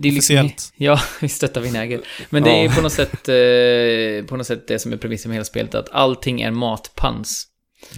det 0.01 0.07
är 0.07 0.11
liksom. 0.11 0.49
Ja, 0.77 0.99
vi 1.21 1.29
stöttar 1.29 1.61
vinäger. 1.61 2.01
Men 2.29 2.43
det 2.43 2.49
är 2.51 2.69
på 2.69 2.81
något 2.81 2.93
sätt, 2.93 3.29
eh, 3.29 4.27
på 4.29 4.37
något 4.37 4.47
sätt 4.47 4.67
det 4.67 4.79
som 4.79 4.93
är 4.93 4.97
premissen 4.97 5.29
med 5.29 5.35
hela 5.35 5.45
spelet, 5.45 5.75
att 5.75 5.89
allting 5.91 6.41
är 6.41 6.51
matpans. 6.51 7.47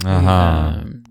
Aha. 0.04 0.68
Ehm, 0.68 1.04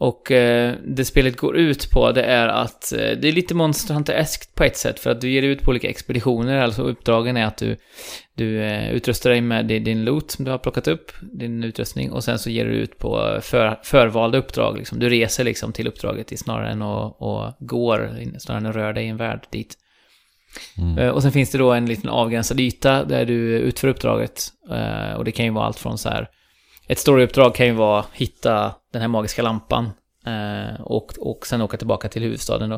Och 0.00 0.30
eh, 0.30 0.74
det 0.86 1.04
spelet 1.04 1.36
går 1.36 1.56
ut 1.56 1.90
på 1.90 2.12
det 2.12 2.22
är 2.22 2.48
att 2.48 2.92
eh, 2.92 2.98
det 2.98 3.28
är 3.28 3.32
lite 3.32 3.54
Monster 3.54 3.94
Hunter-eskt 3.94 4.54
på 4.54 4.64
ett 4.64 4.76
sätt 4.76 5.00
för 5.00 5.10
att 5.10 5.20
du 5.20 5.30
ger 5.30 5.42
dig 5.42 5.50
ut 5.50 5.62
på 5.62 5.70
olika 5.70 5.88
expeditioner. 5.88 6.56
Alltså 6.56 6.82
uppdragen 6.82 7.36
är 7.36 7.44
att 7.44 7.56
du, 7.56 7.76
du 8.34 8.62
eh, 8.62 8.90
utrustar 8.90 9.30
dig 9.30 9.40
med 9.40 9.66
din- 9.66 9.84
din 9.84 10.04
loot 10.04 10.30
som 10.30 10.44
du 10.44 10.50
har 10.50 10.58
plockat 10.58 10.88
upp, 10.88 11.12
din 11.32 11.64
utrustning 11.64 12.12
och 12.12 12.24
sen 12.24 12.38
så 12.38 12.50
ger 12.50 12.64
du 12.64 12.72
ut 12.72 12.98
på 12.98 13.38
för, 13.42 13.80
förvalda 13.82 14.38
uppdrag. 14.38 14.78
Liksom. 14.78 14.98
Du 14.98 15.08
reser 15.08 15.44
liksom 15.44 15.72
till 15.72 15.88
uppdraget 15.88 16.38
snarare 16.38 16.70
än 16.70 16.82
att 16.82 17.16
och 17.18 17.52
går, 17.58 18.10
snarare 18.38 18.60
än 18.60 18.66
att 18.66 18.76
röra 18.76 18.92
dig 18.92 19.04
i 19.04 19.08
en 19.08 19.16
värld 19.16 19.46
dit. 19.50 19.74
Mm. 20.78 21.14
Och 21.14 21.22
sen 21.22 21.32
finns 21.32 21.50
det 21.50 21.58
då 21.58 21.72
en 21.72 21.86
liten 21.86 22.10
avgränsad 22.10 22.60
yta 22.60 23.04
där 23.04 23.24
du 23.24 23.58
utför 23.58 23.88
uppdraget. 23.88 24.42
Och 25.16 25.24
det 25.24 25.32
kan 25.32 25.44
ju 25.44 25.52
vara 25.52 25.66
allt 25.66 25.78
från 25.78 25.98
så 25.98 26.08
här... 26.08 26.28
Ett 26.90 26.98
storyuppdrag 26.98 27.54
kan 27.54 27.66
ju 27.66 27.72
vara 27.72 28.04
hitta 28.12 28.74
den 28.92 29.00
här 29.02 29.08
magiska 29.08 29.42
lampan. 29.42 29.90
eh, 30.26 30.80
Och, 30.80 31.12
och 31.18 31.46
sen 31.46 31.62
åka 31.62 31.76
tillbaka 31.76 32.08
till 32.08 32.22
huvudstaden 32.22 32.70
då. 32.70 32.76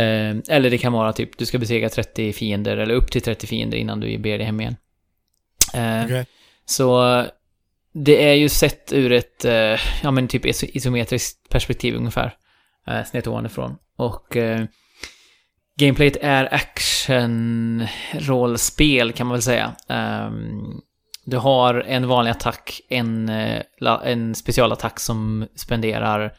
Eh, 0.00 0.36
Eller 0.48 0.70
det 0.70 0.78
kan 0.78 0.92
vara 0.92 1.12
typ, 1.12 1.38
du 1.38 1.46
ska 1.46 1.58
besegra 1.58 1.88
30 1.88 2.32
fiender, 2.32 2.76
eller 2.76 2.94
upp 2.94 3.10
till 3.10 3.22
30 3.22 3.46
fiender 3.46 3.78
innan 3.78 4.00
du 4.00 4.18
ber 4.18 4.38
dig 4.38 4.46
hem 4.46 4.60
igen. 4.60 4.76
Eh, 5.74 6.04
Okej. 6.04 6.26
Så 6.64 7.24
det 7.92 8.24
är 8.28 8.34
ju 8.34 8.48
sett 8.48 8.92
ur 8.92 9.12
ett, 9.12 9.44
eh, 9.44 9.80
ja 10.02 10.10
men 10.10 10.28
typ 10.28 10.44
iso- 10.44 10.70
isometriskt 10.74 11.48
perspektiv 11.48 11.94
ungefär. 11.94 12.36
Eh, 12.86 13.04
snett 13.04 13.26
ovanifrån. 13.26 13.76
Och 13.96 14.36
eh, 14.36 14.64
gameplayet 15.78 16.16
är 16.20 16.54
action-rollspel 16.54 19.12
kan 19.12 19.26
man 19.26 19.34
väl 19.34 19.42
säga. 19.42 19.74
Ehm, 19.88 20.80
du 21.24 21.36
har 21.36 21.74
en 21.74 22.08
vanlig 22.08 22.30
attack, 22.30 22.80
en, 22.88 23.28
eh, 23.28 23.62
en 24.04 24.34
specialattack 24.34 25.00
som 25.00 25.46
spenderar 25.56 26.32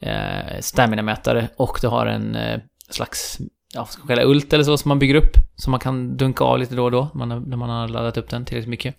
eh, 0.00 0.58
stamina-mätare 0.60 1.48
och 1.56 1.78
du 1.82 1.88
har 1.88 2.06
en 2.06 2.34
eh, 2.36 2.60
slags, 2.90 3.38
ja, 3.74 3.86
ska 3.86 4.00
man 4.00 4.08
kalla 4.08 4.22
ult 4.22 4.52
eller 4.52 4.64
så 4.64 4.76
som 4.76 4.88
man 4.88 4.98
bygger 4.98 5.14
upp. 5.14 5.36
Som 5.56 5.70
man 5.70 5.80
kan 5.80 6.16
dunka 6.16 6.44
av 6.44 6.58
lite 6.58 6.74
då 6.74 6.84
och 6.84 6.90
då 6.90 7.08
när 7.14 7.18
man, 7.18 7.30
har- 7.30 7.40
när 7.40 7.56
man 7.56 7.70
har 7.70 7.88
laddat 7.88 8.16
upp 8.16 8.30
den 8.30 8.44
tillräckligt 8.44 8.70
mycket. 8.70 8.94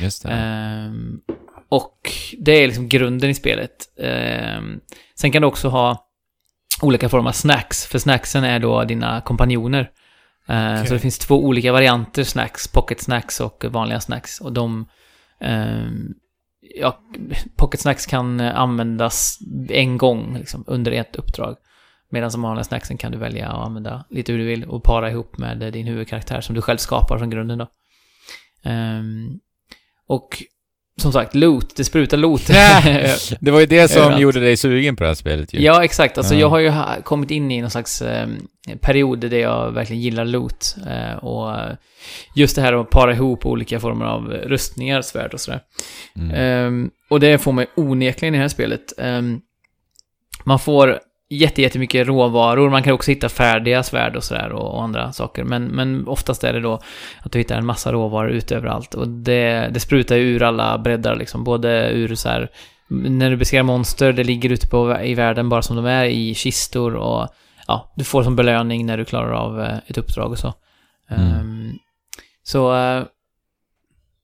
Just 0.00 0.22
det. 0.22 0.28
Ehm, 0.32 1.20
och 1.68 2.12
det 2.38 2.52
är 2.52 2.66
liksom 2.66 2.88
grunden 2.88 3.30
i 3.30 3.34
spelet. 3.34 3.70
Ehm, 4.02 4.80
sen 5.14 5.32
kan 5.32 5.42
du 5.42 5.48
också 5.48 5.68
ha 5.68 6.06
olika 6.82 7.08
former 7.08 7.28
av 7.28 7.32
snacks, 7.32 7.86
för 7.86 7.98
snacksen 7.98 8.44
är 8.44 8.58
då 8.58 8.84
dina 8.84 9.20
kompanjoner. 9.20 9.90
Ehm, 10.46 10.74
Okej. 10.74 10.86
Så 10.86 10.94
det 10.94 11.00
finns 11.00 11.18
två 11.18 11.44
olika 11.44 11.72
varianter 11.72 12.24
snacks, 12.24 12.68
pocket 12.68 13.00
snacks 13.00 13.40
och 13.40 13.64
vanliga 13.64 14.00
snacks. 14.00 14.40
Och 14.40 14.52
de... 14.52 14.88
ehm, 15.40 16.14
ja, 16.60 17.00
pocket 17.56 17.80
snacks 17.80 18.06
kan 18.06 18.40
eh, 18.40 18.58
användas 18.58 19.38
en 19.68 19.98
gång 19.98 20.38
liksom, 20.38 20.64
under 20.66 20.92
ett 20.92 21.16
uppdrag. 21.16 21.56
Medan 22.10 22.30
som 22.30 22.42
vanliga 22.42 22.64
snacksen 22.64 22.96
kan 22.96 23.12
du 23.12 23.18
välja 23.18 23.48
att 23.48 23.66
använda 23.66 24.04
lite 24.10 24.32
hur 24.32 24.38
du 24.38 24.44
vill 24.44 24.64
och 24.64 24.84
para 24.84 25.10
ihop 25.10 25.38
med 25.38 25.62
eh, 25.62 25.70
din 25.70 25.86
huvudkaraktär 25.86 26.40
som 26.40 26.54
du 26.54 26.62
själv 26.62 26.78
skapar 26.78 27.18
från 27.18 27.30
grunden 27.30 27.58
då. 27.58 27.66
Ehm, 28.64 29.40
och 30.06 30.42
som 31.00 31.12
sagt, 31.12 31.34
loot, 31.34 31.76
det 31.76 31.84
sprutar 31.84 32.16
loot. 32.16 32.46
Det 33.40 33.50
var 33.50 33.60
ju 33.60 33.66
det 33.66 33.88
som 33.88 34.20
gjorde 34.20 34.40
dig 34.40 34.56
sugen 34.56 34.96
på 34.96 35.02
det 35.02 35.08
här 35.10 35.14
spelet 35.14 35.54
ju. 35.54 35.60
ja, 35.62 35.84
exakt. 35.84 36.18
Alltså 36.18 36.34
Ja. 36.34 36.40
jag 36.40 36.48
har 36.48 36.58
ju 36.58 37.02
kommit 37.02 37.30
in 37.30 37.50
i 37.50 37.60
någon 37.60 37.70
slags 37.70 38.02
eh, 38.02 38.28
period 38.80 39.18
där 39.18 39.38
jag 39.38 39.70
verkligen 39.72 40.02
gillar 40.02 40.24
loot. 40.24 40.76
Eh, 40.86 41.16
och 41.24 41.58
eh, 41.58 41.72
just 42.34 42.56
det 42.56 42.62
här 42.62 42.72
att 42.72 42.90
para 42.90 43.12
ihop 43.12 43.46
olika 43.46 43.80
former 43.80 44.04
av 44.04 44.22
rustningar, 44.28 45.02
svärd 45.02 45.34
och 45.34 45.40
sådär. 45.40 45.60
Mm. 46.16 46.30
Ehm, 46.34 46.90
och 47.10 47.20
det 47.20 47.38
får 47.38 47.52
man 47.52 47.66
onekligen 47.76 48.34
i 48.34 48.38
det 48.38 48.42
här 48.42 48.48
spelet. 48.48 48.98
Ehm, 48.98 49.40
man 50.44 50.58
får 50.58 51.00
jätte, 51.30 51.62
jättemycket 51.62 52.06
råvaror, 52.06 52.70
man 52.70 52.82
kan 52.82 52.92
också 52.92 53.10
hitta 53.10 53.28
färdiga 53.28 53.82
svärd 53.82 54.16
och 54.16 54.24
sådär 54.24 54.52
och, 54.52 54.74
och 54.74 54.82
andra 54.82 55.12
saker. 55.12 55.44
Men, 55.44 55.64
men 55.64 56.08
oftast 56.08 56.44
är 56.44 56.52
det 56.52 56.60
då 56.60 56.80
att 57.22 57.32
du 57.32 57.38
hittar 57.38 57.58
en 57.58 57.66
massa 57.66 57.92
råvaror 57.92 58.30
ute 58.30 58.56
överallt. 58.56 58.94
Och 58.94 59.08
det, 59.08 59.70
det 59.72 59.80
sprutar 59.80 60.16
ju 60.16 60.22
ur 60.22 60.42
alla 60.42 60.78
breddar 60.78 61.16
liksom, 61.16 61.44
både 61.44 61.90
ur 61.90 62.14
så 62.14 62.28
här 62.28 62.50
när 62.90 63.30
du 63.30 63.36
besegrar 63.36 63.62
monster, 63.62 64.12
det 64.12 64.24
ligger 64.24 64.50
ute 64.50 64.66
på, 64.66 65.00
i 65.02 65.14
världen 65.14 65.48
bara 65.48 65.62
som 65.62 65.76
de 65.76 65.86
är 65.86 66.04
i 66.04 66.34
kistor 66.34 66.94
och 66.94 67.28
ja, 67.66 67.92
du 67.96 68.04
får 68.04 68.22
som 68.22 68.36
belöning 68.36 68.86
när 68.86 68.96
du 68.96 69.04
klarar 69.04 69.32
av 69.32 69.60
eh, 69.60 69.78
ett 69.86 69.98
uppdrag 69.98 70.30
och 70.30 70.38
så. 70.38 70.54
Mm. 71.10 71.26
Ehm, 71.26 71.72
så 72.42 72.76
eh, 72.76 73.04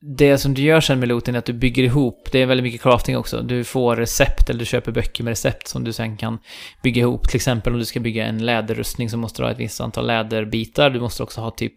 det 0.08 0.38
som 0.38 0.54
du 0.54 0.62
gör 0.62 0.80
sen 0.80 0.98
med 0.98 1.08
looten 1.08 1.34
är 1.34 1.38
att 1.38 1.44
du 1.44 1.52
bygger 1.52 1.82
ihop, 1.82 2.28
det 2.32 2.42
är 2.42 2.46
väldigt 2.46 2.64
mycket 2.64 2.82
crafting 2.82 3.16
också. 3.16 3.42
Du 3.42 3.64
får 3.64 3.96
recept 3.96 4.50
eller 4.50 4.60
du 4.60 4.66
köper 4.66 4.92
böcker 4.92 5.24
med 5.24 5.30
recept 5.30 5.68
som 5.68 5.84
du 5.84 5.92
sen 5.92 6.16
kan 6.16 6.38
bygga 6.82 7.00
ihop. 7.00 7.28
Till 7.28 7.36
exempel 7.36 7.72
om 7.72 7.78
du 7.78 7.84
ska 7.84 8.00
bygga 8.00 8.26
en 8.26 8.46
läderrustning 8.46 9.10
så 9.10 9.16
måste 9.16 9.42
du 9.42 9.46
ha 9.46 9.52
ett 9.52 9.58
visst 9.58 9.80
antal 9.80 10.06
läderbitar. 10.06 10.90
Du 10.90 11.00
måste 11.00 11.22
också 11.22 11.40
ha 11.40 11.50
typ 11.50 11.74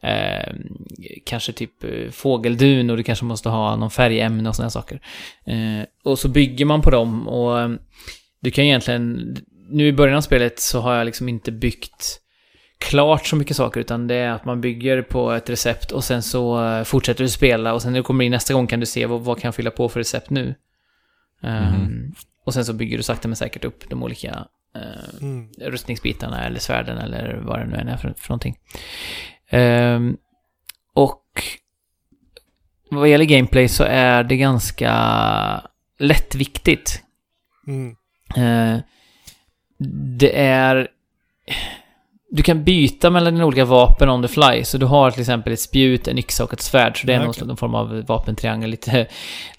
eh, 0.00 0.54
kanske 1.26 1.52
typ 1.52 1.84
eh, 1.84 2.10
fågeldun 2.10 2.90
och 2.90 2.96
du 2.96 3.02
kanske 3.02 3.24
måste 3.24 3.48
ha 3.48 3.76
någon 3.76 3.90
färgämne 3.90 4.48
och 4.48 4.56
sådana 4.56 4.70
saker. 4.70 5.00
Eh, 5.46 5.86
och 6.04 6.18
så 6.18 6.28
bygger 6.28 6.64
man 6.64 6.82
på 6.82 6.90
dem 6.90 7.28
och 7.28 7.60
eh, 7.60 7.70
du 8.40 8.50
kan 8.50 8.64
egentligen, 8.64 9.36
nu 9.70 9.88
i 9.88 9.92
början 9.92 10.16
av 10.16 10.20
spelet 10.20 10.60
så 10.60 10.80
har 10.80 10.94
jag 10.94 11.04
liksom 11.04 11.28
inte 11.28 11.52
byggt 11.52 12.20
klart 12.90 13.26
så 13.26 13.36
mycket 13.36 13.56
saker 13.56 13.80
utan 13.80 14.06
det 14.06 14.14
är 14.14 14.30
att 14.30 14.44
man 14.44 14.60
bygger 14.60 15.02
på 15.02 15.32
ett 15.32 15.50
recept 15.50 15.92
och 15.92 16.04
sen 16.04 16.22
så 16.22 16.64
eh, 16.66 16.84
fortsätter 16.84 17.24
du 17.24 17.30
spela 17.30 17.74
och 17.74 17.82
sen 17.82 17.92
när 17.92 17.98
du 17.98 18.02
kommer 18.04 18.24
in 18.24 18.30
nästa 18.32 18.54
gång 18.54 18.66
kan 18.66 18.80
du 18.80 18.86
se 18.86 19.06
vad, 19.06 19.20
vad 19.20 19.40
kan 19.40 19.48
jag 19.48 19.54
fylla 19.54 19.70
på 19.70 19.88
för 19.88 20.00
recept 20.00 20.30
nu. 20.30 20.54
Ehm, 21.42 21.64
Mhm. 21.74 22.14
och 22.46 22.54
sen 22.54 22.64
så 22.64 22.72
bygger 22.72 22.96
du 22.96 23.02
sakta 23.02 23.28
men 23.28 23.36
säkert 23.36 23.64
upp 23.64 23.90
de 23.90 24.02
olika 24.02 24.46
eh, 24.76 25.20
Mm. 25.20 25.48
rustningsbitarna 25.60 26.46
eller 26.46 26.60
svärden 26.60 26.98
eller 26.98 27.34
vad 27.36 27.58
det 27.58 27.66
nu 27.66 27.76
än 27.76 27.88
är 27.88 27.96
för, 27.96 28.14
för 28.16 28.28
någonting. 28.30 28.56
Ehm, 29.48 30.16
och 30.94 31.22
vad 32.90 33.08
gäller 33.08 33.24
gameplay 33.24 33.68
så 33.68 33.84
är 33.84 34.24
det 34.24 34.36
ganska 34.36 34.92
lättviktigt. 35.98 37.02
Mm. 37.66 37.96
Eh, 38.36 38.80
det 40.18 40.38
är... 40.40 40.88
Du 42.36 42.42
kan 42.42 42.64
byta 42.64 43.10
mellan 43.10 43.34
dina 43.34 43.46
olika 43.46 43.64
vapen 43.64 44.08
on 44.08 44.22
the 44.22 44.28
fly. 44.28 44.64
Så 44.64 44.78
du 44.78 44.86
har 44.86 45.10
till 45.10 45.20
exempel 45.20 45.52
ett 45.52 45.60
spjut, 45.60 46.08
en 46.08 46.18
yxa 46.18 46.44
och 46.44 46.52
ett 46.52 46.60
svärd. 46.60 47.00
Så 47.00 47.06
det 47.06 47.12
är 47.14 47.20
Ja, 47.20 47.32
någon, 47.46 47.56
form 47.56 47.74
av 47.74 48.04
vapentriangel. 48.06 48.70
Lite, 48.70 49.06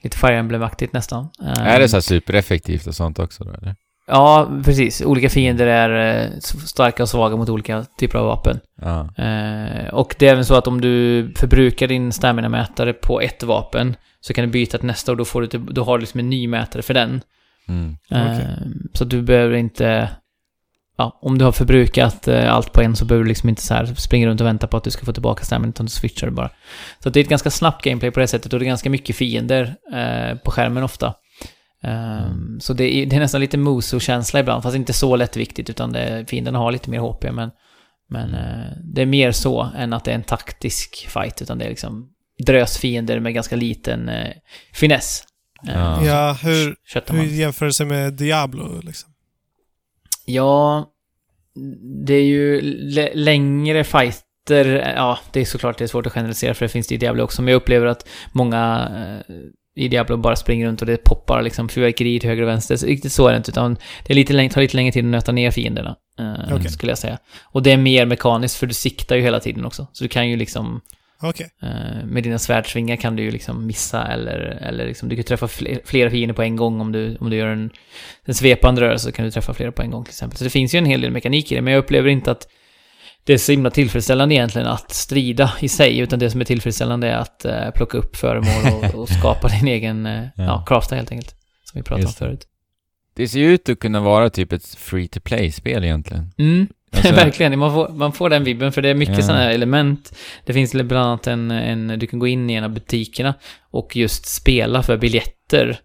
lite 0.02 0.18
Fire 0.18 0.38
Emblem-aktigt 0.40 0.94
nästan. 0.94 1.30
Är 1.58 1.80
det 1.80 1.90
så 1.90 1.96
här 1.96 2.02
supereffektivt 2.02 2.88
och 2.88 2.96
sånt 2.96 3.20
också 3.20 3.44
då, 3.44 3.52
eller? 3.52 3.76
Ja, 4.08 4.52
precis. 4.66 5.02
Olika 5.02 5.30
fiender 5.30 5.68
är 5.68 6.24
eh, 6.24 6.40
starka 6.66 7.04
och 7.04 7.10
svaga 7.10 7.36
mot 7.36 7.50
olika 7.50 7.86
typer 8.00 8.20
av 8.20 8.26
vapen. 8.26 8.60
Ja. 8.82 9.24
Eh, 9.24 9.88
och 9.94 10.16
det 10.20 10.28
är 10.28 10.32
även 10.32 10.46
så 10.46 10.56
att 10.56 10.68
om 10.68 10.82
du 10.82 11.34
förbrukar 11.36 11.88
din 11.88 12.12
stamina-mätare 12.12 12.94
på 12.94 13.22
ett 13.22 13.44
vapen 13.44 13.96
så 14.22 14.34
kan 14.34 14.46
du 14.46 14.52
byta 14.52 14.78
till 14.78 14.88
nästa 14.88 15.12
och 15.12 15.18
då, 15.18 15.26
får 15.26 15.42
du, 15.42 15.48
typ- 15.48 15.70
då 15.70 15.84
har 15.84 15.98
du 15.98 16.02
liksom 16.02 16.20
en 16.20 16.30
ny 16.30 16.48
mätare 16.48 16.82
för 16.82 16.94
den. 16.94 17.22
Mm. 17.68 17.98
Eh, 18.12 18.22
Okej. 18.34 18.48
Så 18.94 19.06
du 19.06 19.22
behöver 19.22 19.56
inte 19.56 20.10
ja, 20.98 21.20
om 21.22 21.38
du 21.38 21.46
har 21.46 21.52
förbrukat 21.52 22.28
eh, 22.28 22.54
allt 22.54 22.72
på 22.74 22.82
en 22.82 22.96
så 22.96 23.06
behöver 23.06 23.24
du 23.24 23.28
liksom 23.28 23.50
inte 23.50 23.62
så 23.62 23.74
här 23.74 23.86
springa 23.86 24.28
runt 24.28 24.42
och 24.42 24.48
vänta 24.48 24.68
på 24.68 24.78
att 24.78 24.84
du 24.84 24.92
ska 24.92 25.06
få 25.06 25.14
tillbaka 25.14 25.46
stammen, 25.46 25.70
utan 25.70 25.86
du 25.86 25.90
switchar 25.90 26.30
bara. 26.30 26.52
Så 27.00 27.10
det 27.10 27.20
är 27.20 27.24
ett 27.24 27.30
ganska 27.30 27.52
snabbt 27.52 27.84
gameplay 27.84 28.12
på 28.12 28.20
det 28.20 28.28
sättet 28.28 28.54
och 28.54 28.60
det 28.60 28.66
är 28.66 28.68
ganska 28.68 28.90
mycket 28.90 29.16
fiender 29.16 29.76
eh, 29.94 30.38
på 30.38 30.52
skärmen 30.52 30.84
ofta. 30.84 31.14
Um, 31.84 32.60
Så 32.62 32.74
det 32.74 32.96
är, 32.96 33.06
det 33.06 33.16
är 33.16 33.20
nästan 33.20 33.42
lite 33.42 33.58
Muso-känsla 33.58 34.40
ibland, 34.40 34.64
fast 34.64 34.76
inte 34.76 34.94
så 34.94 35.16
lättviktigt, 35.16 35.70
utan 35.70 35.92
det, 35.92 36.26
fienderna 36.30 36.60
har 36.60 36.72
lite 36.72 36.90
mer 36.90 37.00
HP, 37.00 37.32
men, 37.32 37.52
men 38.10 38.34
eh, 38.34 38.78
det 38.84 39.02
är 39.02 39.06
mer 39.06 39.32
så 39.32 39.70
än 39.78 39.94
att 39.94 40.04
det 40.04 40.12
är 40.12 40.16
en 40.16 40.24
taktisk 40.24 41.08
fight, 41.10 41.42
utan 41.42 41.58
det 41.58 41.66
är 41.66 41.70
liksom 41.70 42.10
drös 42.46 42.78
fiender 42.78 43.20
med 43.20 43.34
ganska 43.34 43.56
liten 43.56 44.10
eh, 44.10 44.32
finess. 44.74 45.24
Eh, 45.68 45.74
Ja. 45.74 46.06
Ja, 46.06 46.38
hur, 46.44 46.76
hur 46.94 47.14
man. 47.16 47.30
jämför 47.30 47.66
det 47.66 47.74
sig 47.74 47.86
med 47.86 48.14
Diablo 48.14 48.82
liksom? 48.84 49.10
Ja, 50.26 50.86
det 52.06 52.14
är 52.14 52.24
ju 52.24 52.62
lä- 52.62 53.12
längre 53.14 53.84
fighter. 53.84 54.94
Ja, 54.96 55.20
det 55.32 55.42
är 55.42 55.46
såklart 55.46 55.78
det 55.78 55.84
är 55.84 55.88
svårt 55.88 56.06
att 56.06 56.14
generalisera 56.14 56.54
för 56.54 56.66
det 56.66 56.70
finns 56.70 56.88
det 56.88 56.96
i 56.96 56.98
Diablo 56.98 57.24
också. 57.24 57.42
Men 57.42 57.52
jag 57.52 57.58
upplever 57.58 57.86
att 57.88 58.08
många 58.32 58.92
eh, 59.28 59.36
i 59.84 59.88
Diablo 59.88 60.18
bara 60.18 60.36
springer 60.36 60.68
runt 60.68 60.82
och 60.82 60.88
det 60.88 60.98
poppar 60.98 61.42
liksom 61.42 61.70
fyrverkerier 61.70 62.20
till 62.20 62.30
höger 62.30 62.44
och 62.44 62.50
vänster. 62.50 62.76
Så 62.76 62.86
riktigt 62.86 63.12
så 63.12 63.28
är 63.28 63.32
det 63.32 63.38
inte, 63.38 63.52
utan 63.52 63.74
det 64.08 64.14
är 64.14 64.16
lite 64.16 64.34
läng- 64.34 64.50
tar 64.50 64.62
lite 64.62 64.76
längre 64.76 64.92
tid 64.92 65.04
att 65.06 65.10
nöta 65.12 65.32
ner 65.32 65.52
fienderna. 65.52 65.96
eh, 66.20 66.56
Okej. 66.56 66.70
Skulle 66.72 66.92
jag 66.92 66.98
säga. 67.00 67.18
Och 67.44 67.64
det 67.64 67.72
är 67.72 67.78
mer 67.78 68.06
mekaniskt 68.06 68.56
för 68.56 68.68
du 68.68 68.74
siktar 68.74 69.16
ju 69.16 69.22
hela 69.22 69.40
tiden 69.40 69.66
också. 69.66 69.88
Så 69.92 70.04
du 70.04 70.08
kan 70.08 70.30
ju 70.30 70.36
liksom 70.38 70.82
Okej. 71.22 71.50
Eh, 71.62 72.06
med 72.06 72.24
dina 72.24 72.40
svärdsvingar 72.40 72.96
kan 72.96 73.16
du 73.16 73.24
ju 73.24 73.32
liksom 73.32 73.68
missa 73.68 74.08
eller, 74.08 74.38
eller 74.40 74.86
liksom, 74.86 75.10
du 75.10 75.16
kan 75.16 75.26
träffa 75.26 75.48
fler, 75.48 75.80
flera 75.86 76.10
fiender 76.10 76.36
på 76.36 76.42
en 76.42 76.56
gång 76.56 76.82
om 76.82 76.92
du, 76.92 77.18
om 77.20 77.30
du 77.30 77.36
gör 77.38 77.48
en, 77.48 77.70
en 78.26 78.34
svepande 78.34 78.82
rörelse 78.82 79.06
så 79.06 79.12
kan 79.12 79.26
du 79.26 79.32
träffa 79.32 79.54
flera 79.54 79.72
på 79.72 79.82
en 79.82 79.92
gång 79.92 80.04
till 80.04 80.12
exempel. 80.12 80.38
Så 80.38 80.44
det 80.44 80.50
finns 80.50 80.76
ju 80.76 80.78
en 80.78 80.86
hel 80.86 81.02
del 81.02 81.12
mekanik 81.12 81.52
i 81.52 81.56
det, 81.56 81.62
men 81.62 81.74
jag 81.74 81.80
upplever 81.80 82.10
inte 82.10 82.32
att 82.32 82.48
det 83.24 83.34
är 83.34 83.38
så 83.38 83.52
himla 83.52 83.70
tillfredsställande 83.70 84.36
egentligen 84.36 84.68
att 84.68 84.92
strida 84.92 85.54
i 85.60 85.70
sig, 85.70 86.00
utan 86.00 86.20
det 86.20 86.30
som 86.30 86.42
är 86.42 86.46
tillfredsställande 86.46 87.08
är 87.08 87.18
att 87.18 87.46
eh, 87.46 87.72
plocka 87.72 87.98
upp 87.98 88.16
föremål 88.16 88.74
och, 88.74 88.96
och 89.02 89.10
skapa 89.10 89.48
din 89.48 89.68
egen, 89.68 90.06
eh, 90.06 90.24
ja. 90.36 90.44
Ja. 90.44 90.66
crafta 90.68 90.96
helt 90.96 91.12
enkelt. 91.12 91.36
Som 91.64 91.80
vi 91.80 91.84
pratade 91.84 92.02
Just 92.02 92.22
om 92.22 92.28
det. 92.28 92.32
förut. 92.32 92.48
Det 93.16 93.28
ser 93.28 93.40
ju 93.40 93.54
ut 93.54 93.70
att 93.70 93.80
kunna 93.80 94.00
vara 94.00 94.30
typ 94.30 94.52
ett 94.52 94.66
free 94.66 95.08
to 95.08 95.20
play-spel 95.20 95.84
egentligen. 95.84 96.32
Mm. 96.38 96.68
Alltså- 96.96 97.14
Verkligen, 97.26 97.60
man 97.60 97.74
får, 97.74 97.90
man 97.90 98.12
får 98.12 98.30
den 98.30 98.44
vibben 98.44 98.72
för 98.72 98.82
det 98.82 98.90
är 98.90 98.96
mycket 98.96 99.18
Ja. 99.18 99.22
sådana 99.24 99.44
här 99.44 99.52
element. 99.52 100.18
Det 100.46 100.54
finns 100.54 100.74
bland 100.74 100.94
annat 101.08 101.28
en, 101.28 101.52
en, 101.52 102.00
du 102.00 102.08
kan 102.08 102.20
gå 102.20 102.28
in 102.28 102.50
i 102.50 102.54
en 102.54 102.64
av 102.64 102.70
butikerna 102.70 103.34
och 103.72 103.96
just 103.96 104.26
spela 104.26 104.84
för 104.84 104.98
biljetter. 104.98 105.78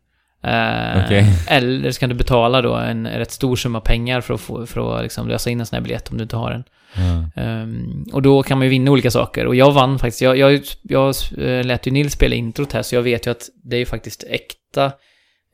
Eh, 0.44 1.04
Okej. 1.04 1.24
Eller 1.48 1.90
så 1.90 2.00
kan 2.00 2.08
du 2.08 2.14
betala 2.14 2.62
då 2.62 2.74
en 2.74 3.06
rätt 3.08 3.30
stor 3.30 3.56
summa 3.56 3.80
pengar 3.80 4.20
för 4.20 4.34
att, 4.34 4.40
få, 4.40 4.66
för 4.66 4.96
att 4.96 5.02
liksom 5.02 5.28
lösa 5.28 5.50
in 5.50 5.60
en 5.60 5.66
sån 5.66 5.76
här 5.76 5.82
biljett 5.82 6.10
om 6.10 6.16
du 6.18 6.22
inte 6.22 6.36
har 6.36 6.50
en. 6.50 6.64
Ja. 6.94 7.42
Ehm, 7.42 8.04
och 8.12 8.22
då 8.22 8.42
kan 8.42 8.58
man 8.58 8.64
ju 8.66 8.70
vinna 8.70 8.90
olika 8.90 9.10
saker. 9.10 9.46
Och 9.46 9.54
jag 9.54 9.72
vann 9.72 9.98
faktiskt. 9.98 10.22
Jag, 10.22 10.36
jag, 10.36 10.60
jag 10.82 11.14
eh, 11.38 11.64
lät 11.64 11.86
ju 11.86 11.90
Nils 11.90 12.12
spela 12.12 12.34
introt 12.34 12.72
här, 12.72 12.82
så 12.82 12.94
jag 12.94 13.02
vet 13.02 13.26
ju 13.26 13.30
att 13.30 13.42
det 13.64 13.76
är 13.76 13.80
ju 13.80 13.86
faktiskt 13.86 14.24
äkta 14.28 14.92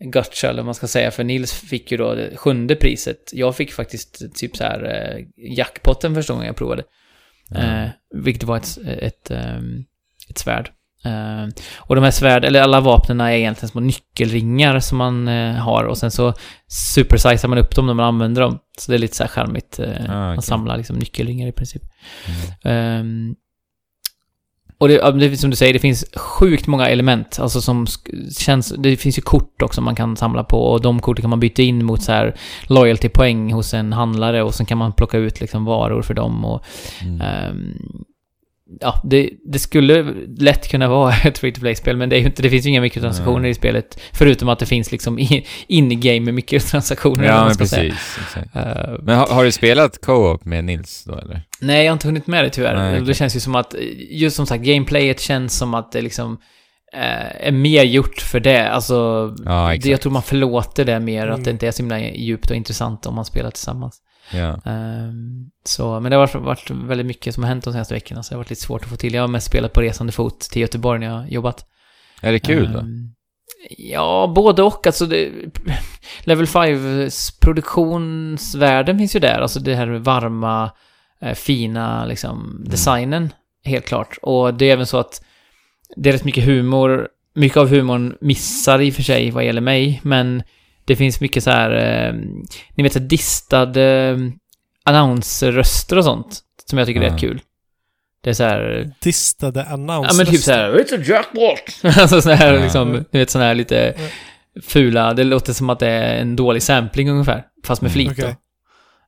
gotcha, 0.00 0.48
eller 0.48 0.56
vad 0.62 0.64
man 0.64 0.74
ska 0.74 0.86
säga. 0.86 1.10
För 1.10 1.24
Nils 1.24 1.52
fick 1.52 1.90
ju 1.92 1.96
då 1.96 2.14
det 2.14 2.36
sjunde 2.36 2.76
priset. 2.76 3.30
Jag 3.32 3.56
fick 3.56 3.72
faktiskt 3.72 4.34
typ 4.34 4.56
så 4.56 4.64
här 4.64 4.84
eh, 4.84 5.24
jackpotten 5.56 6.14
första 6.14 6.32
gången 6.32 6.46
jag 6.46 6.56
provade. 6.56 6.82
Eh, 7.54 7.88
vilket 8.14 8.44
var 8.44 8.56
ett, 8.56 8.78
ett, 8.86 9.30
ehm, 9.30 9.84
ett 10.30 10.38
svärd. 10.38 10.70
Eh, 11.04 11.48
och 11.76 11.94
de 11.94 12.04
här 12.04 12.10
svärd, 12.10 12.44
eller 12.44 12.62
alla 12.62 12.80
vapnen 12.80 13.20
är 13.20 13.30
egentligen 13.30 13.68
små 13.68 13.80
nyckelringar 13.80 14.80
som 14.80 14.98
man 14.98 15.26
har 15.56 15.84
och 15.84 15.98
sen 15.98 16.10
så 16.10 16.34
supersizar 16.68 17.48
man 17.48 17.58
upp 17.58 17.76
dem 17.76 17.86
när 17.86 17.94
man 17.94 18.06
använder 18.06 18.42
dem. 18.42 18.58
Så 18.78 18.92
det 18.92 18.96
är 18.96 18.98
lite 18.98 19.16
så 19.16 19.22
här 19.22 19.28
charmigt. 19.30 19.80
Ah, 19.80 20.12
Man 20.12 20.32
okej. 20.32 20.42
samlar 20.42 20.76
liksom 20.76 20.96
nyckelringar 20.96 21.48
i 21.48 21.52
princip. 21.52 21.82
Mm. 22.64 23.34
Och 24.78 24.88
det, 24.88 25.12
det, 25.12 25.36
som 25.36 25.50
du 25.50 25.56
säger, 25.56 25.72
det 25.72 25.78
finns 25.78 26.04
sjukt 26.14 26.66
många 26.66 26.88
element. 26.88 27.38
Alltså 27.40 27.60
som 27.60 27.86
känns... 28.38 28.74
Det 28.78 28.96
finns 28.96 29.18
ju 29.18 29.22
kort 29.22 29.62
också 29.62 29.80
man 29.80 29.94
kan 29.94 30.16
samla 30.16 30.44
på 30.44 30.58
och 30.58 30.80
de 30.80 31.00
korten 31.00 31.22
kan 31.22 31.30
man 31.30 31.40
byta 31.40 31.62
in 31.62 31.84
mot 31.84 32.02
så 32.02 32.12
här 32.12 32.34
loyalty-poäng 32.66 33.52
hos 33.52 33.74
en 33.74 33.92
handlare 33.92 34.42
och 34.42 34.54
sen 34.54 34.66
kan 34.66 34.78
man 34.78 34.92
plocka 34.92 35.18
ut 35.18 35.40
liksom 35.40 35.64
varor 35.64 36.02
för 36.02 36.14
dem 36.14 36.44
och... 36.44 36.64
Mm. 37.02 37.20
ehm, 37.20 37.74
ja, 38.80 39.00
det, 39.04 39.30
det 39.44 39.58
skulle 39.58 40.14
lätt 40.38 40.68
kunna 40.68 40.88
vara 40.88 41.14
ett 41.24 41.38
free 41.38 41.52
to 41.52 41.60
play-spel, 41.60 41.96
men 41.96 42.08
det, 42.08 42.16
är 42.16 42.20
ju 42.20 42.26
inte, 42.26 42.42
det 42.42 42.50
finns 42.50 42.66
ju 42.66 42.70
inga 42.70 42.80
mikrotransaktioner 42.80 43.40
Nej. 43.40 43.50
i 43.50 43.54
spelet. 43.54 44.00
Förutom 44.12 44.48
att 44.48 44.58
det 44.58 44.66
finns 44.66 44.92
liksom 44.92 45.18
in-game 45.66 46.20
med 46.20 46.34
mikrotransaktioner. 46.34 47.24
Ja, 47.24 47.34
man 47.34 47.44
men 47.44 47.54
ska 47.54 47.66
säga. 47.66 47.92
precis. 47.92 48.18
Exakt. 48.26 48.56
Eh, 48.56 48.94
Men 49.02 49.18
har, 49.18 49.26
har 49.26 49.44
du 49.44 49.52
spelat 49.52 50.00
co-op 50.00 50.44
med 50.44 50.64
Nils 50.64 51.04
då 51.04 51.14
eller? 51.18 51.42
Nej, 51.60 51.84
jag 51.84 51.90
har 51.90 51.92
inte 51.92 52.08
hunnit 52.08 52.26
med 52.26 52.44
det 52.44 52.50
tyvärr. 52.50 52.74
Nej, 52.76 52.94
Det 52.96 53.02
okej. 53.02 53.14
känns 53.14 53.36
ju 53.36 53.40
som 53.40 53.54
att, 53.54 53.74
just 54.10 54.36
som 54.36 54.46
sagt, 54.46 54.64
gameplayet 54.64 55.20
känns 55.20 55.58
som 55.58 55.74
att 55.74 55.92
det 55.92 56.00
liksom 56.02 56.38
eh, 56.94 57.46
är 57.48 57.52
mer 57.52 57.82
gjort 57.84 58.20
för 58.20 58.40
det. 58.40 58.68
Alltså, 58.70 58.94
Ja, 59.44 59.74
det, 59.82 59.88
jag 59.90 60.00
tror 60.00 60.12
man 60.12 60.22
förlåter 60.22 60.84
det 60.84 61.00
mer, 61.00 61.26
att 61.26 61.32
Mm. 61.34 61.42
det 61.44 61.50
inte 61.50 61.66
är 61.66 61.70
så 61.70 61.82
himla 61.82 62.00
djupt 62.00 62.50
och 62.50 62.56
intressant 62.56 63.06
om 63.06 63.14
man 63.14 63.24
spelar 63.24 63.50
tillsammans. 63.50 63.98
Ja. 64.32 64.60
Ehm, 64.64 65.50
så, 65.64 66.00
men 66.00 66.10
det 66.10 66.16
har 66.16 66.38
varit, 66.38 66.70
väldigt 66.70 67.06
mycket 67.06 67.34
som 67.34 67.42
har 67.42 67.48
hänt 67.48 67.64
de 67.64 67.72
senaste 67.72 67.94
veckorna, 67.94 68.22
så 68.22 68.30
det 68.30 68.34
har 68.34 68.40
varit 68.40 68.50
lite 68.50 68.62
svårt 68.62 68.82
att 68.82 68.90
få 68.90 68.96
till. 68.96 69.14
Jag 69.14 69.22
har 69.22 69.28
mest 69.28 69.46
spelat 69.46 69.72
på 69.72 69.80
resande 69.80 70.12
fot 70.12 70.40
till 70.40 70.62
Göteborg 70.62 71.00
när 71.00 71.06
jag 71.06 71.14
har 71.14 71.26
jobbat. 71.26 71.66
Är 72.20 72.32
det 72.32 72.38
kul 72.38 72.72
då? 72.72 72.78
Ehm, 72.78 73.16
Ja, 73.70 74.32
både 74.34 74.62
och. 74.62 74.86
Alltså 74.86 75.06
det, 75.06 75.30
Level 76.20 76.46
5s 76.46 77.40
produktionsvärden 77.40 78.98
finns 78.98 79.16
ju 79.16 79.20
där. 79.20 79.40
Alltså 79.40 79.60
det 79.60 79.74
här 79.74 79.86
varma, 79.86 80.70
eh, 81.20 81.34
fina 81.34 82.06
liksom, 82.06 82.64
designen, 82.66 83.32
helt 83.64 83.86
klart. 83.86 84.18
Och 84.22 84.54
det 84.54 84.68
är 84.68 84.72
även 84.72 84.86
så 84.86 84.98
att 84.98 85.24
det 85.96 86.08
är 86.08 86.12
rätt 86.12 86.24
mycket 86.24 86.44
humor. 86.44 87.08
Mycket 87.34 87.58
av 87.58 87.68
humorn 87.68 88.16
missar 88.20 88.80
i 88.80 88.90
och 88.90 88.94
för 88.94 89.02
sig 89.02 89.30
vad 89.30 89.44
gäller 89.44 89.60
mig, 89.60 90.00
men 90.02 90.42
det 90.86 90.96
finns 90.96 91.20
mycket 91.20 91.44
så 91.44 91.50
här, 91.50 91.70
eh, 91.70 92.14
ni 92.74 92.82
vet, 92.82 92.92
så 92.92 92.98
här 92.98 93.06
distade 93.06 93.82
eh, 93.82 94.16
announcerröster 94.84 95.98
och 95.98 96.04
sånt, 96.04 96.40
som 96.64 96.78
jag 96.78 96.86
tycker 96.86 97.00
är 97.00 97.04
Ja. 97.06 97.12
rätt 97.14 97.20
kul. 97.20 97.40
Det 98.20 98.30
är 98.30 98.34
så 98.34 98.44
här... 98.44 98.90
Distade 99.00 99.64
annons. 99.64 100.06
Ja 100.10 100.16
men 100.16 100.26
typ 100.26 100.40
såhär, 100.40 100.72
it's 100.72 100.94
a 101.00 101.02
jackpot! 101.06 101.96
alltså 101.98 102.22
sån 102.22 102.32
här 102.32 102.54
Ja. 102.54 102.62
liksom, 102.62 103.04
du 103.10 103.18
vet 103.18 103.30
sån 103.30 103.42
här 103.42 103.54
lite 103.54 103.94
fula, 104.62 105.14
det 105.14 105.24
låter 105.24 105.52
som 105.52 105.70
att 105.70 105.78
det 105.78 105.88
är 105.88 106.20
en 106.20 106.36
dålig 106.36 106.62
sampling 106.62 107.10
ungefär. 107.10 107.44
Fast 107.64 107.82
med 107.82 107.88
Mm, 107.88 107.94
flit 107.94 108.18
okej. 108.18 108.24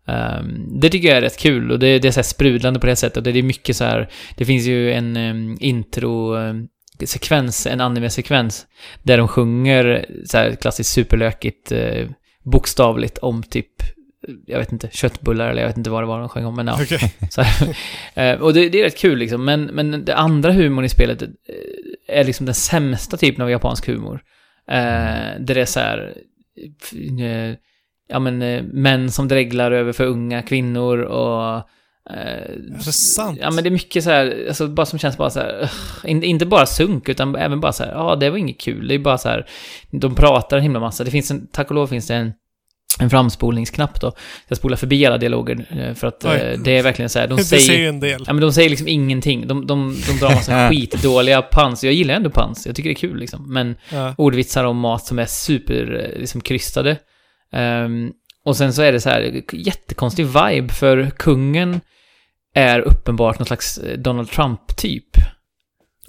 då. 0.06 0.12
Ehm, 0.12 0.80
det 0.80 0.90
tycker 0.90 1.08
jag 1.08 1.16
är 1.16 1.20
rätt 1.22 1.38
kul 1.38 1.72
och 1.72 1.78
det, 1.78 1.98
det 1.98 2.08
är 2.08 2.12
så 2.12 2.18
här 2.18 2.22
sprudlande 2.24 2.80
på 2.80 2.86
det 2.86 2.96
sättet. 2.96 3.24
Det 3.24 3.30
är 3.38 3.42
mycket 3.42 3.76
så 3.76 3.84
här, 3.84 4.08
det 4.36 4.44
finns 4.44 4.64
ju 4.66 4.92
en 4.92 5.16
um, 5.16 5.56
intro 5.60 6.36
um, 6.36 6.68
sekvens, 7.06 7.66
en 7.66 7.80
anime-sekvens, 7.80 8.66
där 9.02 9.18
de 9.18 9.28
sjunger 9.28 10.06
så 10.24 10.38
här 10.38 10.54
klassiskt 10.54 10.90
superlökigt, 10.90 11.72
uh, 11.72 12.08
bokstavligt 12.42 13.18
om 13.18 13.42
typ, 13.42 13.72
jag 14.46 14.58
vet 14.58 14.72
inte, 14.72 14.88
köttbullar 14.92 15.50
eller 15.50 15.60
jag 15.60 15.68
vet 15.68 15.76
inte 15.76 15.90
vad 15.90 16.02
det 16.02 16.06
var 16.06 16.20
de 16.20 16.28
sjöng 16.28 16.44
om, 16.44 16.54
men 16.54 16.66
ja. 16.66 16.78
Så 17.30 17.42
här, 17.42 17.76
eh, 18.14 18.40
och 18.40 18.54
det, 18.54 18.68
det 18.68 18.80
är 18.80 18.84
rätt 18.84 18.98
kul 18.98 19.18
liksom, 19.18 19.44
men, 19.44 19.64
men 19.64 20.04
det 20.04 20.16
andra 20.16 20.52
humorn 20.52 20.84
i 20.84 20.88
spelet 20.88 21.22
eh, 21.22 21.28
är 22.08 22.24
liksom 22.24 22.46
den 22.46 22.54
sämsta 22.54 23.16
typen 23.16 23.42
av 23.42 23.50
japansk 23.50 23.86
humor. 23.86 24.20
Eh, 24.70 25.40
där 25.40 25.54
det 25.54 25.60
är 25.60 25.64
så 25.64 25.80
här, 25.80 26.14
eh, 27.20 27.56
ja 28.08 28.18
men, 28.18 28.42
eh, 28.42 28.62
män 28.62 29.10
som 29.10 29.28
dreglar 29.28 29.72
över 29.72 29.92
för 29.92 30.06
unga 30.06 30.42
kvinnor 30.42 30.98
och... 30.98 31.68
Eh, 32.10 32.16
Är 32.16 32.84
det 32.84 32.92
sant? 32.92 33.38
Ja 33.42 33.50
men 33.50 33.64
det 33.64 33.68
är 33.68 33.72
mycket 33.72 34.04
så 34.04 34.10
här, 34.10 34.44
alltså 34.48 34.68
bara 34.68 34.86
som 34.86 34.98
känns 34.98 35.16
bara 35.16 35.30
så 35.30 35.40
här, 35.40 35.70
in, 36.04 36.22
inte 36.22 36.46
bara 36.46 36.66
sunk 36.66 37.08
utan 37.08 37.36
även 37.36 37.60
bara 37.60 37.72
så 37.72 37.84
här, 37.84 37.90
ja 37.92 38.16
det 38.16 38.30
var 38.30 38.36
inget 38.38 38.60
kul, 38.60 38.88
det 38.88 38.94
är 38.94 38.98
bara 38.98 39.18
så 39.18 39.28
här, 39.28 39.46
de 39.90 40.14
pratar 40.14 40.56
en 40.56 40.62
himla 40.62 40.80
massa, 40.80 41.04
det 41.04 41.10
finns 41.10 41.30
en, 41.30 41.46
tack 41.52 41.68
och 41.68 41.74
lov 41.74 41.86
finns 41.86 42.06
det 42.06 42.14
en 42.14 42.32
en 43.00 43.10
framspolningsknapp 43.10 44.00
då. 44.00 44.12
Jag 44.48 44.58
spolar 44.58 44.76
förbi 44.76 45.06
alla 45.06 45.18
dialoger 45.18 45.66
eh, 45.70 45.94
för 45.94 46.06
att 46.06 46.24
Oj. 46.24 46.30
eh, 46.30 46.58
det 46.58 46.78
är 46.78 46.82
verkligen 46.82 47.08
så 47.08 47.18
här, 47.18 47.26
de 47.28 47.38
säger... 47.44 47.78
ju 47.78 47.88
en 47.88 48.00
del. 48.00 48.24
Ja 48.26 48.32
men 48.32 48.40
de 48.40 48.52
säger 48.52 48.70
liksom 48.70 48.88
ingenting. 48.88 49.46
De, 49.48 49.66
de, 49.66 49.96
de 50.06 50.18
drar 50.18 50.34
massa 50.34 50.68
skitdåliga 50.70 51.42
pans. 51.42 51.84
Jag 51.84 51.92
gillar 51.92 52.14
ändå 52.14 52.30
pans. 52.30 52.66
Jag 52.66 52.76
tycker 52.76 52.88
det 52.90 52.92
är 52.92 53.08
kul 53.08 53.18
liksom. 53.18 53.52
Men 53.52 53.76
Ja. 53.92 54.14
ordvitsar 54.18 54.64
om 54.64 54.76
mat 54.78 55.06
som 55.06 55.18
är 55.18 55.26
super, 55.26 56.10
eh, 56.14 56.20
liksom 56.20 56.40
krystade. 56.40 56.96
Ehm, 57.52 58.10
och 58.44 58.56
sen 58.56 58.72
så 58.72 58.82
är 58.82 58.92
det 58.92 59.00
så 59.00 59.08
här, 59.10 59.42
jättekonstig 59.52 60.26
vibe 60.26 60.68
för 60.74 61.10
kungen 61.10 61.80
är 62.58 62.80
uppenbart 62.80 63.38
någon 63.38 63.46
slags 63.46 63.78
eh, 63.78 63.98
Donald 63.98 64.30
Trump-typ. 64.30 65.16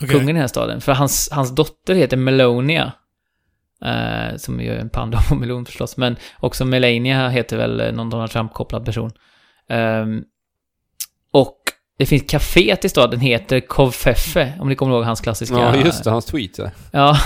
Okej. 0.02 0.10
Kungen 0.10 0.30
i 0.30 0.34
den 0.34 0.42
här 0.42 0.48
staden. 0.48 0.82
För 0.82 0.92
hans, 0.92 1.30
hans 1.32 1.56
dotter 1.56 1.96
heter 1.96 2.18
Melonia. 2.18 2.92
Eh, 3.86 4.38
som 4.38 4.62
ju 4.62 4.72
är 4.72 4.80
en 4.80 4.90
panda 4.90 5.22
på 5.30 5.36
melon 5.40 5.66
förstås. 5.66 5.98
Men 5.98 6.16
också 6.40 6.66
Melania 6.66 7.30
heter 7.30 7.58
väl 7.58 7.80
eh, 7.80 7.92
någon 7.92 8.10
Donald 8.10 8.32
Trump-kopplad 8.32 8.86
person. 8.86 9.12
Ehm, 9.70 10.24
och 11.32 11.58
det 11.98 12.06
finns 12.06 12.24
kaféet 12.24 12.86
i 12.86 12.90
staden 12.90 13.20
heter 13.20 13.60
Kovfeffe, 13.60 14.54
om 14.60 14.70
ni 14.70 14.76
kommer 14.76 14.96
ihåg 14.96 15.04
hans 15.04 15.22
klassiska... 15.22 15.56
Ja, 15.56 15.76
just 15.76 16.04
det, 16.04 16.10
hans 16.10 16.26
tweet. 16.26 16.58
Ja. 16.58 16.70
Ja, 16.92 17.18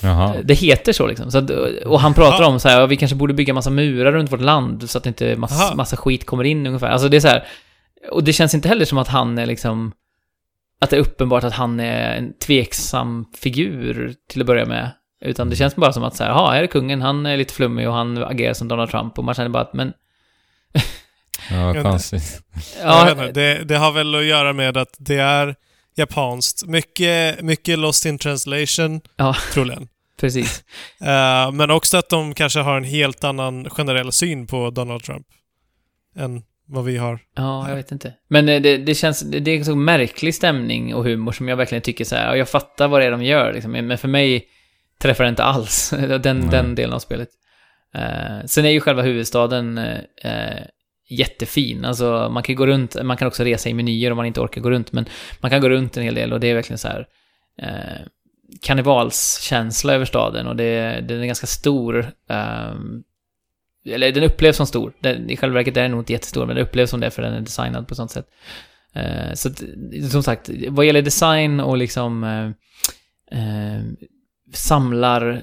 Jaha. 0.00 0.34
Det 0.44 0.54
heter 0.54 0.92
så 0.92 1.06
liksom. 1.06 1.30
Så 1.30 1.38
att, 1.38 1.50
och 1.86 2.00
han 2.00 2.14
pratar 2.14 2.44
om 2.44 2.60
så 2.60 2.68
här, 2.68 2.80
ja, 2.80 2.86
vi 2.86 2.96
kanske 2.96 3.16
borde 3.16 3.34
bygga 3.34 3.54
massa 3.54 3.70
murar 3.70 4.12
runt 4.12 4.32
vårt 4.32 4.40
land 4.40 4.90
så 4.90 4.98
att 4.98 5.06
inte 5.06 5.36
massa, 5.36 5.64
Aha. 5.64 5.74
massa 5.74 5.96
skit 5.96 6.26
kommer 6.26 6.44
in 6.44 6.66
ungefär. 6.66 6.88
Alltså 6.88 7.08
det 7.08 7.16
är 7.16 7.20
så 7.20 7.28
här, 7.28 7.46
och 8.10 8.24
det 8.24 8.32
känns 8.32 8.54
inte 8.54 8.68
heller 8.68 8.84
som 8.84 8.98
att 8.98 9.08
han 9.08 9.38
är 9.38 9.46
liksom, 9.46 9.92
att 10.80 10.90
det 10.90 10.96
är 10.96 11.00
uppenbart 11.00 11.44
att 11.44 11.52
han 11.52 11.80
är 11.80 12.16
en 12.16 12.38
tveksam 12.38 13.26
figur 13.38 14.14
till 14.28 14.40
att 14.40 14.46
börja 14.46 14.66
med. 14.66 14.90
Utan 15.24 15.50
det 15.50 15.56
känns 15.56 15.76
bara 15.76 15.92
som 15.92 16.04
att 16.04 16.16
så 16.16 16.24
här, 16.24 16.30
ja, 16.30 16.50
här 16.50 16.62
är 16.62 16.66
kungen, 16.66 17.02
han 17.02 17.26
är 17.26 17.36
lite 17.36 17.54
flummig 17.54 17.88
och 17.88 17.94
han 17.94 18.24
agerar 18.24 18.54
som 18.54 18.68
Donald 18.68 18.90
Trump 18.90 19.18
och 19.18 19.24
man 19.24 19.34
känner 19.34 19.48
bara 19.48 19.62
att, 19.62 19.72
men, 19.74 19.92
Ja, 21.50 21.82
konstigt. 21.82 22.42
Ja, 22.82 23.10
inte, 23.10 23.32
det, 23.32 23.64
det 23.64 23.76
har 23.76 23.92
väl 23.92 24.14
att 24.14 24.24
göra 24.24 24.52
med 24.52 24.76
att 24.76 24.96
det 24.98 25.16
är 25.16 25.54
japanskt. 25.96 26.66
Mycket, 26.66 27.42
mycket 27.42 27.78
lost 27.78 28.06
in 28.06 28.18
translation, 28.18 29.00
Ja. 29.16 29.36
troligen. 29.52 29.88
precis. 30.20 30.64
Eh, 31.00 31.52
men 31.52 31.70
också 31.70 31.96
att 31.96 32.08
de 32.08 32.34
kanske 32.34 32.60
har 32.60 32.76
en 32.76 32.84
helt 32.84 33.24
annan 33.24 33.70
generell 33.70 34.12
syn 34.12 34.46
på 34.46 34.70
Donald 34.70 35.02
Trump 35.02 35.26
än 36.16 36.42
vad 36.68 36.84
vi 36.84 36.96
har. 36.96 37.18
Ja, 37.34 37.68
jag 37.68 37.76
vet 37.76 37.92
inte. 37.92 38.14
Men 38.28 38.48
eh, 38.48 38.62
det, 38.62 38.76
det 38.76 38.94
känns, 38.94 39.20
det 39.20 39.50
är 39.50 39.58
en 39.58 39.64
så 39.64 39.76
märklig 39.76 40.34
stämning 40.34 40.94
och 40.94 41.04
humor 41.04 41.32
som 41.32 41.48
jag 41.48 41.56
verkligen 41.56 41.82
tycker 41.82 42.04
så 42.04 42.16
här, 42.16 42.36
jag 42.36 42.48
fattar 42.48 42.88
vad 42.88 43.00
det 43.00 43.06
är 43.06 43.10
de 43.10 43.22
gör 43.22 43.52
liksom, 43.52 43.72
men 43.72 43.98
för 43.98 44.08
mig 44.08 44.44
träffar 44.98 45.24
det 45.24 45.30
inte 45.30 45.44
alls 45.44 45.90
den, 46.22 46.38
Nej. 46.38 46.48
den 46.50 46.74
delen 46.74 46.92
av 46.94 46.98
spelet. 46.98 47.28
Eh, 47.94 48.46
sen 48.46 48.64
är 48.64 48.70
ju 48.70 48.80
själva 48.80 49.02
huvudstaden 49.02 49.78
eh, 49.78 50.62
jättefin, 51.10 51.84
alltså 51.84 52.28
man 52.32 52.42
kan 52.42 52.54
gå 52.54 52.66
runt, 52.66 53.02
man 53.02 53.16
kan 53.16 53.28
också 53.28 53.44
resa 53.44 53.68
i 53.68 53.74
menyer 53.74 54.10
om 54.10 54.16
man 54.16 54.26
inte 54.26 54.40
orkar 54.40 54.60
gå 54.60 54.70
runt, 54.70 54.92
men 54.92 55.04
man 55.40 55.50
kan 55.50 55.60
gå 55.60 55.68
runt 55.68 55.96
en 55.96 56.02
hel 56.02 56.14
del 56.14 56.32
och 56.32 56.40
det 56.40 56.50
är 56.50 56.54
verkligen 56.54 56.78
så 56.78 56.88
här 56.88 57.06
eh, 57.62 58.06
karnevalskänsla 58.62 59.94
över 59.94 60.04
staden 60.04 60.46
och 60.46 60.56
det, 60.56 61.04
den 61.08 61.22
är 61.22 61.26
ganska 61.26 61.46
stor. 61.46 62.12
ehm, 62.28 63.02
eller 63.84 64.12
den 64.12 64.24
upplevs 64.24 64.56
som 64.56 64.66
stor. 64.66 64.92
Den, 65.00 65.30
I 65.30 65.36
själva 65.36 65.54
verket 65.54 65.76
är 65.76 65.82
den 65.82 65.90
nog 65.90 66.00
inte 66.00 66.12
jättestor, 66.12 66.46
men 66.46 66.56
den 66.56 66.64
upplevs 66.64 66.90
som 66.90 67.00
det 67.00 67.10
för 67.10 67.22
den 67.22 67.32
är 67.32 67.40
designad 67.40 67.88
på 67.88 67.94
sånt 67.94 68.10
sätt. 68.10 68.26
Eh, 68.92 69.32
så 69.34 69.48
att, 69.48 69.62
som 70.10 70.22
sagt, 70.22 70.50
vad 70.68 70.86
gäller 70.86 71.02
design 71.02 71.60
och 71.60 71.76
liksom 71.76 72.24
eh, 72.24 72.46
eh, 73.40 73.82
samlar 74.52 75.42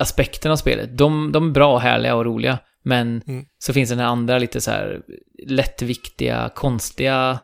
aspekten 0.00 0.52
av 0.52 0.56
spelet, 0.56 0.98
de, 0.98 1.32
de 1.32 1.48
är 1.48 1.52
bra, 1.52 1.78
härliga 1.78 2.14
och 2.14 2.24
roliga. 2.24 2.58
Men 2.82 3.22
Mm. 3.26 3.44
så 3.58 3.72
finns 3.72 3.90
den 3.90 3.98
här 3.98 4.06
andra 4.06 4.38
lite 4.38 4.60
så 4.60 4.70
här 4.70 5.02
lättviktiga, 5.46 6.50
konstiga 6.54 7.40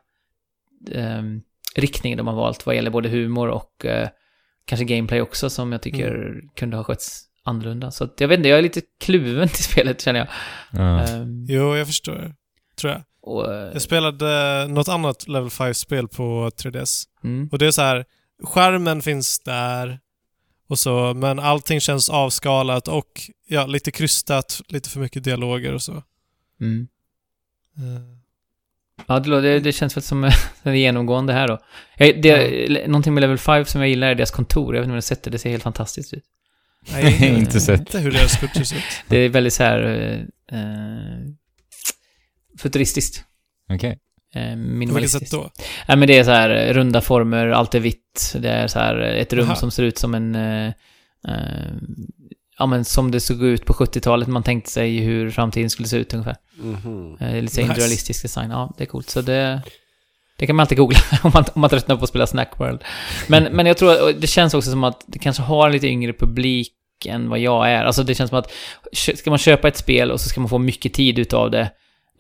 eh, 0.90 1.22
riktningen 1.74 2.16
de 2.18 2.26
har 2.26 2.34
valt 2.34 2.66
vad 2.66 2.74
gäller 2.74 2.90
både 2.90 3.09
humor 3.09 3.48
och 3.48 3.86
kanske 4.64 4.84
gameplay 4.84 5.20
också 5.20 5.50
som 5.50 5.72
jag 5.72 5.82
tycker 5.82 6.40
kunde 6.56 6.76
ha 6.76 6.84
skötts 6.84 7.24
annorlunda. 7.44 7.90
Så 7.90 8.05
att, 8.05 8.20
jag 8.20 8.28
vet 8.28 8.36
inte, 8.39 8.48
jag 8.48 8.59
är 8.59 8.62
lite 8.62 8.81
kluven 9.01 9.48
till 9.48 9.64
spelet 9.73 10.01
känner 10.01 10.19
jag. 10.20 10.28
Ja. 10.82 11.01
Ehm, 11.01 11.47
Jo, 11.48 11.77
jag 11.77 11.86
förstår. 11.86 12.35
Tror 12.77 12.93
jag. 12.93 13.02
och, 13.23 13.55
eh, 13.55 13.70
Jag 13.73 13.82
spelade 13.82 14.66
något 14.69 14.89
annat 14.89 15.28
Level 15.28 15.48
5-spel 15.51 16.09
på 16.09 16.51
3DS. 16.56 17.05
mm, 17.24 17.48
Och 17.52 17.59
det 17.59 17.66
är 17.66 17.70
så 17.70 17.82
här, 17.82 18.05
skärmen 18.44 19.02
finns 19.02 19.39
där 19.40 20.01
och 20.69 20.78
så, 20.78 21.14
men 21.14 21.39
allting 21.39 21.81
känns 21.81 22.09
avskalat 22.10 22.89
och 22.89 23.20
ja, 23.47 23.66
lite 23.66 23.90
krystat, 23.90 24.60
lite 24.69 24.90
för 24.90 25.01
mycket 25.01 25.24
dialoger 25.24 25.74
och 25.74 25.82
så. 25.82 26.02
mm. 26.60 26.89
Eh, 27.77 28.23
Ja, 29.06 29.20
det, 29.20 29.40
det, 29.40 29.60
det 29.60 29.73
känns 29.73 29.97
väl 29.97 30.02
som 30.02 30.31
det 30.62 30.78
genomgående 30.78 31.32
här 31.32 31.48
då. 31.48 31.59
Jag, 31.97 32.23
det, 32.23 32.86
Någonting 32.89 33.14
med 33.14 33.20
Level 33.20 33.39
5 33.39 33.64
som 33.64 33.81
jag 33.81 33.90
gillar 33.90 34.09
är 34.09 34.14
deras 34.14 34.31
kontor. 34.31 34.74
Jag 34.74 34.81
vet 34.81 34.85
inte 34.86 34.90
om 34.90 34.94
du 34.94 34.97
har 34.97 35.01
sett 35.01 35.23
det, 35.23 35.31
det 35.31 35.39
ser 35.39 35.51
helt 35.51 35.62
fantastiskt 35.62 36.12
ut. 36.14 36.24
Nej, 36.92 37.28
Inte 37.38 37.60
sett. 37.60 37.80
Inte 37.80 37.98
hur 37.98 38.10
deras 38.12 38.36
kultur 38.36 38.64
ser 38.64 38.76
ut. 38.76 38.82
Det 39.09 39.16
är 39.16 39.28
väldigt 39.28 39.52
så 39.54 39.62
här... 39.62 39.82
Eh, 40.52 40.59
eh, 40.60 41.18
futuristiskt. 42.59 43.24
Okej. 43.70 43.98
Eh, 44.34 44.42
På 44.42 44.48
vilket 44.48 44.59
minimalistiskt. 44.59 45.30
sätt 45.30 45.40
då? 45.40 45.50
Nej 45.88 45.96
men 45.96 46.09
det 46.09 46.18
är 46.18 46.24
så 46.24 46.30
här 46.30 46.50
eh, 46.50 46.74
runda 46.74 47.00
former, 47.00 47.48
allt 47.48 47.74
är 47.74 47.80
vitt. 47.80 48.34
Det 48.38 48.48
är 48.50 48.66
så 48.66 48.78
här 48.78 48.96
ett 48.98 49.32
rum 49.32 49.46
Aha. 49.46 49.56
som 49.56 49.70
ser 49.70 49.82
ut 49.82 49.98
som 49.98 50.14
en... 50.14 50.34
Eh, 50.34 50.72
ja 52.59 52.66
men 52.66 52.84
som 52.84 53.10
det 53.10 53.20
såg 53.20 53.42
ut 53.42 53.64
på 53.64 53.72
70-talet. 53.72 54.28
Man 54.28 54.42
tänkte 54.42 54.70
sig 54.70 54.96
hur 54.98 55.30
framtiden 55.30 55.70
skulle 55.70 55.88
se 55.88 55.96
ut 55.96 56.14
ungefär. 56.14 56.36
Mhm. 56.56 57.16
Eh, 57.20 57.26
lite 57.32 57.40
Nice. 57.42 57.60
individualistisk 57.60 58.22
design. 58.22 58.50
Ja, 58.50 58.74
det 58.78 58.84
är 58.84 58.86
coolt. 58.86 59.10
Så 59.10 59.20
det... 59.22 59.62
Det 60.43 60.47
kan 60.47 60.56
man 60.56 60.64
alltid 60.64 60.78
googla 60.78 60.98
om 61.23 61.31
man, 61.35 61.44
om 61.55 61.60
man 61.60 61.70
tröttnar 61.70 61.97
på 61.97 62.02
att 62.02 62.09
spela 62.09 62.27
Snack 62.27 62.60
World. 62.60 62.85
Men, 63.28 63.44
men 63.44 63.66
jag 63.66 63.77
tror 63.77 64.09
att 64.09 64.20
det 64.20 64.27
känns 64.27 64.55
också 64.55 64.70
som 64.70 64.85
att 64.85 65.05
det 65.06 65.19
kanske 65.19 65.43
har 65.43 65.66
en 65.66 65.73
lite 65.73 65.86
yngre 65.86 66.12
publik 66.12 66.73
än 67.06 67.28
vad 67.28 67.39
jag 67.39 67.70
är. 67.70 67.85
Alltså 67.85 68.02
det 68.02 68.14
känns 68.14 68.31
som 68.31 68.39
att 68.39 68.52
ska 68.93 69.31
man 69.31 69.39
köpa 69.39 69.69
ett 69.69 69.77
spel 69.77 70.10
och 70.10 70.20
så 70.20 70.28
ska 70.28 70.40
man 70.40 70.48
få 70.48 70.59
mycket 70.59 70.94
tid 70.94 71.19
utav 71.19 71.51
det 71.51 71.70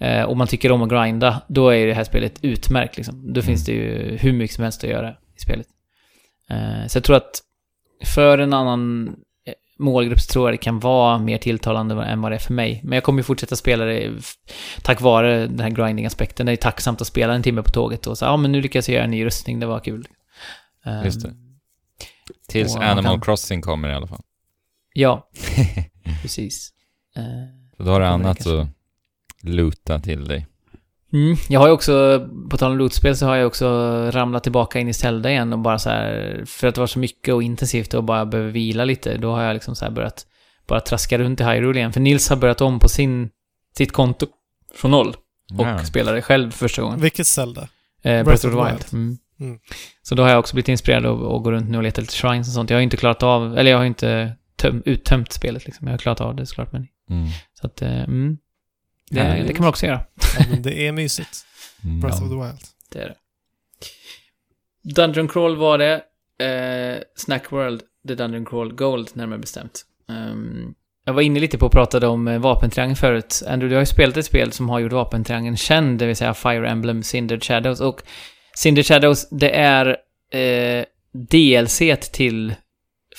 eh, 0.00 0.22
och 0.22 0.36
man 0.36 0.46
tycker 0.46 0.72
om 0.72 0.82
att 0.82 0.88
grinda, 0.88 1.42
då 1.48 1.68
är 1.68 1.86
det 1.86 1.94
här 1.94 2.04
spelet 2.04 2.38
utmärkt 2.42 2.96
liksom. 2.96 3.32
Då 3.32 3.42
finns 3.42 3.64
det 3.64 3.72
ju 3.72 4.16
hur 4.20 4.32
mycket 4.32 4.54
som 4.54 4.64
helst 4.64 4.84
att 4.84 4.90
göra 4.90 5.10
i 5.10 5.40
spelet. 5.40 5.66
Eh, 6.50 6.86
så 6.86 6.96
jag 6.96 7.04
tror 7.04 7.16
att 7.16 7.42
för 8.04 8.38
en 8.38 8.52
annan 8.52 9.14
målgrupp 9.82 10.20
så 10.20 10.32
tror 10.32 10.48
jag 10.48 10.52
det 10.54 10.58
kan 10.58 10.80
vara 10.80 11.18
mer 11.18 11.38
tilltalande 11.38 12.04
än 12.04 12.20
vad 12.22 12.32
det 12.32 12.36
är 12.36 12.40
för 12.40 12.54
mig. 12.54 12.80
Men 12.84 12.92
jag 12.96 13.02
kommer 13.04 13.18
ju 13.18 13.22
fortsätta 13.24 13.56
spela 13.56 13.84
det 13.84 14.10
tack 14.82 15.00
vare 15.00 15.46
den 15.46 15.60
här 15.60 15.70
grinding-aspekten. 15.70 16.46
Det 16.46 16.52
är 16.52 16.56
tacksamt 16.56 17.00
att 17.00 17.06
spela 17.06 17.34
en 17.34 17.42
timme 17.42 17.62
på 17.62 17.70
tåget 17.70 18.06
och 18.06 18.18
så, 18.18 18.24
ja 18.24 18.36
men 18.36 18.52
nu 18.52 18.60
lyckas 18.60 18.88
jag 18.88 18.94
göra 18.94 19.04
en 19.04 19.10
ny 19.10 19.24
rustning, 19.24 19.60
det 19.60 19.66
var 19.66 19.80
kul. 19.80 20.08
Eh, 20.86 21.04
Just 21.04 21.22
det. 21.22 21.34
Tills 22.48 22.76
Animal 22.76 23.04
kan- 23.04 23.20
Crossing 23.20 23.60
kommer 23.62 23.88
i 23.88 23.94
alla 23.94 24.06
fall. 24.06 24.22
Ja, 24.94 25.30
precis. 26.22 26.70
Eh, 27.16 27.22
Så 27.76 27.82
då 27.82 27.90
har 27.90 28.00
du 28.00 28.06
annat 28.06 28.46
att 28.46 28.68
luta 29.42 29.98
till 29.98 30.24
dig. 30.24 30.46
Mm, 31.12 31.36
jag 31.48 31.60
har 31.60 31.66
ju 31.66 31.72
också, 31.72 32.28
på 32.50 32.56
tal 32.56 32.70
om 32.72 32.78
lootspel, 32.78 33.16
så 33.16 33.26
har 33.26 33.36
jag 33.36 33.46
också 33.46 33.68
ramlat 34.10 34.42
tillbaka 34.42 34.78
in 34.80 34.88
i 34.88 34.92
Zelda 34.94 35.30
igen 35.30 35.52
och 35.52 35.58
bara 35.58 35.78
så 35.78 35.90
här, 35.90 36.42
för 36.46 36.66
att 36.68 36.74
det 36.74 36.80
var 36.80 36.86
så 36.86 36.98
mycket 36.98 37.34
och 37.34 37.42
intensivt 37.42 37.94
och 37.94 38.04
bara 38.04 38.26
behöver 38.26 38.50
vila 38.50 38.84
lite, 38.84 39.16
då 39.16 39.32
har 39.32 39.42
jag 39.42 39.54
liksom 39.54 39.74
så 39.76 39.90
börjat 39.90 40.26
bara 40.66 40.80
traska 40.80 41.18
runt 41.18 41.40
i 41.40 41.44
Hyrule 41.44 41.78
igen. 41.78 41.92
För 41.92 42.00
Nils 42.00 42.28
har 42.28 42.36
börjat 42.36 42.60
om 42.60 42.78
på 42.78 42.88
sin, 42.88 43.30
sitt 43.76 43.92
konto 43.92 44.26
från 44.74 44.90
noll 44.90 45.08
och 45.58 45.66
Ja. 45.66 45.78
spelar 45.84 46.14
det 46.14 46.22
själv 46.22 46.50
för 46.50 46.58
första 46.58 46.82
gången. 46.82 47.00
Vilket 47.00 47.26
Zelda? 47.26 47.68
Eh, 48.02 48.24
Breath 48.24 48.46
of 48.46 48.52
the 48.54 48.70
Wild. 48.70 48.84
Mm. 48.92 49.18
Mm. 49.40 49.58
Så 50.02 50.14
då 50.14 50.22
har 50.22 50.30
jag 50.30 50.38
också 50.38 50.54
blivit 50.54 50.68
inspirerad 50.68 51.06
och, 51.06 51.34
och 51.34 51.42
går 51.44 51.52
runt 51.52 51.70
nu 51.70 51.76
och 51.76 51.82
letar 51.82 52.02
lite 52.02 52.14
shrines 52.14 52.48
och 52.48 52.54
sånt. 52.54 52.70
Jag 52.70 52.76
har 52.76 52.82
inte 52.82 52.96
klarat 52.96 53.22
av, 53.22 53.58
eller 53.58 53.70
jag 53.70 53.78
har 53.78 53.84
inte 53.84 54.32
töm, 54.56 54.82
uttömt 54.84 55.32
spelet 55.32 55.64
liksom. 55.64 55.86
Jag 55.86 55.92
har 55.92 55.98
klarat 55.98 56.20
av 56.20 56.36
det 56.36 56.46
såklart, 56.46 56.72
men 56.72 56.86
Mm. 57.10 57.28
så 57.60 57.66
att, 57.66 57.82
eh, 57.82 58.02
mm. 58.02 58.38
Det, 59.12 59.20
Härligt. 59.20 59.46
det 59.46 59.52
kan 59.54 59.62
man 59.62 59.68
också 59.68 59.86
göra. 59.86 60.00
Ja, 60.38 60.44
men 60.50 60.62
det 60.62 60.86
är 60.86 60.92
mysigt. 60.92 61.46
Mm. 61.84 62.00
Breath 62.00 62.18
Ja. 62.20 62.24
of 62.24 62.30
the 62.30 62.36
Wild. 62.36 62.60
Det 62.92 62.98
är 62.98 63.08
det. 63.08 63.14
Dungeon 64.94 65.28
Crawl 65.28 65.56
var 65.56 65.78
det. 65.78 65.94
Eh, 66.46 67.02
Snack 67.16 67.52
World, 67.52 67.82
The 68.08 68.14
Dungeon 68.14 68.44
Crawl 68.46 68.72
Gold 68.74 69.10
närmare 69.14 69.38
bestämt. 69.38 69.82
Ehm, 70.08 70.74
jag 71.04 71.12
var 71.12 71.22
inne 71.22 71.40
lite 71.40 71.58
på 71.58 71.66
och 71.66 71.72
pratade 71.72 72.06
om 72.06 72.28
eh, 72.28 72.38
vapentriangeln 72.38 72.96
förut. 72.96 73.42
Andrew, 73.46 73.68
du 73.68 73.74
har 73.74 73.82
ju 73.82 73.86
spelat 73.86 74.16
ett 74.16 74.26
spel 74.26 74.52
som 74.52 74.68
har 74.68 74.78
gjort 74.80 74.92
vapentriangeln 74.92 75.56
känd, 75.56 75.98
det 75.98 76.06
vill 76.06 76.16
säga 76.16 76.34
Fire 76.34 76.68
Emblem 76.68 77.02
Cindered 77.02 77.44
Shadows. 77.44 77.80
Och 77.80 78.02
Cindered 78.56 78.86
Shadows, 78.86 79.28
det 79.30 79.50
är 79.50 79.96
eh, 80.32 80.84
DLC 81.12 81.78
till 82.12 82.54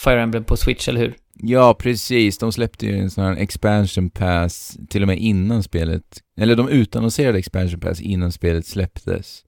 Fire 0.03 0.21
Emblem 0.21 0.43
på 0.43 0.57
Switch, 0.57 0.87
eller 0.87 0.99
hur? 1.01 1.15
Ja, 1.45 1.73
precis. 1.73 2.37
De 2.37 2.51
släppte 2.51 2.85
ju 2.85 2.97
en 2.97 3.09
sån 3.09 3.23
här 3.23 3.35
expansion 3.35 4.09
pass 4.09 4.77
till 4.89 5.01
och 5.01 5.07
med 5.07 5.17
innan 5.17 5.63
spelet. 5.63 6.21
Eller 6.37 6.55
de 6.55 6.69
utannonserade 6.69 7.39
expansion 7.39 7.79
pass 7.79 8.01
innan 8.01 8.31
spelet 8.31 8.65
släpptes. 8.65 9.43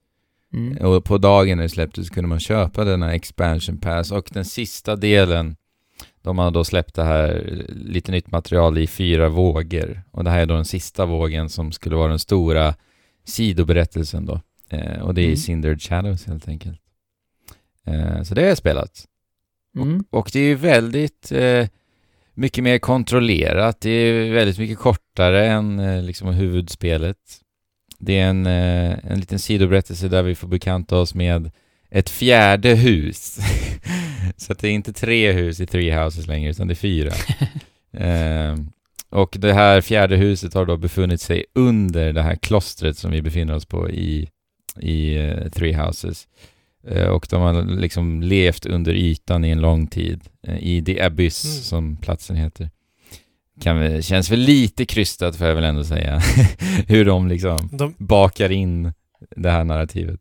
Mm. 0.52 0.76
Och 0.86 1.04
på 1.04 1.18
dagen 1.18 1.56
när 1.56 1.62
det 1.62 1.68
släpptes 1.68 2.10
kunde 2.10 2.28
man 2.28 2.40
köpa 2.40 2.84
denna 2.84 3.14
expansion 3.14 3.78
pass 3.80 4.12
och 4.12 4.28
den 4.32 4.44
sista 4.44 4.96
delen 4.96 5.56
de 6.22 6.38
har 6.38 6.50
då 6.50 6.64
släppt 6.64 6.94
det 6.94 7.04
här 7.04 7.62
lite 7.68 8.12
nytt 8.12 8.30
material 8.30 8.78
i 8.78 8.86
fyra 8.86 9.28
vågor. 9.28 10.02
Och 10.10 10.24
det 10.24 10.30
här 10.30 10.40
är 10.40 10.46
då 10.46 10.54
den 10.54 10.64
sista 10.64 11.06
vågen 11.06 11.48
som 11.48 11.72
skulle 11.72 11.96
vara 11.96 12.08
den 12.08 12.18
stora 12.18 12.74
sidoberättelsen 13.24 14.26
då. 14.26 14.40
Eh, 14.70 15.00
och 15.00 15.14
det 15.14 15.20
är 15.20 15.24
Mm. 15.24 15.36
Cindered 15.36 15.82
Shadows 15.82 16.26
helt 16.26 16.48
enkelt. 16.48 16.80
Eh, 17.86 18.22
så 18.22 18.34
det 18.34 18.40
har 18.40 18.48
jag 18.48 18.58
spelat. 18.58 19.04
Mm. 19.76 20.04
Och 20.10 20.30
det 20.32 20.40
är 20.40 20.44
ju 20.44 20.54
väldigt 20.54 21.32
eh, 21.32 21.66
mycket 22.36 22.64
mer 22.64 22.78
kontrollerat. 22.78 23.80
Det 23.80 23.90
är 23.90 24.32
väldigt 24.32 24.58
mycket 24.58 24.78
kortare 24.78 25.46
än 25.46 25.78
eh, 25.78 26.02
liksom 26.02 26.28
huvudspelet. 26.28 27.16
Det 27.98 28.18
är 28.18 28.26
en, 28.26 28.46
eh, 28.46 28.98
en 29.02 29.20
liten 29.20 29.38
sidoberättelse 29.38 30.08
där 30.08 30.22
vi 30.22 30.34
får 30.34 30.48
bekanta 30.48 30.96
oss 30.96 31.14
med 31.14 31.50
ett 31.90 32.10
fjärde 32.10 32.74
hus. 32.74 33.38
Så 34.36 34.52
att 34.52 34.58
det 34.58 34.68
är 34.68 34.72
inte 34.72 34.92
tre 34.92 35.32
hus 35.32 35.60
i 35.60 35.66
Three 35.66 35.92
Houses 35.92 36.26
längre, 36.26 36.50
utan 36.50 36.68
det 36.68 36.72
är 36.72 36.74
fyra. 36.74 37.12
eh, 37.92 38.56
och 39.10 39.36
det 39.38 39.52
här 39.52 39.80
fjärde 39.80 40.16
huset 40.16 40.54
har 40.54 40.66
då 40.66 40.76
befunnit 40.76 41.20
sig 41.20 41.44
under 41.54 42.12
det 42.12 42.22
här 42.22 42.34
klostret 42.34 42.98
som 42.98 43.10
vi 43.10 43.22
befinner 43.22 43.54
oss 43.54 43.66
på 43.66 43.90
i, 43.90 44.28
i 44.80 45.16
eh, 45.16 45.48
Three 45.48 45.72
Houses. 45.72 46.26
Eh, 46.88 47.08
och 47.08 47.26
de 47.30 47.42
har 47.42 47.62
liksom 47.62 48.22
levt 48.22 48.66
under 48.66 48.94
ytan 48.94 49.44
i 49.44 49.50
en 49.50 49.60
lång 49.60 49.86
tid. 49.86 50.20
Eh, 50.46 50.56
I 50.58 50.84
The 50.84 51.00
Abyss, 51.02 51.44
Mm. 51.44 51.62
som 51.62 51.96
platsen 51.96 52.36
heter. 52.36 52.70
Kan 53.60 53.78
väl, 53.80 54.02
känns 54.02 54.30
väl 54.30 54.38
lite 54.40 54.86
krystat 54.86 55.36
får 55.36 55.46
jag 55.46 55.54
väl 55.54 55.64
ändå 55.64 55.84
säga. 55.84 56.18
Hur 56.88 57.04
de 57.04 57.28
liksom 57.28 57.68
De, 57.72 57.94
bakar 57.98 58.52
in 58.52 58.92
det 59.36 59.50
här 59.50 59.64
narrativet. 59.64 60.20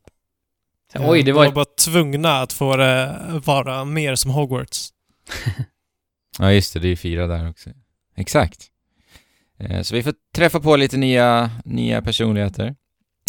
Oj, 0.99 1.19
det 1.19 1.25
de 1.25 1.31
var 1.31 1.39
var 1.41 1.47
ett... 1.47 1.53
bara 1.53 1.65
tvungna 1.65 2.41
att 2.41 2.53
få 2.53 2.75
det 2.77 3.15
vara 3.45 3.85
mer 3.85 4.15
som 4.15 4.31
Hogwarts. 4.31 4.89
Ja 6.39 6.51
just 6.51 6.73
det, 6.73 6.79
det 6.79 6.87
är 6.87 6.89
ju 6.89 6.95
fyra 6.95 7.27
där 7.27 7.49
också. 7.49 7.69
Exakt. 8.15 8.65
Eh, 9.59 9.81
Så 9.81 9.95
vi 9.95 10.03
får 10.03 10.13
träffa 10.35 10.59
på 10.59 10.75
lite 10.75 10.97
nya, 10.97 11.51
nya 11.65 12.01
personligheter. 12.01 12.75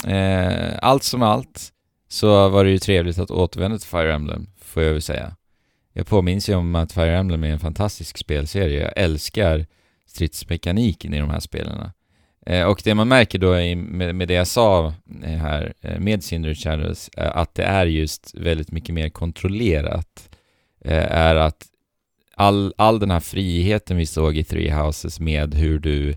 Eh, 0.06 0.78
Allt 0.82 1.02
som 1.02 1.22
allt 1.22 1.72
så 2.08 2.48
var 2.48 2.64
det 2.64 2.70
ju 2.70 2.78
trevligt 2.78 3.18
att 3.18 3.30
återvända 3.30 3.78
till 3.78 3.88
Fire 3.88 4.14
Emblem, 4.14 4.46
får 4.60 4.82
jag 4.82 4.92
väl 4.92 5.02
säga. 5.02 5.36
Jag 5.92 6.06
påminns 6.06 6.48
ju 6.48 6.54
om 6.54 6.74
att 6.74 6.92
Fire 6.92 7.16
Emblem 7.18 7.44
är 7.44 7.48
en 7.50 7.58
fantastisk 7.58 8.18
spelserie. 8.18 8.82
Jag 8.82 8.92
älskar 8.96 9.66
stridsmekaniken 10.06 11.14
i 11.14 11.18
de 11.18 11.30
här 11.30 11.40
spelen. 11.40 11.90
Eh, 12.46 12.62
Och 12.66 12.80
det 12.84 12.94
man 12.94 13.08
märker 13.08 13.38
då 13.38 13.58
i- 13.60 13.76
med 13.76 14.14
med 14.14 14.28
det 14.28 14.34
jag 14.34 14.46
sa 14.46 14.86
eh, 15.24 15.30
här 15.38 15.72
eh, 15.80 16.00
med 16.00 16.24
Cinder 16.24 16.54
Shadows, 16.54 17.08
eh, 17.16 17.36
att 17.36 17.54
det 17.54 17.62
är 17.64 17.86
just 17.86 18.34
väldigt 18.34 18.72
mycket 18.72 18.94
mer 18.94 19.08
kontrollerat, 19.08 20.28
eh, 20.84 21.12
är 21.16 21.34
att 21.34 21.66
all, 22.34 22.74
all 22.76 22.98
den 22.98 23.10
här 23.10 23.20
friheten 23.20 23.96
vi 23.96 24.06
såg 24.06 24.36
i 24.36 24.44
Three 24.44 24.70
Houses 24.70 25.20
med 25.20 25.54
hur 25.54 25.78
du 25.78 26.16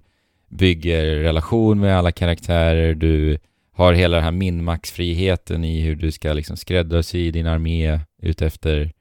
bygger 0.49 1.05
relation 1.05 1.79
med 1.79 1.97
alla 1.97 2.11
karaktärer, 2.11 2.93
du 2.95 3.37
har 3.79 3.93
hela 3.93 4.15
den 4.15 4.23
här 4.23 4.31
min-max-friheten 4.31 5.63
i 5.63 5.81
hur 5.81 5.95
du 5.95 6.11
ska 6.11 6.33
liksom 6.33 6.57
skräddarsy 6.57 7.31
din 7.31 7.47
armé 7.47 7.99
utefter, 8.21 8.91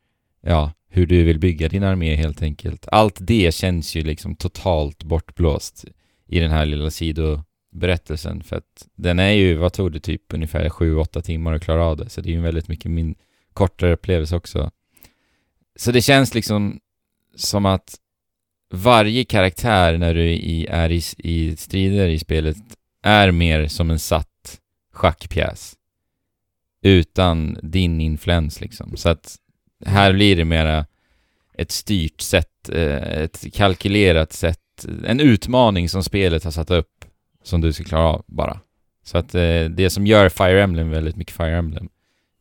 ja, 0.41 0.73
hur 0.89 1.07
du 1.07 1.25
vill 1.25 1.39
bygga 1.39 1.69
din 1.69 1.83
armé 1.83 2.15
helt 2.15 2.43
enkelt. 2.43 2.89
Allt 2.93 3.17
det 3.21 3.55
känns 3.55 3.97
ju 3.97 4.03
liksom 4.03 4.37
totalt 4.37 5.05
bortblåst 5.05 5.85
i 6.27 6.41
den 6.41 6.51
här 6.51 6.67
lilla 6.67 6.91
sidoberättelsen 6.91 8.43
för 8.43 8.57
att 8.57 8.89
den 8.95 9.19
är 9.19 9.31
ju, 9.31 9.55
vad 9.55 9.73
tog 9.73 9.93
det, 9.93 10.01
typ 10.01 10.23
ungefär 10.35 10.69
7-8 10.69 11.21
timmar 11.21 11.53
att 11.53 11.63
klara 11.63 11.85
av 11.85 11.97
det, 11.97 12.09
så 12.09 12.21
det 12.21 12.29
är 12.29 12.31
ju 12.31 12.37
en 12.37 12.43
väldigt 12.43 12.69
mycket 12.69 12.91
min 12.91 13.15
kortare 13.53 13.93
upplevelse 13.93 14.37
också. 14.37 14.71
Så 15.77 15.93
det 15.93 16.03
känns 16.03 16.35
liksom 16.35 16.81
som 17.37 17.67
att 17.67 17.95
varje 18.75 19.25
karaktär 19.25 19.99
när 19.99 20.15
du 20.15 20.25
i, 20.25 20.67
är 20.67 20.91
i, 20.93 21.03
i 21.19 21.57
strider 21.57 22.09
i 22.09 22.19
spelet 22.19 22.57
är 23.03 23.31
mer 23.31 23.67
som 23.67 23.91
en 23.91 23.99
satt 23.99 24.29
schackpjäs. 24.99 25.75
Utan 26.83 27.59
din 27.63 28.01
influens 28.01 28.61
liksom. 28.61 28.97
Så 28.97 29.09
att 29.09 29.37
här 29.87 30.13
blir 30.13 30.37
det 30.37 30.45
mera 30.45 30.87
ett 31.55 31.71
styrt 31.71 32.21
sätt, 32.21 32.69
eh, 32.69 33.23
ett 33.23 33.55
kalkylerat 33.55 34.33
sätt, 34.33 34.87
en 35.07 35.21
utmaning 35.21 35.89
som 35.89 36.05
spelet 36.05 36.45
har 36.45 36.51
satt 36.51 36.71
upp 36.71 37.05
som 37.43 37.61
du 37.61 37.73
ska 37.73 37.85
klara 37.85 38.05
av 38.05 38.25
bara. 38.27 38.61
Så 39.05 39.19
att 39.19 39.35
eh, 39.35 39.65
det 39.65 39.91
som 39.91 40.07
gör 40.07 40.29
Fire 40.29 40.63
Emblem 40.63 40.91
väldigt 40.91 41.17
mycket 41.17 41.37
Fire 41.37 41.57
Emblem 41.57 41.89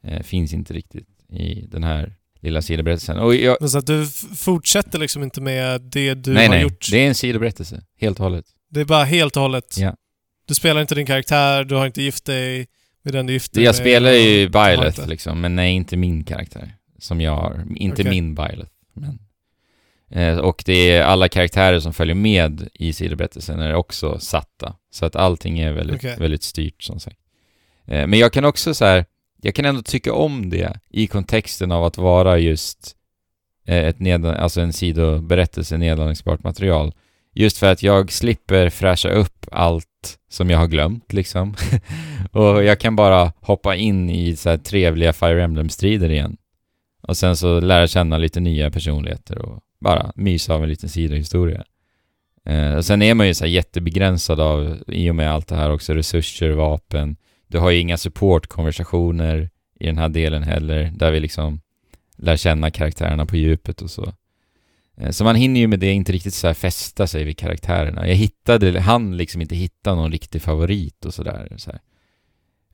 eh, 0.04 0.24
finns 0.24 0.54
inte 0.54 0.74
riktigt 0.74 1.08
i 1.30 1.62
den 1.62 1.84
här 1.84 2.16
lilla 2.40 2.62
sidoberättelsen. 2.62 3.18
Och 3.18 3.36
jag, 3.36 3.70
så 3.70 3.78
att 3.78 3.88
du 3.88 4.06
fortsätter 4.36 5.00
liksom 5.00 5.24
inte 5.24 5.42
med 5.42 5.82
det 5.82 6.14
du 6.14 6.34
nej, 6.34 6.48
har 6.48 6.54
nej, 6.54 6.64
gjort. 6.64 6.88
det 6.92 7.04
är 7.04 7.08
en 7.08 7.16
sidoberättelse, 7.16 7.82
helt 8.00 8.20
och 8.20 8.24
hållet. 8.24 8.46
Det 8.70 8.82
är 8.82 8.86
bara 8.86 9.04
helt 9.04 9.36
och 9.36 9.42
hållet. 9.42 9.78
Ja. 9.78 9.96
Du 10.48 10.56
spelar 10.56 10.82
inte 10.82 10.96
din 10.96 11.06
karaktär, 11.06 11.64
du 11.64 11.76
har 11.76 11.86
inte 11.86 12.02
gift 12.02 12.26
dig 12.26 12.68
med 13.02 13.14
den 13.14 13.26
du 13.26 13.34
gift 13.34 13.54
dig 13.54 13.64
Jag 13.64 13.76
spelar 13.76 14.12
ju 14.12 14.50
Byleth 14.50 14.88
inte. 15.00 15.06
liksom, 15.06 15.42
men 15.42 15.56
nej, 15.56 15.74
inte 15.74 15.98
min 15.98 16.24
karaktär. 16.24 16.74
Som 17.00 17.22
jag 17.22 17.36
har. 17.36 17.66
Inte 17.76 18.02
Okej. 18.02 18.12
min 18.12 18.36
Byleth. 18.36 18.72
Men. 18.94 19.20
Eh, 20.12 20.38
och 20.38 20.64
det 20.66 20.92
är 20.92 21.04
alla 21.04 21.30
karaktärer 21.30 21.80
som 21.80 21.94
följer 21.94 22.16
med 22.16 22.70
i 22.74 22.94
sidoberättelsen 22.94 23.60
är 23.60 23.74
också 23.74 24.20
satta. 24.20 24.76
Så 24.92 25.06
att 25.06 25.16
allting 25.16 25.60
är 25.60 25.72
väldigt, 25.72 25.96
Okej. 25.96 26.16
väldigt 26.20 26.44
styrt 26.44 26.84
som 26.84 27.00
sagt. 27.00 27.20
Eh, 27.86 28.08
men 28.08 28.20
jag 28.20 28.34
kan 28.34 28.46
också 28.46 28.74
så 28.74 28.86
här, 28.86 29.06
jag 29.42 29.56
kan 29.56 29.66
ändå 29.66 29.82
tycka 29.82 30.14
om 30.14 30.50
det 30.50 30.80
i 30.90 31.08
kontexten 31.08 31.72
av 31.72 31.84
att 31.84 31.98
vara 31.98 32.38
just 32.38 32.96
eh, 33.68 33.86
ett 33.86 34.00
ned, 34.00 34.26
alltså 34.26 34.62
en 34.62 34.74
sidoberättelse, 34.74 35.78
nedladdningsbart 35.78 36.44
material. 36.44 36.94
Just 37.40 37.58
för 37.58 37.72
att 37.72 37.84
jag 37.84 38.12
slipper 38.12 38.70
fräscha 38.70 39.10
upp 39.10 39.46
allt 39.52 40.20
som 40.30 40.50
jag 40.50 40.58
har 40.58 40.68
glömt 40.68 41.14
liksom. 41.14 41.56
och 42.32 42.64
jag 42.64 42.80
kan 42.80 42.96
bara 42.96 43.34
hoppa 43.42 43.76
in 43.76 44.10
i 44.10 44.36
så 44.36 44.50
här 44.50 44.58
trevliga 44.58 45.14
Fire 45.14 45.44
Emblem-strider 45.44 46.10
igen. 46.10 46.38
Och 47.02 47.18
sen 47.18 47.38
så 47.38 47.60
lära 47.60 47.88
känna 47.88 48.18
lite 48.18 48.40
nya 48.40 48.72
personligheter 48.72 49.38
och 49.38 49.60
bara 49.80 50.12
mysa 50.16 50.54
av 50.54 50.64
en 50.64 50.70
liten 50.70 50.90
sidohistoria. 50.90 51.64
Eh, 52.46 52.76
och 52.76 52.86
sen 52.86 53.02
är 53.02 53.14
man 53.14 53.28
ju 53.28 53.34
så 53.34 53.44
här 53.44 53.52
jättebegränsad 53.52 54.40
av, 54.40 54.78
i 54.88 55.10
och 55.12 55.16
med 55.16 55.32
allt 55.32 55.48
det 55.48 55.56
här 55.56 55.72
också, 55.72 55.94
resurser, 55.94 56.50
vapen. 56.50 57.16
Du 57.48 57.60
har 57.60 57.70
ju 57.70 57.80
inga 57.80 57.98
supportkonversationer 57.98 59.50
i 59.80 59.86
den 59.86 59.98
här 59.98 60.10
delen 60.10 60.44
heller, 60.44 60.92
där 60.96 61.12
vi 61.12 61.20
liksom 61.20 61.62
lär 62.16 62.38
känna 62.38 62.72
karaktärerna 62.72 63.26
på 63.26 63.36
djupet 63.36 63.82
och 63.82 63.92
så. 63.92 64.14
Eh, 65.02 65.10
Så 65.10 65.24
man 65.24 65.36
hinner 65.36 65.60
ju 65.60 65.68
med 65.68 65.80
det 65.80 65.92
inte 65.92 66.12
riktigt 66.12 66.34
så 66.34 66.48
här 66.48 66.54
fästa 66.54 67.08
sig 67.08 67.24
vid 67.24 67.38
karaktärerna. 67.38 68.08
Jag 68.08 68.16
hittade, 68.16 68.80
han 68.80 69.18
liksom 69.18 69.42
inte 69.42 69.56
hitta 69.56 69.96
någon 69.96 70.12
riktig 70.12 70.42
favorit 70.42 71.06
och 71.06 71.14
sådär. 71.14 71.54
Så. 71.58 71.72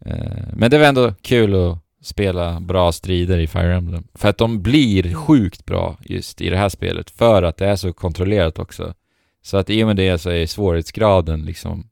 Eh, 0.06 0.48
Men 0.54 0.72
det 0.72 0.78
var 0.78 0.86
ändå 0.86 1.14
kul 1.22 1.56
att 1.56 1.78
spela 2.02 2.60
bra 2.60 2.92
strider 2.92 3.38
i 3.38 3.48
Fire 3.48 3.76
Emblem. 3.76 4.08
För 4.14 4.30
att 4.30 4.38
de 4.38 4.62
blir 4.62 5.14
sjukt 5.14 5.66
bra 5.66 5.98
just 6.06 6.42
i 6.42 6.50
det 6.50 6.58
här 6.58 6.70
spelet, 6.70 7.10
för 7.10 7.44
att 7.44 7.58
det 7.58 7.66
är 7.68 7.76
så 7.76 7.94
kontrollerat 7.94 8.60
också. 8.60 8.94
Så 9.42 9.58
att 9.58 9.70
i 9.70 9.84
och 9.84 9.88
med 9.88 9.96
det 9.96 10.18
så 10.18 10.30
är 10.30 10.46
svårighetsgraden 10.46 11.46
liksom 11.46 11.90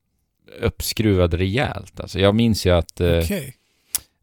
uppskruvad 0.61 1.33
rejält. 1.33 1.99
Alltså 1.99 2.19
jag 2.19 2.35
minns 2.35 2.65
ju 2.65 2.69
att 2.69 3.01
eh, 3.01 3.17
Okej. 3.17 3.55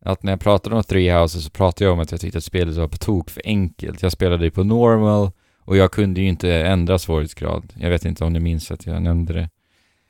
att 0.00 0.22
när 0.22 0.32
jag 0.32 0.40
pratade 0.40 0.76
om 0.76 0.82
Three 0.82 1.10
Houses 1.12 1.44
så 1.44 1.50
pratade 1.50 1.84
jag 1.84 1.92
om 1.92 2.00
att 2.00 2.10
jag 2.10 2.20
tyckte 2.20 2.38
att 2.38 2.44
spelet 2.44 2.76
var 2.76 2.88
på 2.88 2.96
tok 2.96 3.30
för 3.30 3.42
enkelt. 3.44 4.02
Jag 4.02 4.12
spelade 4.12 4.44
ju 4.44 4.50
på 4.50 4.64
normal 4.64 5.30
och 5.68 5.76
jag 5.76 5.92
kunde 5.92 6.20
ju 6.20 6.28
inte 6.28 6.54
ändra 6.54 6.98
svårighetsgrad. 6.98 7.72
Jag 7.76 7.90
vet 7.90 8.04
inte 8.04 8.24
om 8.24 8.32
ni 8.32 8.40
minns 8.40 8.70
att 8.70 8.86
jag 8.86 9.02
nämnde 9.02 9.32
det. 9.32 9.50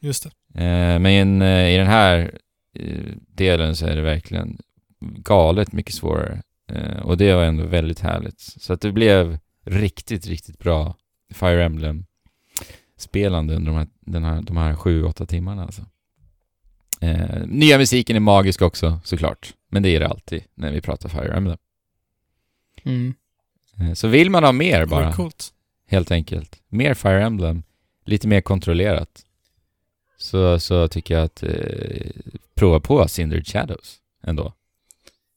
Just 0.00 0.22
det. 0.22 0.64
Eh, 0.64 0.98
men 0.98 1.42
eh, 1.42 1.74
i 1.74 1.76
den 1.76 1.86
här 1.86 2.38
eh, 2.74 3.12
delen 3.16 3.76
så 3.76 3.86
är 3.86 3.96
det 3.96 4.02
verkligen 4.02 4.58
galet 5.00 5.72
mycket 5.72 5.94
svårare. 5.94 6.42
Eh, 6.72 6.98
och 6.98 7.16
det 7.16 7.34
var 7.34 7.44
ändå 7.44 7.64
väldigt 7.64 8.00
härligt. 8.00 8.40
Så 8.40 8.72
att 8.72 8.80
det 8.80 8.92
blev 8.92 9.38
riktigt, 9.64 10.26
riktigt 10.26 10.58
bra 10.58 10.96
Fire 11.34 11.64
Emblem 11.64 12.04
spelande 12.96 13.54
under 13.54 13.72
de 13.72 13.78
här, 13.78 13.88
den 14.00 14.24
här, 14.24 14.42
de 14.42 14.56
här 14.56 14.74
sju, 14.74 15.04
åtta 15.04 15.26
timmarna 15.26 15.62
alltså. 15.62 15.82
Eh, 17.00 17.46
nya 17.46 17.78
musiken 17.78 18.16
är 18.16 18.20
magisk 18.20 18.62
också, 18.62 19.00
såklart. 19.04 19.54
Men 19.70 19.82
det 19.82 19.88
är 19.88 20.00
det 20.00 20.08
alltid 20.08 20.42
när 20.54 20.72
vi 20.72 20.80
pratar 20.80 21.08
Fire 21.08 21.36
Emblem. 21.36 21.58
Mm. 22.84 23.14
Eh, 23.80 23.92
så 23.94 24.08
vill 24.08 24.30
man 24.30 24.44
ha 24.44 24.52
mer 24.52 24.86
bara, 24.86 25.00
Bara. 25.04 25.12
Coolt. 25.12 25.52
helt 25.86 26.10
enkelt. 26.10 26.56
Mer 26.68 26.94
Fire 26.94 27.22
Emblem, 27.24 27.62
lite 28.04 28.28
mer 28.28 28.40
kontrollerat. 28.40 29.24
Så, 30.18 30.60
så 30.60 30.88
tycker 30.88 31.14
jag 31.14 31.24
att 31.24 31.42
eh, 31.42 32.10
prova 32.54 32.80
på 32.80 33.08
Cindered 33.08 33.46
Shadows 33.46 33.96
ändå. 34.22 34.52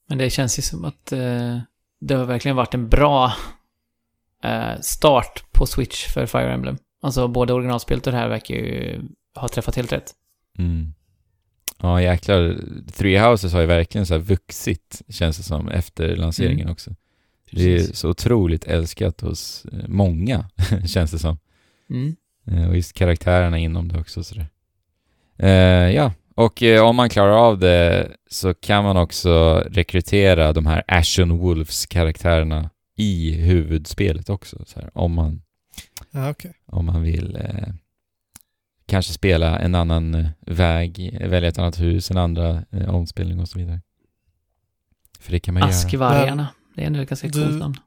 Men 0.07 0.17
det 0.17 0.29
känns 0.29 0.59
ju 0.59 0.61
som 0.61 0.85
att 0.85 1.11
eh, 1.11 1.59
det 2.01 2.13
har 2.13 2.25
verkligen 2.25 2.55
varit 2.57 2.73
en 2.73 2.89
bra 2.89 3.33
eh, 4.43 4.79
start 4.81 5.43
på 5.51 5.65
Switch 5.65 6.07
för 6.13 6.25
Fire 6.25 6.53
Emblem. 6.53 6.77
Alltså 7.01 7.27
både 7.27 7.53
originalspelet 7.53 8.07
och 8.07 8.13
det 8.13 8.19
här 8.19 8.27
verkar 8.29 8.55
ju 8.55 9.01
ha 9.35 9.47
träffat 9.47 9.75
helt 9.75 9.91
rätt. 9.91 10.11
Mm. 10.57 10.93
Ja 11.77 12.01
jäklar, 12.01 12.57
Three 12.91 13.19
Houses 13.19 13.53
har 13.53 13.61
ju 13.61 13.67
verkligen 13.67 14.05
så 14.05 14.13
här 14.13 14.21
vuxit, 14.21 15.01
känns 15.09 15.37
det 15.37 15.43
som, 15.43 15.67
efter 15.69 16.15
lanseringen 16.15 16.61
Mm. 16.61 16.71
också. 16.71 16.95
Det 17.51 17.75
är 17.75 17.79
så 17.93 18.09
otroligt 18.09 18.63
älskat 18.67 19.21
hos 19.21 19.65
eh, 19.71 19.87
många, 19.87 20.49
känns 20.85 21.11
det 21.11 21.19
som. 21.19 21.37
Mm. 21.89 22.15
Eh, 22.47 22.69
Och 22.69 22.75
just 22.75 22.93
karaktärerna 22.93 23.57
inom 23.57 23.87
det 23.87 23.99
också 23.99 24.23
sådär. 24.23 24.47
Eh, 25.37 25.49
ja, 25.95 26.13
och 26.35 26.63
eh, 26.63 26.83
om 26.85 26.95
man 26.95 27.09
klarar 27.09 27.31
av 27.47 27.59
det 27.59 28.11
så 28.29 28.53
kan 28.53 28.83
man 28.83 28.97
också 28.97 29.63
rekrytera 29.69 30.53
de 30.53 30.65
här 30.65 30.83
Ashen 30.87 31.37
Wolves-karaktärerna 31.37 32.69
i 32.95 33.31
huvudspelet 33.31 34.29
också. 34.29 34.63
Så 34.67 34.79
här, 34.79 34.89
om, 34.97 35.13
man, 35.13 35.41
Ja, 36.11 36.29
okej. 36.29 36.53
om 36.65 36.85
man 36.85 37.01
vill 37.01 37.35
eh, 37.35 37.67
kanske 38.85 39.13
spela 39.13 39.59
en 39.59 39.75
annan 39.75 40.15
eh, 40.15 40.27
väg, 40.41 41.17
välja 41.21 41.49
ett 41.49 41.57
annat 41.59 41.79
hus, 41.79 42.11
en 42.11 42.17
andra 42.17 42.63
omspelning 42.87 43.39
och 43.39 43.49
så 43.49 43.59
vidare. 43.59 43.81
För 45.19 45.31
det 45.31 45.39
kan 45.39 45.53
man 45.53 45.61
göra. 45.61 45.69
Askvargarna. 45.69 46.47
Det 46.75 46.81
är 46.81 46.87
ändå 46.87 46.99
ett 46.99 47.09
ganska 47.09 47.27
Du- 47.27 47.43
coolt 47.45 47.59
namn. 47.59 47.77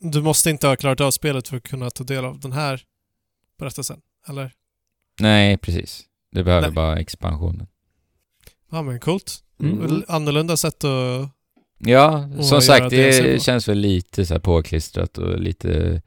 Du 0.00 0.22
måste 0.22 0.50
inte 0.50 0.66
ha 0.66 0.76
klarat 0.76 1.00
av 1.00 1.10
spelet 1.10 1.48
för 1.48 1.56
att 1.56 1.62
kunna 1.62 1.90
ta 1.90 2.04
del 2.04 2.24
av 2.24 2.40
den 2.40 2.52
här 2.52 2.82
berättelsen, 3.58 4.00
eller? 4.28 4.52
Nej, 5.20 5.58
precis. 5.58 6.02
Det 6.32 6.44
behöver 6.44 6.66
Nej. 6.66 6.74
bara 6.74 6.98
expansionen. 6.98 7.66
Ja, 8.70 8.82
men 8.82 9.00
coolt. 9.00 9.44
Mm. 9.60 10.02
Annorlunda 10.08 10.56
sätt 10.56 10.84
att 10.84 11.30
Ja, 11.78 12.28
som 12.42 12.60
sagt, 12.62 12.90
det 12.90 13.22
det 13.32 13.42
känns 13.42 13.68
väl 13.68 13.78
lite 13.78 14.26
så 14.26 14.34
här 14.34 14.38
påklistrat 14.40 15.18
och 15.18 15.38
lite 15.40 16.02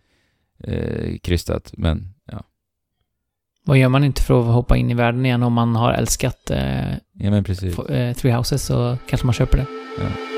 eh, 0.60 1.18
krystat, 1.18 1.74
men 1.78 2.14
ja. 2.26 2.44
Vad 3.66 3.78
gör 3.78 3.90
man 3.90 4.04
inte 4.04 4.22
för 4.22 4.40
att 4.40 4.54
hoppa 4.56 4.78
in 4.78 4.92
i 4.92 4.94
världen 4.94 5.26
igen 5.26 5.44
om 5.44 5.54
man 5.54 5.76
har 5.76 5.94
älskat 5.94 6.50
eh, 6.52 6.92
Ja 7.14 7.32
men 7.32 7.44
precis. 7.44 7.80
eh, 7.80 8.14
Three 8.16 8.34
Houses 8.34 8.66
så 8.66 8.98
kanske 9.08 9.28
man 9.28 9.34
köper 9.34 9.58
det. 9.58 9.66
Ja. 10.00 10.33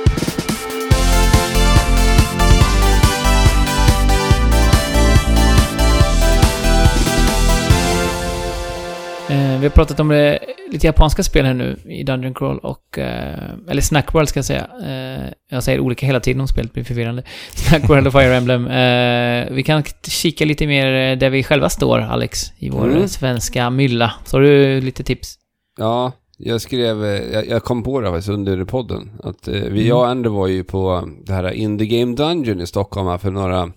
Vi 9.60 9.66
har 9.66 9.70
pratat 9.70 10.00
om 10.00 10.08
det, 10.08 10.40
lite 10.72 10.88
japanska 10.88 11.24
spel 11.24 11.46
här 11.46 11.54
nu 11.54 11.78
i 11.86 12.04
Dungeon 12.04 12.34
Crawl 12.34 12.60
och... 12.60 13.00
Eh, 13.00 13.50
eller 13.70 13.82
Snack 13.82 14.14
World 14.14 14.30
ska 14.30 14.38
jag 14.38 14.46
säga. 14.46 14.68
Eh, 14.86 15.30
jag 15.50 15.64
säger 15.64 15.80
olika 15.80 16.06
hela 16.06 16.20
tiden 16.20 16.42
om 16.42 16.48
spelet 16.48 16.74
blir 16.74 16.84
förvirrande. 16.84 17.24
Snack 17.56 17.90
World 17.90 18.08
och 18.08 18.14
Fire 18.14 18.36
Emblem. 18.36 18.68
Eh, 18.68 19.54
vi 19.56 19.64
kan 19.64 19.84
kika 20.08 20.46
lite 20.46 20.68
mer 20.68 21.12
eh, 21.12 21.18
där 21.18 21.30
vi 21.30 21.44
själva 21.44 21.70
står, 21.70 22.00
Alex, 22.00 22.40
i 22.58 22.70
vår 22.70 22.86
Mm. 22.86 22.98
eh, 23.02 23.06
svenska 23.08 23.70
mylla. 23.70 24.14
Så 24.26 24.38
har 24.38 24.42
du 24.42 24.82
lite 24.82 25.04
tips? 25.04 25.36
Ja, 25.78 26.12
jag 26.38 26.62
skrev, 26.62 27.06
eh, 27.06 27.10
jag, 27.34 27.48
jag 27.48 27.64
kom 27.64 27.84
på 27.84 28.02
det 28.02 28.10
faktiskt 28.10 28.30
under 28.30 28.66
podden. 28.66 29.12
Att 29.24 29.48
eh, 29.48 29.54
vi, 29.54 29.60
Mm. 29.68 29.88
jag 29.88 29.98
och 29.98 30.08
Andrew 30.08 30.40
var 30.40 30.48
ju 30.48 30.64
på 30.64 31.10
det 31.26 31.34
här 31.34 31.52
Indie 31.52 32.00
Game 32.00 32.16
Dungeon 32.16 32.62
i 32.62 32.68
Stockholm 32.68 33.08
här 33.08 33.18
för 33.18 33.32
några, 33.32 33.72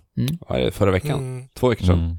Mm. 0.50 0.72
förra 0.72 0.90
veckan? 0.90 1.18
Mm. 1.18 1.44
Två 1.58 1.68
veckor 1.68 1.84
sedan. 1.86 2.18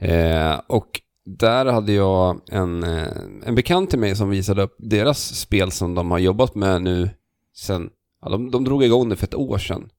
Mm. 0.00 0.50
Eh, 0.52 0.60
och 0.66 0.86
där 1.24 1.66
hade 1.66 1.92
jag 1.92 2.40
en, 2.48 2.82
eh, 2.82 3.08
en 3.46 3.54
bekant 3.54 3.90
till 3.90 3.98
mig 3.98 4.16
som 4.16 4.30
visade 4.30 4.62
upp 4.62 4.76
deras 4.78 5.38
spel 5.38 5.70
som 5.70 5.94
de 5.94 6.10
har 6.10 6.18
jobbat 6.18 6.54
med 6.54 6.82
nu 6.82 7.10
sen, 7.56 7.90
ja, 8.22 8.28
de, 8.28 8.50
de 8.50 8.64
drog 8.64 8.84
igång 8.84 9.08
det 9.08 9.16
för 9.16 9.26
ett 9.26 9.34
år 9.34 9.58
sedan. 9.58 9.90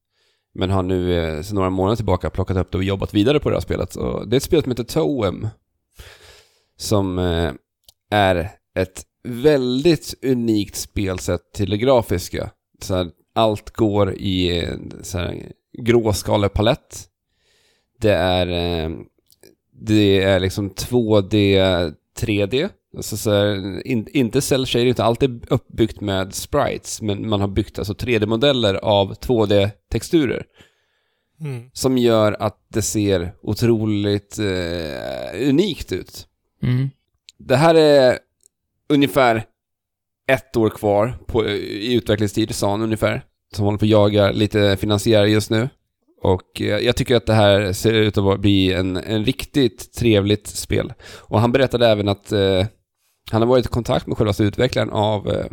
Men 0.54 0.70
har 0.70 0.84
nu 0.84 1.18
eh, 1.18 1.42
sedan 1.42 1.56
några 1.56 1.70
månader 1.70 1.96
tillbaka 1.96 2.30
plockat 2.30 2.58
upp 2.58 2.72
det 2.72 2.78
och 2.78 2.84
jobbat 2.84 3.14
vidare 3.14 3.40
på 3.40 3.50
det 3.50 3.56
här 3.56 3.62
spelet. 3.62 3.96
Och 3.96 4.28
det 4.28 4.36
är 4.36 4.38
ett 4.38 4.44
spel 4.44 4.64
som 4.64 4.72
heter 4.72 4.84
Toem. 4.84 5.48
Som 6.78 7.20
eh, 7.20 7.52
är 8.12 8.52
ett 8.76 9.04
väldigt 9.24 10.16
unikt 10.26 10.76
spelsätt 10.76 11.54
till 11.54 11.70
det 11.70 11.78
grafiska. 11.78 12.52
Så 12.82 12.96
här, 12.96 13.12
allt 13.36 13.70
går 13.70 14.14
i 14.14 14.60
en 14.60 14.94
så 15.04 15.18
här, 15.18 15.52
gråskalepalett. 15.78 17.10
Det 18.00 18.14
är, 18.14 18.48
eh, 18.48 18.92
det 19.82 20.24
är 20.24 20.40
liksom 20.40 20.72
2D, 20.72 21.58
3D. 22.20 22.70
Alltså 22.96 23.18
så 23.18 23.32
här, 23.32 23.88
in, 23.88 24.08
inte 24.14 24.42
cell 24.42 24.66
shading, 24.66 24.90
utan 24.90 25.06
allt 25.06 25.24
är 25.24 25.40
uppbyggt 25.50 26.02
med 26.02 26.34
sprites. 26.34 27.02
Men 27.02 27.30
man 27.30 27.42
har 27.42 27.48
byggt 27.48 27.80
alltså 27.80 27.94
3D-modeller 27.94 28.74
av 28.76 29.14
2D-texturer. 29.14 30.44
Mm. 31.42 31.70
Som 31.74 31.98
gör 31.98 32.36
att 32.40 32.66
det 32.68 32.82
ser 32.82 33.36
otroligt 33.42 34.40
eh, 34.40 35.50
unikt 35.50 35.92
ut. 35.92 36.28
Mm. 36.62 36.90
Det 37.38 37.56
här 37.56 37.76
är 37.76 38.20
ungefär 38.90 39.46
ett 40.28 40.58
år 40.58 40.70
kvar 40.70 41.18
på, 41.28 41.46
i 41.48 41.94
utvecklingstid, 41.94 42.56
sa 42.56 42.72
han 42.72 42.82
ungefär. 42.82 43.26
Som 43.56 43.66
håller 43.66 43.78
på 43.78 43.86
att 43.86 43.90
jaga 43.90 44.32
lite 44.32 44.78
finansiärer 44.78 45.26
just 45.26 45.50
nu. 45.50 45.70
Och 46.24 46.62
eh, 46.62 46.80
jag 46.80 46.96
tycker 46.96 47.16
att 47.16 47.26
det 47.26 47.34
här 47.34 47.74
ser 47.74 47.94
ut 47.94 48.18
att 48.18 48.40
bli 48.40 48.74
en, 48.74 48.98
en 48.98 49.26
riktigt 49.26 49.94
trevligt 49.94 50.48
spel. 50.48 50.94
Och 51.20 51.40
han 51.40 51.52
berättade 51.52 51.88
även 51.88 52.08
att 52.08 52.32
eh, 52.32 52.66
han 53.32 53.42
har 53.42 53.46
varit 53.48 53.66
i 53.66 53.70
kontakt 53.70 54.08
med 54.08 54.18
själva 54.18 54.34
utvecklaren 54.40 54.90
av 54.90 55.28
eh, 55.30 55.46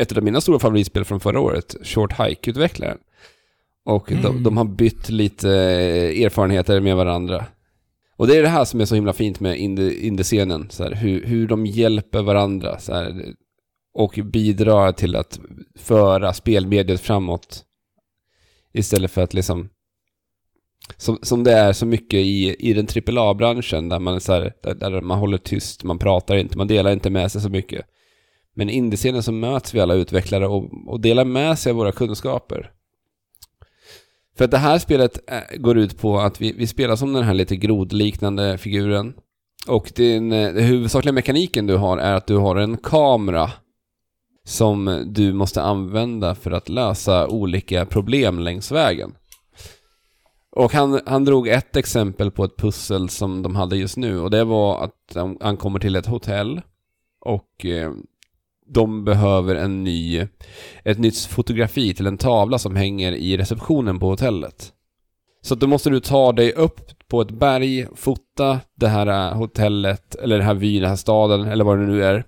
ett 0.00 0.16
av 0.16 0.22
mina 0.22 0.40
stora 0.40 0.58
favoritspel 0.58 1.04
från 1.04 1.20
förra 1.20 1.40
året, 1.40 1.76
Short 1.82 2.12
Hike-utvecklaren. 2.12 2.98
Och 3.84 4.06
de, 4.08 4.26
Mm. 4.26 4.42
de 4.42 4.56
har 4.56 4.64
bytt 4.64 5.08
lite 5.08 5.50
eh, 5.50 6.24
erfarenheter 6.24 6.80
med 6.80 6.96
varandra. 6.96 7.46
Och 8.16 8.26
det 8.26 8.36
är 8.36 8.42
det 8.42 8.48
här 8.48 8.64
som 8.64 8.80
är 8.80 8.84
så 8.84 8.94
himla 8.94 9.12
fint 9.12 9.40
med 9.40 9.56
indie- 9.56 10.00
indie-scenen, 10.00 10.70
så 10.70 10.84
här, 10.84 10.94
hur, 10.94 11.24
hur 11.24 11.48
de 11.48 11.66
hjälper 11.66 12.22
varandra 12.22 12.78
så 12.78 12.94
här, 12.94 13.24
och 13.94 14.18
bidrar 14.24 14.92
till 14.92 15.16
att 15.16 15.40
föra 15.78 16.32
spelmediet 16.32 17.00
framåt. 17.00 17.62
Istället 18.72 19.10
för 19.10 19.22
att 19.22 19.34
liksom, 19.34 19.68
som, 20.96 21.18
som 21.22 21.44
det 21.44 21.52
är 21.52 21.72
så 21.72 21.86
mycket 21.86 22.20
i, 22.20 22.56
i 22.58 22.72
den 22.72 22.86
AAA-branschen, 23.18 23.88
där 23.88 23.98
man, 23.98 24.14
är 24.14 24.18
så 24.18 24.32
här, 24.32 24.52
där, 24.62 24.74
där 24.74 25.00
man 25.00 25.18
håller 25.18 25.38
tyst, 25.38 25.84
man 25.84 25.98
pratar 25.98 26.36
inte, 26.36 26.58
man 26.58 26.66
delar 26.66 26.92
inte 26.92 27.10
med 27.10 27.32
sig 27.32 27.40
så 27.40 27.48
mycket. 27.48 27.86
Men 28.54 28.70
i 28.70 28.72
indiescenen 28.72 29.22
så 29.22 29.32
möts 29.32 29.74
vi 29.74 29.80
alla 29.80 29.94
utvecklare 29.94 30.46
och, 30.46 30.70
och 30.86 31.00
delar 31.00 31.24
med 31.24 31.58
sig 31.58 31.70
av 31.70 31.76
våra 31.76 31.92
kunskaper. 31.92 32.70
För 34.36 34.44
att 34.44 34.50
det 34.50 34.58
här 34.58 34.78
spelet 34.78 35.30
eh, 35.30 35.58
går 35.58 35.78
ut 35.78 35.98
på 35.98 36.18
att 36.18 36.40
vi, 36.40 36.52
vi 36.52 36.66
spelar 36.66 36.96
som 36.96 37.12
den 37.12 37.24
här 37.24 37.34
lite 37.34 37.56
grodliknande 37.56 38.58
figuren. 38.58 39.14
Och 39.68 39.92
den, 39.96 40.32
eh, 40.32 40.52
den 40.52 40.64
huvudsakliga 40.64 41.12
mekaniken 41.12 41.66
du 41.66 41.76
har 41.76 41.98
är 41.98 42.14
att 42.14 42.26
du 42.26 42.36
har 42.36 42.56
en 42.56 42.76
kamera 42.76 43.50
som 44.44 45.04
du 45.06 45.32
måste 45.32 45.62
använda 45.62 46.34
för 46.34 46.50
att 46.50 46.68
lösa 46.68 47.28
olika 47.28 47.86
problem 47.86 48.38
längs 48.38 48.72
vägen. 48.72 49.14
Och 50.56 50.72
han, 50.72 51.00
han 51.06 51.24
drog 51.24 51.48
ett 51.48 51.76
exempel 51.76 52.30
på 52.30 52.44
ett 52.44 52.56
pussel 52.56 53.08
som 53.08 53.42
de 53.42 53.56
hade 53.56 53.76
just 53.76 53.96
nu 53.96 54.20
och 54.20 54.30
det 54.30 54.44
var 54.44 54.84
att 54.84 55.16
han 55.40 55.56
kommer 55.56 55.78
till 55.78 55.96
ett 55.96 56.06
hotell 56.06 56.60
och 57.20 57.66
eh, 57.66 57.92
de 58.66 59.04
behöver 59.04 59.54
en 59.54 59.84
ny, 59.84 60.26
ett 60.84 60.98
nytt 60.98 61.18
fotografi 61.18 61.94
till 61.94 62.06
en 62.06 62.18
tavla 62.18 62.58
som 62.58 62.76
hänger 62.76 63.12
i 63.12 63.36
receptionen 63.36 63.98
på 63.98 64.08
hotellet. 64.08 64.72
Så 65.42 65.54
då 65.54 65.66
måste 65.66 65.90
du 65.90 66.00
ta 66.00 66.32
dig 66.32 66.52
upp 66.52 67.08
på 67.08 67.20
ett 67.20 67.30
berg, 67.30 67.86
fota 67.94 68.60
det 68.74 68.88
här 68.88 69.06
eh, 69.06 69.36
hotellet, 69.36 70.14
eller 70.14 70.36
den 70.36 70.46
här 70.46 70.54
vyn, 70.54 70.80
den 70.80 70.88
här 70.88 70.96
staden, 70.96 71.44
eller 71.44 71.64
vad 71.64 71.78
det 71.78 71.86
nu 71.86 72.04
är. 72.04 72.24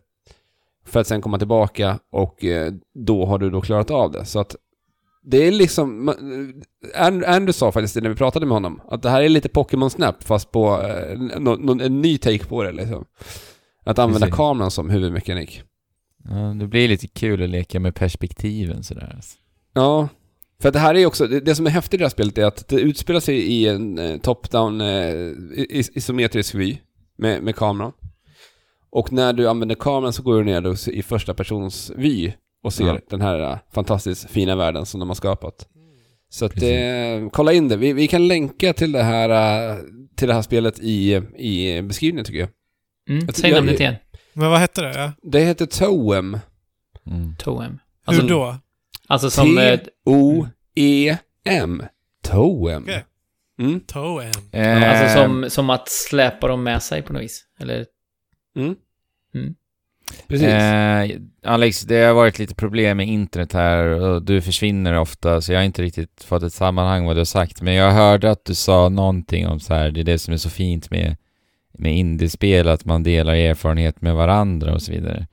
För 0.85 1.01
att 1.01 1.07
sen 1.07 1.21
komma 1.21 1.39
tillbaka 1.39 1.99
och 2.13 2.45
eh, 2.45 2.73
då 2.95 3.27
har 3.27 3.39
du 3.39 3.51
då 3.51 3.61
klarat 3.61 3.91
av 3.91 4.13
det. 4.13 4.25
Så 4.25 4.41
att 4.41 4.57
det 5.31 5.37
är 5.47 5.53
liksom, 5.53 6.09
Andrew 6.95 7.53
sa 7.53 7.73
faktiskt 7.73 7.95
det 7.95 8.01
när 8.01 8.09
vi 8.11 8.17
pratade 8.17 8.47
med 8.47 8.55
honom, 8.57 8.81
att 8.89 9.03
det 9.03 9.11
här 9.11 9.23
är 9.23 9.29
lite 9.29 9.49
Pokémon 9.49 9.91
Snap 9.91 10.23
fast 10.25 10.51
på 10.53 10.83
eh, 10.83 11.19
nå- 11.19 11.57
nå- 11.57 11.85
en 11.85 12.01
ny 12.01 12.19
take 12.19 12.45
på 12.45 12.63
det 12.63 12.73
liksom. 12.73 13.05
Att 13.85 13.99
använda 13.99 14.27
Precis. 14.27 14.37
kameran 14.37 14.71
som 14.71 14.91
huvudmekanik. 14.91 15.63
Ja, 16.25 16.37
det 16.61 16.67
blir 16.67 16.89
lite 16.89 17.07
kul 17.09 17.43
att 17.43 17.51
leka 17.51 17.81
med 17.81 17.95
perspektiven 17.95 18.83
sådär. 18.83 19.13
alltså. 19.17 19.39
Ja, 19.75 20.09
för 20.61 20.69
att 20.69 20.73
det 20.73 20.81
här 20.81 20.95
är 20.95 21.07
också, 21.07 21.27
det, 21.27 21.41
det 21.41 21.55
som 21.55 21.67
är 21.67 21.71
häftigt 21.71 21.95
i 21.95 21.97
det 21.97 22.05
här 22.05 22.11
spelet 22.11 22.39
är 22.39 22.45
att 22.45 22.69
det 22.69 22.81
utspelar 22.81 23.21
sig 23.21 23.37
i 23.39 23.69
en 23.69 23.99
eh, 23.99 24.17
top-down 24.21 24.81
eh, 24.81 25.33
is- 25.79 25.91
isometrisk 25.97 26.55
vy 26.55 26.77
med, 27.19 27.43
med 27.43 27.57
kameran. 27.57 27.93
Och 28.91 29.13
när 29.13 29.33
du 29.33 29.49
använder 29.49 29.75
kameran 29.75 30.13
så 30.13 30.23
går 30.23 30.39
du 30.39 30.45
ner 30.45 30.61
då 30.61 30.75
i 30.93 31.03
första 31.03 31.35
persons 31.35 31.93
vy 31.97 32.33
och 32.63 32.73
ser 32.73 32.87
Ja. 32.87 32.99
den 33.11 33.21
här 33.21 33.41
eh, 33.41 33.59
fantastiskt 33.75 34.31
fina 34.31 34.57
världen 34.57 34.87
som 34.87 35.01
de 35.01 35.09
har 35.09 35.15
skapat. 35.15 35.69
Så 36.31 36.45
att, 36.45 36.63
eh, 36.63 37.29
kolla 37.33 37.53
in 37.53 37.69
det. 37.69 37.77
Vi, 37.77 37.93
vi 37.93 38.09
kan 38.09 38.29
länka 38.29 38.73
till 38.73 38.93
det 38.93 39.03
här, 39.03 39.29
eh, 39.71 39.77
till 40.17 40.29
det 40.29 40.35
här 40.35 40.43
spelet 40.43 40.79
i, 40.79 41.15
i 41.37 41.83
beskrivningen 41.83 42.25
tycker 42.25 42.41
jag. 42.41 42.49
Mm. 43.11 43.25
Jag- 43.27 43.35
Säg 43.37 43.53
namnet 43.53 43.81
igen. 43.81 43.95
Men 44.33 44.51
vad 44.51 44.59
hette 44.61 44.83
det? 44.83 44.93
Ja? 45.01 45.13
Det 45.23 45.41
heter 45.41 45.67
Toem. 45.67 46.39
Mm. 47.07 47.35
Toem. 47.39 47.71
Hur 47.73 47.79
Alltså, 48.05 48.27
då? 48.27 48.57
alltså 49.07 49.31
som... 49.31 49.59
eh, 49.59 49.79
T-O-E-M. 50.75 51.83
Toem. 52.23 52.83
Okej. 52.83 53.05
Mm. 53.61 53.81
Toem. 53.81 54.31
Eh, 54.53 54.91
Alltså 55.03 55.21
som, 55.23 55.51
som 55.51 55.71
att 55.71 55.89
släpa 55.89 56.49
dem 56.49 56.63
med 56.63 56.83
sig 56.83 57.03
på 57.03 57.13
något 57.13 57.23
vis. 57.23 57.45
Eller... 57.61 57.87
Mm. 58.57 58.75
Mm. 59.35 59.55
Precis. 60.29 60.49
Eh, 60.49 61.11
Alex, 61.45 61.81
det 61.83 62.05
har 62.05 62.15
varit 62.15 62.39
lite 62.39 62.55
problem 62.55 62.97
med 62.97 63.09
internet 63.09 63.53
här 63.53 63.85
och 63.85 64.23
du 64.23 64.41
försvinner 64.41 64.99
ofta 64.99 65.41
så 65.41 65.53
jag 65.53 65.59
har 65.59 65.65
inte 65.65 65.83
riktigt 65.83 66.25
fått 66.25 66.43
ett 66.43 66.53
sammanhang 66.53 67.05
vad 67.05 67.17
du 67.17 67.21
har 67.21 67.25
sagt. 67.25 67.63
Men 67.63 67.75
jag 67.75 67.93
hörde 67.93 68.31
att 68.31 68.45
du 68.45 68.55
sa 68.55 68.89
någonting 68.89 69.47
om 69.47 69.61
så 69.61 69.75
här, 69.75 69.91
det 69.91 70.01
är 70.01 70.05
det 70.05 70.19
som 70.19 70.35
är 70.35 70.39
så 70.39 70.51
fint 70.51 70.91
med, 70.91 71.17
med 71.79 71.97
indiespel, 71.97 72.69
att 72.69 72.85
man 72.85 73.03
delar 73.03 73.35
erfarenhet 73.35 74.01
med 74.01 74.15
varandra 74.15 74.75
och 74.75 74.83
så 74.83 74.93
vidare. 74.93 75.27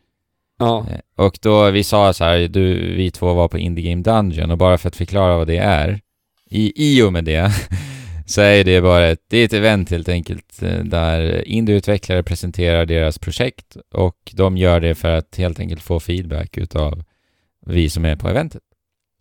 ja. 0.60 0.86
Eh, 0.92 1.26
Och 1.26 1.38
då, 1.42 1.72
vi 1.72 1.84
sa 1.84 2.14
så 2.14 2.24
här, 2.24 2.48
du, 2.48 2.94
vi 2.96 3.12
två 3.12 3.34
var 3.34 3.48
på 3.48 3.58
Indie 3.58 3.90
Game 3.90 4.02
Dungeon 4.04 4.52
och 4.52 4.58
bara 4.58 4.78
för 4.78 4.88
att 4.88 4.96
förklara 4.96 5.38
vad 5.38 5.48
det 5.48 5.58
är, 5.58 6.00
i, 6.50 6.74
i 6.76 7.02
och 7.02 7.14
med 7.14 7.26
det, 7.26 7.52
så 8.26 8.42
är 8.42 8.64
det 8.64 8.82
bara 8.82 9.08
ett, 9.08 9.22
det 9.28 9.38
är 9.38 9.46
ett 9.46 9.54
event 9.54 9.90
helt 9.90 10.10
enkelt 10.10 10.62
eh, 10.64 10.84
där 10.84 11.48
indieutvecklare 11.48 12.24
presenterar 12.24 12.86
deras 12.86 13.20
projekt 13.20 13.78
och 13.92 14.18
de 14.36 14.58
gör 14.58 14.80
det 14.80 14.96
för 14.96 15.10
att 15.12 15.36
helt 15.38 15.60
enkelt 15.60 15.82
få 15.82 16.00
feedback 16.00 16.58
utav 16.58 17.04
vi 17.66 17.90
som 17.90 18.06
är 18.06 18.16
på 18.16 18.30
eventet. 18.30 18.62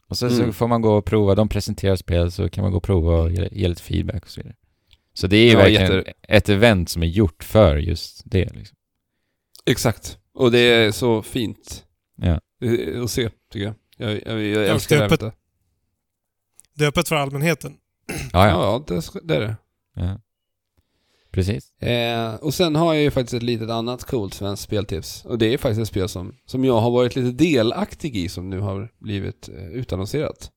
Och 0.09 0.19
sen 0.19 0.31
så 0.31 0.41
Mm. 0.41 0.53
får 0.53 0.69
man 0.69 0.83
gå 0.83 0.95
och 0.95 1.05
prova, 1.05 1.35
de 1.35 1.49
presenterar 1.49 1.97
spel 1.97 2.33
så 2.33 2.49
kan 2.49 2.63
man 2.63 2.71
gå 2.71 2.77
och 2.77 2.83
prova 2.83 3.17
och 3.23 3.33
ge, 3.33 3.49
ge 3.53 3.69
lite 3.69 3.83
feedback 3.83 4.23
och 4.23 4.31
så 4.31 4.41
vidare. 4.41 4.57
Så 5.15 5.27
det 5.27 5.37
är 5.37 5.45
ju 5.45 5.51
Ja, 5.53 5.59
verkligen 5.59 5.93
jätte- 5.97 6.13
ett 6.29 6.49
event 6.49 6.89
som 6.89 7.03
är 7.03 7.07
gjort 7.07 7.45
för 7.45 7.77
just 7.77 8.23
det 8.25 8.53
liksom. 8.55 8.77
Exakt. 9.67 10.19
Och 10.35 10.51
det 10.53 10.59
är 10.59 10.91
så 10.93 11.23
fint 11.23 11.85
Ja. 12.17 12.41
eh, 12.63 13.03
att 13.03 13.11
se, 13.11 13.31
tycker 13.53 13.65
jag. 13.67 13.75
Jag, 13.97 14.23
jag, 14.27 14.43
jag 14.43 14.67
älskar 14.67 14.97
det 14.99 15.05
eventet. 15.05 15.35
Det 16.75 16.85
är 16.85 16.89
öppet 16.89 17.09
för 17.09 17.17
allmänheten. 17.17 17.77
Ja, 18.09 18.49
ja. 18.49 18.49
Ja, 18.49 18.85
det, 18.87 19.11
det 19.23 19.37
är 19.37 19.41
det. 19.41 19.57
ja. 19.95 20.21
Precis. 21.31 21.83
Eh, 21.83 22.35
och 22.35 22.55
sen 22.55 22.77
har 22.77 22.95
jag 22.95 23.03
ju 23.03 23.11
faktiskt 23.11 23.35
ett 23.35 23.43
litet 23.43 23.71
annat 23.71 24.05
coolt 24.05 24.35
svenskt 24.35 24.63
speltips. 24.63 25.25
Och 25.25 25.39
det 25.39 25.55
är 25.55 25.59
faktiskt 25.59 25.81
ett 25.81 25.89
spel 25.89 26.09
som, 26.09 26.35
som 26.47 26.65
jag 26.65 26.81
har 26.81 26.91
varit 26.91 27.17
lite 27.17 27.31
delaktig 27.45 28.17
i 28.17 28.29
som 28.29 28.51
nu 28.51 28.61
har 28.61 28.93
blivit 28.99 29.49
eh, 29.49 29.67
utannonserat. 29.69 30.51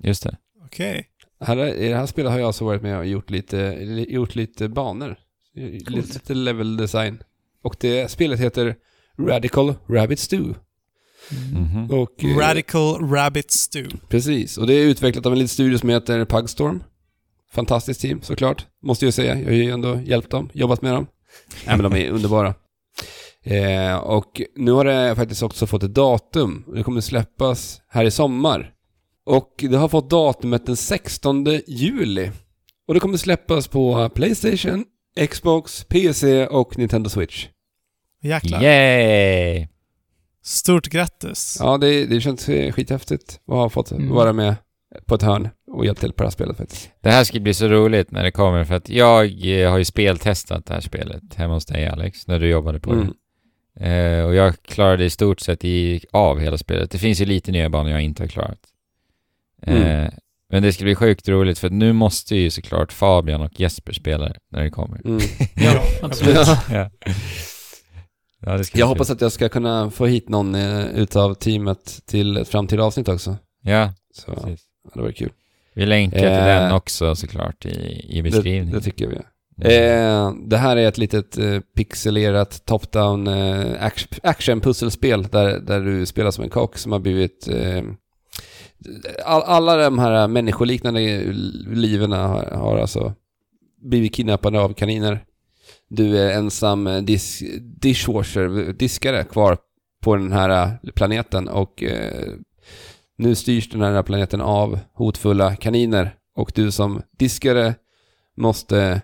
Just 0.00 0.22
det. 0.22 0.36
Okej. 0.64 1.06
Här, 1.40 1.56
är- 1.56 1.74
I 1.74 1.88
det 1.88 1.96
här 1.96 2.06
spelet 2.06 2.32
har 2.32 2.38
jag 2.38 2.46
alltså 2.46 2.64
varit 2.64 2.82
med 2.82 2.98
och 2.98 3.06
gjort 3.06 3.30
lite, 3.30 3.56
gjort 4.08 4.34
lite 4.34 4.68
banor. 4.68 5.16
Lite 5.86 6.34
level 6.34 6.76
design. 6.76 7.22
Och 7.62 7.76
det 7.80 8.10
spelet 8.10 8.40
heter 8.40 8.76
Radical 9.18 9.74
Rabbit 9.88 10.18
Stew. 10.18 10.54
Mhm. 11.52 11.90
Och, 11.90 12.24
eh, 12.24 12.36
Radical 12.36 13.10
Rabbit 13.10 13.50
Stew. 13.50 13.98
Precis, 14.08 14.58
och 14.58 14.66
det 14.66 14.74
är 14.74 14.84
utvecklat 14.84 15.26
av 15.26 15.32
en 15.32 15.38
liten 15.38 15.48
studio 15.48 15.78
som 15.78 15.88
heter 15.88 16.24
Pugstorm. 16.24 16.82
Fantastiskt 17.52 18.00
team 18.00 18.22
såklart, 18.22 18.66
måste 18.82 19.04
jag 19.04 19.14
säga. 19.14 19.38
Jag 19.38 19.44
har 19.44 19.52
ju 19.52 19.70
ändå 19.70 20.00
hjälpt 20.04 20.30
dem, 20.30 20.50
jobbat 20.52 20.82
med 20.82 20.92
dem. 20.94 21.06
Nej 21.66 21.76
men 21.76 21.90
de 21.90 21.96
är 21.96 22.10
underbara. 22.10 22.54
Eh, 23.42 23.96
och 23.96 24.42
nu 24.56 24.70
har 24.72 24.84
det 24.84 25.16
faktiskt 25.16 25.42
också 25.42 25.66
fått 25.66 25.82
ett 25.82 25.94
datum. 25.94 26.64
Det 26.74 26.82
kommer 26.82 27.00
släppas 27.00 27.80
här 27.88 28.04
i 28.04 28.10
sommar. 28.10 28.72
Och 29.26 29.54
det 29.70 29.76
har 29.76 29.88
fått 29.88 30.10
datumet 30.10 30.66
den 30.66 30.76
16 30.76 31.46
juli. 31.66 32.30
Och 32.88 32.94
det 32.94 33.00
kommer 33.00 33.16
släppas 33.16 33.68
på 33.68 34.08
Playstation, 34.08 34.84
Xbox, 35.30 35.84
PC 35.84 36.46
och 36.46 36.78
Nintendo 36.78 37.10
Switch. 37.10 37.46
Jäklar. 38.22 38.62
Yay! 38.62 39.66
Stort 40.46 40.86
grattis. 40.88 41.56
Ja, 41.60 41.78
det, 41.78 42.06
det 42.06 42.20
känns 42.20 42.48
eh, 42.48 42.72
skithäftigt 42.72 43.40
att 43.48 43.54
ha 43.54 43.68
fått 43.70 43.90
Mm. 43.92 44.08
vara 44.08 44.32
med 44.32 44.54
på 45.06 45.14
ett 45.14 45.22
hörn 45.22 45.48
och 45.72 45.84
hjälpt 45.86 46.00
till 46.00 46.12
på 46.12 46.22
det 46.22 46.26
här 46.26 46.30
spelet 46.32 46.56
faktiskt. 46.56 46.90
Det 47.02 47.10
här 47.10 47.24
ska 47.24 47.40
bli 47.40 47.54
så 47.54 47.68
roligt 47.68 48.10
när 48.10 48.22
det 48.24 48.30
kommer 48.30 48.64
för 48.64 48.74
att 48.74 48.88
jag 48.88 49.46
eh, 49.60 49.70
har 49.70 49.78
ju 49.78 49.84
speltestat 49.84 50.66
det 50.66 50.74
här 50.74 50.80
spelet 50.80 51.34
hemma 51.34 51.54
hos 51.54 51.66
dig 51.66 51.86
Alex, 51.86 52.26
när 52.26 52.38
du 52.38 52.48
jobbade 52.48 52.80
på 52.80 52.92
Mm. 52.92 53.06
det. 53.06 53.12
Eh, 53.86 54.24
och 54.24 54.34
jag 54.34 54.62
klarade 54.62 55.04
i 55.04 55.10
stort 55.10 55.40
sett 55.40 55.64
i, 55.64 56.04
av 56.12 56.38
hela 56.40 56.58
spelet. 56.58 56.90
Det 56.90 56.98
finns 56.98 57.20
ju 57.20 57.24
lite 57.24 57.52
nya 57.52 57.68
banor 57.70 57.90
jag 57.90 58.02
inte 58.02 58.22
har 58.22 58.28
klarat. 58.28 58.58
Eh, 59.62 59.76
Mm. 59.76 60.12
Men 60.50 60.62
det 60.62 60.72
ska 60.72 60.84
bli 60.84 60.94
sjukt 60.94 61.28
roligt 61.28 61.58
för 61.58 61.70
nu 61.70 61.92
måste 61.92 62.36
ju 62.36 62.50
såklart 62.50 62.92
Fabian 62.92 63.40
och 63.40 63.60
Jesper 63.60 63.92
spela 63.92 64.32
när 64.52 64.62
det 64.62 64.70
kommer. 64.70 65.00
Mm. 65.06 65.20
Ja, 65.54 65.82
absolut. 66.02 66.36
ja. 66.72 66.90
Ja, 68.46 68.56
det 68.56 68.74
Jag 68.74 68.86
hoppas 68.86 69.10
att 69.10 69.20
jag 69.20 69.32
ska 69.32 69.48
kunna 69.48 69.90
få 69.90 70.06
hit 70.06 70.28
någon 70.28 70.54
eh, 70.54 70.86
utav 70.86 71.34
teamet 71.34 72.00
till 72.06 72.36
ett 72.36 72.48
framtida 72.48 72.82
avsnitt 72.82 73.08
också. 73.08 73.36
Ja, 73.62 73.92
Så 74.14 74.32
precis. 74.34 74.60
det 74.94 75.00
var 75.02 75.12
kul. 75.12 75.32
Vi 75.74 75.86
länkar 75.86 76.18
till 76.18 76.28
Eh, 76.28 76.44
den 76.44 76.72
också 76.72 77.14
såklart 77.16 77.66
i, 77.66 77.70
i 78.08 78.16
Det, 78.16 78.22
beskrivningen. 78.22 78.70
det 78.74 78.80
tycker 78.80 79.06
vi. 79.08 79.18
Mm. 79.64 80.32
Eh, 80.36 80.48
det 80.48 80.56
här 80.56 80.76
är 80.76 80.88
ett 80.88 80.98
litet 80.98 81.38
eh, 81.38 81.60
pixelerat 81.76 82.62
top-down 82.66 83.26
eh, 83.28 83.84
action, 83.84 84.08
action-pusselspel 84.22 85.22
där, 85.22 85.60
där 85.60 85.80
du 85.80 86.06
spelar 86.06 86.30
som 86.30 86.44
en 86.44 86.50
kock 86.50 86.78
som 86.78 86.92
har 86.92 86.98
blivit... 86.98 87.48
Eh, 87.48 87.82
all, 89.24 89.42
alla 89.42 89.76
de 89.76 89.98
här 89.98 90.28
människoliknande 90.28 91.00
liven 91.66 92.12
har, 92.12 92.44
har 92.44 92.78
alltså 92.78 93.14
blivit 93.82 94.14
kidnappade 94.14 94.60
av 94.60 94.74
kaniner. 94.74 95.24
Du 95.88 96.18
är 96.18 96.38
ensam 96.38 96.86
eh, 96.86 97.02
dis, 97.02 97.42
dishwasher, 97.60 98.72
diskare 98.72 99.24
kvar 99.24 99.58
på 100.02 100.16
den 100.16 100.32
här 100.32 100.78
eh, 100.82 100.90
planeten 100.94 101.48
och 101.48 101.82
eh, 101.82 102.32
nu 103.18 103.34
styrs 103.34 103.70
den 103.70 103.80
här 103.80 104.02
planeten 104.02 104.40
av 104.40 104.78
hotfulla 104.92 105.56
kaniner 105.56 106.14
och 106.36 106.52
du 106.54 106.70
som 106.70 107.02
diskare 107.18 107.74
måste 108.36 109.02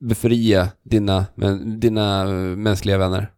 befria 0.00 0.68
dina, 0.82 1.26
dina 1.64 2.22
eh, 2.22 2.28
mänskliga 2.56 2.98
vänner. 2.98 3.30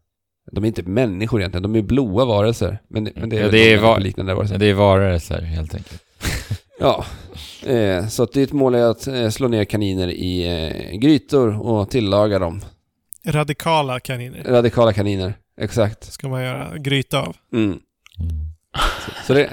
De 0.53 0.65
är 0.65 0.69
inte 0.69 0.83
människor 0.83 1.41
egentligen, 1.41 1.63
de 1.63 1.77
är 1.77 1.83
blåa 1.83 2.25
varelser. 2.25 2.79
Men, 2.89 3.09
men 3.17 3.29
det 3.29 3.39
är, 3.39 3.43
Ja, 3.43 3.49
det 3.51 3.73
är 3.73 4.01
liknande 4.01 4.35
varelser. 4.35 4.59
Det 4.59 4.67
är 4.67 4.75
varelser 4.75 5.41
helt 5.41 5.75
enkelt. 5.75 6.03
Ja, 6.79 7.05
eh, 7.67 8.07
så 8.07 8.23
att 8.23 8.33
ditt 8.33 8.53
mål 8.53 8.75
är 8.75 8.83
att 8.83 9.07
eh, 9.07 9.29
slå 9.29 9.49
ner 9.49 9.65
kaniner 9.65 10.09
i 10.09 10.47
eh, 10.47 10.99
grytor 10.99 11.61
och 11.61 11.91
tillaga 11.91 12.39
dem. 12.39 12.61
Radikala 13.27 14.01
kaniner 14.01 14.45
Radikala 14.45 14.93
kaniner, 14.93 15.35
exakt. 15.61 16.13
ska 16.13 16.29
man 16.29 16.43
göra 16.43 16.79
gryta 16.79 17.21
av. 17.21 17.37
Mm. 17.53 17.79
Så, 19.27 19.35
det, 19.35 19.51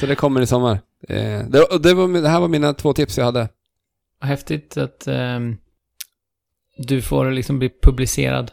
så 0.00 0.06
det 0.06 0.14
kommer 0.14 0.40
i 0.40 0.46
sommar. 0.46 0.80
Eh, 1.08 1.44
det, 1.48 1.78
det, 1.82 1.94
var, 1.94 2.22
det 2.22 2.28
här 2.28 2.40
var 2.40 2.48
mina 2.48 2.74
två 2.74 2.92
tips 2.92 3.18
jag 3.18 3.24
hade. 3.24 3.48
Häftigt 4.20 4.76
att 4.76 5.06
ehm, 5.06 5.56
du 6.76 7.02
får 7.02 7.30
liksom 7.30 7.58
bli 7.58 7.70
publicerad. 7.82 8.50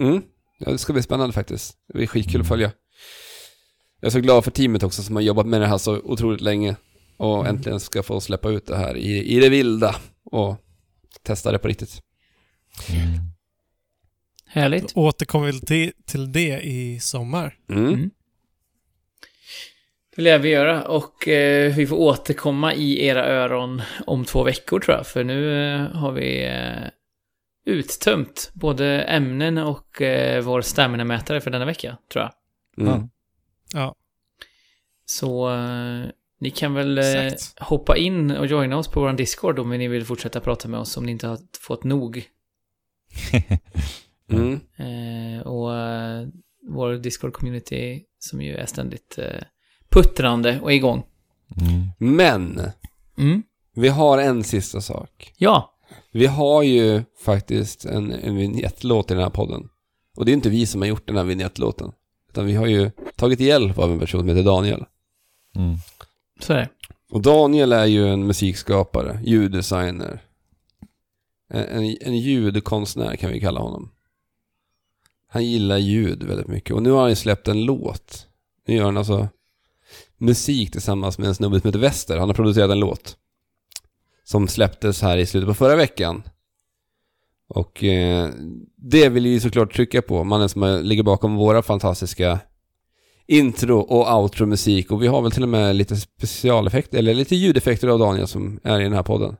Mm. 0.00 0.22
Ja, 0.58 0.72
det 0.72 0.78
ska 0.78 0.92
bli 0.92 1.02
spännande 1.02 1.32
faktiskt. 1.32 1.76
Det 1.88 1.98
blir 1.98 2.06
skitkul 2.06 2.40
att 2.40 2.48
följa. 2.48 2.72
Jag 4.00 4.06
är 4.06 4.10
så 4.10 4.20
glad 4.20 4.44
för 4.44 4.50
teamet 4.50 4.82
också 4.82 5.02
som 5.02 5.16
har 5.16 5.22
jobbat 5.22 5.46
med 5.46 5.60
det 5.60 5.66
här 5.66 5.78
så 5.78 5.96
otroligt 5.98 6.40
länge. 6.40 6.76
Och 7.16 7.40
Mm. 7.40 7.56
äntligen 7.56 7.80
ska 7.80 8.02
få 8.02 8.20
släppa 8.20 8.48
ut 8.50 8.66
det 8.66 8.76
här 8.76 8.96
i, 8.96 9.36
i 9.36 9.40
det 9.40 9.48
vilda. 9.48 9.96
Och 10.24 10.56
testa 11.22 11.52
det 11.52 11.58
på 11.58 11.68
riktigt. 11.68 12.00
Mm. 12.90 13.08
Härligt. 14.46 14.94
Då 14.94 15.00
återkommer 15.00 15.52
vi 15.52 15.60
till, 15.60 15.92
till 16.06 16.32
det 16.32 16.60
i 16.60 17.00
sommar. 17.00 17.56
Mm. 17.70 17.86
Mm. 17.88 18.10
Det 20.16 20.22
lär 20.22 20.38
vi 20.38 20.48
göra 20.48 20.84
och 20.88 21.28
eh, 21.28 21.74
vi 21.76 21.86
får 21.86 21.96
återkomma 21.96 22.74
i 22.74 23.06
era 23.06 23.26
öron 23.26 23.82
om 24.06 24.24
två 24.24 24.42
veckor 24.42 24.80
tror 24.80 24.96
jag. 24.96 25.06
För 25.06 25.24
nu 25.24 25.64
eh, 25.74 25.80
har 25.80 26.12
vi 26.12 26.44
eh, 26.46 26.88
uttömt 27.66 28.50
både 28.54 29.02
ämnen 29.02 29.58
och 29.58 30.02
eh, 30.02 30.42
vår 30.42 30.60
stamina-mätare 30.60 31.40
för 31.40 31.50
denna 31.50 31.64
vecka, 31.64 31.96
tror 32.12 32.24
jag. 32.24 32.32
Mm. 32.88 33.08
Ja, 33.74 33.94
Så 35.04 35.50
eh, 35.54 36.04
ni 36.40 36.50
kan 36.50 36.74
väl 36.74 36.98
eh, 36.98 37.26
exakt. 37.26 37.58
hoppa 37.60 37.96
in 37.96 38.30
och 38.30 38.46
joina 38.46 38.76
oss 38.76 38.88
på 38.88 39.00
vår 39.00 39.12
Discord 39.12 39.58
om 39.58 39.70
ni 39.70 39.88
vill 39.88 40.04
fortsätta 40.04 40.40
prata 40.40 40.68
med 40.68 40.80
oss 40.80 40.96
om 40.96 41.04
ni 41.06 41.12
inte 41.12 41.26
har 41.26 41.38
fått 41.60 41.84
nog. 41.84 42.24
Mm. 44.32 44.60
Eh, 44.76 45.46
och 45.46 45.76
eh, 45.76 46.26
vår 46.68 46.92
Discord-community 46.92 48.02
som 48.18 48.42
ju 48.42 48.56
är 48.56 48.66
ständigt 48.66 49.18
eh, 49.18 49.42
puttrande 49.90 50.60
och 50.60 50.72
igång. 50.72 51.02
Mm. 51.60 51.88
Men, 52.16 52.60
Mm. 53.18 53.42
vi 53.74 53.88
har 53.88 54.18
en 54.18 54.44
sista 54.44 54.80
sak. 54.80 55.32
Ja, 55.36 55.74
Vi 56.12 56.26
har 56.26 56.62
ju 56.62 57.02
faktiskt 57.24 57.84
en, 57.84 58.12
en 58.12 58.36
vignettlåt 58.36 59.10
i 59.10 59.14
den 59.14 59.22
här 59.22 59.30
podden. 59.30 59.68
Och 60.16 60.24
det 60.24 60.30
är 60.30 60.34
inte 60.34 60.50
vi 60.50 60.66
som 60.66 60.80
har 60.80 60.88
gjort 60.88 61.06
den 61.06 61.16
här 61.16 61.24
vignettlåten. 61.24 61.92
Utan 62.30 62.46
vi 62.46 62.54
har 62.54 62.66
ju 62.66 62.90
tagit 63.16 63.40
hjälp 63.40 63.78
av 63.78 63.92
en 63.92 63.98
person 63.98 64.20
som 64.20 64.28
heter 64.28 64.42
Daniel. 64.42 64.84
Mm. 65.56 65.76
så 66.40 66.52
är 66.52 66.56
det. 66.56 66.68
Och 67.10 67.22
Daniel 67.22 67.72
är 67.72 67.86
ju 67.86 68.08
en 68.08 68.26
musikskapare, 68.26 69.20
ljuddesigner. 69.24 70.22
En, 71.48 71.64
en, 71.64 71.96
en 72.00 72.18
ljudkonstnär 72.18 73.16
kan 73.16 73.30
vi 73.32 73.40
kalla 73.40 73.60
honom. 73.60 73.90
Han 75.28 75.44
gillar 75.44 75.78
ljud 75.78 76.22
väldigt 76.22 76.48
mycket. 76.48 76.74
Och 76.74 76.82
nu 76.82 76.90
har 76.90 77.00
han 77.00 77.08
ju 77.08 77.16
släppt 77.16 77.48
en 77.48 77.64
låt. 77.64 78.26
Nu 78.66 78.74
gör 78.74 78.84
han 78.84 78.96
alltså 78.96 79.28
musik 80.16 80.72
tillsammans 80.72 81.18
med 81.18 81.28
en 81.28 81.34
snubbe 81.34 81.60
som 81.60 81.68
heter 81.68 81.78
Wester. 81.78 82.18
Han 82.18 82.28
har 82.28 82.34
producerat 82.34 82.70
en 82.70 82.80
låt. 82.80 83.16
Som 84.24 84.48
släpptes 84.48 85.02
här 85.02 85.16
i 85.16 85.26
slutet 85.26 85.48
på 85.48 85.54
förra 85.54 85.76
veckan. 85.76 86.22
Och 87.54 87.84
eh, 87.84 88.28
det 88.76 89.08
vill 89.08 89.24
vi 89.24 89.40
såklart 89.40 89.74
trycka 89.74 90.02
på. 90.02 90.24
Mannen 90.24 90.48
som 90.48 90.80
ligger 90.82 91.02
bakom 91.02 91.36
våra 91.36 91.62
fantastiska 91.62 92.38
intro 93.26 93.78
och 93.78 94.20
outro-musik. 94.22 94.90
Och 94.90 95.02
vi 95.02 95.06
har 95.06 95.22
väl 95.22 95.30
till 95.32 95.42
och 95.42 95.48
med 95.48 95.76
lite 95.76 95.96
specialeffekter, 95.96 96.98
eller 96.98 97.14
lite 97.14 97.36
ljudeffekter 97.36 97.88
av 97.88 97.98
Daniel 97.98 98.26
som 98.28 98.60
är 98.64 98.80
i 98.80 98.82
den 98.82 98.92
här 98.92 99.02
podden. 99.02 99.36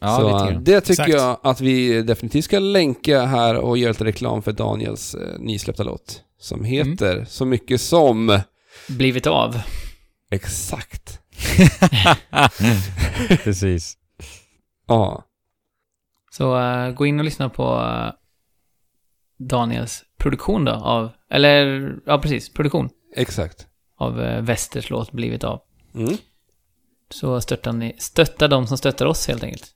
Ja, 0.00 0.16
Så 0.16 0.22
lite 0.22 0.52
grann. 0.52 0.64
det 0.64 0.80
tycker 0.80 0.92
Exakt. 1.02 1.12
jag 1.12 1.38
att 1.42 1.60
vi 1.60 2.02
definitivt 2.02 2.44
ska 2.44 2.58
länka 2.58 3.24
här 3.24 3.54
och 3.56 3.78
göra 3.78 3.90
lite 3.92 4.04
reklam 4.04 4.42
för 4.42 4.52
Daniels 4.52 5.14
eh, 5.14 5.38
nysläppta 5.38 5.82
låt. 5.82 6.20
Som 6.40 6.64
heter 6.64 7.26
så 7.28 7.44
mycket 7.44 7.80
som... 7.80 8.40
Blivit 8.88 9.26
av. 9.26 9.60
Exakt. 10.30 11.20
Precis. 13.44 13.96
Ja. 14.88 15.25
Så 16.36 16.60
eh, 16.60 16.90
gå 16.90 17.06
in 17.06 17.18
och 17.18 17.24
lyssna 17.24 17.48
på 17.48 17.62
eh, 17.62 18.12
Daniels 19.38 20.04
produktion 20.18 20.64
då 20.64 20.72
av, 20.72 21.10
eller 21.30 21.92
ja 22.06 22.18
precis, 22.18 22.52
produktion 22.52 22.88
Exakt. 23.16 23.66
av 23.96 24.20
uh, 24.20 24.40
Westers 24.40 24.90
låt 24.90 25.12
Blivit 25.12 25.44
av. 25.44 25.60
Mm. 25.94 26.16
Så 27.10 27.40
stöttar 27.40 27.72
ni, 27.72 27.94
stötta 27.98 28.48
de 28.48 28.66
som 28.66 28.78
stöttar 28.78 29.06
oss 29.06 29.28
helt 29.28 29.44
enkelt. 29.44 29.74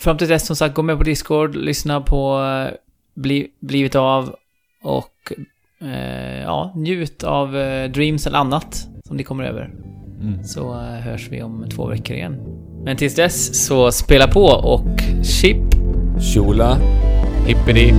Fram 0.00 0.18
till 0.18 0.28
dess 0.28 0.46
som 0.46 0.56
sagt, 0.56 0.74
gå 0.74 0.82
med 0.82 0.98
på 0.98 1.04
Discord, 1.04 1.56
lyssna 1.56 2.00
på 2.00 2.42
eh, 2.42 2.74
bli, 3.14 3.48
Blivit 3.60 3.94
av 3.94 4.36
och 4.82 5.32
eh, 5.80 6.42
ja, 6.42 6.72
njut 6.76 7.24
av 7.24 7.56
eh, 7.56 7.90
Dreams 7.90 8.26
eller 8.26 8.38
annat 8.38 8.88
som 9.04 9.16
ni 9.16 9.22
kommer 9.22 9.44
över. 9.44 9.64
Mm. 10.20 10.44
Så 10.44 10.80
eh, 10.80 11.00
hörs 11.00 11.28
vi 11.28 11.42
om 11.42 11.68
två 11.68 11.86
veckor 11.86 12.16
igen. 12.16 12.63
Men 12.84 12.96
tills 12.96 13.14
dess 13.14 13.66
så 13.66 13.92
spela 13.92 14.28
på 14.28 14.44
och 14.44 15.00
chip 15.24 15.56
Shula. 16.34 16.78
Hippity. 17.46 17.94